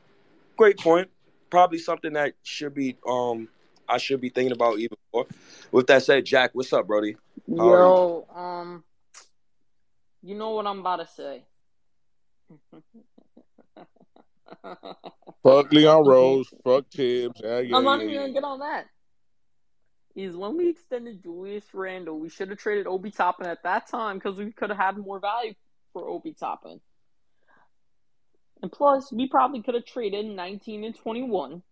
great 0.57 0.79
point. 0.79 1.09
Probably 1.51 1.79
something 1.79 2.13
that 2.15 2.35
should 2.43 2.75
be, 2.75 2.97
um, 3.07 3.49
I 3.89 3.99
should 3.99 4.21
be 4.21 4.29
thinking 4.29 4.53
about 4.53 4.79
even 4.79 4.97
more. 5.13 5.27
With 5.71 5.87
that 5.89 6.03
said, 6.03 6.25
Jack, 6.25 6.51
what's 6.55 6.73
up, 6.73 6.87
Brody? 6.87 7.17
How 7.57 7.69
are 7.69 7.79
Yo, 7.79 8.27
um, 8.35 8.85
you 10.23 10.35
know 10.35 10.51
what 10.51 10.67
I'm 10.67 10.81
about 10.81 10.97
to 10.97 11.07
say. 11.07 11.43
Fuck 15.43 15.73
Leon 15.73 16.05
Rose. 16.07 16.49
Fuck 16.65 16.89
Tibbs. 16.91 17.41
Yeah, 17.43 17.61
yeah, 17.61 17.77
I'm 17.77 17.85
not 17.85 17.99
yeah, 17.99 18.05
even 18.05 18.15
yeah. 18.15 18.21
gonna 18.21 18.33
get 18.33 18.45
on 18.45 18.59
that. 18.61 18.87
Is 20.15 20.37
when 20.37 20.57
we 20.57 20.69
extended 20.69 21.23
Julius 21.23 21.65
Randle, 21.73 22.21
we 22.21 22.29
should 22.29 22.51
have 22.51 22.59
traded 22.59 22.87
Obi 22.87 23.11
Toppin 23.11 23.47
at 23.47 23.65
that 23.65 23.89
time 23.89 24.19
because 24.19 24.39
we 24.39 24.53
could 24.53 24.71
have 24.71 24.79
had 24.79 24.97
more 24.97 25.19
value 25.19 25.55
for 25.93 26.09
Obi 26.09 26.33
Toppin. 26.33 26.81
And 28.63 28.71
plus, 28.71 29.13
we 29.13 29.29
probably 29.29 29.63
could 29.63 29.75
have 29.75 29.85
traded 29.85 30.27
19 30.27 30.85
and 30.85 30.97
21 30.97 31.63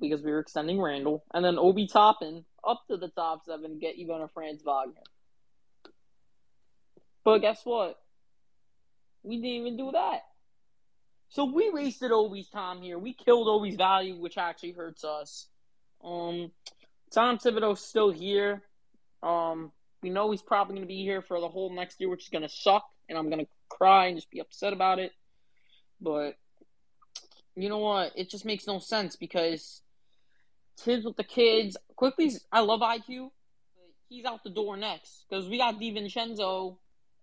because 0.00 0.22
we 0.22 0.30
were 0.30 0.38
extending 0.38 0.80
Randle, 0.80 1.24
and 1.32 1.44
then 1.44 1.58
Obi 1.58 1.88
Toppin 1.88 2.44
up 2.66 2.82
to 2.88 2.96
the 2.96 3.08
top 3.08 3.44
seven 3.44 3.70
to 3.70 3.76
get 3.76 3.96
even 3.96 4.20
a 4.20 4.28
Franz 4.28 4.62
Wagner. 4.64 5.02
But 7.24 7.38
guess 7.38 7.60
what? 7.64 7.98
We 9.22 9.36
didn't 9.36 9.66
even 9.66 9.76
do 9.76 9.90
that. 9.92 10.22
So 11.30 11.44
we 11.44 11.70
wasted 11.70 12.10
Obi's 12.10 12.48
time 12.48 12.80
here. 12.80 12.98
We 12.98 13.12
killed 13.12 13.48
Obi's 13.48 13.76
value, 13.76 14.16
which 14.16 14.38
actually 14.38 14.72
hurts 14.72 15.04
us. 15.04 15.46
Um, 16.02 16.50
Tom 17.10 17.38
Thibodeau's 17.38 17.80
still 17.80 18.10
here. 18.10 18.62
Um, 19.22 19.72
we 20.02 20.10
know 20.10 20.30
he's 20.30 20.42
probably 20.42 20.74
going 20.76 20.86
to 20.86 20.88
be 20.88 21.02
here 21.02 21.22
for 21.22 21.40
the 21.40 21.48
whole 21.48 21.74
next 21.74 22.00
year, 22.00 22.08
which 22.08 22.24
is 22.24 22.28
going 22.28 22.42
to 22.42 22.48
suck, 22.48 22.84
and 23.08 23.18
I'm 23.18 23.30
going 23.30 23.44
to 23.44 23.50
cry 23.68 24.06
and 24.06 24.16
just 24.16 24.30
be 24.30 24.40
upset 24.40 24.72
about 24.72 24.98
it. 24.98 25.12
But 26.00 26.36
you 27.56 27.68
know 27.68 27.78
what? 27.78 28.12
It 28.16 28.30
just 28.30 28.44
makes 28.44 28.66
no 28.66 28.78
sense 28.78 29.16
because 29.16 29.82
Thibs 30.78 31.04
with 31.04 31.16
the 31.16 31.24
kids. 31.24 31.76
Quickley, 31.96 32.30
I 32.52 32.60
love 32.60 32.80
IQ, 32.80 33.30
but 33.74 33.86
he's 34.08 34.24
out 34.24 34.44
the 34.44 34.50
door 34.50 34.76
next 34.76 35.24
because 35.28 35.48
we 35.48 35.58
got 35.58 35.80
DiVincenzo, 35.80 36.76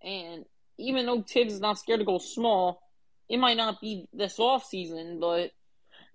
and 0.03 0.45
even 0.78 1.06
though 1.06 1.22
Thibs 1.22 1.53
is 1.53 1.62
not 1.62 1.80
scared 1.80 1.99
to 1.99 2.06
go 2.06 2.18
small, 2.18 2.82
it 3.30 3.38
might 3.38 3.57
not 3.57 3.80
be 3.80 4.07
this 4.14 4.40
off 4.40 4.66
season, 4.66 5.20
but 5.20 5.52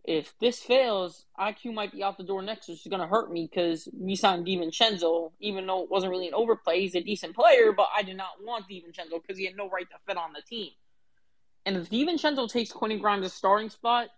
if 0.05 0.35
this 0.39 0.61
fails, 0.61 1.27
IQ 1.39 1.75
might 1.75 1.93
be 1.93 2.03
out 2.03 2.17
the 2.17 2.25
door 2.25 2.43
next, 2.43 2.69
which 2.69 2.81
is 2.81 2.87
going 2.87 3.01
to 3.01 3.07
hurt 3.07 3.31
me 3.31 3.49
because 3.51 3.89
we 3.93 4.17
signed 4.17 4.47
DiVincenzo, 4.47 5.33
even 5.41 5.67
though 5.67 5.83
it 5.83 5.91
wasn't 5.91 6.11
really 6.11 6.29
an 6.29 6.35
overplay. 6.35 6.81
He's 6.81 6.95
a 6.95 7.03
decent 7.03 7.35
player, 7.35 7.73
but 7.73 7.89
I 7.95 8.03
did 8.03 8.17
not 8.17 8.43
want 8.43 8.67
DiVincenzo 8.69 9.21
because 9.21 9.37
he 9.39 9.47
had 9.47 9.57
no 9.57 9.69
right 9.69 9.89
to 9.91 9.97
fit 10.07 10.17
on 10.17 10.33
the 10.33 10.43
team. 10.43 10.71
And 11.67 11.77
if 11.77 11.91
DiVincenzo 11.91 12.51
takes 12.51 12.73
Quentin 12.73 12.99
Grimes' 12.99 13.33
starting 13.33 13.69
spot, 13.69 14.09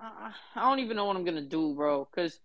I 0.00 0.32
I 0.54 0.68
don't 0.68 0.78
even 0.78 0.96
know 0.96 1.04
what 1.04 1.16
I'm 1.16 1.24
going 1.24 1.36
to 1.36 1.42
do, 1.42 1.74
bro. 1.74 2.08
Because 2.10 2.40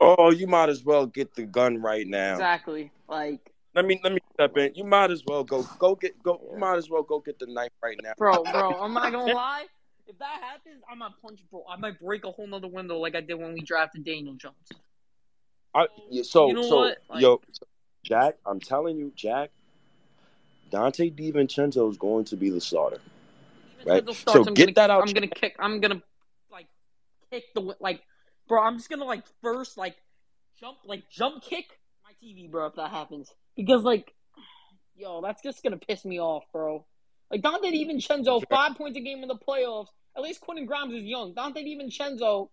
Oh, 0.00 0.30
you 0.30 0.46
might 0.46 0.68
as 0.68 0.84
well 0.84 1.06
get 1.06 1.34
the 1.34 1.44
gun 1.44 1.80
right 1.82 2.06
now. 2.06 2.32
exactly, 2.32 2.92
like, 3.08 3.52
Let 3.74 3.84
me 3.84 4.00
let 4.02 4.12
me 4.12 4.20
step 4.34 4.56
in. 4.56 4.74
You 4.74 4.84
might 4.84 5.10
as 5.10 5.24
well 5.26 5.44
go 5.44 5.64
go 5.78 5.94
get 5.96 6.22
go. 6.22 6.40
You 6.52 6.58
might 6.58 6.76
as 6.76 6.88
well 6.88 7.02
go 7.02 7.18
get 7.20 7.38
the 7.38 7.46
knife 7.46 7.70
right 7.82 7.98
now. 8.02 8.12
bro, 8.16 8.42
bro, 8.44 8.80
I'm 8.80 8.92
not 8.92 9.12
going 9.12 9.28
to 9.28 9.34
lie. 9.34 9.66
If 10.08 10.18
that 10.20 10.40
happens, 10.40 10.82
I 10.90 10.94
might 10.94 11.12
punch, 11.20 11.40
bro. 11.50 11.64
I 11.68 11.76
might 11.76 12.00
break 12.00 12.24
a 12.24 12.30
whole 12.30 12.46
nother 12.46 12.66
window 12.66 12.96
like 12.96 13.14
I 13.14 13.20
did 13.20 13.34
when 13.34 13.52
we 13.52 13.60
drafted 13.60 14.04
Daniel 14.04 14.34
Jones. 14.34 14.54
I, 15.74 15.86
yeah, 16.10 16.22
so 16.22 16.48
You 16.48 16.54
know 16.54 16.62
so? 16.62 16.76
Like- 17.10 17.20
yo, 17.20 17.42
Jack, 18.02 18.36
I'm 18.46 18.58
telling 18.58 18.96
you, 18.96 19.12
Jack, 19.14 19.50
Donte 20.70 21.14
DiVincenzo 21.14 21.90
is 21.90 21.98
going 21.98 22.24
to 22.26 22.36
be 22.36 22.48
the 22.48 22.60
starter. 22.60 23.00
Right. 23.84 24.04
DiVincenzo 24.04 24.32
So 24.32 24.44
I'm 24.46 24.54
get 24.54 24.64
gonna, 24.66 24.72
that 24.76 24.90
out 24.90 25.02
I'm 25.06 25.12
gonna 25.12 25.26
kick. 25.26 25.56
I'm 25.58 25.80
gonna 25.80 26.02
like 26.50 26.66
kick 27.30 27.44
the 27.54 27.76
like, 27.78 28.02
bro. 28.48 28.62
I'm 28.62 28.78
just 28.78 28.88
gonna 28.88 29.04
like 29.04 29.24
first 29.42 29.76
like 29.76 29.96
jump 30.58 30.78
like 30.84 31.08
jump 31.10 31.42
kick 31.42 31.66
my 32.02 32.12
TV, 32.22 32.50
bro. 32.50 32.66
If 32.66 32.76
that 32.76 32.90
happens, 32.90 33.30
because 33.56 33.82
like, 33.82 34.12
yo, 34.96 35.20
that's 35.20 35.42
just 35.42 35.62
gonna 35.62 35.76
piss 35.76 36.04
me 36.04 36.18
off, 36.18 36.44
bro. 36.52 36.84
Like 37.30 37.42
Donte 37.42 37.64
DiVincenzo, 37.64 38.42
five 38.48 38.74
points 38.76 38.96
a 38.96 39.00
game 39.00 39.22
in 39.22 39.28
the 39.28 39.36
playoffs. 39.36 39.88
At 40.18 40.24
least 40.24 40.40
Quentin 40.40 40.66
Grimes 40.66 40.92
is 40.92 41.04
young. 41.04 41.32
Donte 41.32 41.58
DiVincenzo, 41.58 42.48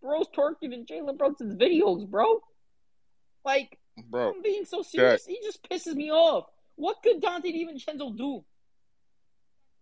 bro's 0.00 0.26
twerking 0.34 0.72
in 0.72 0.86
Jalen 0.86 1.18
Brunson's 1.18 1.54
videos, 1.54 2.08
bro. 2.08 2.40
Like, 3.44 3.78
Bro, 4.08 4.36
I'm 4.36 4.42
being 4.42 4.64
so 4.64 4.80
serious. 4.80 5.26
He 5.26 5.38
just 5.44 5.62
pisses 5.68 5.94
me 5.94 6.10
off. 6.10 6.46
What 6.76 7.02
could 7.02 7.20
Donte 7.20 7.44
DiVincenzo 7.44 8.16
do? 8.16 8.42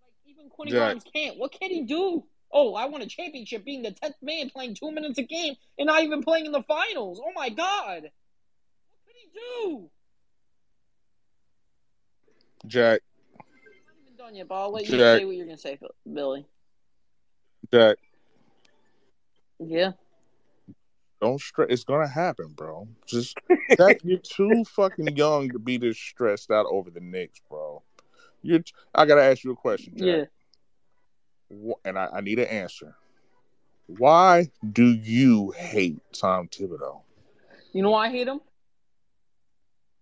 Like 0.03 0.15
even 0.27 0.49
Quentin 0.51 0.77
Jack. 0.77 0.81
Grimes 0.81 1.05
can't. 1.15 1.39
What 1.39 1.53
can 1.53 1.71
he 1.71 1.85
do? 1.85 2.25
Oh, 2.53 2.75
I 2.75 2.87
won 2.87 3.03
a 3.03 3.07
championship 3.07 3.65
being 3.65 3.83
the 3.83 3.93
tenth 3.93 4.17
man 4.21 4.51
playing 4.51 4.75
two 4.75 4.91
minutes 4.91 5.19
a 5.19 5.23
game 5.23 5.55
and 5.79 5.87
not 5.87 6.03
even 6.03 6.25
playing 6.25 6.47
in 6.47 6.53
the 6.53 6.65
finals. 6.65 7.23
Oh 7.25 7.31
my 7.37 7.51
god. 7.51 8.03
What 8.03 9.07
could 9.07 9.15
he 9.15 9.31
do? 9.69 9.91
Jack, 12.67 13.03
I'm 13.39 13.47
not 13.47 14.03
even 14.03 14.17
done 14.17 14.35
yet, 14.35 14.49
but 14.49 14.57
I'll 14.57 14.73
let 14.73 14.89
you 14.89 14.99
Jack. 14.99 15.21
say 15.21 15.25
what 15.25 15.37
you're 15.37 15.47
gonna 15.47 15.57
say, 15.57 15.79
Billy. 16.13 16.47
Jack, 17.73 17.99
Yeah. 19.59 19.93
don't 21.21 21.41
stress. 21.41 21.69
It's 21.71 21.85
gonna 21.85 22.09
happen, 22.09 22.49
bro. 22.57 22.89
Just 23.07 23.37
that 23.79 24.01
you're 24.05 24.19
too 24.19 24.65
fucking 24.69 25.17
young 25.17 25.51
to 25.51 25.59
be 25.59 25.77
this 25.77 25.99
stressed 25.99 26.51
out 26.51 26.67
over 26.71 26.91
the 26.91 27.01
Knicks, 27.01 27.41
bro. 27.49 27.83
You're. 28.43 28.61
t- 28.61 28.73
I 28.95 29.05
gotta 29.07 29.23
ask 29.23 29.45
you 29.45 29.53
a 29.53 29.57
question, 29.57 29.95
Jack. 29.97 30.29
Yeah. 31.51 31.73
And 31.85 31.99
I, 31.99 32.09
I 32.15 32.21
need 32.21 32.39
an 32.39 32.47
answer. 32.47 32.97
Why 33.87 34.51
do 34.73 34.87
you 34.87 35.51
hate 35.51 36.01
Tom 36.13 36.49
Thibodeau? 36.49 37.03
You 37.73 37.83
know 37.83 37.91
why 37.91 38.07
I 38.07 38.11
hate 38.11 38.29
him? 38.29 38.41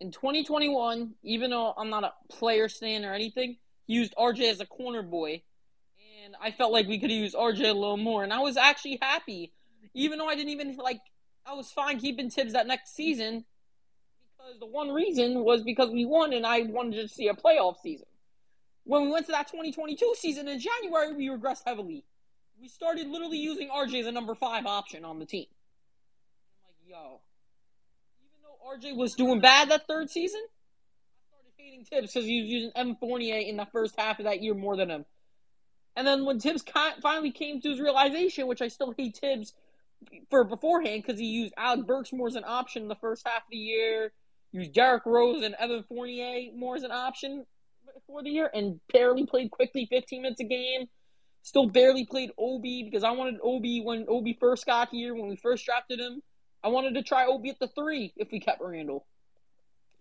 In 0.00 0.10
2021, 0.12 1.14
even 1.22 1.50
though 1.50 1.72
I'm 1.76 1.90
not 1.90 2.04
a 2.04 2.12
player 2.28 2.68
stan 2.68 3.04
or 3.04 3.12
anything, 3.14 3.56
he 3.86 3.94
used 3.94 4.14
RJ 4.16 4.50
as 4.52 4.60
a 4.60 4.66
corner 4.66 5.02
boy. 5.02 5.42
And 6.28 6.36
I 6.42 6.50
felt 6.50 6.72
like 6.72 6.86
we 6.86 6.98
could 6.98 7.10
use 7.10 7.34
RJ 7.34 7.60
a 7.60 7.72
little 7.72 7.96
more. 7.96 8.22
And 8.22 8.34
I 8.34 8.40
was 8.40 8.58
actually 8.58 8.98
happy. 9.00 9.50
Even 9.94 10.18
though 10.18 10.28
I 10.28 10.34
didn't 10.34 10.50
even, 10.50 10.76
like, 10.76 11.00
I 11.46 11.54
was 11.54 11.70
fine 11.70 11.98
keeping 11.98 12.28
Thibs 12.28 12.52
that 12.52 12.66
next 12.66 12.94
season. 12.94 13.46
Because 14.36 14.60
the 14.60 14.66
one 14.66 14.90
reason 14.90 15.42
was 15.42 15.62
because 15.62 15.90
we 15.90 16.04
won 16.04 16.34
and 16.34 16.44
I 16.44 16.64
wanted 16.64 16.96
to 16.96 17.08
see 17.08 17.28
a 17.28 17.32
playoff 17.32 17.76
season. 17.82 18.08
When 18.84 19.04
we 19.04 19.10
went 19.10 19.24
to 19.26 19.32
that 19.32 19.46
2022 19.48 20.16
season 20.18 20.48
in 20.48 20.60
January, 20.60 21.14
we 21.14 21.28
regressed 21.28 21.62
heavily. 21.66 22.04
We 22.60 22.68
started 22.68 23.08
literally 23.08 23.38
using 23.38 23.70
RJ 23.70 24.00
as 24.00 24.06
a 24.06 24.12
number 24.12 24.34
five 24.34 24.66
option 24.66 25.06
on 25.06 25.18
the 25.20 25.26
team. 25.26 25.46
I'm 26.62 26.68
like, 26.68 26.76
yo, 26.86 27.20
even 28.20 28.42
though 28.42 28.90
RJ 28.90 28.98
was 28.98 29.14
doing 29.14 29.40
bad 29.40 29.70
that 29.70 29.86
third 29.86 30.10
season, 30.10 30.42
I 30.42 31.24
started 31.30 31.52
hating 31.56 31.84
Thibs 31.86 32.12
because 32.12 32.26
he 32.26 32.42
was 32.42 32.50
using 32.50 32.72
Evan 32.76 32.96
Fournier 32.96 33.38
in 33.38 33.56
the 33.56 33.66
first 33.72 33.98
half 33.98 34.18
of 34.18 34.26
that 34.26 34.42
year 34.42 34.52
more 34.52 34.76
than 34.76 34.90
him. 34.90 35.06
And 35.96 36.06
then 36.06 36.24
when 36.24 36.38
Thibs 36.38 36.64
finally 37.02 37.32
came 37.32 37.60
to 37.60 37.70
his 37.70 37.80
realization, 37.80 38.46
which 38.46 38.62
I 38.62 38.68
still 38.68 38.94
hate 38.96 39.16
Thibs 39.16 39.54
for 40.30 40.44
beforehand 40.44 41.02
because 41.04 41.18
he 41.18 41.26
used 41.26 41.54
Alec 41.56 41.86
Burks 41.86 42.12
more 42.12 42.28
as 42.28 42.36
an 42.36 42.44
option 42.46 42.82
in 42.82 42.88
the 42.88 42.96
first 42.96 43.26
half 43.26 43.42
of 43.42 43.50
the 43.50 43.56
year, 43.56 44.12
used 44.52 44.72
Derrick 44.72 45.04
Rose 45.06 45.42
and 45.42 45.54
Evan 45.58 45.84
Fournier 45.88 46.52
more 46.54 46.76
as 46.76 46.84
an 46.84 46.92
option 46.92 47.44
for 48.06 48.22
the 48.22 48.30
year, 48.30 48.50
and 48.52 48.80
barely 48.92 49.26
played 49.26 49.50
Quickley 49.50 49.86
15 49.90 50.22
minutes 50.22 50.40
a 50.40 50.44
game. 50.44 50.86
Still 51.42 51.66
barely 51.66 52.04
played 52.04 52.30
Obi 52.38 52.82
because 52.82 53.04
I 53.04 53.12
wanted 53.12 53.40
Obi 53.42 53.80
when 53.80 54.06
Obi 54.08 54.36
first 54.38 54.66
got 54.66 54.90
here, 54.90 55.14
when 55.14 55.28
we 55.28 55.36
first 55.36 55.64
drafted 55.64 55.98
him. 55.98 56.22
I 56.62 56.68
wanted 56.68 56.94
to 56.94 57.02
try 57.02 57.26
Obi 57.26 57.50
at 57.50 57.58
the 57.58 57.68
three 57.68 58.12
if 58.16 58.30
we 58.30 58.40
kept 58.40 58.60
Randle. 58.60 59.06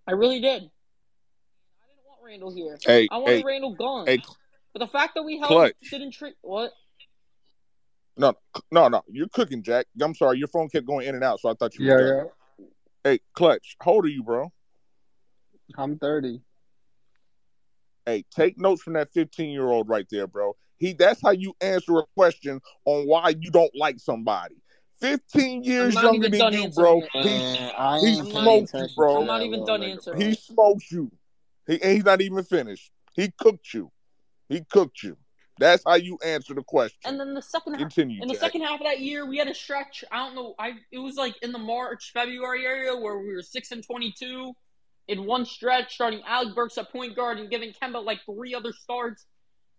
I 0.08 0.14
really 0.14 0.40
did. 0.40 0.64
I 0.64 1.86
didn't 1.88 2.06
want 2.08 2.20
Randle 2.24 2.54
here. 2.54 2.78
Hey, 2.84 3.08
I 3.12 3.18
wanted 3.18 3.38
hey, 3.38 3.44
Randle 3.46 3.76
gone. 3.76 4.08
hey, 4.08 4.22
but 4.74 4.80
the 4.80 4.88
fact 4.88 5.16
that 5.16 5.24
we 5.24 5.40
held 5.40 5.52
Clutch. 5.52 5.74
didn't 5.90 6.12
treat 6.12 6.36
what? 6.42 6.72
no, 8.18 8.34
no, 8.72 8.88
no. 8.88 9.02
You're 9.08 9.28
cooking, 9.30 9.64
Jack. 9.64 9.86
I'm 10.02 10.16
sorry. 10.16 10.40
Your 10.40 10.48
phone 10.48 10.70
kept 10.70 10.86
going 10.86 11.08
in 11.08 11.16
and 11.16 11.24
out, 11.24 11.40
so 11.40 11.50
I 11.50 11.54
thought 11.54 11.78
you 11.78 11.86
Yeah, 11.86 11.94
were 11.94 12.00
done. 12.00 12.26
yeah. 12.60 12.66
Hey, 13.04 13.20
Clutch, 13.34 13.76
how 13.82 13.92
old 13.94 14.06
are 14.06 14.10
you, 14.10 14.24
bro? 14.24 14.52
I'm 15.78 15.98
30. 15.98 16.42
Hey, 18.06 18.24
take 18.34 18.58
notes 18.58 18.82
from 18.82 18.94
that 18.94 19.12
15 19.14 19.50
year 19.50 19.68
old 19.68 19.90
right 19.90 20.06
there, 20.10 20.28
bro. 20.28 20.56
He 20.78 20.94
that's 20.94 21.22
how 21.22 21.32
you 21.32 21.54
answer 21.60 21.98
a 21.98 22.04
question 22.16 22.62
on 22.86 23.06
why 23.08 23.36
you 23.40 23.52
don't 23.52 23.76
like 23.76 24.00
somebody. 24.00 24.56
15 25.02 25.64
years 25.64 25.94
younger 26.02 26.30
than 26.30 26.54
you, 26.54 26.70
bro. 26.70 27.02
He 27.02 27.30
Man, 27.30 27.72
I 27.78 28.00
he 28.00 28.08
ain't 28.08 28.20
I'm 28.20 28.26
not 28.26 28.34
paying 28.34 28.68
smoked 28.68 28.90
you, 28.90 28.96
bro. 28.96 29.22
I'm 29.22 29.28
not 29.28 29.42
even 29.44 29.66
done 29.66 29.84
answering. 29.84 30.22
he 30.22 30.28
bro. 30.28 30.34
smoked 30.34 30.92
you. 30.92 31.12
He 31.68 31.82
and 31.82 31.92
he's 31.92 32.06
not 32.06 32.22
even 32.22 32.44
finished. 32.44 32.92
He 33.14 33.32
cooked 33.38 33.74
you. 33.74 33.92
He 34.50 34.62
cooked 34.62 35.04
you. 35.04 35.18
That's 35.60 35.84
how 35.86 35.96
you 35.96 36.20
answer 36.24 36.54
the 36.54 36.62
question. 36.62 37.00
And 37.06 37.20
then 37.20 37.34
the 37.34 37.42
second 37.42 37.74
half, 37.74 37.82
Continue, 37.82 38.22
in 38.22 38.28
the 38.28 38.36
Jack. 38.36 38.42
second 38.42 38.62
half 38.62 38.80
of 38.80 38.86
that 38.86 39.00
year, 39.00 39.26
we 39.26 39.38
had 39.38 39.48
a 39.48 39.56
stretch. 39.56 40.04
I 40.12 40.18
don't 40.18 40.36
know. 40.36 40.54
I 40.60 40.74
it 40.92 41.00
was 41.00 41.16
like 41.16 41.36
in 41.42 41.52
the 41.52 41.58
March 41.60 42.12
February 42.14 42.66
area 42.66 42.96
where 42.96 43.18
we 43.18 43.34
were 43.34 43.42
six 43.42 43.72
and 43.72 43.84
twenty 43.84 44.12
two 44.12 44.54
in 45.08 45.26
one 45.26 45.46
stretch, 45.46 45.96
starting 45.96 46.22
Alec 46.28 46.54
Burks 46.54 46.78
at 46.78 46.92
point 46.92 47.16
guard 47.16 47.40
and 47.40 47.50
giving 47.50 47.72
Kemba 47.72 48.04
like 48.04 48.20
three 48.26 48.54
other 48.54 48.72
starts. 48.72 49.26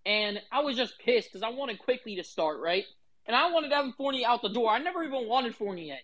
And 0.05 0.41
I 0.51 0.61
was 0.61 0.77
just 0.77 0.99
pissed 0.99 1.29
because 1.29 1.43
I 1.43 1.51
wanted 1.51 1.79
Quickley 1.79 2.17
to 2.17 2.25
start 2.25 2.59
right, 2.61 2.85
and 3.27 3.37
I 3.37 3.51
wanted 3.53 3.71
Evan 3.71 3.93
Fournier 3.93 4.27
out 4.27 4.43
the 4.43 4.49
door. 4.49 4.71
I 4.71 4.79
never 4.79 5.05
even 5.05 5.29
wanted 5.29 5.55
Fournier. 5.55 5.99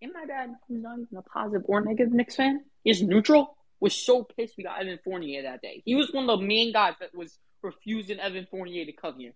And 0.00 0.12
my 0.12 0.24
dad, 0.24 0.54
who's 0.68 0.82
not 0.82 0.98
even 0.98 1.18
a 1.18 1.22
positive 1.22 1.62
or 1.66 1.80
negative 1.80 2.12
Knicks 2.12 2.36
fan, 2.36 2.64
is 2.84 3.02
neutral. 3.02 3.56
Was 3.80 3.94
so 3.94 4.22
pissed 4.22 4.54
we 4.56 4.64
got 4.64 4.80
Evan 4.80 4.98
Fournier 5.04 5.42
that 5.42 5.60
day. 5.60 5.82
He 5.84 5.94
was 5.94 6.10
one 6.12 6.28
of 6.28 6.40
the 6.40 6.46
main 6.46 6.72
guys 6.72 6.94
that 7.00 7.14
was 7.14 7.38
refusing 7.64 8.20
Evan 8.20 8.46
Fournier 8.50 8.84
to 8.84 8.92
come 8.92 9.18
here. 9.18 9.32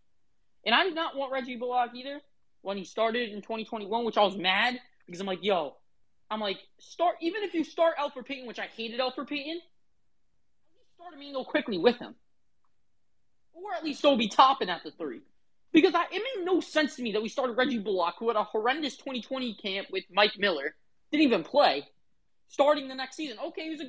And 0.65 0.75
I 0.75 0.85
did 0.85 0.95
not 0.95 1.17
want 1.17 1.33
Reggie 1.33 1.57
Bullock 1.57 1.91
either 1.95 2.21
when 2.63 2.77
he 2.77 2.85
started 2.85 3.31
in 3.31 3.43
2021, 3.43 4.05
which 4.05 4.17
I 4.17 4.23
was 4.23 4.37
mad 4.37 4.79
because 5.07 5.21
I'm 5.21 5.27
like, 5.27 5.43
yo, 5.43 5.77
I'm 6.31 6.41
like, 6.41 6.59
start 6.79 7.17
even 7.21 7.43
if 7.43 7.55
you 7.55 7.65
start 7.65 7.97
Elfrid 7.97 8.27
Payton, 8.27 8.47
which 8.47 8.59
I 8.59 8.67
hated 8.77 9.01
Elfrid 9.01 9.29
Payton, 9.29 9.61
start 10.95 11.15
Immanuel 11.15 11.45
Quickley 11.45 11.79
with 11.79 11.99
him. 11.99 12.15
Or 13.55 13.75
at 13.75 13.83
least 13.83 14.05
Obi 14.05 14.29
Toppin 14.29 14.69
at 14.69 14.85
the 14.85 14.91
three. 14.91 15.23
Because 15.73 15.95
I, 15.95 16.05
it 16.05 16.23
made 16.37 16.45
no 16.45 16.61
sense 16.61 16.97
to 16.97 17.03
me 17.03 17.13
that 17.13 17.23
we 17.23 17.29
started 17.29 17.57
Reggie 17.57 17.79
Bullock, 17.79 18.15
who 18.19 18.29
had 18.29 18.37
a 18.37 18.45
horrendous 18.45 18.97
2020 18.97 19.55
camp 19.55 19.89
with 19.91 20.05
Mike 20.11 20.39
Miller, 20.39 20.75
didn't 21.11 21.25
even 21.25 21.43
play, 21.45 21.87
starting 22.49 22.89
the 22.89 22.95
next 22.95 23.17
season. 23.17 23.37
Okay, 23.49 23.69
he's 23.69 23.81
a 23.81 23.85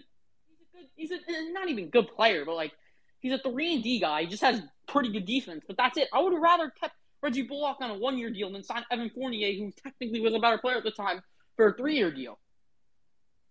he's 0.95 1.11
a 1.11 1.15
good 1.15 1.21
he's 1.27 1.37
a 1.37 1.51
not 1.53 1.69
even 1.69 1.89
good 1.89 2.07
player, 2.07 2.45
but 2.45 2.55
like 2.55 2.73
he's 3.19 3.33
a 3.33 3.37
three 3.39 3.75
and 3.75 3.83
D 3.83 3.99
guy. 3.99 4.21
He 4.21 4.27
just 4.27 4.43
has 4.43 4.61
pretty 4.87 5.11
good 5.11 5.25
defense, 5.25 5.63
but 5.67 5.77
that's 5.77 5.97
it. 5.97 6.07
I 6.13 6.21
would 6.21 6.33
have 6.33 6.41
rather 6.41 6.69
kept 6.69 6.95
Reggie 7.21 7.43
Bullock 7.43 7.77
on 7.81 7.91
a 7.91 7.97
one 7.97 8.17
year 8.17 8.29
deal 8.29 8.51
than 8.51 8.63
sign 8.63 8.83
Evan 8.91 9.09
Fournier, 9.09 9.53
who 9.53 9.71
technically 9.83 10.21
was 10.21 10.33
a 10.33 10.39
better 10.39 10.57
player 10.57 10.77
at 10.77 10.83
the 10.83 10.91
time, 10.91 11.21
for 11.55 11.69
a 11.69 11.73
three 11.73 11.95
year 11.95 12.11
deal. 12.11 12.39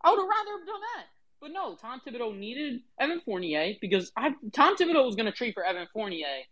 I 0.03 0.11
would 0.11 0.19
have 0.19 0.28
rather 0.28 0.65
done 0.65 0.81
that. 0.97 1.05
But 1.40 1.53
no, 1.53 1.77
Tom 1.77 2.01
Thibodeau 2.07 2.36
needed 2.36 2.81
Evan 2.99 3.20
Fournier 3.20 3.74
because 3.81 4.11
I 4.16 4.35
Tom 4.53 4.77
Thibodeau 4.77 5.05
was 5.05 5.15
going 5.15 5.27
to 5.27 5.32
trade 5.32 5.55
for 5.55 5.65
Evan 5.65 5.86
Fournier 5.93 6.45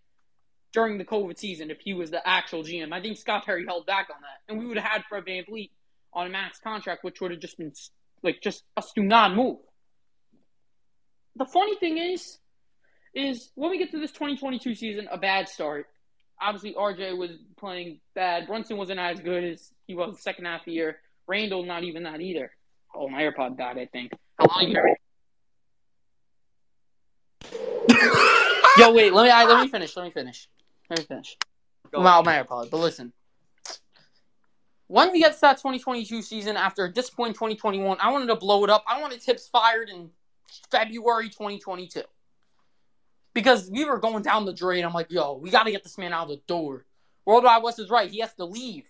during 0.72 0.98
the 0.98 1.04
COVID 1.04 1.38
season 1.38 1.70
if 1.70 1.80
he 1.80 1.94
was 1.94 2.10
the 2.10 2.26
actual 2.26 2.62
GM. 2.62 2.92
I 2.92 3.00
think 3.00 3.16
Scott 3.16 3.46
Perry 3.46 3.64
held 3.66 3.86
back 3.86 4.08
on 4.14 4.20
that, 4.20 4.52
and 4.52 4.58
we 4.58 4.66
would 4.66 4.76
have 4.76 4.88
had 4.88 5.04
Fred 5.08 5.24
VanVleet 5.24 5.70
on 6.12 6.26
a 6.26 6.30
max 6.30 6.60
contract, 6.60 7.02
which 7.02 7.20
would 7.20 7.30
have 7.30 7.40
just 7.40 7.58
been 7.58 7.72
like 8.22 8.40
just 8.42 8.62
us 8.76 8.92
do 8.94 9.02
not 9.02 9.34
move. 9.34 9.58
The 11.36 11.46
funny 11.46 11.76
thing 11.76 11.98
is, 11.98 12.38
is 13.16 13.50
when 13.54 13.70
we 13.70 13.78
get 13.78 13.90
to 13.92 13.98
this 13.98 14.12
2022 14.12 14.74
season, 14.74 15.08
a 15.10 15.16
bad 15.16 15.48
start. 15.48 15.86
Obviously, 16.40 16.74
RJ 16.74 17.16
was 17.16 17.30
playing 17.56 17.98
bad. 18.14 18.46
Brunson 18.46 18.76
wasn't 18.76 19.00
as 19.00 19.18
good 19.20 19.42
as 19.42 19.72
he 19.86 19.94
was 19.94 20.16
the 20.16 20.22
second 20.22 20.44
half 20.44 20.60
of 20.60 20.66
the 20.66 20.72
year. 20.72 20.98
Randle, 21.26 21.64
not 21.64 21.82
even 21.82 22.02
that 22.02 22.20
either. 22.20 22.50
Oh, 22.94 23.08
my 23.08 23.22
AirPod 23.22 23.56
died, 23.56 23.78
I 23.78 23.86
think. 23.86 24.12
Hello, 24.38 24.68
you? 24.68 24.76
Yo, 28.78 28.92
wait. 28.92 29.14
Let 29.14 29.24
me. 29.24 29.30
I, 29.30 29.44
let 29.44 29.62
me 29.62 29.68
finish. 29.68 29.96
Let 29.96 30.04
me 30.04 30.10
finish. 30.10 30.46
Let 30.90 30.98
me 30.98 31.04
finish. 31.06 31.38
Well, 31.92 32.22
my 32.22 32.42
AirPod. 32.42 32.70
But 32.70 32.76
listen, 32.76 33.14
when 34.88 35.10
we 35.10 35.20
get 35.20 35.32
to 35.32 35.40
that 35.40 35.56
2022 35.56 36.20
season 36.20 36.58
after 36.58 36.84
a 36.84 36.92
disappointing 36.92 37.34
2021, 37.34 37.96
I 37.98 38.10
wanted 38.10 38.26
to 38.26 38.36
blow 38.36 38.62
it 38.64 38.68
up. 38.68 38.84
I 38.86 39.00
wanted 39.00 39.22
Thibs 39.22 39.48
fired 39.48 39.88
in 39.88 40.10
February 40.70 41.30
2022 41.30 42.02
because 43.36 43.70
we 43.70 43.84
were 43.84 43.98
going 43.98 44.22
down 44.22 44.46
the 44.46 44.52
drain. 44.54 44.82
I'm 44.82 44.94
like, 44.94 45.12
yo, 45.12 45.34
we 45.34 45.50
got 45.50 45.64
to 45.64 45.70
get 45.70 45.82
this 45.82 45.98
man 45.98 46.14
out 46.14 46.22
of 46.22 46.28
the 46.30 46.40
door. 46.46 46.86
World 47.26 47.44
Wide 47.44 47.62
Wes 47.62 47.78
is 47.78 47.90
right. 47.90 48.10
He 48.10 48.20
has 48.20 48.32
to 48.36 48.46
leave. 48.46 48.84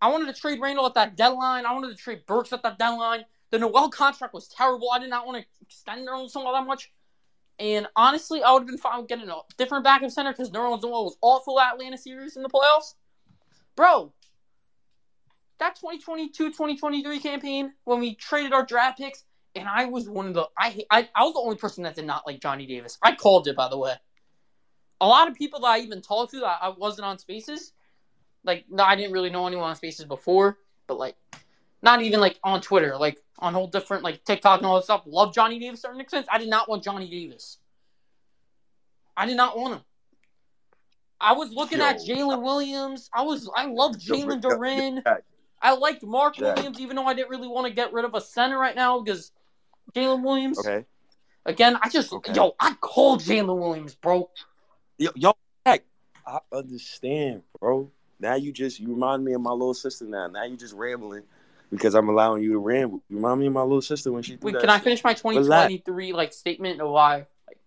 I 0.00 0.08
wanted 0.08 0.34
to 0.34 0.40
trade 0.40 0.58
Randle 0.58 0.86
at 0.86 0.94
that 0.94 1.18
deadline. 1.18 1.66
I 1.66 1.74
wanted 1.74 1.94
to 1.94 2.02
trade 2.02 2.22
Burks 2.26 2.54
at 2.54 2.62
that 2.62 2.78
deadline. 2.78 3.26
The 3.50 3.58
Noel 3.58 3.90
contract 3.90 4.32
was 4.32 4.48
terrible. 4.48 4.90
I 4.90 4.98
did 5.00 5.10
not 5.10 5.26
want 5.26 5.42
to 5.42 5.46
extend 5.60 6.08
Nerlens 6.08 6.34
Noel 6.34 6.54
that 6.54 6.66
much. 6.66 6.90
And 7.58 7.86
honestly, 7.94 8.42
I 8.42 8.52
would 8.52 8.60
have 8.60 8.68
been 8.68 8.78
fine 8.78 9.00
with 9.00 9.08
getting 9.08 9.28
a 9.28 9.36
different 9.58 9.84
backup 9.84 10.10
center 10.10 10.32
because 10.32 10.50
Nerlens 10.50 10.82
Noel 10.82 11.04
was 11.04 11.18
awful 11.20 11.60
at 11.60 11.74
Atlanta 11.74 11.98
series 11.98 12.36
in 12.36 12.42
the 12.42 12.48
playoffs. 12.48 12.94
Bro, 13.76 14.14
that 15.58 15.78
2022-2023 15.78 17.22
campaign 17.22 17.74
when 17.84 18.00
we 18.00 18.14
traded 18.14 18.54
our 18.54 18.64
draft 18.64 18.96
picks, 18.96 19.24
and 19.56 19.68
I 19.68 19.86
was 19.86 20.08
one 20.08 20.26
of 20.26 20.34
the 20.34 20.46
I, 20.58 20.84
I 20.90 21.08
I 21.14 21.24
was 21.24 21.34
the 21.34 21.40
only 21.40 21.56
person 21.56 21.84
that 21.84 21.94
did 21.94 22.06
not 22.06 22.26
like 22.26 22.40
Johnny 22.40 22.66
Davis. 22.66 22.98
I 23.02 23.14
called 23.14 23.48
it 23.48 23.56
by 23.56 23.68
the 23.68 23.78
way. 23.78 23.94
A 25.00 25.06
lot 25.06 25.28
of 25.28 25.34
people 25.34 25.60
that 25.60 25.66
I 25.66 25.78
even 25.80 26.00
talked 26.00 26.32
to 26.32 26.40
that 26.40 26.58
I 26.62 26.68
wasn't 26.68 27.06
on 27.06 27.18
Spaces, 27.18 27.72
like 28.44 28.64
no, 28.70 28.84
I 28.84 28.96
didn't 28.96 29.12
really 29.12 29.30
know 29.30 29.46
anyone 29.46 29.68
on 29.68 29.76
Spaces 29.76 30.04
before, 30.04 30.58
but 30.86 30.98
like 30.98 31.16
not 31.82 32.02
even 32.02 32.20
like 32.20 32.38
on 32.44 32.60
Twitter, 32.60 32.96
like 32.96 33.18
on 33.38 33.54
whole 33.54 33.66
different 33.66 34.02
like 34.02 34.24
TikTok 34.24 34.60
and 34.60 34.66
all 34.66 34.76
that 34.76 34.84
stuff. 34.84 35.02
Love 35.06 35.34
Johnny 35.34 35.58
Davis 35.58 35.82
to 35.82 35.90
an 35.90 36.00
extent. 36.00 36.26
I 36.30 36.38
did 36.38 36.48
not 36.48 36.68
want 36.68 36.84
Johnny 36.84 37.08
Davis. 37.08 37.58
I 39.16 39.26
did 39.26 39.36
not 39.36 39.56
want 39.56 39.74
him. 39.74 39.80
I 41.20 41.32
was 41.32 41.50
looking 41.50 41.80
at 41.80 41.96
Jalen 41.96 42.42
Williams. 42.42 43.08
I 43.12 43.22
was 43.22 43.50
I 43.54 43.66
love 43.66 43.96
Jalen 43.96 44.42
yo, 44.42 44.50
yo, 44.50 44.56
Duran. 44.56 45.02
I 45.62 45.72
liked 45.74 46.02
Mark 46.02 46.36
Jack. 46.36 46.56
Williams, 46.56 46.80
even 46.80 46.96
though 46.96 47.06
I 47.06 47.14
didn't 47.14 47.30
really 47.30 47.48
want 47.48 47.66
to 47.66 47.72
get 47.72 47.92
rid 47.92 48.04
of 48.04 48.14
a 48.14 48.20
center 48.20 48.58
right 48.58 48.76
now 48.76 49.00
because 49.00 49.32
Jalen 49.94 50.22
Williams. 50.22 50.58
Okay. 50.58 50.84
Again, 51.44 51.78
I 51.80 51.88
just 51.88 52.12
Okay. 52.12 52.32
yo, 52.34 52.54
I 52.58 52.74
called 52.80 53.20
Jalen 53.20 53.58
Williams, 53.58 53.94
bro. 53.94 54.30
Yo, 54.98 55.10
yo, 55.14 55.32
heck, 55.64 55.84
I 56.26 56.40
understand, 56.52 57.42
bro. 57.60 57.90
Now 58.18 58.34
you 58.34 58.50
just 58.52 58.80
you 58.80 58.88
remind 58.88 59.24
me 59.24 59.32
of 59.34 59.40
my 59.40 59.50
little 59.52 59.74
sister. 59.74 60.04
Now, 60.06 60.26
now 60.26 60.44
you 60.44 60.56
just 60.56 60.74
rambling 60.74 61.22
because 61.70 61.94
I'm 61.94 62.08
allowing 62.08 62.42
you 62.42 62.52
to 62.52 62.58
ramble. 62.58 63.02
You 63.08 63.16
remind 63.16 63.40
me 63.40 63.46
of 63.46 63.52
my 63.52 63.62
little 63.62 63.82
sister 63.82 64.10
when 64.10 64.22
she. 64.22 64.36
Wait, 64.40 64.58
can 64.58 64.70
I 64.70 64.78
finish 64.78 65.04
my 65.04 65.14
2023 65.14 66.12
like 66.12 66.32
statement 66.32 66.80
of 66.80 66.90
why? 66.90 67.26
Like, 67.46 67.58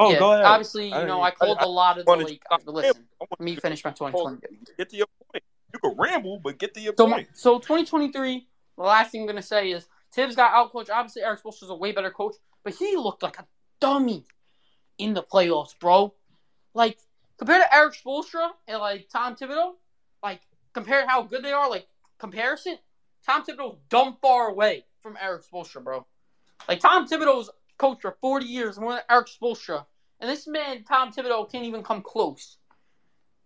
Oh, 0.00 0.10
yeah, 0.12 0.18
go 0.18 0.32
ahead. 0.32 0.44
obviously, 0.46 0.88
you 0.88 1.06
know, 1.06 1.22
I 1.22 1.28
I- 1.28 1.30
called 1.30 1.58
I 1.60 1.64
a 1.64 1.68
lot 1.68 1.98
of 1.98 2.04
the 2.06 2.12
like. 2.12 2.28
you 2.30 2.36
to 2.36 2.40
stop 2.46 2.62
Listen, 2.66 3.04
let 3.30 3.40
me 3.40 3.56
finish 3.56 3.84
my 3.84 3.90
2020. 3.90 4.38
Get 4.76 4.90
to 4.90 4.96
your 4.96 5.06
point. 5.32 5.42
You 5.72 5.80
can 5.80 5.94
ramble, 5.96 6.38
but 6.40 6.58
get 6.58 6.74
to 6.74 6.80
your 6.80 6.94
So, 6.96 7.08
point. 7.08 7.28
so 7.32 7.58
2023. 7.58 8.46
The 8.76 8.82
last 8.82 9.10
thing 9.12 9.22
I'm 9.22 9.26
gonna 9.26 9.42
say 9.42 9.70
is 9.70 9.88
Thibs 10.18 10.34
got 10.34 10.52
out 10.52 10.72
coached. 10.72 10.90
Obviously, 10.90 11.22
Erik 11.22 11.40
Spoelstra's 11.40 11.70
a 11.70 11.76
way 11.76 11.92
better 11.92 12.10
coach, 12.10 12.34
but 12.64 12.74
he 12.74 12.96
looked 12.96 13.22
like 13.22 13.38
a 13.38 13.46
dummy 13.78 14.24
in 14.98 15.14
the 15.14 15.22
playoffs, 15.22 15.78
bro. 15.78 16.12
Like 16.74 16.98
compared 17.38 17.62
to 17.62 17.72
Erik 17.72 17.94
Spoelstra 17.94 18.50
and 18.66 18.80
like 18.80 19.08
Tom 19.12 19.36
Thibodeau, 19.36 19.74
like 20.20 20.40
compare 20.74 21.06
how 21.06 21.22
good 21.22 21.44
they 21.44 21.52
are. 21.52 21.70
Like 21.70 21.86
comparison, 22.18 22.78
Tom 23.24 23.44
Thibodeau's 23.44 23.78
dumb 23.90 24.16
far 24.20 24.48
away 24.48 24.84
from 25.04 25.16
Erik 25.22 25.44
Spoelstra, 25.44 25.84
bro. 25.84 26.04
Like 26.66 26.80
Tom 26.80 27.06
Thibodeau's 27.06 27.50
coach 27.78 28.00
for 28.00 28.16
40 28.20 28.44
years 28.44 28.76
more 28.76 28.94
than 28.94 29.02
Erik 29.08 29.28
Spoelstra, 29.28 29.86
and 30.18 30.28
this 30.28 30.48
man 30.48 30.82
Tom 30.82 31.12
Thibodeau 31.12 31.48
can't 31.48 31.64
even 31.64 31.84
come 31.84 32.02
close. 32.02 32.56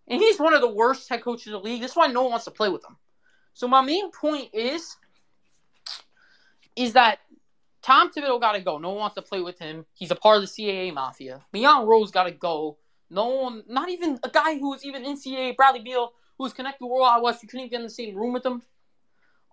And 0.07 0.19
he's 0.19 0.39
one 0.39 0.55
of 0.55 0.61
the 0.61 0.73
worst 0.73 1.07
head 1.07 1.21
coaches 1.21 1.45
in 1.45 1.53
the 1.53 1.59
league. 1.59 1.81
That's 1.81 1.95
why 1.95 2.07
no 2.07 2.23
one 2.23 2.31
wants 2.31 2.45
to 2.45 2.51
play 2.51 2.69
with 2.69 2.83
him. 2.83 2.97
So 3.53 3.67
my 3.67 3.81
main 3.81 4.09
point 4.09 4.49
is, 4.53 4.97
is 6.75 6.93
that 6.93 7.19
Tom 7.81 8.11
Thibodeau 8.11 8.39
got 8.39 8.53
to 8.53 8.61
go. 8.61 8.77
No 8.77 8.89
one 8.89 8.99
wants 8.99 9.15
to 9.15 9.21
play 9.21 9.41
with 9.41 9.59
him. 9.59 9.85
He's 9.93 10.11
a 10.11 10.15
part 10.15 10.37
of 10.37 10.41
the 10.43 10.47
CAA 10.47 10.93
mafia. 10.93 11.41
Leon 11.53 11.85
Rose 11.85 12.11
got 12.11 12.23
to 12.23 12.31
go. 12.31 12.77
No 13.09 13.27
one, 13.27 13.63
not 13.67 13.89
even 13.89 14.19
a 14.23 14.29
guy 14.29 14.57
who 14.57 14.69
was 14.71 14.83
even 14.85 15.03
in 15.03 15.17
CAA, 15.17 15.55
Bradley 15.55 15.81
Beal, 15.81 16.13
who 16.37 16.43
was 16.43 16.53
connected 16.53 16.79
to 16.79 16.87
World 16.87 17.07
Out 17.09 17.21
West. 17.21 17.43
You 17.43 17.49
couldn't 17.49 17.65
even 17.65 17.71
get 17.71 17.77
in 17.77 17.83
the 17.83 17.89
same 17.89 18.15
room 18.15 18.33
with 18.33 18.45
him. 18.45 18.61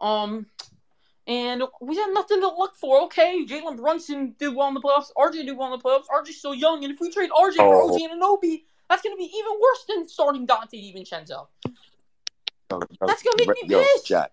Um, 0.00 0.46
and 1.26 1.62
we 1.80 1.96
had 1.96 2.10
nothing 2.12 2.40
to 2.40 2.46
look 2.48 2.76
for. 2.76 3.02
Okay, 3.02 3.44
Jalen 3.46 3.76
Brunson 3.76 4.34
did 4.38 4.54
well 4.54 4.68
in 4.68 4.74
the 4.74 4.80
playoffs. 4.80 5.12
RJ 5.16 5.44
did 5.46 5.56
well 5.56 5.72
in 5.74 5.78
the 5.78 5.84
playoffs. 5.84 6.06
RJ's 6.06 6.38
still 6.38 6.54
young, 6.54 6.82
and 6.84 6.92
if 6.94 7.00
we 7.00 7.10
trade 7.10 7.30
RJ 7.30 7.56
for 7.56 7.74
Oh. 7.82 7.94
OG 7.94 8.00
Anunoby, 8.00 8.62
that's 8.88 9.02
going 9.02 9.14
to 9.14 9.18
be 9.18 9.24
even 9.36 9.52
worse 9.60 9.84
than 9.88 10.08
starting 10.08 10.46
Donte 10.46 10.72
DiVincenzo. 10.72 11.46
Yo, 12.70 12.80
That's 13.06 13.22
gonna 13.22 13.36
make 13.38 13.48
me 13.48 13.62
yo, 13.66 13.82
pissed. 13.82 14.06
Jack, 14.06 14.32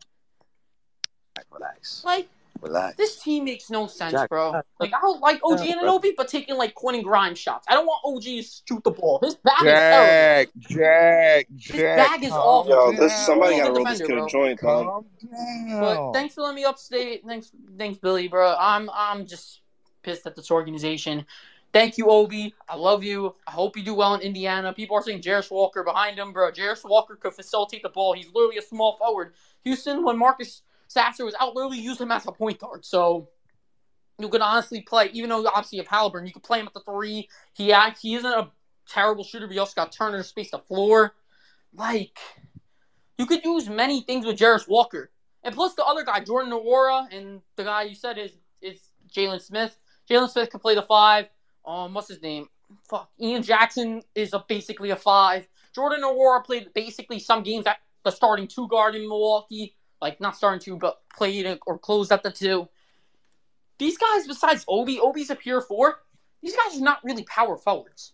relax. 1.52 2.04
Like, 2.06 2.30
Relax. 2.62 2.98
This 2.98 3.22
team 3.22 3.46
makes 3.46 3.70
no 3.70 3.88
sense, 3.88 4.14
Jack, 4.14 4.30
bro. 4.30 4.62
Like 4.80 4.94
I 4.94 5.00
don't 5.02 5.22
like 5.22 5.40
OG 5.44 5.60
Jack, 5.60 5.78
Anunoby, 5.78 6.12
but 6.16 6.28
taking 6.28 6.56
like 6.58 6.74
Quentin 6.74 7.04
Grimes 7.04 7.40
shots. 7.40 7.66
I 7.70 7.74
don't 7.74 7.86
want 7.86 8.02
OG 8.06 8.24
to 8.24 8.44
shoot 8.44 8.84
the 8.84 8.92
ball. 8.92 9.20
His 9.22 9.36
bag 9.36 9.54
is 9.60 9.64
terrible. 9.64 10.52
Jack, 10.68 10.78
Jack, 10.78 11.48
His 11.50 11.82
Jack. 11.82 11.98
bag 11.98 12.24
is 12.24 12.32
awful. 12.32 12.72
Yo, 12.72 12.92
down. 12.92 13.00
this, 13.00 13.26
somebody 13.26 13.56
He's 13.56 13.64
a 13.64 13.66
got 13.66 13.74
to 13.74 13.76
roll 13.76 13.86
this 13.86 14.02
kid 14.02 14.18
a 14.18 14.28
joint, 14.28 14.60
dog. 14.60 14.86
Calm 14.86 15.80
But 15.80 16.14
thanks 16.14 16.36
for 16.36 16.42
letting 16.42 16.56
me 16.56 16.66
upstate. 16.66 17.24
Thanks, 17.26 17.52
thanks, 17.78 17.98
Billy, 17.98 18.28
bro. 18.28 18.56
I'm 18.60 18.90
I'm 18.94 19.26
just 19.26 19.62
pissed 20.04 20.26
at 20.26 20.36
this 20.36 20.52
organization. 20.52 21.26
Thank 21.74 21.98
you, 21.98 22.08
Obi. 22.08 22.56
I 22.70 22.76
love 22.76 23.04
you. 23.04 23.36
I 23.46 23.52
hope 23.52 23.76
you 23.78 23.84
do 23.84 23.94
well 23.94 24.16
in 24.16 24.22
Indiana. 24.22 24.74
People 24.74 24.96
are 24.96 25.04
saying 25.04 25.22
Jarace 25.22 25.52
Walker 25.52 25.84
behind 25.84 26.18
him, 26.18 26.32
bro. 26.32 26.52
Jarace 26.52 26.90
Walker 26.90 27.16
could 27.16 27.34
facilitate 27.34 27.84
the 27.84 27.90
ball. 27.90 28.14
He's 28.14 28.28
literally 28.34 28.58
a 28.58 28.62
small 28.62 28.98
forward. 28.98 29.34
Houston, 29.64 30.04
when 30.04 30.18
Marcus 30.18 30.62
Sasser 30.88 31.26
was 31.26 31.36
out, 31.40 31.56
literally 31.56 31.80
used 31.80 32.02
him 32.02 32.12
as 32.12 32.26
a 32.26 32.32
point 32.32 32.60
guard. 32.60 32.86
So 32.86 33.30
you 34.20 34.30
could 34.30 34.42
honestly 34.42 34.82
play, 34.82 35.10
even 35.14 35.30
though 35.30 35.46
obviously 35.48 35.78
have 35.80 35.88
Halliburton, 35.88 36.28
you 36.28 36.34
could 36.34 36.44
play 36.44 36.60
him 36.60 36.68
at 36.68 36.74
the 36.74 36.82
three. 36.82 37.30
He 37.54 37.74
he 38.02 38.16
isn't 38.16 38.32
a 38.32 38.50
terrible 38.90 39.24
shooter, 39.24 39.48
but 39.48 39.54
you 39.54 39.60
also 39.60 39.74
got 39.76 39.92
Turner 39.92 40.18
to 40.18 40.24
space 40.24 40.52
the 40.52 40.60
floor. 40.60 41.14
Like, 41.74 42.18
you 43.18 43.26
could 43.26 43.44
use 43.44 43.70
many 43.70 44.02
things 44.02 44.26
with 44.26 44.38
Jarace 44.38 44.68
Walker. 44.68 45.12
And 45.44 45.54
plus 45.54 45.76
the 45.76 45.86
other 45.86 46.04
guy, 46.04 46.20
Jordan 46.22 46.52
Nwora, 46.52 47.14
and 47.16 47.42
the 47.56 47.64
guy 47.64 47.84
you 47.84 47.96
said 47.96 48.18
is 48.18 48.32
is 48.62 48.80
Jalen 49.16 49.42
Smith. 49.42 49.78
Jalen 50.10 50.30
Smith 50.30 50.50
can 50.50 50.60
play 50.60 50.76
the 50.76 50.82
five. 50.82 51.28
Um, 51.66 51.94
what's 51.94 52.08
his 52.08 52.22
name? 52.22 52.48
Fuck. 52.90 53.10
Ian 53.22 53.44
Jackson 53.44 54.02
is 54.16 54.34
a, 54.34 54.44
basically 54.48 54.90
a 54.90 54.96
five. 54.96 55.48
Jordan 55.74 56.02
Nwora 56.02 56.44
played 56.44 56.74
basically 56.74 57.20
some 57.20 57.44
games 57.44 57.66
at 57.66 57.78
the 58.04 58.12
starting 58.12 58.48
two 58.48 58.68
guard 58.68 58.96
in 58.96 59.08
Milwaukee. 59.08 59.76
Like 60.02 60.22
not 60.22 60.36
starting 60.36 60.60
two, 60.60 60.78
but 60.78 61.02
played 61.16 61.60
or 61.66 61.78
closed 61.78 62.12
at 62.12 62.24
the 62.24 62.32
two. 62.32 62.68
These 63.80 63.98
guys, 63.98 64.28
besides 64.28 64.66
Obi, 64.68 65.00
Obi's 65.00 65.30
a 65.30 65.36
pure 65.36 65.62
four. 65.62 66.00
These 66.42 66.56
guys 66.56 66.78
are 66.78 66.84
not 66.84 67.04
really 67.04 67.24
power 67.24 67.58
forwards. 67.58 68.14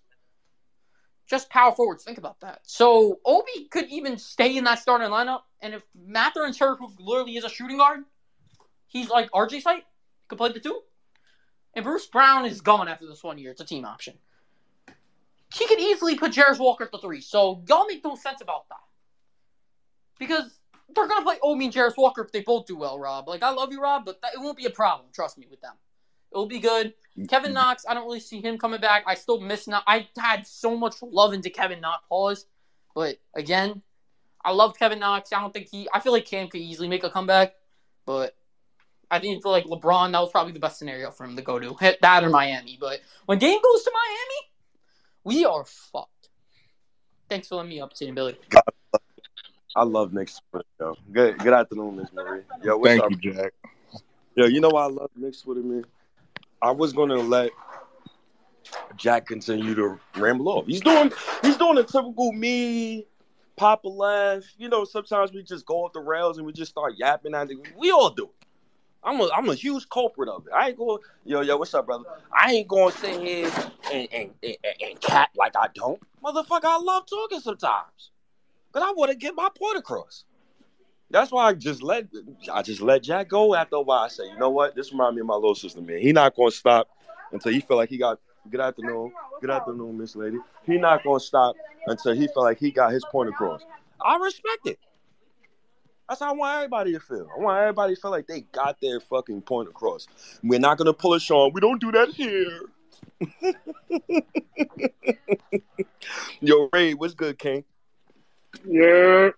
Just 1.27 1.49
power 1.49 1.73
forwards. 1.73 2.03
Think 2.03 2.18
about 2.18 2.39
that. 2.41 2.60
So 2.64 3.19
Obi 3.26 3.68
could 3.72 3.88
even 3.89 4.18
stay 4.18 4.57
in 4.57 4.65
that 4.65 4.80
starting 4.80 5.07
lineup, 5.10 5.41
and 5.61 5.73
if 5.73 5.84
Mathurin 5.95 6.53
Turk, 6.53 6.80
who 6.80 6.91
literally 6.99 7.38
is 7.38 7.43
a 7.43 7.49
shooting 7.49 7.77
guard, 7.77 8.01
he's 8.88 9.10
like 9.10 9.31
RJ 9.31 9.61
site, 9.61 9.84
could 10.27 10.38
play 10.38 10.51
the 10.51 10.60
two. 10.60 10.81
And 11.73 11.84
Bruce 11.84 12.05
Brown 12.05 12.45
is 12.45 12.61
gone 12.61 12.88
after 12.88 13.07
this 13.07 13.23
one 13.23 13.38
year. 13.38 13.51
It's 13.51 13.61
a 13.61 13.65
team 13.65 13.85
option. 13.85 14.15
He 15.53 15.68
could 15.68 15.80
easily 15.80 16.15
put 16.15 16.31
Jarace 16.31 16.60
Walker 16.60 16.84
at 16.84 16.91
the 16.91 16.97
three. 16.97 17.22
So 17.22 17.64
y'all 17.68 17.85
make 17.85 18.03
no 18.03 18.15
sense 18.15 18.41
about 18.41 18.68
that. 18.69 18.77
Because 20.19 20.60
they're 20.95 21.07
gonna 21.07 21.24
play 21.24 21.38
Obi 21.41 21.65
and 21.65 21.74
Jarace 21.74 21.98
Walker 21.98 22.22
if 22.22 22.32
they 22.32 22.41
both 22.41 22.65
do 22.65 22.76
well, 22.76 22.99
Rob. 22.99 23.28
Like 23.28 23.44
I 23.44 23.52
love 23.52 23.72
you, 23.72 23.82
Rob, 23.82 24.06
but 24.06 24.22
that, 24.22 24.34
it 24.34 24.40
won't 24.40 24.57
be 24.57 24.65
a 24.65 24.72
problem. 24.72 25.07
Trust 25.14 25.38
me 25.38 25.48
with 25.49 25.61
them. 25.61 25.74
It'll 26.32 26.48
be 26.48 26.60
good. 26.60 26.94
Kevin 27.30 27.49
mm-hmm. 27.49 27.53
Knox, 27.53 27.86
I 27.88 27.94
don't 27.94 28.06
really 28.06 28.20
see 28.20 28.41
him 28.41 28.57
coming 28.57 28.82
back. 28.82 29.03
I 29.06 29.15
still 29.15 29.40
miss 29.40 29.68
Knox. 29.68 29.84
I 29.88 30.07
had 30.18 30.48
so 30.48 30.76
much 30.76 30.95
love 31.02 31.34
into 31.34 31.49
Kevin 31.49 31.80
Knox. 31.80 32.03
Pause. 32.10 32.48
But 32.95 33.18
again, 33.36 33.82
I 34.44 34.52
love 34.52 34.78
Kevin 34.78 34.99
Knox. 34.99 35.32
I 35.32 35.40
don't 35.40 35.53
think 35.53 35.70
he. 35.70 35.88
I 35.94 35.99
feel 35.99 36.11
like 36.11 36.26
Cam 36.26 36.48
could 36.48 36.61
easily 36.61 36.88
make 36.88 37.03
a 37.03 37.10
comeback, 37.10 37.53
but 38.06 38.36
I 39.10 39.20
think 39.20 39.44
for 39.44 39.52
like 39.52 39.65
LeBron, 39.65 40.11
that 40.11 40.20
was 40.20 40.32
probably 40.32 40.53
the 40.53 40.60
best 40.60 40.80
scenario 40.80 41.11
for 41.11 41.24
him 41.24 41.36
to 41.36 41.41
go 41.41 41.60
to. 41.60 41.76
Hit 41.76 41.99
that 42.02 42.24
or 42.24 42.30
Miami. 42.30 42.78
But 42.80 42.99
when 43.26 43.38
game 43.38 43.60
goes 43.61 43.84
to 43.84 43.91
Miami, 43.94 44.49
we 45.24 45.45
are 45.45 45.65
fucked. 45.65 46.30
Thanks 47.30 47.48
for 47.48 47.56
letting 47.56 47.70
me 47.70 47.80
up, 47.80 47.95
St. 47.95 48.14
Billy. 48.14 48.38
I 49.75 49.83
love 49.83 50.13
Nick 50.13 50.29
Switter, 50.29 50.65
yo. 50.79 50.95
Good 51.11 51.39
good 51.39 51.53
afternoon, 51.53 51.95
Miss 51.95 52.13
Marie. 52.13 52.41
Yo, 52.61 52.77
what's 52.77 52.89
Thank 52.89 53.03
up? 53.03 53.11
you, 53.11 53.33
Jack. 53.33 53.53
Yo, 54.35 54.45
you 54.45 54.61
know 54.61 54.69
why 54.69 54.83
I 54.83 54.87
love 54.87 55.09
Nick 55.15 55.33
Switter, 55.33 55.61
man? 55.61 55.85
I 56.61 56.71
was 56.71 56.93
gonna 56.93 57.17
let 57.17 57.51
Jack 58.97 59.25
continue 59.25 59.73
to 59.73 59.99
ramble 60.15 60.49
off. 60.49 60.67
He's 60.67 60.81
doing 60.81 61.11
he's 61.41 61.57
doing 61.57 61.79
a 61.79 61.83
typical 61.83 62.31
me, 62.33 63.07
Papa 63.55 63.87
laugh. 63.87 64.43
You 64.57 64.69
know, 64.69 64.85
sometimes 64.85 65.33
we 65.33 65.41
just 65.41 65.65
go 65.65 65.85
off 65.85 65.93
the 65.93 66.01
rails 66.01 66.37
and 66.37 66.45
we 66.45 66.53
just 66.53 66.71
start 66.71 66.93
yapping 66.97 67.33
at 67.33 67.49
it. 67.49 67.57
We 67.75 67.89
all 67.91 68.11
do 68.11 68.25
it. 68.25 68.47
I'm 69.03 69.19
a 69.19 69.29
I'm 69.35 69.49
a 69.49 69.55
huge 69.55 69.89
culprit 69.89 70.29
of 70.29 70.45
it. 70.45 70.53
I 70.53 70.69
ain't 70.69 70.77
going 70.77 70.99
yo 71.25 71.41
yo 71.41 71.57
what's 71.57 71.73
up 71.73 71.87
brother? 71.87 72.05
I 72.31 72.53
ain't 72.53 72.67
going 72.67 72.91
to 72.91 72.97
sit 72.97 73.19
here 73.19 73.51
and 73.91 74.07
and, 74.13 74.29
and 74.43 74.57
and 74.81 75.01
cat 75.01 75.29
like 75.35 75.55
I 75.57 75.67
don't. 75.73 75.99
Motherfucker, 76.23 76.61
I 76.63 76.77
love 76.77 77.05
talking 77.09 77.39
sometimes. 77.39 78.11
Cause 78.73 78.83
I 78.83 78.91
want 78.91 79.11
to 79.11 79.17
get 79.17 79.35
my 79.35 79.49
point 79.55 79.77
across. 79.77 80.25
That's 81.11 81.31
why 81.31 81.49
I 81.49 81.53
just 81.53 81.83
let 81.83 82.07
I 82.51 82.63
just 82.63 82.81
let 82.81 83.03
Jack 83.03 83.29
go 83.29 83.53
after 83.53 83.75
a 83.75 83.81
while. 83.81 84.05
I 84.05 84.07
say, 84.07 84.27
you 84.27 84.37
know 84.39 84.49
what? 84.49 84.75
This 84.75 84.91
reminds 84.91 85.15
me 85.15 85.21
of 85.21 85.27
my 85.27 85.35
little 85.35 85.53
sister, 85.53 85.79
man. 85.79 85.99
He 85.99 86.11
not 86.11 86.35
gonna 86.35 86.49
stop 86.49 86.87
until 87.31 87.51
he 87.51 87.59
feel 87.59 87.77
like 87.77 87.89
he 87.89 87.97
got 87.97 88.19
good 88.49 88.59
afternoon, 88.59 89.11
good 89.39 89.51
afternoon, 89.51 89.95
Miss 89.95 90.15
Lady. 90.15 90.37
He 90.65 90.77
not 90.77 91.03
gonna 91.03 91.19
stop 91.19 91.55
until 91.85 92.15
he 92.15 92.27
feel 92.27 92.41
like 92.41 92.57
he 92.57 92.71
got 92.71 92.91
his 92.91 93.05
point 93.11 93.29
across. 93.29 93.61
I 94.03 94.17
respect 94.17 94.65
it. 94.65 94.79
That's 96.09 96.19
how 96.19 96.31
I 96.31 96.33
want 96.33 96.55
everybody 96.55 96.93
to 96.93 96.99
feel. 96.99 97.29
I 97.37 97.39
want 97.39 97.59
everybody 97.59 97.93
to 97.93 98.01
feel 98.01 98.11
like 98.11 98.25
they 98.25 98.41
got 98.41 98.81
their 98.81 98.99
fucking 98.99 99.43
point 99.43 99.69
across. 99.69 100.07
We're 100.41 100.59
not 100.59 100.79
gonna 100.79 100.93
pull 100.93 101.13
a 101.13 101.19
Sean. 101.19 101.51
We 101.53 101.61
don't 101.61 101.79
do 101.79 101.91
that 101.91 102.09
here. 102.09 102.61
Yo, 106.41 106.69
Ray, 106.73 106.95
what's 106.95 107.13
good, 107.13 107.37
King? 107.37 107.63
Yeah, 108.65 109.30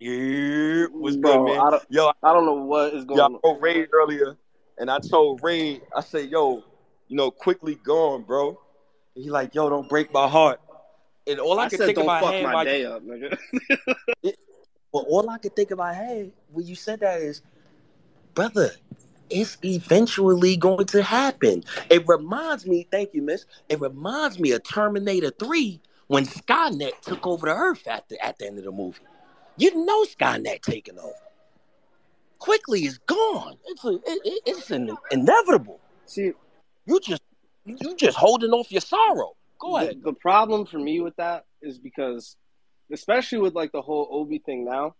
Yeah, 0.00 0.86
what's 0.90 1.16
good, 1.16 1.44
man? 1.44 1.60
I 1.60 1.70
don't, 1.70 1.84
Yo, 1.88 2.12
I 2.22 2.32
don't 2.32 2.44
know 2.44 2.54
what 2.54 2.92
is 2.92 3.04
going 3.04 3.18
Yo, 3.18 3.24
I 3.24 3.26
on. 3.26 3.40
told 3.40 3.62
Ray 3.62 3.86
earlier, 3.92 4.36
and 4.78 4.90
I 4.90 4.98
told 4.98 5.42
Ray, 5.42 5.80
I 5.96 6.00
said, 6.00 6.28
yo, 6.28 6.64
you 7.08 7.16
know, 7.16 7.30
quickly 7.30 7.76
gone, 7.76 8.22
bro. 8.22 8.58
And 9.14 9.24
he 9.24 9.30
like, 9.30 9.54
yo, 9.54 9.70
don't 9.70 9.88
break 9.88 10.12
my 10.12 10.26
heart. 10.26 10.60
And 11.26 11.38
all 11.38 11.60
I, 11.60 11.64
I 11.64 11.68
could 11.68 11.78
said, 11.78 11.86
think 11.86 11.98
don't 11.98 12.04
in 12.04 12.06
my 12.08 12.20
fuck 12.20 12.32
head, 12.32 12.42
my 12.42 12.52
like, 12.52 12.68
day 12.68 12.84
up, 12.84 13.02
nigga. 13.04 13.38
well, 14.92 15.06
all 15.08 15.30
I 15.30 15.38
could 15.38 15.54
think 15.54 15.70
in 15.70 15.76
my 15.76 15.92
head 15.92 16.32
when 16.50 16.66
you 16.66 16.74
said 16.74 17.00
that 17.00 17.20
is, 17.20 17.42
brother, 18.34 18.70
it's 19.30 19.56
eventually 19.64 20.56
going 20.56 20.86
to 20.86 21.02
happen. 21.02 21.62
It 21.90 22.06
reminds 22.08 22.66
me, 22.66 22.88
thank 22.90 23.14
you, 23.14 23.22
miss. 23.22 23.46
It 23.68 23.80
reminds 23.80 24.38
me 24.40 24.50
of 24.50 24.64
Terminator 24.64 25.30
3 25.30 25.80
when 26.12 26.26
Skynet 26.26 27.00
took 27.00 27.26
over 27.26 27.46
the 27.46 27.54
Earth 27.54 27.86
at 27.88 28.06
the, 28.10 28.22
at 28.22 28.36
the 28.38 28.46
end 28.46 28.58
of 28.58 28.64
the 28.64 28.70
movie. 28.70 28.98
You 29.56 29.86
know 29.86 30.04
Skynet 30.04 30.60
taking 30.60 30.98
over. 30.98 31.14
Quickly 32.38 32.84
is 32.84 32.98
gone. 32.98 33.56
It's 33.64 33.82
a, 33.82 33.88
it, 33.94 34.02
it- 34.06 34.42
it's 34.44 34.70
an 34.70 34.94
inevitable. 35.10 35.80
See, 36.04 36.32
You 36.84 37.00
just 37.00 37.22
you 37.64 37.96
just 37.96 38.18
holding 38.18 38.50
off 38.50 38.70
your 38.70 38.82
sorrow. 38.82 39.32
Go 39.58 39.78
the, 39.78 39.84
ahead. 39.84 40.02
the 40.04 40.12
problem 40.12 40.66
for 40.66 40.78
me 40.78 41.00
with 41.00 41.16
that 41.16 41.44
is 41.62 41.78
because, 41.78 42.36
especially 42.92 43.38
with 43.38 43.54
like 43.54 43.72
the 43.72 43.80
whole 43.80 44.06
Obi 44.10 44.38
thing 44.38 44.66
now, 44.66 44.94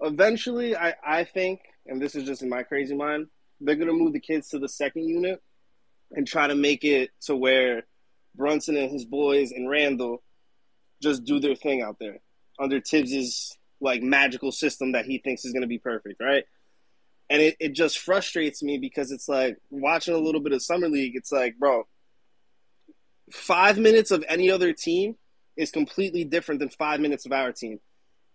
eventually 0.00 0.74
I, 0.74 0.94
I 1.06 1.22
think, 1.24 1.60
and 1.86 2.02
this 2.02 2.16
is 2.16 2.24
just 2.24 2.42
in 2.42 2.48
my 2.48 2.64
crazy 2.64 2.96
mind, 2.96 3.26
they're 3.60 3.76
gonna 3.76 3.92
move 3.92 4.12
the 4.14 4.20
kids 4.20 4.48
to 4.48 4.58
the 4.58 4.68
second 4.68 5.04
unit 5.08 5.40
and 6.10 6.26
try 6.26 6.48
to 6.48 6.56
make 6.56 6.82
it 6.82 7.10
to 7.26 7.36
where 7.36 7.84
Brunson 8.34 8.76
and 8.76 8.90
his 8.90 9.04
boys 9.04 9.52
and 9.52 9.68
Randall 9.68 10.22
just 11.02 11.24
do 11.24 11.40
their 11.40 11.54
thing 11.54 11.82
out 11.82 11.96
there 11.98 12.18
under 12.58 12.80
Thibs's 12.80 13.56
like 13.80 14.02
magical 14.02 14.52
system 14.52 14.92
that 14.92 15.06
he 15.06 15.18
thinks 15.18 15.44
is 15.44 15.52
gonna 15.52 15.66
be 15.66 15.78
perfect, 15.78 16.20
right? 16.20 16.44
And 17.30 17.40
it, 17.40 17.56
it 17.60 17.72
just 17.72 17.98
frustrates 17.98 18.62
me 18.62 18.78
because 18.78 19.12
it's 19.12 19.28
like 19.28 19.56
watching 19.70 20.14
a 20.14 20.18
little 20.18 20.40
bit 20.40 20.52
of 20.52 20.62
summer 20.62 20.88
league, 20.88 21.14
it's 21.14 21.30
like, 21.30 21.56
bro, 21.58 21.86
five 23.30 23.78
minutes 23.78 24.10
of 24.10 24.24
any 24.28 24.50
other 24.50 24.72
team 24.72 25.16
is 25.56 25.70
completely 25.70 26.24
different 26.24 26.60
than 26.60 26.68
five 26.70 27.00
minutes 27.00 27.26
of 27.26 27.32
our 27.32 27.52
team. 27.52 27.78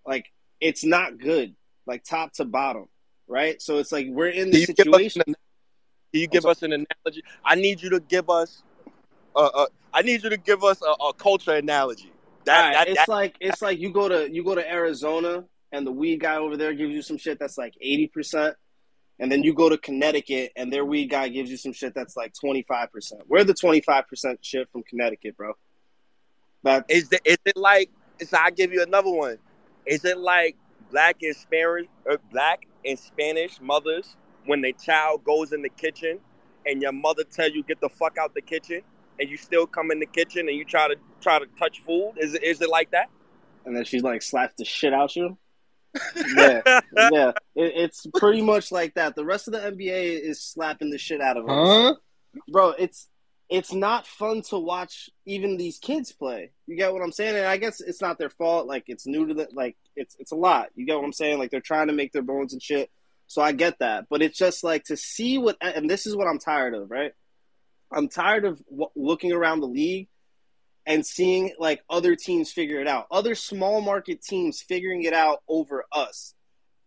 Like 0.05 0.31
it's 0.59 0.83
not 0.83 1.19
good, 1.19 1.55
like 1.85 2.03
top 2.03 2.33
to 2.33 2.45
bottom, 2.45 2.87
right? 3.27 3.61
So 3.61 3.77
it's 3.77 3.91
like 3.91 4.07
we're 4.09 4.29
in 4.29 4.49
this 4.51 4.61
you 4.61 4.73
give 4.73 4.85
situation. 4.85 5.23
an, 5.27 5.35
can 6.13 6.21
you 6.21 6.27
give 6.27 6.45
us 6.45 6.63
an 6.63 6.71
analogy? 6.71 7.23
I 7.43 7.55
need 7.55 7.81
you 7.81 7.89
to 7.91 7.99
give 7.99 8.29
us 8.29 8.63
uh, 9.35 9.49
uh 9.53 9.65
I 9.93 10.01
need 10.01 10.23
you 10.23 10.29
to 10.29 10.37
give 10.37 10.63
us 10.63 10.81
a, 10.81 10.91
a 11.03 11.13
culture 11.13 11.53
analogy. 11.53 12.11
That 12.45 12.61
right, 12.61 12.73
that 12.73 12.87
it's 12.89 12.97
that 12.97 13.09
like 13.09 13.35
it's 13.39 13.61
like 13.61 13.79
you 13.79 13.91
go 13.91 14.07
to 14.07 14.31
you 14.31 14.43
go 14.43 14.55
to 14.55 14.71
Arizona 14.71 15.45
and 15.71 15.85
the 15.85 15.91
weed 15.91 16.19
guy 16.19 16.35
over 16.37 16.57
there 16.57 16.73
gives 16.73 16.93
you 16.93 17.01
some 17.01 17.17
shit 17.17 17.39
that's 17.39 17.57
like 17.57 17.73
eighty 17.81 18.07
percent, 18.07 18.55
and 19.19 19.31
then 19.31 19.41
you 19.41 19.53
go 19.53 19.69
to 19.69 19.77
Connecticut 19.77 20.51
and 20.55 20.71
their 20.71 20.85
weed 20.85 21.07
guy 21.07 21.29
gives 21.29 21.49
you 21.49 21.57
some 21.57 21.73
shit 21.73 21.93
that's 21.95 22.15
like 22.15 22.33
twenty 22.39 22.63
five 22.67 22.91
percent. 22.91 23.21
We're 23.27 23.43
the 23.43 23.53
twenty 23.53 23.81
five 23.81 24.07
percent 24.07 24.45
shit 24.45 24.69
from 24.71 24.83
Connecticut, 24.83 25.37
bro. 25.37 25.53
That 26.63 26.85
is 26.89 27.09
the, 27.09 27.19
is 27.25 27.37
it 27.45 27.57
like 27.57 27.89
so 28.21 28.37
I 28.37 28.51
give 28.51 28.73
you 28.73 28.83
another 28.83 29.11
one. 29.11 29.37
Is 29.85 30.05
it 30.05 30.17
like 30.17 30.55
black 30.91 31.17
and 31.21 31.35
Spanish 31.35 31.87
or 32.05 32.17
black 32.31 32.67
and 32.83 32.99
Spanish 32.99 33.59
mothers 33.59 34.15
when 34.45 34.61
their 34.61 34.73
child 34.73 35.23
goes 35.23 35.51
in 35.51 35.61
the 35.61 35.69
kitchen 35.69 36.19
and 36.65 36.81
your 36.81 36.91
mother 36.91 37.23
tell 37.23 37.49
you 37.49 37.63
get 37.63 37.81
the 37.81 37.89
fuck 37.89 38.17
out 38.17 38.33
the 38.33 38.41
kitchen 38.41 38.81
and 39.19 39.29
you 39.29 39.37
still 39.37 39.65
come 39.67 39.91
in 39.91 39.99
the 39.99 40.05
kitchen 40.05 40.47
and 40.47 40.57
you 40.57 40.65
try 40.65 40.87
to 40.87 40.95
try 41.21 41.39
to 41.39 41.45
touch 41.57 41.81
food? 41.85 42.13
Is 42.17 42.33
it 42.33 42.43
is 42.43 42.61
it 42.61 42.69
like 42.69 42.91
that? 42.91 43.09
and 43.65 43.75
then 43.75 43.83
she's 43.83 44.03
like 44.03 44.21
slaps 44.21 44.53
the 44.57 44.65
shit 44.65 44.93
out 44.93 45.15
you. 45.15 45.37
Yeah, 46.37 46.61
yeah, 46.93 47.29
it, 47.55 47.73
it's 47.75 48.05
pretty 48.15 48.41
much 48.41 48.71
like 48.71 48.93
that. 48.95 49.15
The 49.15 49.23
rest 49.25 49.47
of 49.47 49.53
the 49.53 49.59
NBA 49.59 50.19
is 50.21 50.41
slapping 50.41 50.89
the 50.89 50.97
shit 50.97 51.21
out 51.21 51.37
of 51.37 51.45
us, 51.49 51.67
Huh? 51.69 51.95
bro. 52.49 52.69
It's 52.71 53.07
it's 53.49 53.71
not 53.73 54.05
fun 54.07 54.41
to 54.49 54.57
watch 54.59 55.09
even 55.25 55.55
these 55.57 55.77
kids 55.77 56.11
play. 56.11 56.51
You 56.67 56.75
get 56.75 56.91
what 56.91 57.01
I'm 57.01 57.11
saying? 57.11 57.35
And 57.37 57.45
I 57.45 57.57
guess 57.57 57.79
it's 57.79 58.01
not 58.01 58.17
their 58.17 58.29
fault. 58.29 58.67
Like 58.67 58.83
it's 58.87 59.07
new 59.07 59.25
to 59.27 59.33
the 59.33 59.47
Like 59.53 59.77
it's 59.95 60.15
it's 60.19 60.31
a 60.31 60.35
lot. 60.35 60.69
You 60.75 60.85
get 60.85 60.95
what 60.97 61.05
I'm 61.05 61.13
saying? 61.13 61.39
Like 61.39 61.49
they're 61.51 61.61
trying 61.61 61.87
to 61.87 61.93
make 61.93 62.11
their 62.11 62.21
bones 62.23 62.53
and 62.53 62.61
shit. 62.61 62.89
So 63.27 63.41
I 63.41 63.53
get 63.53 63.79
that, 63.79 64.05
but 64.09 64.21
it's 64.21 64.37
just 64.37 64.63
like 64.63 64.83
to 64.85 64.97
see 64.97 65.37
what, 65.39 65.57
and 65.59 65.89
this 65.89 66.05
is 66.05 66.15
what 66.15 66.27
I'm 66.27 66.37
tired 66.37 66.75
of, 66.75 66.91
right? 66.91 67.11
I'm 67.91 68.09
tired 68.09 68.45
of 68.45 68.61
w- 68.69 68.89
looking 68.95 69.31
around 69.31 69.61
the 69.61 69.67
league 69.67 70.07
and 70.85 71.05
seeing 71.05 71.53
like 71.59 71.83
other 71.89 72.15
teams 72.15 72.51
figure 72.51 72.79
it 72.79 72.87
out. 72.87 73.07
Other 73.11 73.35
small 73.35 73.81
market 73.81 74.21
teams 74.21 74.61
figuring 74.61 75.03
it 75.03 75.13
out 75.13 75.41
over 75.47 75.85
us. 75.91 76.33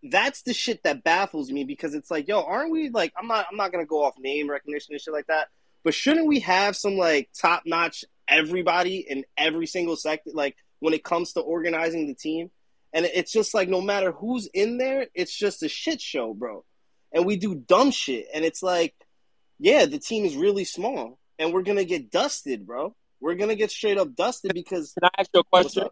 That's 0.02 0.42
the 0.42 0.54
shit 0.54 0.84
that 0.84 1.02
baffles 1.02 1.50
me 1.50 1.64
because 1.64 1.94
it's 1.94 2.10
like, 2.10 2.28
yo, 2.28 2.42
aren't 2.42 2.70
we 2.70 2.90
like 2.90 3.12
I'm 3.18 3.26
not 3.26 3.46
I'm 3.50 3.56
not 3.56 3.72
gonna 3.72 3.86
go 3.86 4.04
off 4.04 4.14
name 4.18 4.48
recognition 4.48 4.94
and 4.94 5.00
shit 5.00 5.12
like 5.12 5.26
that, 5.26 5.48
but 5.82 5.94
shouldn't 5.94 6.28
we 6.28 6.40
have 6.40 6.76
some 6.76 6.96
like 6.96 7.30
top 7.38 7.64
notch 7.66 8.04
everybody 8.28 8.98
in 8.98 9.24
every 9.36 9.66
single 9.66 9.96
sector 9.96 10.30
like 10.32 10.56
when 10.80 10.94
it 10.94 11.02
comes 11.02 11.32
to 11.32 11.40
organizing 11.40 12.06
the 12.06 12.14
team? 12.14 12.50
And 12.92 13.04
it's 13.04 13.32
just 13.32 13.54
like 13.54 13.68
no 13.68 13.80
matter 13.80 14.12
who's 14.12 14.46
in 14.46 14.78
there, 14.78 15.06
it's 15.14 15.36
just 15.36 15.62
a 15.62 15.68
shit 15.68 16.00
show, 16.00 16.32
bro. 16.32 16.64
And 17.12 17.26
we 17.26 17.36
do 17.36 17.54
dumb 17.54 17.90
shit. 17.90 18.26
And 18.32 18.44
it's 18.44 18.62
like, 18.62 18.94
yeah, 19.58 19.86
the 19.86 19.98
team 19.98 20.24
is 20.24 20.36
really 20.36 20.64
small. 20.64 21.18
And 21.38 21.52
we're 21.52 21.62
gonna 21.62 21.84
get 21.84 22.10
dusted, 22.10 22.66
bro. 22.66 22.94
We're 23.20 23.34
gonna 23.34 23.54
get 23.54 23.70
straight 23.70 23.98
up 23.98 24.14
dusted 24.14 24.54
because 24.54 24.92
Can 24.92 25.08
I 25.08 25.20
ask 25.20 25.30
you 25.32 25.40
a 25.40 25.44
question? 25.44 25.88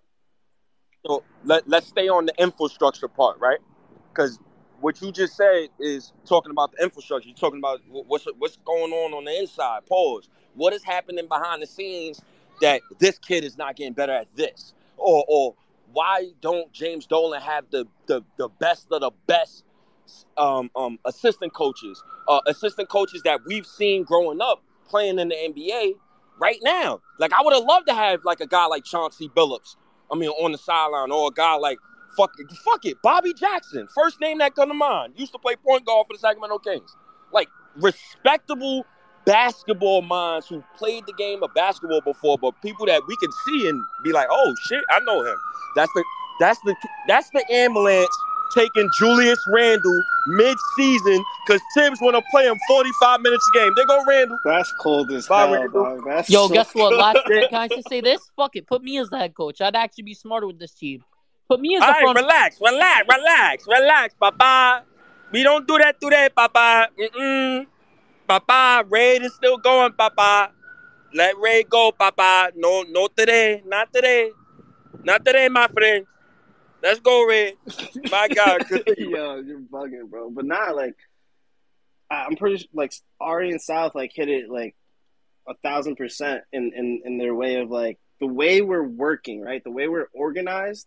So 1.06 1.22
let 1.44 1.68
let's 1.68 1.86
stay 1.86 2.08
on 2.08 2.26
the 2.26 2.34
infrastructure 2.38 3.08
part, 3.08 3.38
right? 3.38 3.58
Because 4.12 4.38
what 4.80 5.00
you 5.00 5.12
just 5.12 5.36
said 5.36 5.68
is 5.78 6.12
talking 6.24 6.50
about 6.50 6.72
the 6.72 6.82
infrastructure. 6.82 7.28
You're 7.28 7.36
talking 7.36 7.58
about 7.58 7.80
what's 7.88 8.26
what's 8.38 8.56
going 8.64 8.92
on 8.92 9.14
on 9.14 9.24
the 9.24 9.38
inside. 9.38 9.86
Pause. 9.86 10.28
What 10.54 10.72
is 10.72 10.82
happening 10.82 11.28
behind 11.28 11.62
the 11.62 11.66
scenes 11.66 12.20
that 12.60 12.80
this 12.98 13.18
kid 13.18 13.44
is 13.44 13.56
not 13.56 13.76
getting 13.76 13.92
better 13.92 14.12
at 14.12 14.34
this, 14.34 14.74
or 14.96 15.24
or 15.28 15.54
why 15.92 16.30
don't 16.40 16.72
James 16.72 17.06
Dolan 17.06 17.40
have 17.40 17.64
the 17.70 17.86
the, 18.06 18.22
the 18.36 18.48
best 18.48 18.88
of 18.90 19.00
the 19.00 19.10
best 19.26 19.64
um, 20.36 20.70
um, 20.76 20.98
assistant 21.04 21.52
coaches, 21.52 22.02
uh, 22.28 22.40
assistant 22.46 22.88
coaches 22.88 23.22
that 23.24 23.40
we've 23.46 23.66
seen 23.66 24.04
growing 24.04 24.40
up 24.40 24.62
playing 24.88 25.18
in 25.18 25.28
the 25.28 25.34
NBA 25.34 25.94
right 26.38 26.58
now. 26.62 27.00
Like 27.18 27.32
I 27.32 27.42
would 27.42 27.54
have 27.54 27.64
loved 27.64 27.86
to 27.88 27.94
have 27.94 28.24
like 28.24 28.40
a 28.40 28.46
guy 28.46 28.66
like 28.66 28.84
Chauncey 28.84 29.28
Billups. 29.28 29.76
I 30.10 30.16
mean, 30.16 30.30
on 30.30 30.52
the 30.52 30.58
sideline, 30.58 31.10
or 31.10 31.28
a 31.28 31.32
guy 31.32 31.54
like 31.56 31.78
fuck 32.16 32.32
it, 32.38 32.50
fuck 32.64 32.84
it, 32.84 32.96
Bobby 33.02 33.34
Jackson. 33.34 33.88
First 33.94 34.20
name 34.20 34.38
that 34.38 34.54
come 34.54 34.68
to 34.68 34.74
mind. 34.74 35.14
Used 35.16 35.32
to 35.32 35.38
play 35.38 35.56
point 35.56 35.84
guard 35.84 36.06
for 36.06 36.14
the 36.14 36.18
Sacramento 36.18 36.58
Kings. 36.58 36.96
Like 37.32 37.48
respectable 37.76 38.86
basketball 39.24 40.02
minds 40.02 40.48
who 40.48 40.62
played 40.76 41.04
the 41.06 41.12
game 41.14 41.42
of 41.42 41.52
basketball 41.54 42.00
before, 42.00 42.38
but 42.38 42.60
people 42.62 42.86
that 42.86 43.02
we 43.06 43.16
can 43.16 43.30
see 43.46 43.68
and 43.68 43.82
be 44.04 44.12
like, 44.12 44.28
oh 44.30 44.54
shit, 44.68 44.82
I 44.90 45.00
know 45.00 45.22
him. 45.24 45.36
That's 45.74 45.92
the 45.94 46.04
that's 46.40 46.60
the 46.60 46.74
that's 47.08 47.30
the 47.30 47.44
ambulance 47.50 48.16
taking 48.56 48.88
Julius 48.98 49.38
Randle 49.48 50.02
mid-season 50.28 51.24
because 51.46 51.60
Thibs 51.74 52.00
want 52.00 52.16
to 52.16 52.22
play 52.30 52.46
him 52.46 52.58
45 52.68 53.20
minutes 53.20 53.48
a 53.54 53.58
game. 53.58 53.72
They 53.76 53.84
go 53.84 54.02
Randle. 54.08 54.38
That's 54.44 54.72
cold 54.80 55.12
as 55.12 55.28
Bye, 55.28 55.46
hell, 55.46 55.68
dog. 55.68 56.00
That's 56.06 56.30
Yo, 56.30 56.48
so 56.48 56.54
guess 56.54 56.74
what? 56.74 56.90
cold. 56.90 57.00
Last 57.00 57.18
can 57.26 57.54
I 57.54 57.68
just 57.68 57.88
say 57.88 58.00
this? 58.00 58.20
Fuck 58.36 58.56
it. 58.56 58.66
Put 58.66 58.82
me 58.82 58.98
as 58.98 59.10
the 59.10 59.18
head 59.18 59.34
coach. 59.34 59.60
I'd 59.60 59.76
actually 59.76 60.04
be 60.04 60.14
smarter 60.14 60.46
with 60.46 60.58
this 60.58 60.72
team. 60.72 61.04
Put 61.48 61.60
me 61.60 61.76
as 61.76 61.82
All 61.82 61.88
the 61.88 61.92
right, 61.92 62.02
front. 62.02 62.18
relax, 62.18 62.58
relax, 62.60 63.06
relax, 63.08 63.66
relax, 63.68 64.14
Papa. 64.18 64.82
We 65.30 65.42
don't 65.42 65.66
do 65.66 65.78
that 65.78 66.00
today, 66.00 66.28
Papa. 66.34 66.88
Mm-mm. 66.98 67.66
Papa, 68.26 68.84
Raid 68.88 69.22
is 69.22 69.34
still 69.34 69.56
going, 69.56 69.92
Papa. 69.92 70.50
Let 71.14 71.38
Raid 71.38 71.68
go, 71.70 71.92
Papa. 71.92 72.50
No, 72.56 72.84
no 72.88 73.06
today, 73.06 73.62
not 73.64 73.92
today, 73.92 74.30
not 75.04 75.24
today, 75.24 75.48
my 75.48 75.68
friend. 75.68 76.06
Let's 76.86 77.00
go, 77.00 77.26
Red. 77.26 77.54
My 78.12 78.28
God. 78.28 78.64
Yo, 78.96 79.40
you're 79.40 79.58
bugging, 79.58 80.08
bro. 80.08 80.30
But 80.30 80.44
not 80.44 80.76
like 80.76 80.94
I'm 82.08 82.36
pretty 82.36 82.58
sure, 82.58 82.68
like 82.74 82.92
Ari 83.20 83.50
and 83.50 83.60
South 83.60 83.96
like 83.96 84.12
hit 84.14 84.28
it 84.28 84.48
like 84.48 84.76
a 85.48 85.54
thousand 85.64 85.96
percent 85.96 86.42
in, 86.52 86.70
in 86.76 87.02
in 87.04 87.18
their 87.18 87.34
way 87.34 87.56
of 87.56 87.70
like 87.70 87.98
the 88.20 88.28
way 88.28 88.60
we're 88.60 88.86
working, 88.86 89.40
right? 89.40 89.64
The 89.64 89.70
way 89.72 89.88
we're 89.88 90.06
organized 90.14 90.86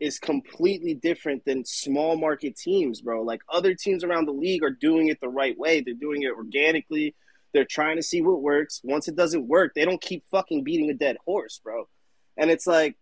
is 0.00 0.18
completely 0.18 0.94
different 0.94 1.44
than 1.44 1.64
small 1.64 2.16
market 2.16 2.56
teams, 2.56 3.00
bro. 3.00 3.22
Like 3.22 3.42
other 3.48 3.72
teams 3.72 4.02
around 4.02 4.26
the 4.26 4.32
league 4.32 4.64
are 4.64 4.70
doing 4.70 5.10
it 5.10 5.20
the 5.20 5.28
right 5.28 5.56
way. 5.56 5.80
They're 5.80 5.94
doing 5.94 6.24
it 6.24 6.32
organically. 6.32 7.14
They're 7.54 7.64
trying 7.64 7.98
to 7.98 8.02
see 8.02 8.20
what 8.20 8.42
works. 8.42 8.80
Once 8.82 9.06
it 9.06 9.14
doesn't 9.14 9.46
work, 9.46 9.74
they 9.76 9.84
don't 9.84 10.02
keep 10.02 10.24
fucking 10.28 10.64
beating 10.64 10.90
a 10.90 10.94
dead 10.94 11.18
horse, 11.24 11.60
bro. 11.62 11.88
And 12.36 12.50
it's 12.50 12.66
like 12.66 12.96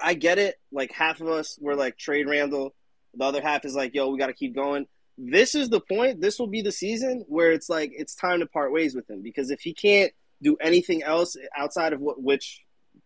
I 0.00 0.14
get 0.14 0.38
it. 0.38 0.56
Like 0.72 0.92
half 0.92 1.20
of 1.20 1.28
us 1.28 1.58
were 1.60 1.76
like 1.76 1.96
trade 1.96 2.28
Randle. 2.28 2.74
The 3.14 3.24
other 3.24 3.42
half 3.42 3.64
is 3.64 3.74
like, 3.74 3.94
yo, 3.94 4.08
we 4.08 4.18
got 4.18 4.26
to 4.26 4.34
keep 4.34 4.54
going. 4.54 4.86
This 5.16 5.54
is 5.54 5.68
the 5.68 5.80
point. 5.80 6.20
This 6.20 6.38
will 6.38 6.48
be 6.48 6.62
the 6.62 6.72
season 6.72 7.24
where 7.28 7.52
it's 7.52 7.68
like 7.68 7.92
it's 7.94 8.14
time 8.14 8.40
to 8.40 8.46
part 8.46 8.72
ways 8.72 8.94
with 8.94 9.08
him 9.08 9.22
because 9.22 9.50
if 9.50 9.60
he 9.60 9.72
can't 9.72 10.12
do 10.42 10.56
anything 10.60 11.02
else 11.02 11.36
outside 11.56 11.92
of 11.92 12.00
what 12.00 12.20
which 12.20 12.62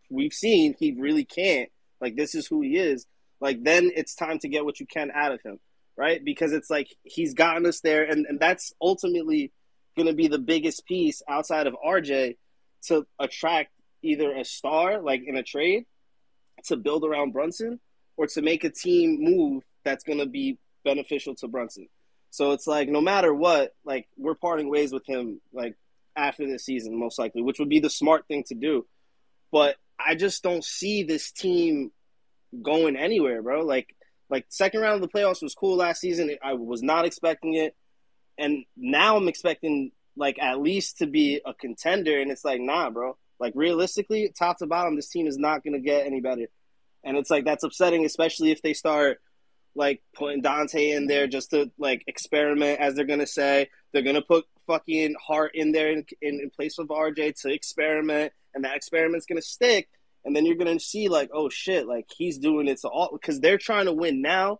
we've 0.08 0.32
seen, 0.32 0.74
he 0.78 0.96
really 0.98 1.24
can't. 1.24 1.68
Like 2.00 2.16
this 2.16 2.34
is 2.34 2.46
who 2.46 2.62
he 2.62 2.78
is. 2.78 3.06
Like 3.40 3.62
then 3.62 3.90
it's 3.94 4.14
time 4.14 4.38
to 4.40 4.48
get 4.48 4.64
what 4.64 4.80
you 4.80 4.86
can 4.86 5.10
out 5.14 5.32
of 5.32 5.42
him, 5.42 5.60
right? 5.96 6.24
Because 6.24 6.52
it's 6.52 6.70
like 6.70 6.88
he's 7.02 7.34
gotten 7.34 7.66
us 7.66 7.80
there, 7.80 8.04
and 8.04 8.24
and 8.26 8.40
that's 8.40 8.72
ultimately 8.80 9.52
going 9.96 10.08
to 10.08 10.14
be 10.14 10.28
the 10.28 10.38
biggest 10.38 10.86
piece 10.86 11.22
outside 11.28 11.66
of 11.66 11.76
RJ 11.86 12.36
to 12.86 13.06
attract 13.18 13.70
either 14.02 14.34
a 14.34 14.44
star 14.44 15.02
like 15.02 15.22
in 15.26 15.36
a 15.36 15.42
trade 15.42 15.84
to 16.64 16.76
build 16.76 17.04
around 17.04 17.32
Brunson 17.32 17.80
or 18.16 18.26
to 18.28 18.42
make 18.42 18.64
a 18.64 18.70
team 18.70 19.18
move 19.20 19.62
that's 19.84 20.04
going 20.04 20.18
to 20.18 20.26
be 20.26 20.58
beneficial 20.84 21.34
to 21.36 21.48
Brunson. 21.48 21.88
So 22.30 22.52
it's 22.52 22.66
like 22.66 22.88
no 22.88 23.00
matter 23.00 23.32
what, 23.32 23.74
like 23.84 24.08
we're 24.16 24.34
parting 24.34 24.68
ways 24.70 24.92
with 24.92 25.06
him 25.06 25.40
like 25.52 25.76
after 26.16 26.46
this 26.46 26.64
season 26.64 26.98
most 26.98 27.18
likely, 27.18 27.42
which 27.42 27.58
would 27.58 27.68
be 27.68 27.80
the 27.80 27.90
smart 27.90 28.26
thing 28.28 28.44
to 28.48 28.54
do. 28.54 28.86
But 29.50 29.76
I 29.98 30.14
just 30.14 30.42
don't 30.42 30.64
see 30.64 31.04
this 31.04 31.32
team 31.32 31.90
going 32.62 32.96
anywhere, 32.96 33.42
bro. 33.42 33.62
Like 33.64 33.94
like 34.30 34.46
second 34.48 34.80
round 34.80 35.02
of 35.02 35.10
the 35.10 35.18
playoffs 35.18 35.42
was 35.42 35.54
cool 35.54 35.76
last 35.76 36.00
season. 36.00 36.30
I 36.42 36.54
was 36.54 36.82
not 36.82 37.06
expecting 37.06 37.54
it. 37.54 37.74
And 38.36 38.64
now 38.76 39.16
I'm 39.16 39.28
expecting 39.28 39.92
like 40.16 40.38
at 40.38 40.60
least 40.60 40.98
to 40.98 41.06
be 41.06 41.40
a 41.44 41.54
contender. 41.54 42.20
And 42.20 42.30
it's 42.30 42.44
like, 42.44 42.60
nah, 42.60 42.90
bro. 42.90 43.16
Like 43.40 43.52
realistically, 43.56 44.32
top 44.36 44.58
to 44.58 44.66
bottom, 44.66 44.96
this 44.96 45.08
team 45.08 45.26
is 45.26 45.38
not 45.38 45.64
gonna 45.64 45.80
get 45.80 46.06
any 46.06 46.20
better. 46.20 46.48
And 47.04 47.16
it's 47.16 47.30
like 47.30 47.44
that's 47.44 47.64
upsetting, 47.64 48.04
especially 48.04 48.50
if 48.50 48.62
they 48.62 48.74
start 48.74 49.20
like 49.74 50.02
putting 50.14 50.42
Donte 50.42 50.96
in 50.96 51.06
there 51.06 51.26
just 51.26 51.50
to 51.50 51.70
like 51.78 52.04
experiment, 52.06 52.80
as 52.80 52.94
they're 52.94 53.04
gonna 53.04 53.26
say. 53.26 53.70
They're 53.92 54.02
gonna 54.02 54.22
put 54.22 54.44
fucking 54.66 55.14
Hart 55.24 55.52
in 55.54 55.72
there 55.72 55.90
in, 55.90 56.04
in, 56.20 56.40
in 56.40 56.50
place 56.50 56.78
of 56.78 56.88
RJ 56.88 57.40
to 57.42 57.52
experiment, 57.52 58.32
and 58.54 58.64
that 58.64 58.76
experiment's 58.76 59.26
gonna 59.26 59.42
stick. 59.42 59.88
And 60.24 60.34
then 60.34 60.44
you're 60.44 60.56
gonna 60.56 60.80
see 60.80 61.08
like, 61.08 61.30
oh 61.32 61.48
shit, 61.48 61.86
like 61.86 62.06
he's 62.14 62.38
doing 62.38 62.68
it 62.68 62.80
to 62.80 62.88
all 62.88 63.10
because 63.12 63.40
they're 63.40 63.58
trying 63.58 63.86
to 63.86 63.92
win 63.92 64.20
now 64.20 64.58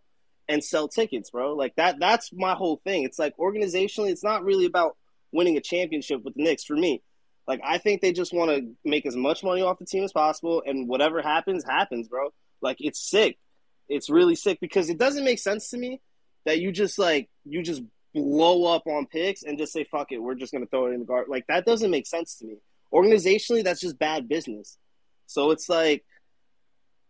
and 0.48 0.64
sell 0.64 0.88
tickets, 0.88 1.30
bro. 1.30 1.54
Like 1.54 1.76
that. 1.76 1.98
That's 2.00 2.30
my 2.32 2.54
whole 2.54 2.80
thing. 2.84 3.04
It's 3.04 3.18
like 3.18 3.36
organizationally, 3.36 4.10
it's 4.10 4.24
not 4.24 4.44
really 4.44 4.64
about 4.64 4.96
winning 5.32 5.56
a 5.56 5.60
championship 5.60 6.22
with 6.24 6.34
the 6.34 6.42
Knicks 6.42 6.64
for 6.64 6.76
me. 6.76 7.02
Like 7.48 7.60
I 7.64 7.78
think 7.78 8.02
they 8.02 8.12
just 8.12 8.34
want 8.34 8.50
to 8.50 8.74
make 8.84 9.06
as 9.06 9.16
much 9.16 9.42
money 9.42 9.62
off 9.62 9.78
the 9.78 9.86
team 9.86 10.04
as 10.04 10.12
possible, 10.12 10.62
and 10.64 10.86
whatever 10.86 11.22
happens, 11.22 11.64
happens, 11.64 12.06
bro. 12.06 12.28
Like 12.60 12.76
it's 12.78 13.00
sick. 13.00 13.38
It's 13.88 14.10
really 14.10 14.34
sick 14.34 14.58
because 14.60 14.90
it 14.90 14.98
doesn't 14.98 15.24
make 15.24 15.38
sense 15.38 15.70
to 15.70 15.78
me 15.78 16.02
that 16.44 16.60
you 16.60 16.70
just 16.70 16.98
like 16.98 17.30
you 17.46 17.62
just 17.62 17.82
blow 18.14 18.64
up 18.64 18.86
on 18.86 19.06
picks 19.06 19.42
and 19.42 19.58
just 19.58 19.72
say 19.72 19.84
fuck 19.84 20.12
it, 20.12 20.18
we're 20.18 20.34
just 20.34 20.52
gonna 20.52 20.66
throw 20.66 20.86
it 20.86 20.92
in 20.92 21.00
the 21.00 21.06
guard. 21.06 21.28
Like 21.28 21.46
that 21.48 21.64
doesn't 21.64 21.90
make 21.90 22.06
sense 22.06 22.36
to 22.36 22.46
me. 22.46 22.56
Organizationally, 22.92 23.64
that's 23.64 23.80
just 23.80 23.98
bad 23.98 24.28
business. 24.28 24.76
So 25.26 25.50
it's 25.50 25.70
like 25.70 26.04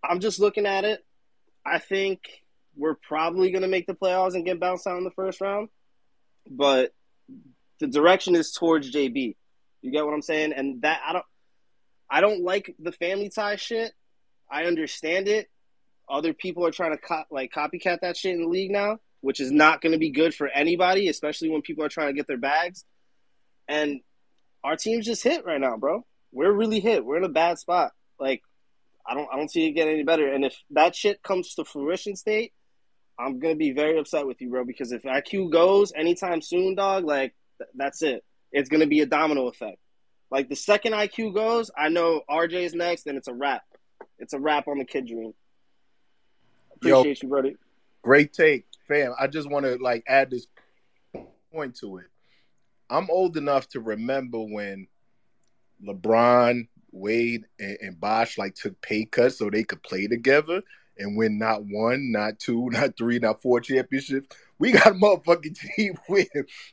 I'm 0.05 0.21
just 0.21 0.39
looking 0.39 0.67
at 0.67 0.85
it. 0.85 1.05
I 1.67 1.81
think 1.81 2.21
we're 2.77 2.95
probably 2.95 3.51
gonna 3.51 3.67
make 3.67 3.89
the 3.89 3.95
playoffs 3.95 4.35
and 4.35 4.45
get 4.45 4.61
bounced 4.61 4.87
out 4.87 4.99
in 4.99 5.05
the 5.05 5.11
first 5.11 5.41
round, 5.41 5.69
but 6.49 6.93
the 7.81 7.89
direction 7.89 8.37
is 8.37 8.53
towards 8.53 8.95
JB. 8.95 9.35
You 9.83 9.93
get 9.93 10.05
what 10.05 10.15
I'm 10.15 10.23
saying? 10.23 10.53
And 10.53 10.83
that 10.83 11.01
I 11.07 11.13
don't 11.13 11.25
I 12.11 12.21
don't 12.21 12.43
like 12.43 12.75
the 12.79 12.93
family 12.93 13.29
tie 13.29 13.57
shit. 13.57 13.93
I 14.51 14.65
understand 14.65 15.29
it. 15.29 15.49
Other 16.09 16.33
people 16.33 16.67
are 16.67 16.71
trying 16.71 16.93
to 16.93 16.99
co- 16.99 17.25
like 17.31 17.53
copycat 17.53 18.01
that 18.01 18.17
shit 18.17 18.35
in 18.35 18.43
the 18.43 18.49
league 18.49 18.71
now, 18.71 18.99
which 19.21 19.41
is 19.41 19.53
not 19.53 19.83
going 19.83 19.93
to 19.93 19.99
be 19.99 20.11
good 20.11 20.35
for 20.35 20.49
anybody, 20.49 21.09
especially 21.09 21.51
when 21.51 21.61
people 21.61 21.85
are 21.85 21.91
trying 21.91 22.09
to 22.09 22.15
get 22.15 22.27
their 22.27 22.39
bags. 22.39 22.85
And 23.69 24.01
our 24.65 24.77
team's 24.77 25.05
just 25.05 25.23
hit 25.23 25.45
right 25.45 25.61
now, 25.61 25.77
bro. 25.77 26.07
We're 26.33 26.53
really 26.53 26.81
hit. 26.81 27.05
We're 27.05 27.19
in 27.19 27.25
a 27.25 27.29
bad 27.29 27.59
spot. 27.59 27.93
Like 28.19 28.43
I 29.07 29.15
don't 29.15 29.29
I 29.33 29.37
don't 29.37 29.51
see 29.51 29.67
it 29.67 29.73
getting 29.73 29.95
any 29.95 30.05
better. 30.05 30.33
And 30.33 30.45
if 30.45 30.57
that 30.71 30.97
shit 30.97 31.23
comes 31.23 31.55
to 31.55 31.65
fruition 31.65 32.17
state, 32.17 32.53
I'm 33.19 33.39
gonna 33.39 33.57
be 33.57 33.73
very 33.73 33.99
upset 33.99 34.27
with 34.27 34.41
you, 34.41 34.49
bro. 34.49 34.65
Because 34.65 34.93
if 34.93 35.03
IQ 35.03 35.53
goes 35.53 35.93
anytime 35.95 36.41
soon, 36.41 36.75
dog, 36.75 37.05
like 37.05 37.35
th- 37.59 37.71
that's 37.75 38.03
it 38.03 38.25
it's 38.53 38.69
going 38.69 38.81
to 38.81 38.87
be 38.87 39.01
a 39.01 39.07
domino 39.07 39.49
effect. 39.49 39.79
Like 40.31 40.49
the 40.49 40.57
second 40.57 40.93
IQ 40.93 41.35
goes, 41.35 41.71
I 41.77 41.89
know 41.89 42.23
RJ 42.29 42.53
is 42.53 42.75
next, 42.75 43.07
and 43.07 43.17
it's 43.17 43.29
a 43.29 43.35
wrap. 43.35 43.63
It's 44.19 44.33
a 44.33 44.39
wrap 44.39 44.69
on 44.69 44.79
the 44.79 44.85
kid 44.85 45.07
dream. 45.07 45.33
Appreciate 46.77 47.23
you, 47.23 47.29
brother. 47.29 47.53
Great 48.03 48.33
take, 48.33 48.67
fam. 48.87 49.15
I 49.19 49.27
just 49.27 49.51
want 49.51 49.65
to 49.67 49.77
like 49.77 50.05
add 50.07 50.31
this 50.31 50.47
point 51.53 51.77
to 51.77 51.99
it. 51.99 52.07
I'm 52.91 53.09
old 53.11 53.37
enough 53.37 53.69
to 53.71 53.81
remember 53.81 54.39
when 54.39 54.87
LeBron, 55.85 56.69
Wade, 56.93 57.45
and, 57.59 57.79
and 57.81 58.01
Bosh 58.01 58.39
like 58.39 58.55
took 58.55 58.81
pay 58.81 59.05
cuts 59.05 59.39
so 59.39 59.51
they 59.51 59.65
could 59.65 59.83
play 59.83 60.07
together 60.07 60.63
and 60.99 61.17
win 61.17 61.39
not 61.39 61.65
one, 61.65 62.13
not 62.13 62.39
two, 62.39 62.69
not 62.73 62.97
three, 62.97 63.19
not 63.19 63.41
four 63.43 63.61
championships. 63.61 64.29
We 64.59 64.73
got 64.73 64.89
a 64.89 64.91
motherfucking 64.93 65.59
team 65.77 65.99
where 66.07 66.27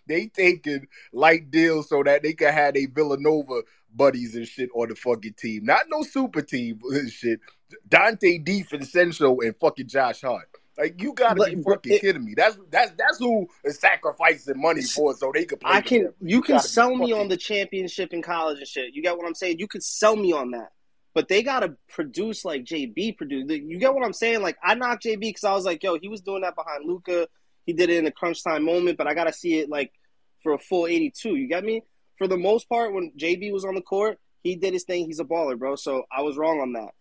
they 0.07 0.27
taking 0.27 0.87
light 1.13 1.51
deals 1.51 1.89
so 1.89 2.03
that 2.03 2.23
they 2.23 2.33
can 2.33 2.51
have 2.53 2.75
a 2.75 2.85
Villanova 2.87 3.61
buddies 3.95 4.35
and 4.35 4.47
shit 4.47 4.69
on 4.75 4.89
the 4.89 4.95
fucking 4.95 5.33
team. 5.33 5.65
Not 5.65 5.83
no 5.89 6.01
super 6.03 6.41
team 6.41 6.79
and 6.91 7.09
shit. 7.11 7.39
Donte 7.89 8.43
DiVincenzo 8.45 9.43
and 9.45 9.55
fucking 9.57 9.87
Josh 9.87 10.21
Hart. 10.21 10.49
Like 10.77 11.01
you 11.01 11.13
gotta 11.13 11.35
But, 11.35 11.55
be 11.55 11.63
fucking 11.63 11.93
it- 11.93 12.01
kidding 12.01 12.25
me. 12.25 12.33
That's 12.35 12.57
that's 12.69 12.91
that's 12.97 13.17
who 13.17 13.47
is 13.63 13.79
sacrificing 13.79 14.59
money 14.59 14.81
for 14.81 15.15
so 15.15 15.31
they 15.33 15.45
could 15.45 15.61
play. 15.61 15.71
I 15.71 15.79
can. 15.81 15.99
together. 15.99 16.15
You 16.21 16.41
can 16.41 16.59
sell 16.59 16.89
me 16.89 16.97
fucking- 17.11 17.13
on 17.13 17.27
the 17.29 17.37
championship 17.37 18.11
in 18.13 18.21
college 18.21 18.59
and 18.59 18.67
shit. 18.67 18.93
You 18.93 19.01
get 19.01 19.17
what 19.17 19.25
I'm 19.25 19.35
saying? 19.35 19.59
You 19.59 19.67
could 19.69 19.83
sell 19.83 20.15
me 20.17 20.33
on 20.33 20.51
that. 20.51 20.71
But 21.15 21.29
they 21.29 21.41
gotta 21.41 21.75
produce 21.89 22.45
like 22.45 22.65
JB 22.65 23.17
produced. 23.17 23.49
You 23.49 23.79
get 23.79 23.95
what 23.95 24.05
I'm 24.05 24.13
saying? 24.13 24.41
Like 24.43 24.57
I 24.63 24.75
knocked 24.75 25.05
JB 25.05 25.21
because 25.21 25.45
I 25.45 25.53
was 25.53 25.65
like, 25.65 25.81
yo, 25.81 25.97
he 25.97 26.09
was 26.09 26.21
doing 26.21 26.41
that 26.41 26.55
behind 26.55 26.85
Luka. 26.85 27.27
He 27.65 27.73
did 27.73 27.89
it 27.89 27.97
in 27.97 28.05
a 28.05 28.11
crunch 28.11 28.43
time 28.43 28.63
moment, 28.63 28.97
but 28.97 29.07
I 29.07 29.15
gotta 29.15 29.33
see 29.33 29.57
it 29.57 29.69
like 29.69 29.91
for 30.43 30.53
a 30.53 30.59
full 30.59 30.85
82. 30.85 31.35
You 31.35 31.47
get 31.47 31.63
me? 31.63 31.81
For 32.17 32.27
the 32.27 32.37
most 32.37 32.69
part, 32.69 32.93
when 32.93 33.11
JB 33.17 33.51
was 33.51 33.65
on 33.65 33.75
the 33.75 33.81
court, 33.81 34.19
he 34.43 34.55
did 34.55 34.73
his 34.73 34.83
thing. 34.83 35.05
He's 35.05 35.19
a 35.19 35.23
baller, 35.23 35.57
bro. 35.57 35.75
So 35.75 36.03
I 36.15 36.21
was 36.21 36.37
wrong 36.37 36.59
on 36.59 36.73
that. 36.73 36.91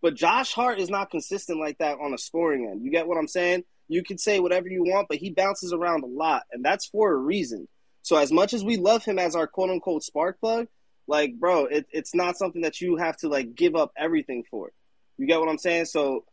But 0.00 0.14
Josh 0.14 0.52
Hart 0.52 0.80
is 0.80 0.90
not 0.90 1.10
consistent 1.10 1.60
like 1.60 1.78
that 1.78 1.98
on 2.00 2.14
a 2.14 2.18
scoring 2.18 2.68
end. 2.70 2.82
You 2.82 2.90
get 2.90 3.06
what 3.06 3.18
I'm 3.18 3.28
saying? 3.28 3.64
You 3.88 4.02
can 4.02 4.18
say 4.18 4.40
whatever 4.40 4.68
you 4.68 4.82
want, 4.82 5.08
but 5.08 5.18
he 5.18 5.30
bounces 5.30 5.72
around 5.72 6.04
a 6.04 6.06
lot, 6.06 6.42
and 6.52 6.64
that's 6.64 6.86
for 6.86 7.12
a 7.12 7.16
reason. 7.16 7.68
So 8.02 8.16
as 8.16 8.30
much 8.32 8.54
as 8.54 8.64
we 8.64 8.76
love 8.76 9.04
him 9.04 9.18
as 9.18 9.34
our 9.34 9.46
quote 9.46 9.70
unquote 9.70 10.02
spark 10.02 10.40
plug, 10.40 10.68
like 11.08 11.34
bro, 11.34 11.64
it, 11.64 11.86
it's 11.90 12.14
not 12.14 12.36
something 12.36 12.62
that 12.62 12.80
you 12.80 12.96
have 12.96 13.16
to 13.18 13.28
like 13.28 13.54
give 13.54 13.74
up 13.74 13.92
everything 13.96 14.44
for. 14.50 14.70
You 15.16 15.26
get 15.26 15.40
what 15.40 15.48
I'm 15.48 15.58
saying? 15.58 15.86
So 15.86 16.24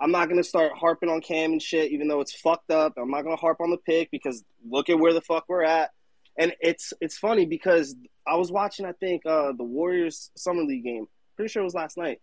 I'm 0.00 0.10
not 0.10 0.28
gonna 0.28 0.44
start 0.44 0.72
harping 0.76 1.08
on 1.08 1.22
Cam 1.22 1.52
and 1.52 1.62
shit, 1.62 1.92
even 1.92 2.08
though 2.08 2.20
it's 2.20 2.34
fucked 2.34 2.70
up. 2.70 2.94
I'm 2.98 3.10
not 3.10 3.22
gonna 3.22 3.36
harp 3.36 3.60
on 3.60 3.70
the 3.70 3.78
pick 3.78 4.10
because 4.10 4.44
look 4.68 4.90
at 4.90 4.98
where 4.98 5.14
the 5.14 5.22
fuck 5.22 5.44
we're 5.48 5.64
at. 5.64 5.90
And 6.36 6.54
it's 6.60 6.92
it's 7.00 7.16
funny 7.16 7.46
because 7.46 7.94
I 8.26 8.36
was 8.36 8.52
watching, 8.52 8.84
I 8.84 8.92
think, 8.92 9.24
uh 9.24 9.52
the 9.52 9.64
Warriors 9.64 10.30
summer 10.36 10.64
league 10.64 10.84
game. 10.84 11.06
Pretty 11.36 11.50
sure 11.50 11.62
it 11.62 11.64
was 11.64 11.74
last 11.74 11.96
night. 11.96 12.20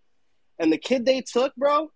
And 0.60 0.72
the 0.72 0.78
kid 0.78 1.06
they 1.06 1.22
took, 1.22 1.56
bro, 1.56 1.90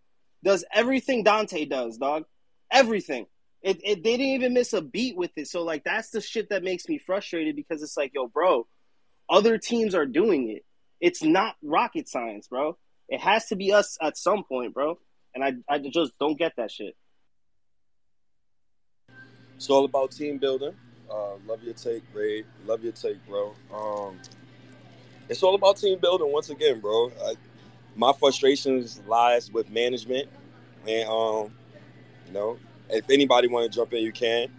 does 0.44 0.66
everything 0.74 1.24
Donte 1.24 1.70
does, 1.70 1.98
dog. 1.98 2.24
Everything. 2.72 3.28
It, 3.62 3.80
it 3.84 4.04
they 4.04 4.18
didn't 4.18 4.36
even 4.36 4.54
miss 4.54 4.74
a 4.74 4.82
beat 4.82 5.18
with 5.18 5.32
it. 5.36 5.48
So 5.48 5.64
like 5.64 5.84
that's 5.84 6.10
the 6.10 6.22
shit 6.22 6.50
that 6.50 6.64
makes 6.64 6.88
me 6.88 6.98
frustrated 6.98 7.56
because 7.56 7.84
it's 7.84 7.98
like, 7.98 8.14
yo, 8.16 8.28
bro, 8.28 8.66
other 9.30 9.58
teams 9.58 9.96
are 9.96 10.06
doing 10.06 10.50
it. 10.50 10.64
It's 11.00 11.24
not 11.24 11.56
rocket 11.62 12.08
science, 12.10 12.48
bro. 12.48 12.78
It 13.10 13.20
has 13.22 13.48
to 13.48 13.56
be 13.56 13.72
us 13.72 13.98
at 14.02 14.18
some 14.18 14.44
point, 14.44 14.74
bro. 14.74 15.00
And 15.36 15.44
I 15.44 15.54
I 15.70 15.80
just 15.80 16.14
don't 16.20 16.38
get 16.38 16.54
that 16.58 16.72
shit. 16.72 16.96
It's 19.56 19.70
all 19.70 19.86
about 19.86 20.12
team 20.12 20.38
building. 20.38 20.74
Uh, 21.10 21.36
love 21.46 21.64
your 21.64 21.74
take, 21.74 22.04
Ray. 22.14 22.44
Love 22.66 22.84
your 22.84 22.94
take, 22.94 23.18
bro. 23.28 23.54
Um, 23.74 24.20
it's 25.30 25.44
all 25.44 25.56
about 25.56 25.78
team 25.78 26.00
building 26.00 26.32
once 26.32 26.50
again, 26.50 26.80
bro. 26.80 27.12
I, 27.24 27.34
my 27.96 28.14
frustrations 28.14 29.02
lies 29.08 29.52
with 29.52 29.70
management, 29.70 30.30
and 30.88 31.10
um, 31.10 31.52
you 32.28 32.34
know, 32.34 32.58
if 32.90 33.10
anybody 33.10 33.48
want 33.48 33.72
to 33.72 33.76
jump 33.76 33.94
in, 33.94 34.04
you 34.04 34.12
can. 34.12 34.50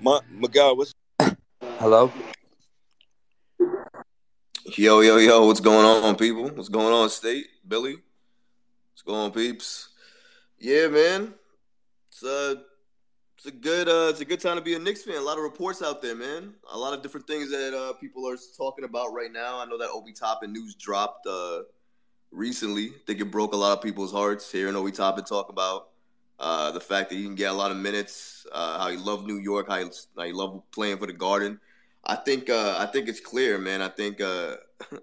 Ma- 0.00 0.20
Miguel, 0.30 0.76
what's 0.76 0.92
Hello. 1.78 2.12
Yo, 4.76 5.00
yo, 5.00 5.16
yo, 5.16 5.46
what's 5.46 5.60
going 5.60 5.86
on, 5.86 6.14
people? 6.16 6.50
What's 6.50 6.68
going 6.68 6.92
on, 6.92 7.08
State? 7.08 7.46
Billy? 7.66 7.96
What's 8.92 9.00
going 9.02 9.18
on, 9.18 9.30
peeps? 9.32 9.88
Yeah, 10.58 10.88
man. 10.88 11.32
It's 12.08 12.22
a, 12.22 12.64
it's 13.36 13.46
a 13.46 13.50
good 13.50 13.88
uh 13.88 14.08
it's 14.10 14.20
a 14.20 14.26
good 14.26 14.40
time 14.40 14.56
to 14.56 14.62
be 14.62 14.74
a 14.74 14.78
Knicks 14.78 15.04
fan. 15.04 15.16
A 15.16 15.20
lot 15.22 15.38
of 15.38 15.44
reports 15.44 15.80
out 15.80 16.02
there, 16.02 16.14
man. 16.14 16.52
A 16.70 16.76
lot 16.76 16.92
of 16.92 17.02
different 17.02 17.26
things 17.26 17.50
that 17.50 17.74
uh 17.74 17.94
people 17.94 18.28
are 18.28 18.36
talking 18.58 18.84
about 18.84 19.14
right 19.14 19.32
now. 19.32 19.58
I 19.58 19.64
know 19.64 19.78
that 19.78 19.88
Obi 19.88 20.12
Toppin 20.12 20.52
news 20.52 20.74
dropped 20.74 21.26
uh 21.26 21.60
recently. 22.30 22.88
I 22.88 23.00
think 23.06 23.20
it 23.20 23.30
broke 23.30 23.54
a 23.54 23.56
lot 23.56 23.78
of 23.78 23.82
people's 23.82 24.12
hearts 24.12 24.52
hearing 24.52 24.76
Obi 24.76 24.92
Toppin 24.92 25.24
talk 25.24 25.48
about 25.48 25.88
uh 26.38 26.72
the 26.72 26.80
fact 26.80 27.08
that 27.08 27.16
he 27.16 27.24
can 27.24 27.36
get 27.36 27.52
a 27.52 27.54
lot 27.54 27.70
of 27.70 27.78
minutes, 27.78 28.46
uh 28.52 28.80
how 28.80 28.88
he 28.90 28.98
loved 28.98 29.26
New 29.26 29.38
York, 29.38 29.68
how 29.68 29.78
he, 29.78 29.90
how 30.16 30.24
he 30.24 30.32
loved 30.32 30.60
playing 30.72 30.98
for 30.98 31.06
the 31.06 31.14
Garden. 31.14 31.58
I 32.04 32.16
think 32.16 32.48
uh, 32.48 32.76
I 32.78 32.86
think 32.86 33.08
it's 33.08 33.20
clear, 33.20 33.58
man. 33.58 33.82
I 33.82 33.88
think 33.88 34.20
uh, 34.20 34.56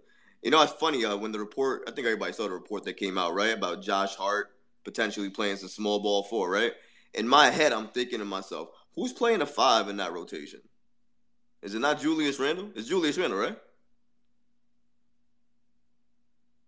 you 0.43 0.51
know 0.51 0.61
it's 0.61 0.73
funny 0.73 1.05
uh, 1.05 1.15
when 1.17 1.31
the 1.31 1.39
report. 1.39 1.83
I 1.87 1.91
think 1.91 2.05
everybody 2.07 2.33
saw 2.33 2.43
the 2.43 2.51
report 2.51 2.83
that 2.85 2.97
came 2.97 3.17
out 3.17 3.33
right 3.33 3.53
about 3.53 3.81
Josh 3.81 4.15
Hart 4.15 4.51
potentially 4.83 5.29
playing 5.29 5.57
some 5.57 5.69
small 5.69 5.99
ball 5.99 6.23
four. 6.23 6.49
Right 6.49 6.73
in 7.13 7.27
my 7.27 7.49
head, 7.49 7.73
I'm 7.73 7.87
thinking 7.87 8.19
to 8.19 8.25
myself, 8.25 8.69
who's 8.95 9.13
playing 9.13 9.41
a 9.41 9.45
five 9.45 9.89
in 9.89 9.97
that 9.97 10.13
rotation? 10.13 10.61
Is 11.61 11.73
it 11.73 11.79
not 11.79 11.99
Julius 11.99 12.39
Randle? 12.39 12.69
It's 12.75 12.87
Julius 12.87 13.17
Randle, 13.17 13.39
right? 13.39 13.57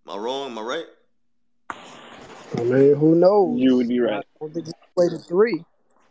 Am 0.07 0.13
I 0.13 0.17
wrong? 0.17 0.51
Am 0.51 0.57
I 0.57 0.61
right? 0.61 0.85
I 2.57 2.63
mean, 2.63 2.95
who 2.95 3.15
knows? 3.15 3.59
You 3.59 3.75
would 3.75 3.89
be 3.89 3.99
right. 3.99 4.19
I 4.19 4.39
don't 4.39 4.53
think 4.53 4.67
he 4.67 4.73
played 4.95 5.11
a 5.11 5.19
three. 5.19 5.63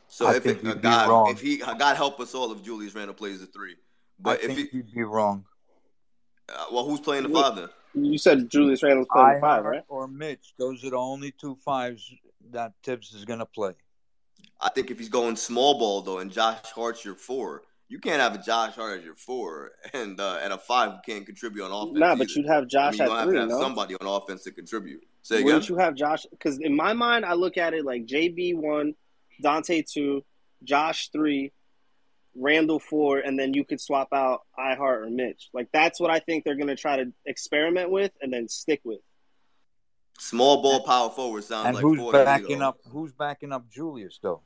So 0.08 0.26
I 0.26 0.36
if 0.36 0.44
think 0.44 0.58
it, 0.58 0.64
you'd 0.64 0.74
be 0.76 0.80
God, 0.82 1.08
wrong. 1.08 1.30
if 1.30 1.40
he, 1.40 1.56
God 1.56 1.96
help 1.96 2.20
us 2.20 2.34
all 2.34 2.52
if 2.52 2.62
Julius 2.62 2.94
Randle 2.94 3.14
plays 3.14 3.40
the 3.40 3.46
three. 3.46 3.74
But 4.18 4.40
I 4.40 4.44
if 4.46 4.56
think 4.56 4.70
he, 4.70 4.78
you'd 4.78 4.92
be 4.92 5.02
wrong. 5.02 5.44
uh, 6.48 6.66
well, 6.72 6.84
who's 6.86 7.00
playing 7.00 7.24
the 7.24 7.28
five 7.28 7.56
then? 7.56 7.68
You 7.94 8.18
said 8.18 8.48
Julius 8.50 8.82
Randle's 8.82 9.08
playing 9.10 9.34
the 9.34 9.40
five, 9.40 9.64
right? 9.64 9.82
or 9.88 10.06
Mitch. 10.08 10.54
Those 10.58 10.84
are 10.84 10.90
the 10.90 10.96
only 10.96 11.32
two 11.32 11.56
fives 11.64 12.12
that 12.52 12.72
Thibs 12.82 13.14
is 13.14 13.24
going 13.24 13.38
to 13.40 13.46
play. 13.46 13.72
I 14.60 14.70
think 14.70 14.90
if 14.90 14.98
he's 14.98 15.08
going 15.08 15.36
small 15.36 15.78
ball 15.78 16.02
though, 16.02 16.18
and 16.18 16.30
Josh 16.30 16.58
Hart's 16.74 17.04
your 17.04 17.14
four, 17.14 17.62
You 17.88 17.98
can't 17.98 18.20
have 18.20 18.34
a 18.34 18.42
Josh 18.42 18.74
Hart 18.74 18.98
as 18.98 19.04
your 19.04 19.14
four 19.14 19.72
and 19.92 20.18
uh, 20.20 20.38
and 20.42 20.52
a 20.52 20.58
five 20.58 20.92
who 20.92 20.98
can't 21.06 21.24
contribute 21.26 21.64
on 21.64 21.72
offense. 21.72 21.98
Nah, 21.98 22.14
but 22.16 22.30
you'd 22.34 22.46
have 22.46 22.64
I 22.64 22.66
Josh 22.66 22.98
mean, 22.98 23.08
you're 23.08 23.16
at 23.16 23.18
have 23.18 23.24
three, 23.28 23.34
to 23.34 23.40
have 23.40 23.48
no? 23.50 23.60
somebody 23.60 23.94
on 24.00 24.06
offense 24.06 24.42
to 24.44 24.50
contribute. 24.50 25.02
Say 25.22 25.36
again. 25.36 25.44
Wouldn't 25.46 25.68
you 25.68 25.76
have 25.76 25.94
Josh? 25.94 26.26
Because 26.30 26.58
in 26.58 26.74
my 26.74 26.92
mind, 26.92 27.24
I 27.24 27.34
look 27.34 27.56
at 27.56 27.74
it 27.74 27.84
like 27.84 28.06
JB 28.06 28.56
one, 28.56 28.94
Donte 29.42 29.84
two, 29.90 30.24
Josh 30.64 31.10
three, 31.10 31.52
Randle 32.38 32.78
four, 32.78 33.18
and 33.18 33.38
then 33.38 33.54
you 33.54 33.64
could 33.64 33.80
swap 33.80 34.08
out 34.12 34.42
iHeart 34.58 35.06
or 35.06 35.10
Mitch. 35.10 35.48
Like 35.52 35.68
that's 35.72 35.98
what 36.00 36.10
I 36.10 36.18
think 36.18 36.44
they're 36.44 36.56
gonna 36.56 36.76
try 36.76 36.96
to 36.96 37.12
experiment 37.24 37.90
with 37.90 38.12
and 38.20 38.32
then 38.32 38.48
stick 38.48 38.80
with. 38.84 39.00
Small 40.18 40.62
ball 40.62 40.80
power 40.84 41.10
forward 41.10 41.44
sounds 41.44 41.66
And 41.66 41.74
like 41.74 41.82
who's 41.82 41.98
four 41.98 42.12
backing 42.12 42.62
up? 42.62 42.78
Who's 42.90 43.12
backing 43.12 43.52
up 43.52 43.68
Julius 43.70 44.18
though? 44.22 44.42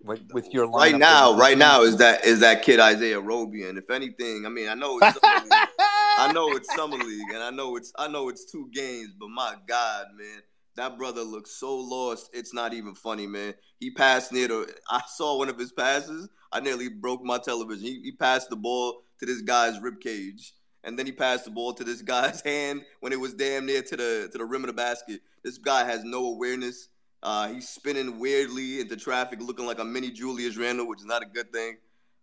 With, 0.00 0.20
with 0.32 0.52
your 0.54 0.68
Right 0.70 0.94
now, 0.96 1.32
of- 1.32 1.38
right 1.38 1.58
now 1.58 1.82
is 1.82 1.96
that 1.96 2.24
is 2.24 2.40
that 2.40 2.62
kid 2.62 2.78
Isaiah 2.78 3.18
Roby, 3.20 3.64
and 3.64 3.76
if 3.78 3.90
anything, 3.90 4.46
I 4.46 4.48
mean, 4.48 4.68
I 4.68 4.74
know 4.74 4.98
it's 4.98 5.18
summer 5.20 5.40
league. 5.42 5.52
I 6.18 6.32
know 6.32 6.48
it's 6.50 6.74
summer 6.74 6.96
league, 6.98 7.30
and 7.32 7.42
I 7.42 7.50
know 7.50 7.76
it's 7.76 7.92
I 7.98 8.06
know 8.06 8.28
it's 8.28 8.44
two 8.50 8.68
games, 8.72 9.08
but 9.18 9.28
my 9.28 9.56
God, 9.66 10.06
man, 10.16 10.42
that 10.78 10.96
brother 10.96 11.22
looks 11.22 11.50
so 11.50 11.76
lost. 11.76 12.30
It's 12.32 12.54
not 12.54 12.72
even 12.72 12.94
funny, 12.94 13.26
man. 13.26 13.54
He 13.80 13.90
passed 13.90 14.32
near 14.32 14.48
the. 14.48 14.74
I 14.88 15.02
saw 15.08 15.36
one 15.36 15.48
of 15.48 15.58
his 15.58 15.72
passes. 15.72 16.28
I 16.52 16.60
nearly 16.60 16.88
broke 16.88 17.22
my 17.22 17.38
television. 17.38 17.84
He, 17.84 18.00
he 18.02 18.12
passed 18.12 18.48
the 18.48 18.56
ball 18.56 19.02
to 19.18 19.26
this 19.26 19.42
guy's 19.42 19.80
rib 19.80 20.00
cage, 20.00 20.54
and 20.84 20.98
then 20.98 21.04
he 21.04 21.12
passed 21.12 21.44
the 21.44 21.50
ball 21.50 21.74
to 21.74 21.84
this 21.84 22.00
guy's 22.00 22.40
hand 22.44 22.82
when 23.00 23.12
it 23.12 23.20
was 23.20 23.34
damn 23.34 23.66
near 23.66 23.82
to 23.82 23.96
the 23.96 24.28
to 24.30 24.38
the 24.38 24.44
rim 24.44 24.62
of 24.62 24.68
the 24.68 24.72
basket. 24.72 25.20
This 25.42 25.58
guy 25.58 25.84
has 25.84 26.04
no 26.04 26.26
awareness. 26.26 26.88
Uh, 27.22 27.48
he's 27.48 27.68
spinning 27.68 28.20
weirdly 28.20 28.80
into 28.80 28.96
traffic, 28.96 29.40
looking 29.40 29.66
like 29.66 29.80
a 29.80 29.84
mini 29.84 30.12
Julius 30.12 30.56
Randle, 30.56 30.86
which 30.86 31.00
is 31.00 31.06
not 31.06 31.22
a 31.22 31.26
good 31.26 31.52
thing. 31.52 31.76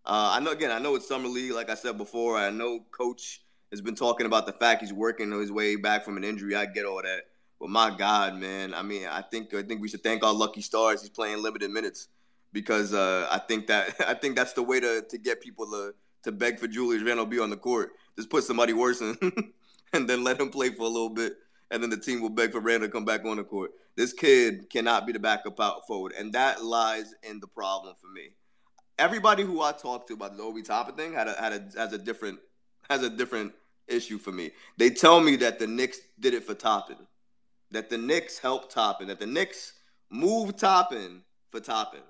Uh, 0.05 0.31
I 0.33 0.39
know 0.39 0.51
again. 0.51 0.71
I 0.71 0.79
know 0.79 0.95
it's 0.95 1.07
summer 1.07 1.27
league, 1.27 1.51
like 1.51 1.69
I 1.69 1.75
said 1.75 1.97
before. 1.97 2.37
I 2.37 2.51
know 2.51 2.85
coach 2.91 3.41
has 3.71 3.81
been 3.81 3.95
talking 3.95 4.25
about 4.25 4.45
the 4.45 4.53
fact 4.53 4.81
he's 4.81 4.93
working 4.93 5.31
his 5.31 5.51
way 5.51 5.75
back 5.75 6.05
from 6.05 6.15
an 6.15 6.23
injury. 6.23 6.55
I 6.55 6.65
get 6.65 6.85
all 6.85 7.01
that, 7.01 7.23
but 7.65 7.71
my 7.71 7.89
God, 7.97 8.35
man, 8.35 8.75
I 8.75 8.83
mean, 8.83 9.07
I 9.07 9.23
think 9.23 9.51
I 9.55 9.63
think 9.63 9.81
we 9.81 9.87
should 9.87 10.03
thank 10.03 10.23
our 10.23 10.33
lucky 10.33 10.61
stars. 10.61 11.01
He's 11.01 11.09
playing 11.09 11.41
limited 11.41 11.71
minutes 11.71 12.09
because 12.53 12.93
uh, 12.93 13.27
I 13.31 13.39
think 13.39 13.65
that 13.67 13.95
I 14.07 14.13
think 14.13 14.35
that's 14.35 14.53
the 14.53 14.61
way 14.61 14.79
to 14.79 15.01
to 15.01 15.17
get 15.17 15.41
people 15.41 15.65
to 15.71 15.95
to 16.25 16.31
beg 16.31 16.59
for 16.59 16.67
Julius 16.67 17.01
Randle 17.01 17.25
to 17.25 17.31
be 17.31 17.39
on 17.39 17.49
the 17.49 17.57
court. 17.57 17.93
Just 18.15 18.29
put 18.29 18.43
somebody 18.43 18.73
worse 18.73 19.01
in, 19.01 19.17
and 19.93 20.07
then 20.07 20.23
let 20.23 20.39
him 20.39 20.49
play 20.49 20.69
for 20.69 20.83
a 20.83 20.87
little 20.87 21.09
bit, 21.09 21.37
and 21.71 21.81
then 21.81 21.89
the 21.89 21.97
team 21.97 22.21
will 22.21 22.29
beg 22.29 22.51
for 22.51 22.59
Randle 22.59 22.87
to 22.87 22.91
come 22.91 23.03
back 23.03 23.25
on 23.25 23.37
the 23.37 23.43
court. 23.43 23.71
This 23.95 24.13
kid 24.13 24.69
cannot 24.69 25.07
be 25.07 25.13
the 25.13 25.17
backup 25.19 25.59
out 25.59 25.87
forward, 25.87 26.13
and 26.15 26.33
that 26.33 26.63
lies 26.63 27.15
in 27.23 27.39
the 27.39 27.47
problem 27.47 27.95
for 27.99 28.11
me. 28.11 28.29
Everybody 28.99 29.41
who 29.41 29.63
I 29.63 29.71
talked 29.71 30.09
to 30.09 30.13
about 30.13 30.37
the 30.37 30.43
Obi 30.43 30.61
Toppin 30.61 30.93
thing 30.93 31.13
had 31.13 31.27
a, 31.27 31.33
had 31.33 31.51
a 31.51 31.79
has 31.79 31.93
a 31.93 31.97
different 31.97 32.37
has 32.91 33.01
a 33.01 33.09
different 33.09 33.53
issue 33.87 34.19
for 34.19 34.31
me. 34.31 34.51
They 34.77 34.91
tell 34.91 35.19
me 35.19 35.35
that 35.37 35.57
the 35.57 35.65
Knicks 35.65 35.99
did 36.19 36.35
it 36.35 36.43
for 36.43 36.53
Toppin, 36.53 36.97
that 37.71 37.89
the 37.89 37.97
Knicks 37.97 38.39
helped 38.39 38.71
Toppin, 38.71 39.07
that 39.07 39.19
the 39.19 39.25
Knicks 39.25 39.73
moved 40.09 40.59
Toppin 40.59 41.21
for 41.49 41.59
Toppin 41.59 42.01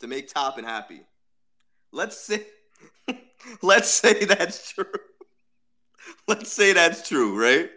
to 0.00 0.06
make 0.06 0.32
Toppin 0.32 0.64
happy. 0.64 1.02
Let's 1.92 2.16
say 2.16 2.44
let's 3.62 3.90
say 3.90 4.24
that's 4.24 4.72
true. 4.72 4.84
Let's 6.26 6.50
say 6.50 6.72
that's 6.72 7.06
true, 7.06 7.40
right? 7.40 7.70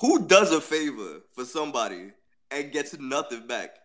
Who 0.00 0.26
does 0.26 0.52
a 0.52 0.60
favor 0.60 1.20
for 1.34 1.44
somebody 1.44 2.10
and 2.50 2.72
gets 2.72 2.98
nothing 2.98 3.46
back, 3.46 3.76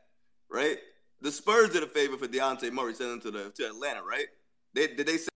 right? 0.50 0.78
The 1.22 1.32
Spurs 1.32 1.70
did 1.70 1.84
a 1.84 1.88
favor 1.88 2.18
for 2.18 2.28
Dejounte 2.28 2.72
Murray, 2.72 2.94
sending 2.94 3.16
him 3.16 3.22
to 3.22 3.32
the 3.32 3.50
to 3.52 3.68
Atlanta, 3.68 4.02
right? 4.04 4.26
They, 4.74 4.88
did 4.88 5.06
they 5.06 5.18
say 5.18 5.30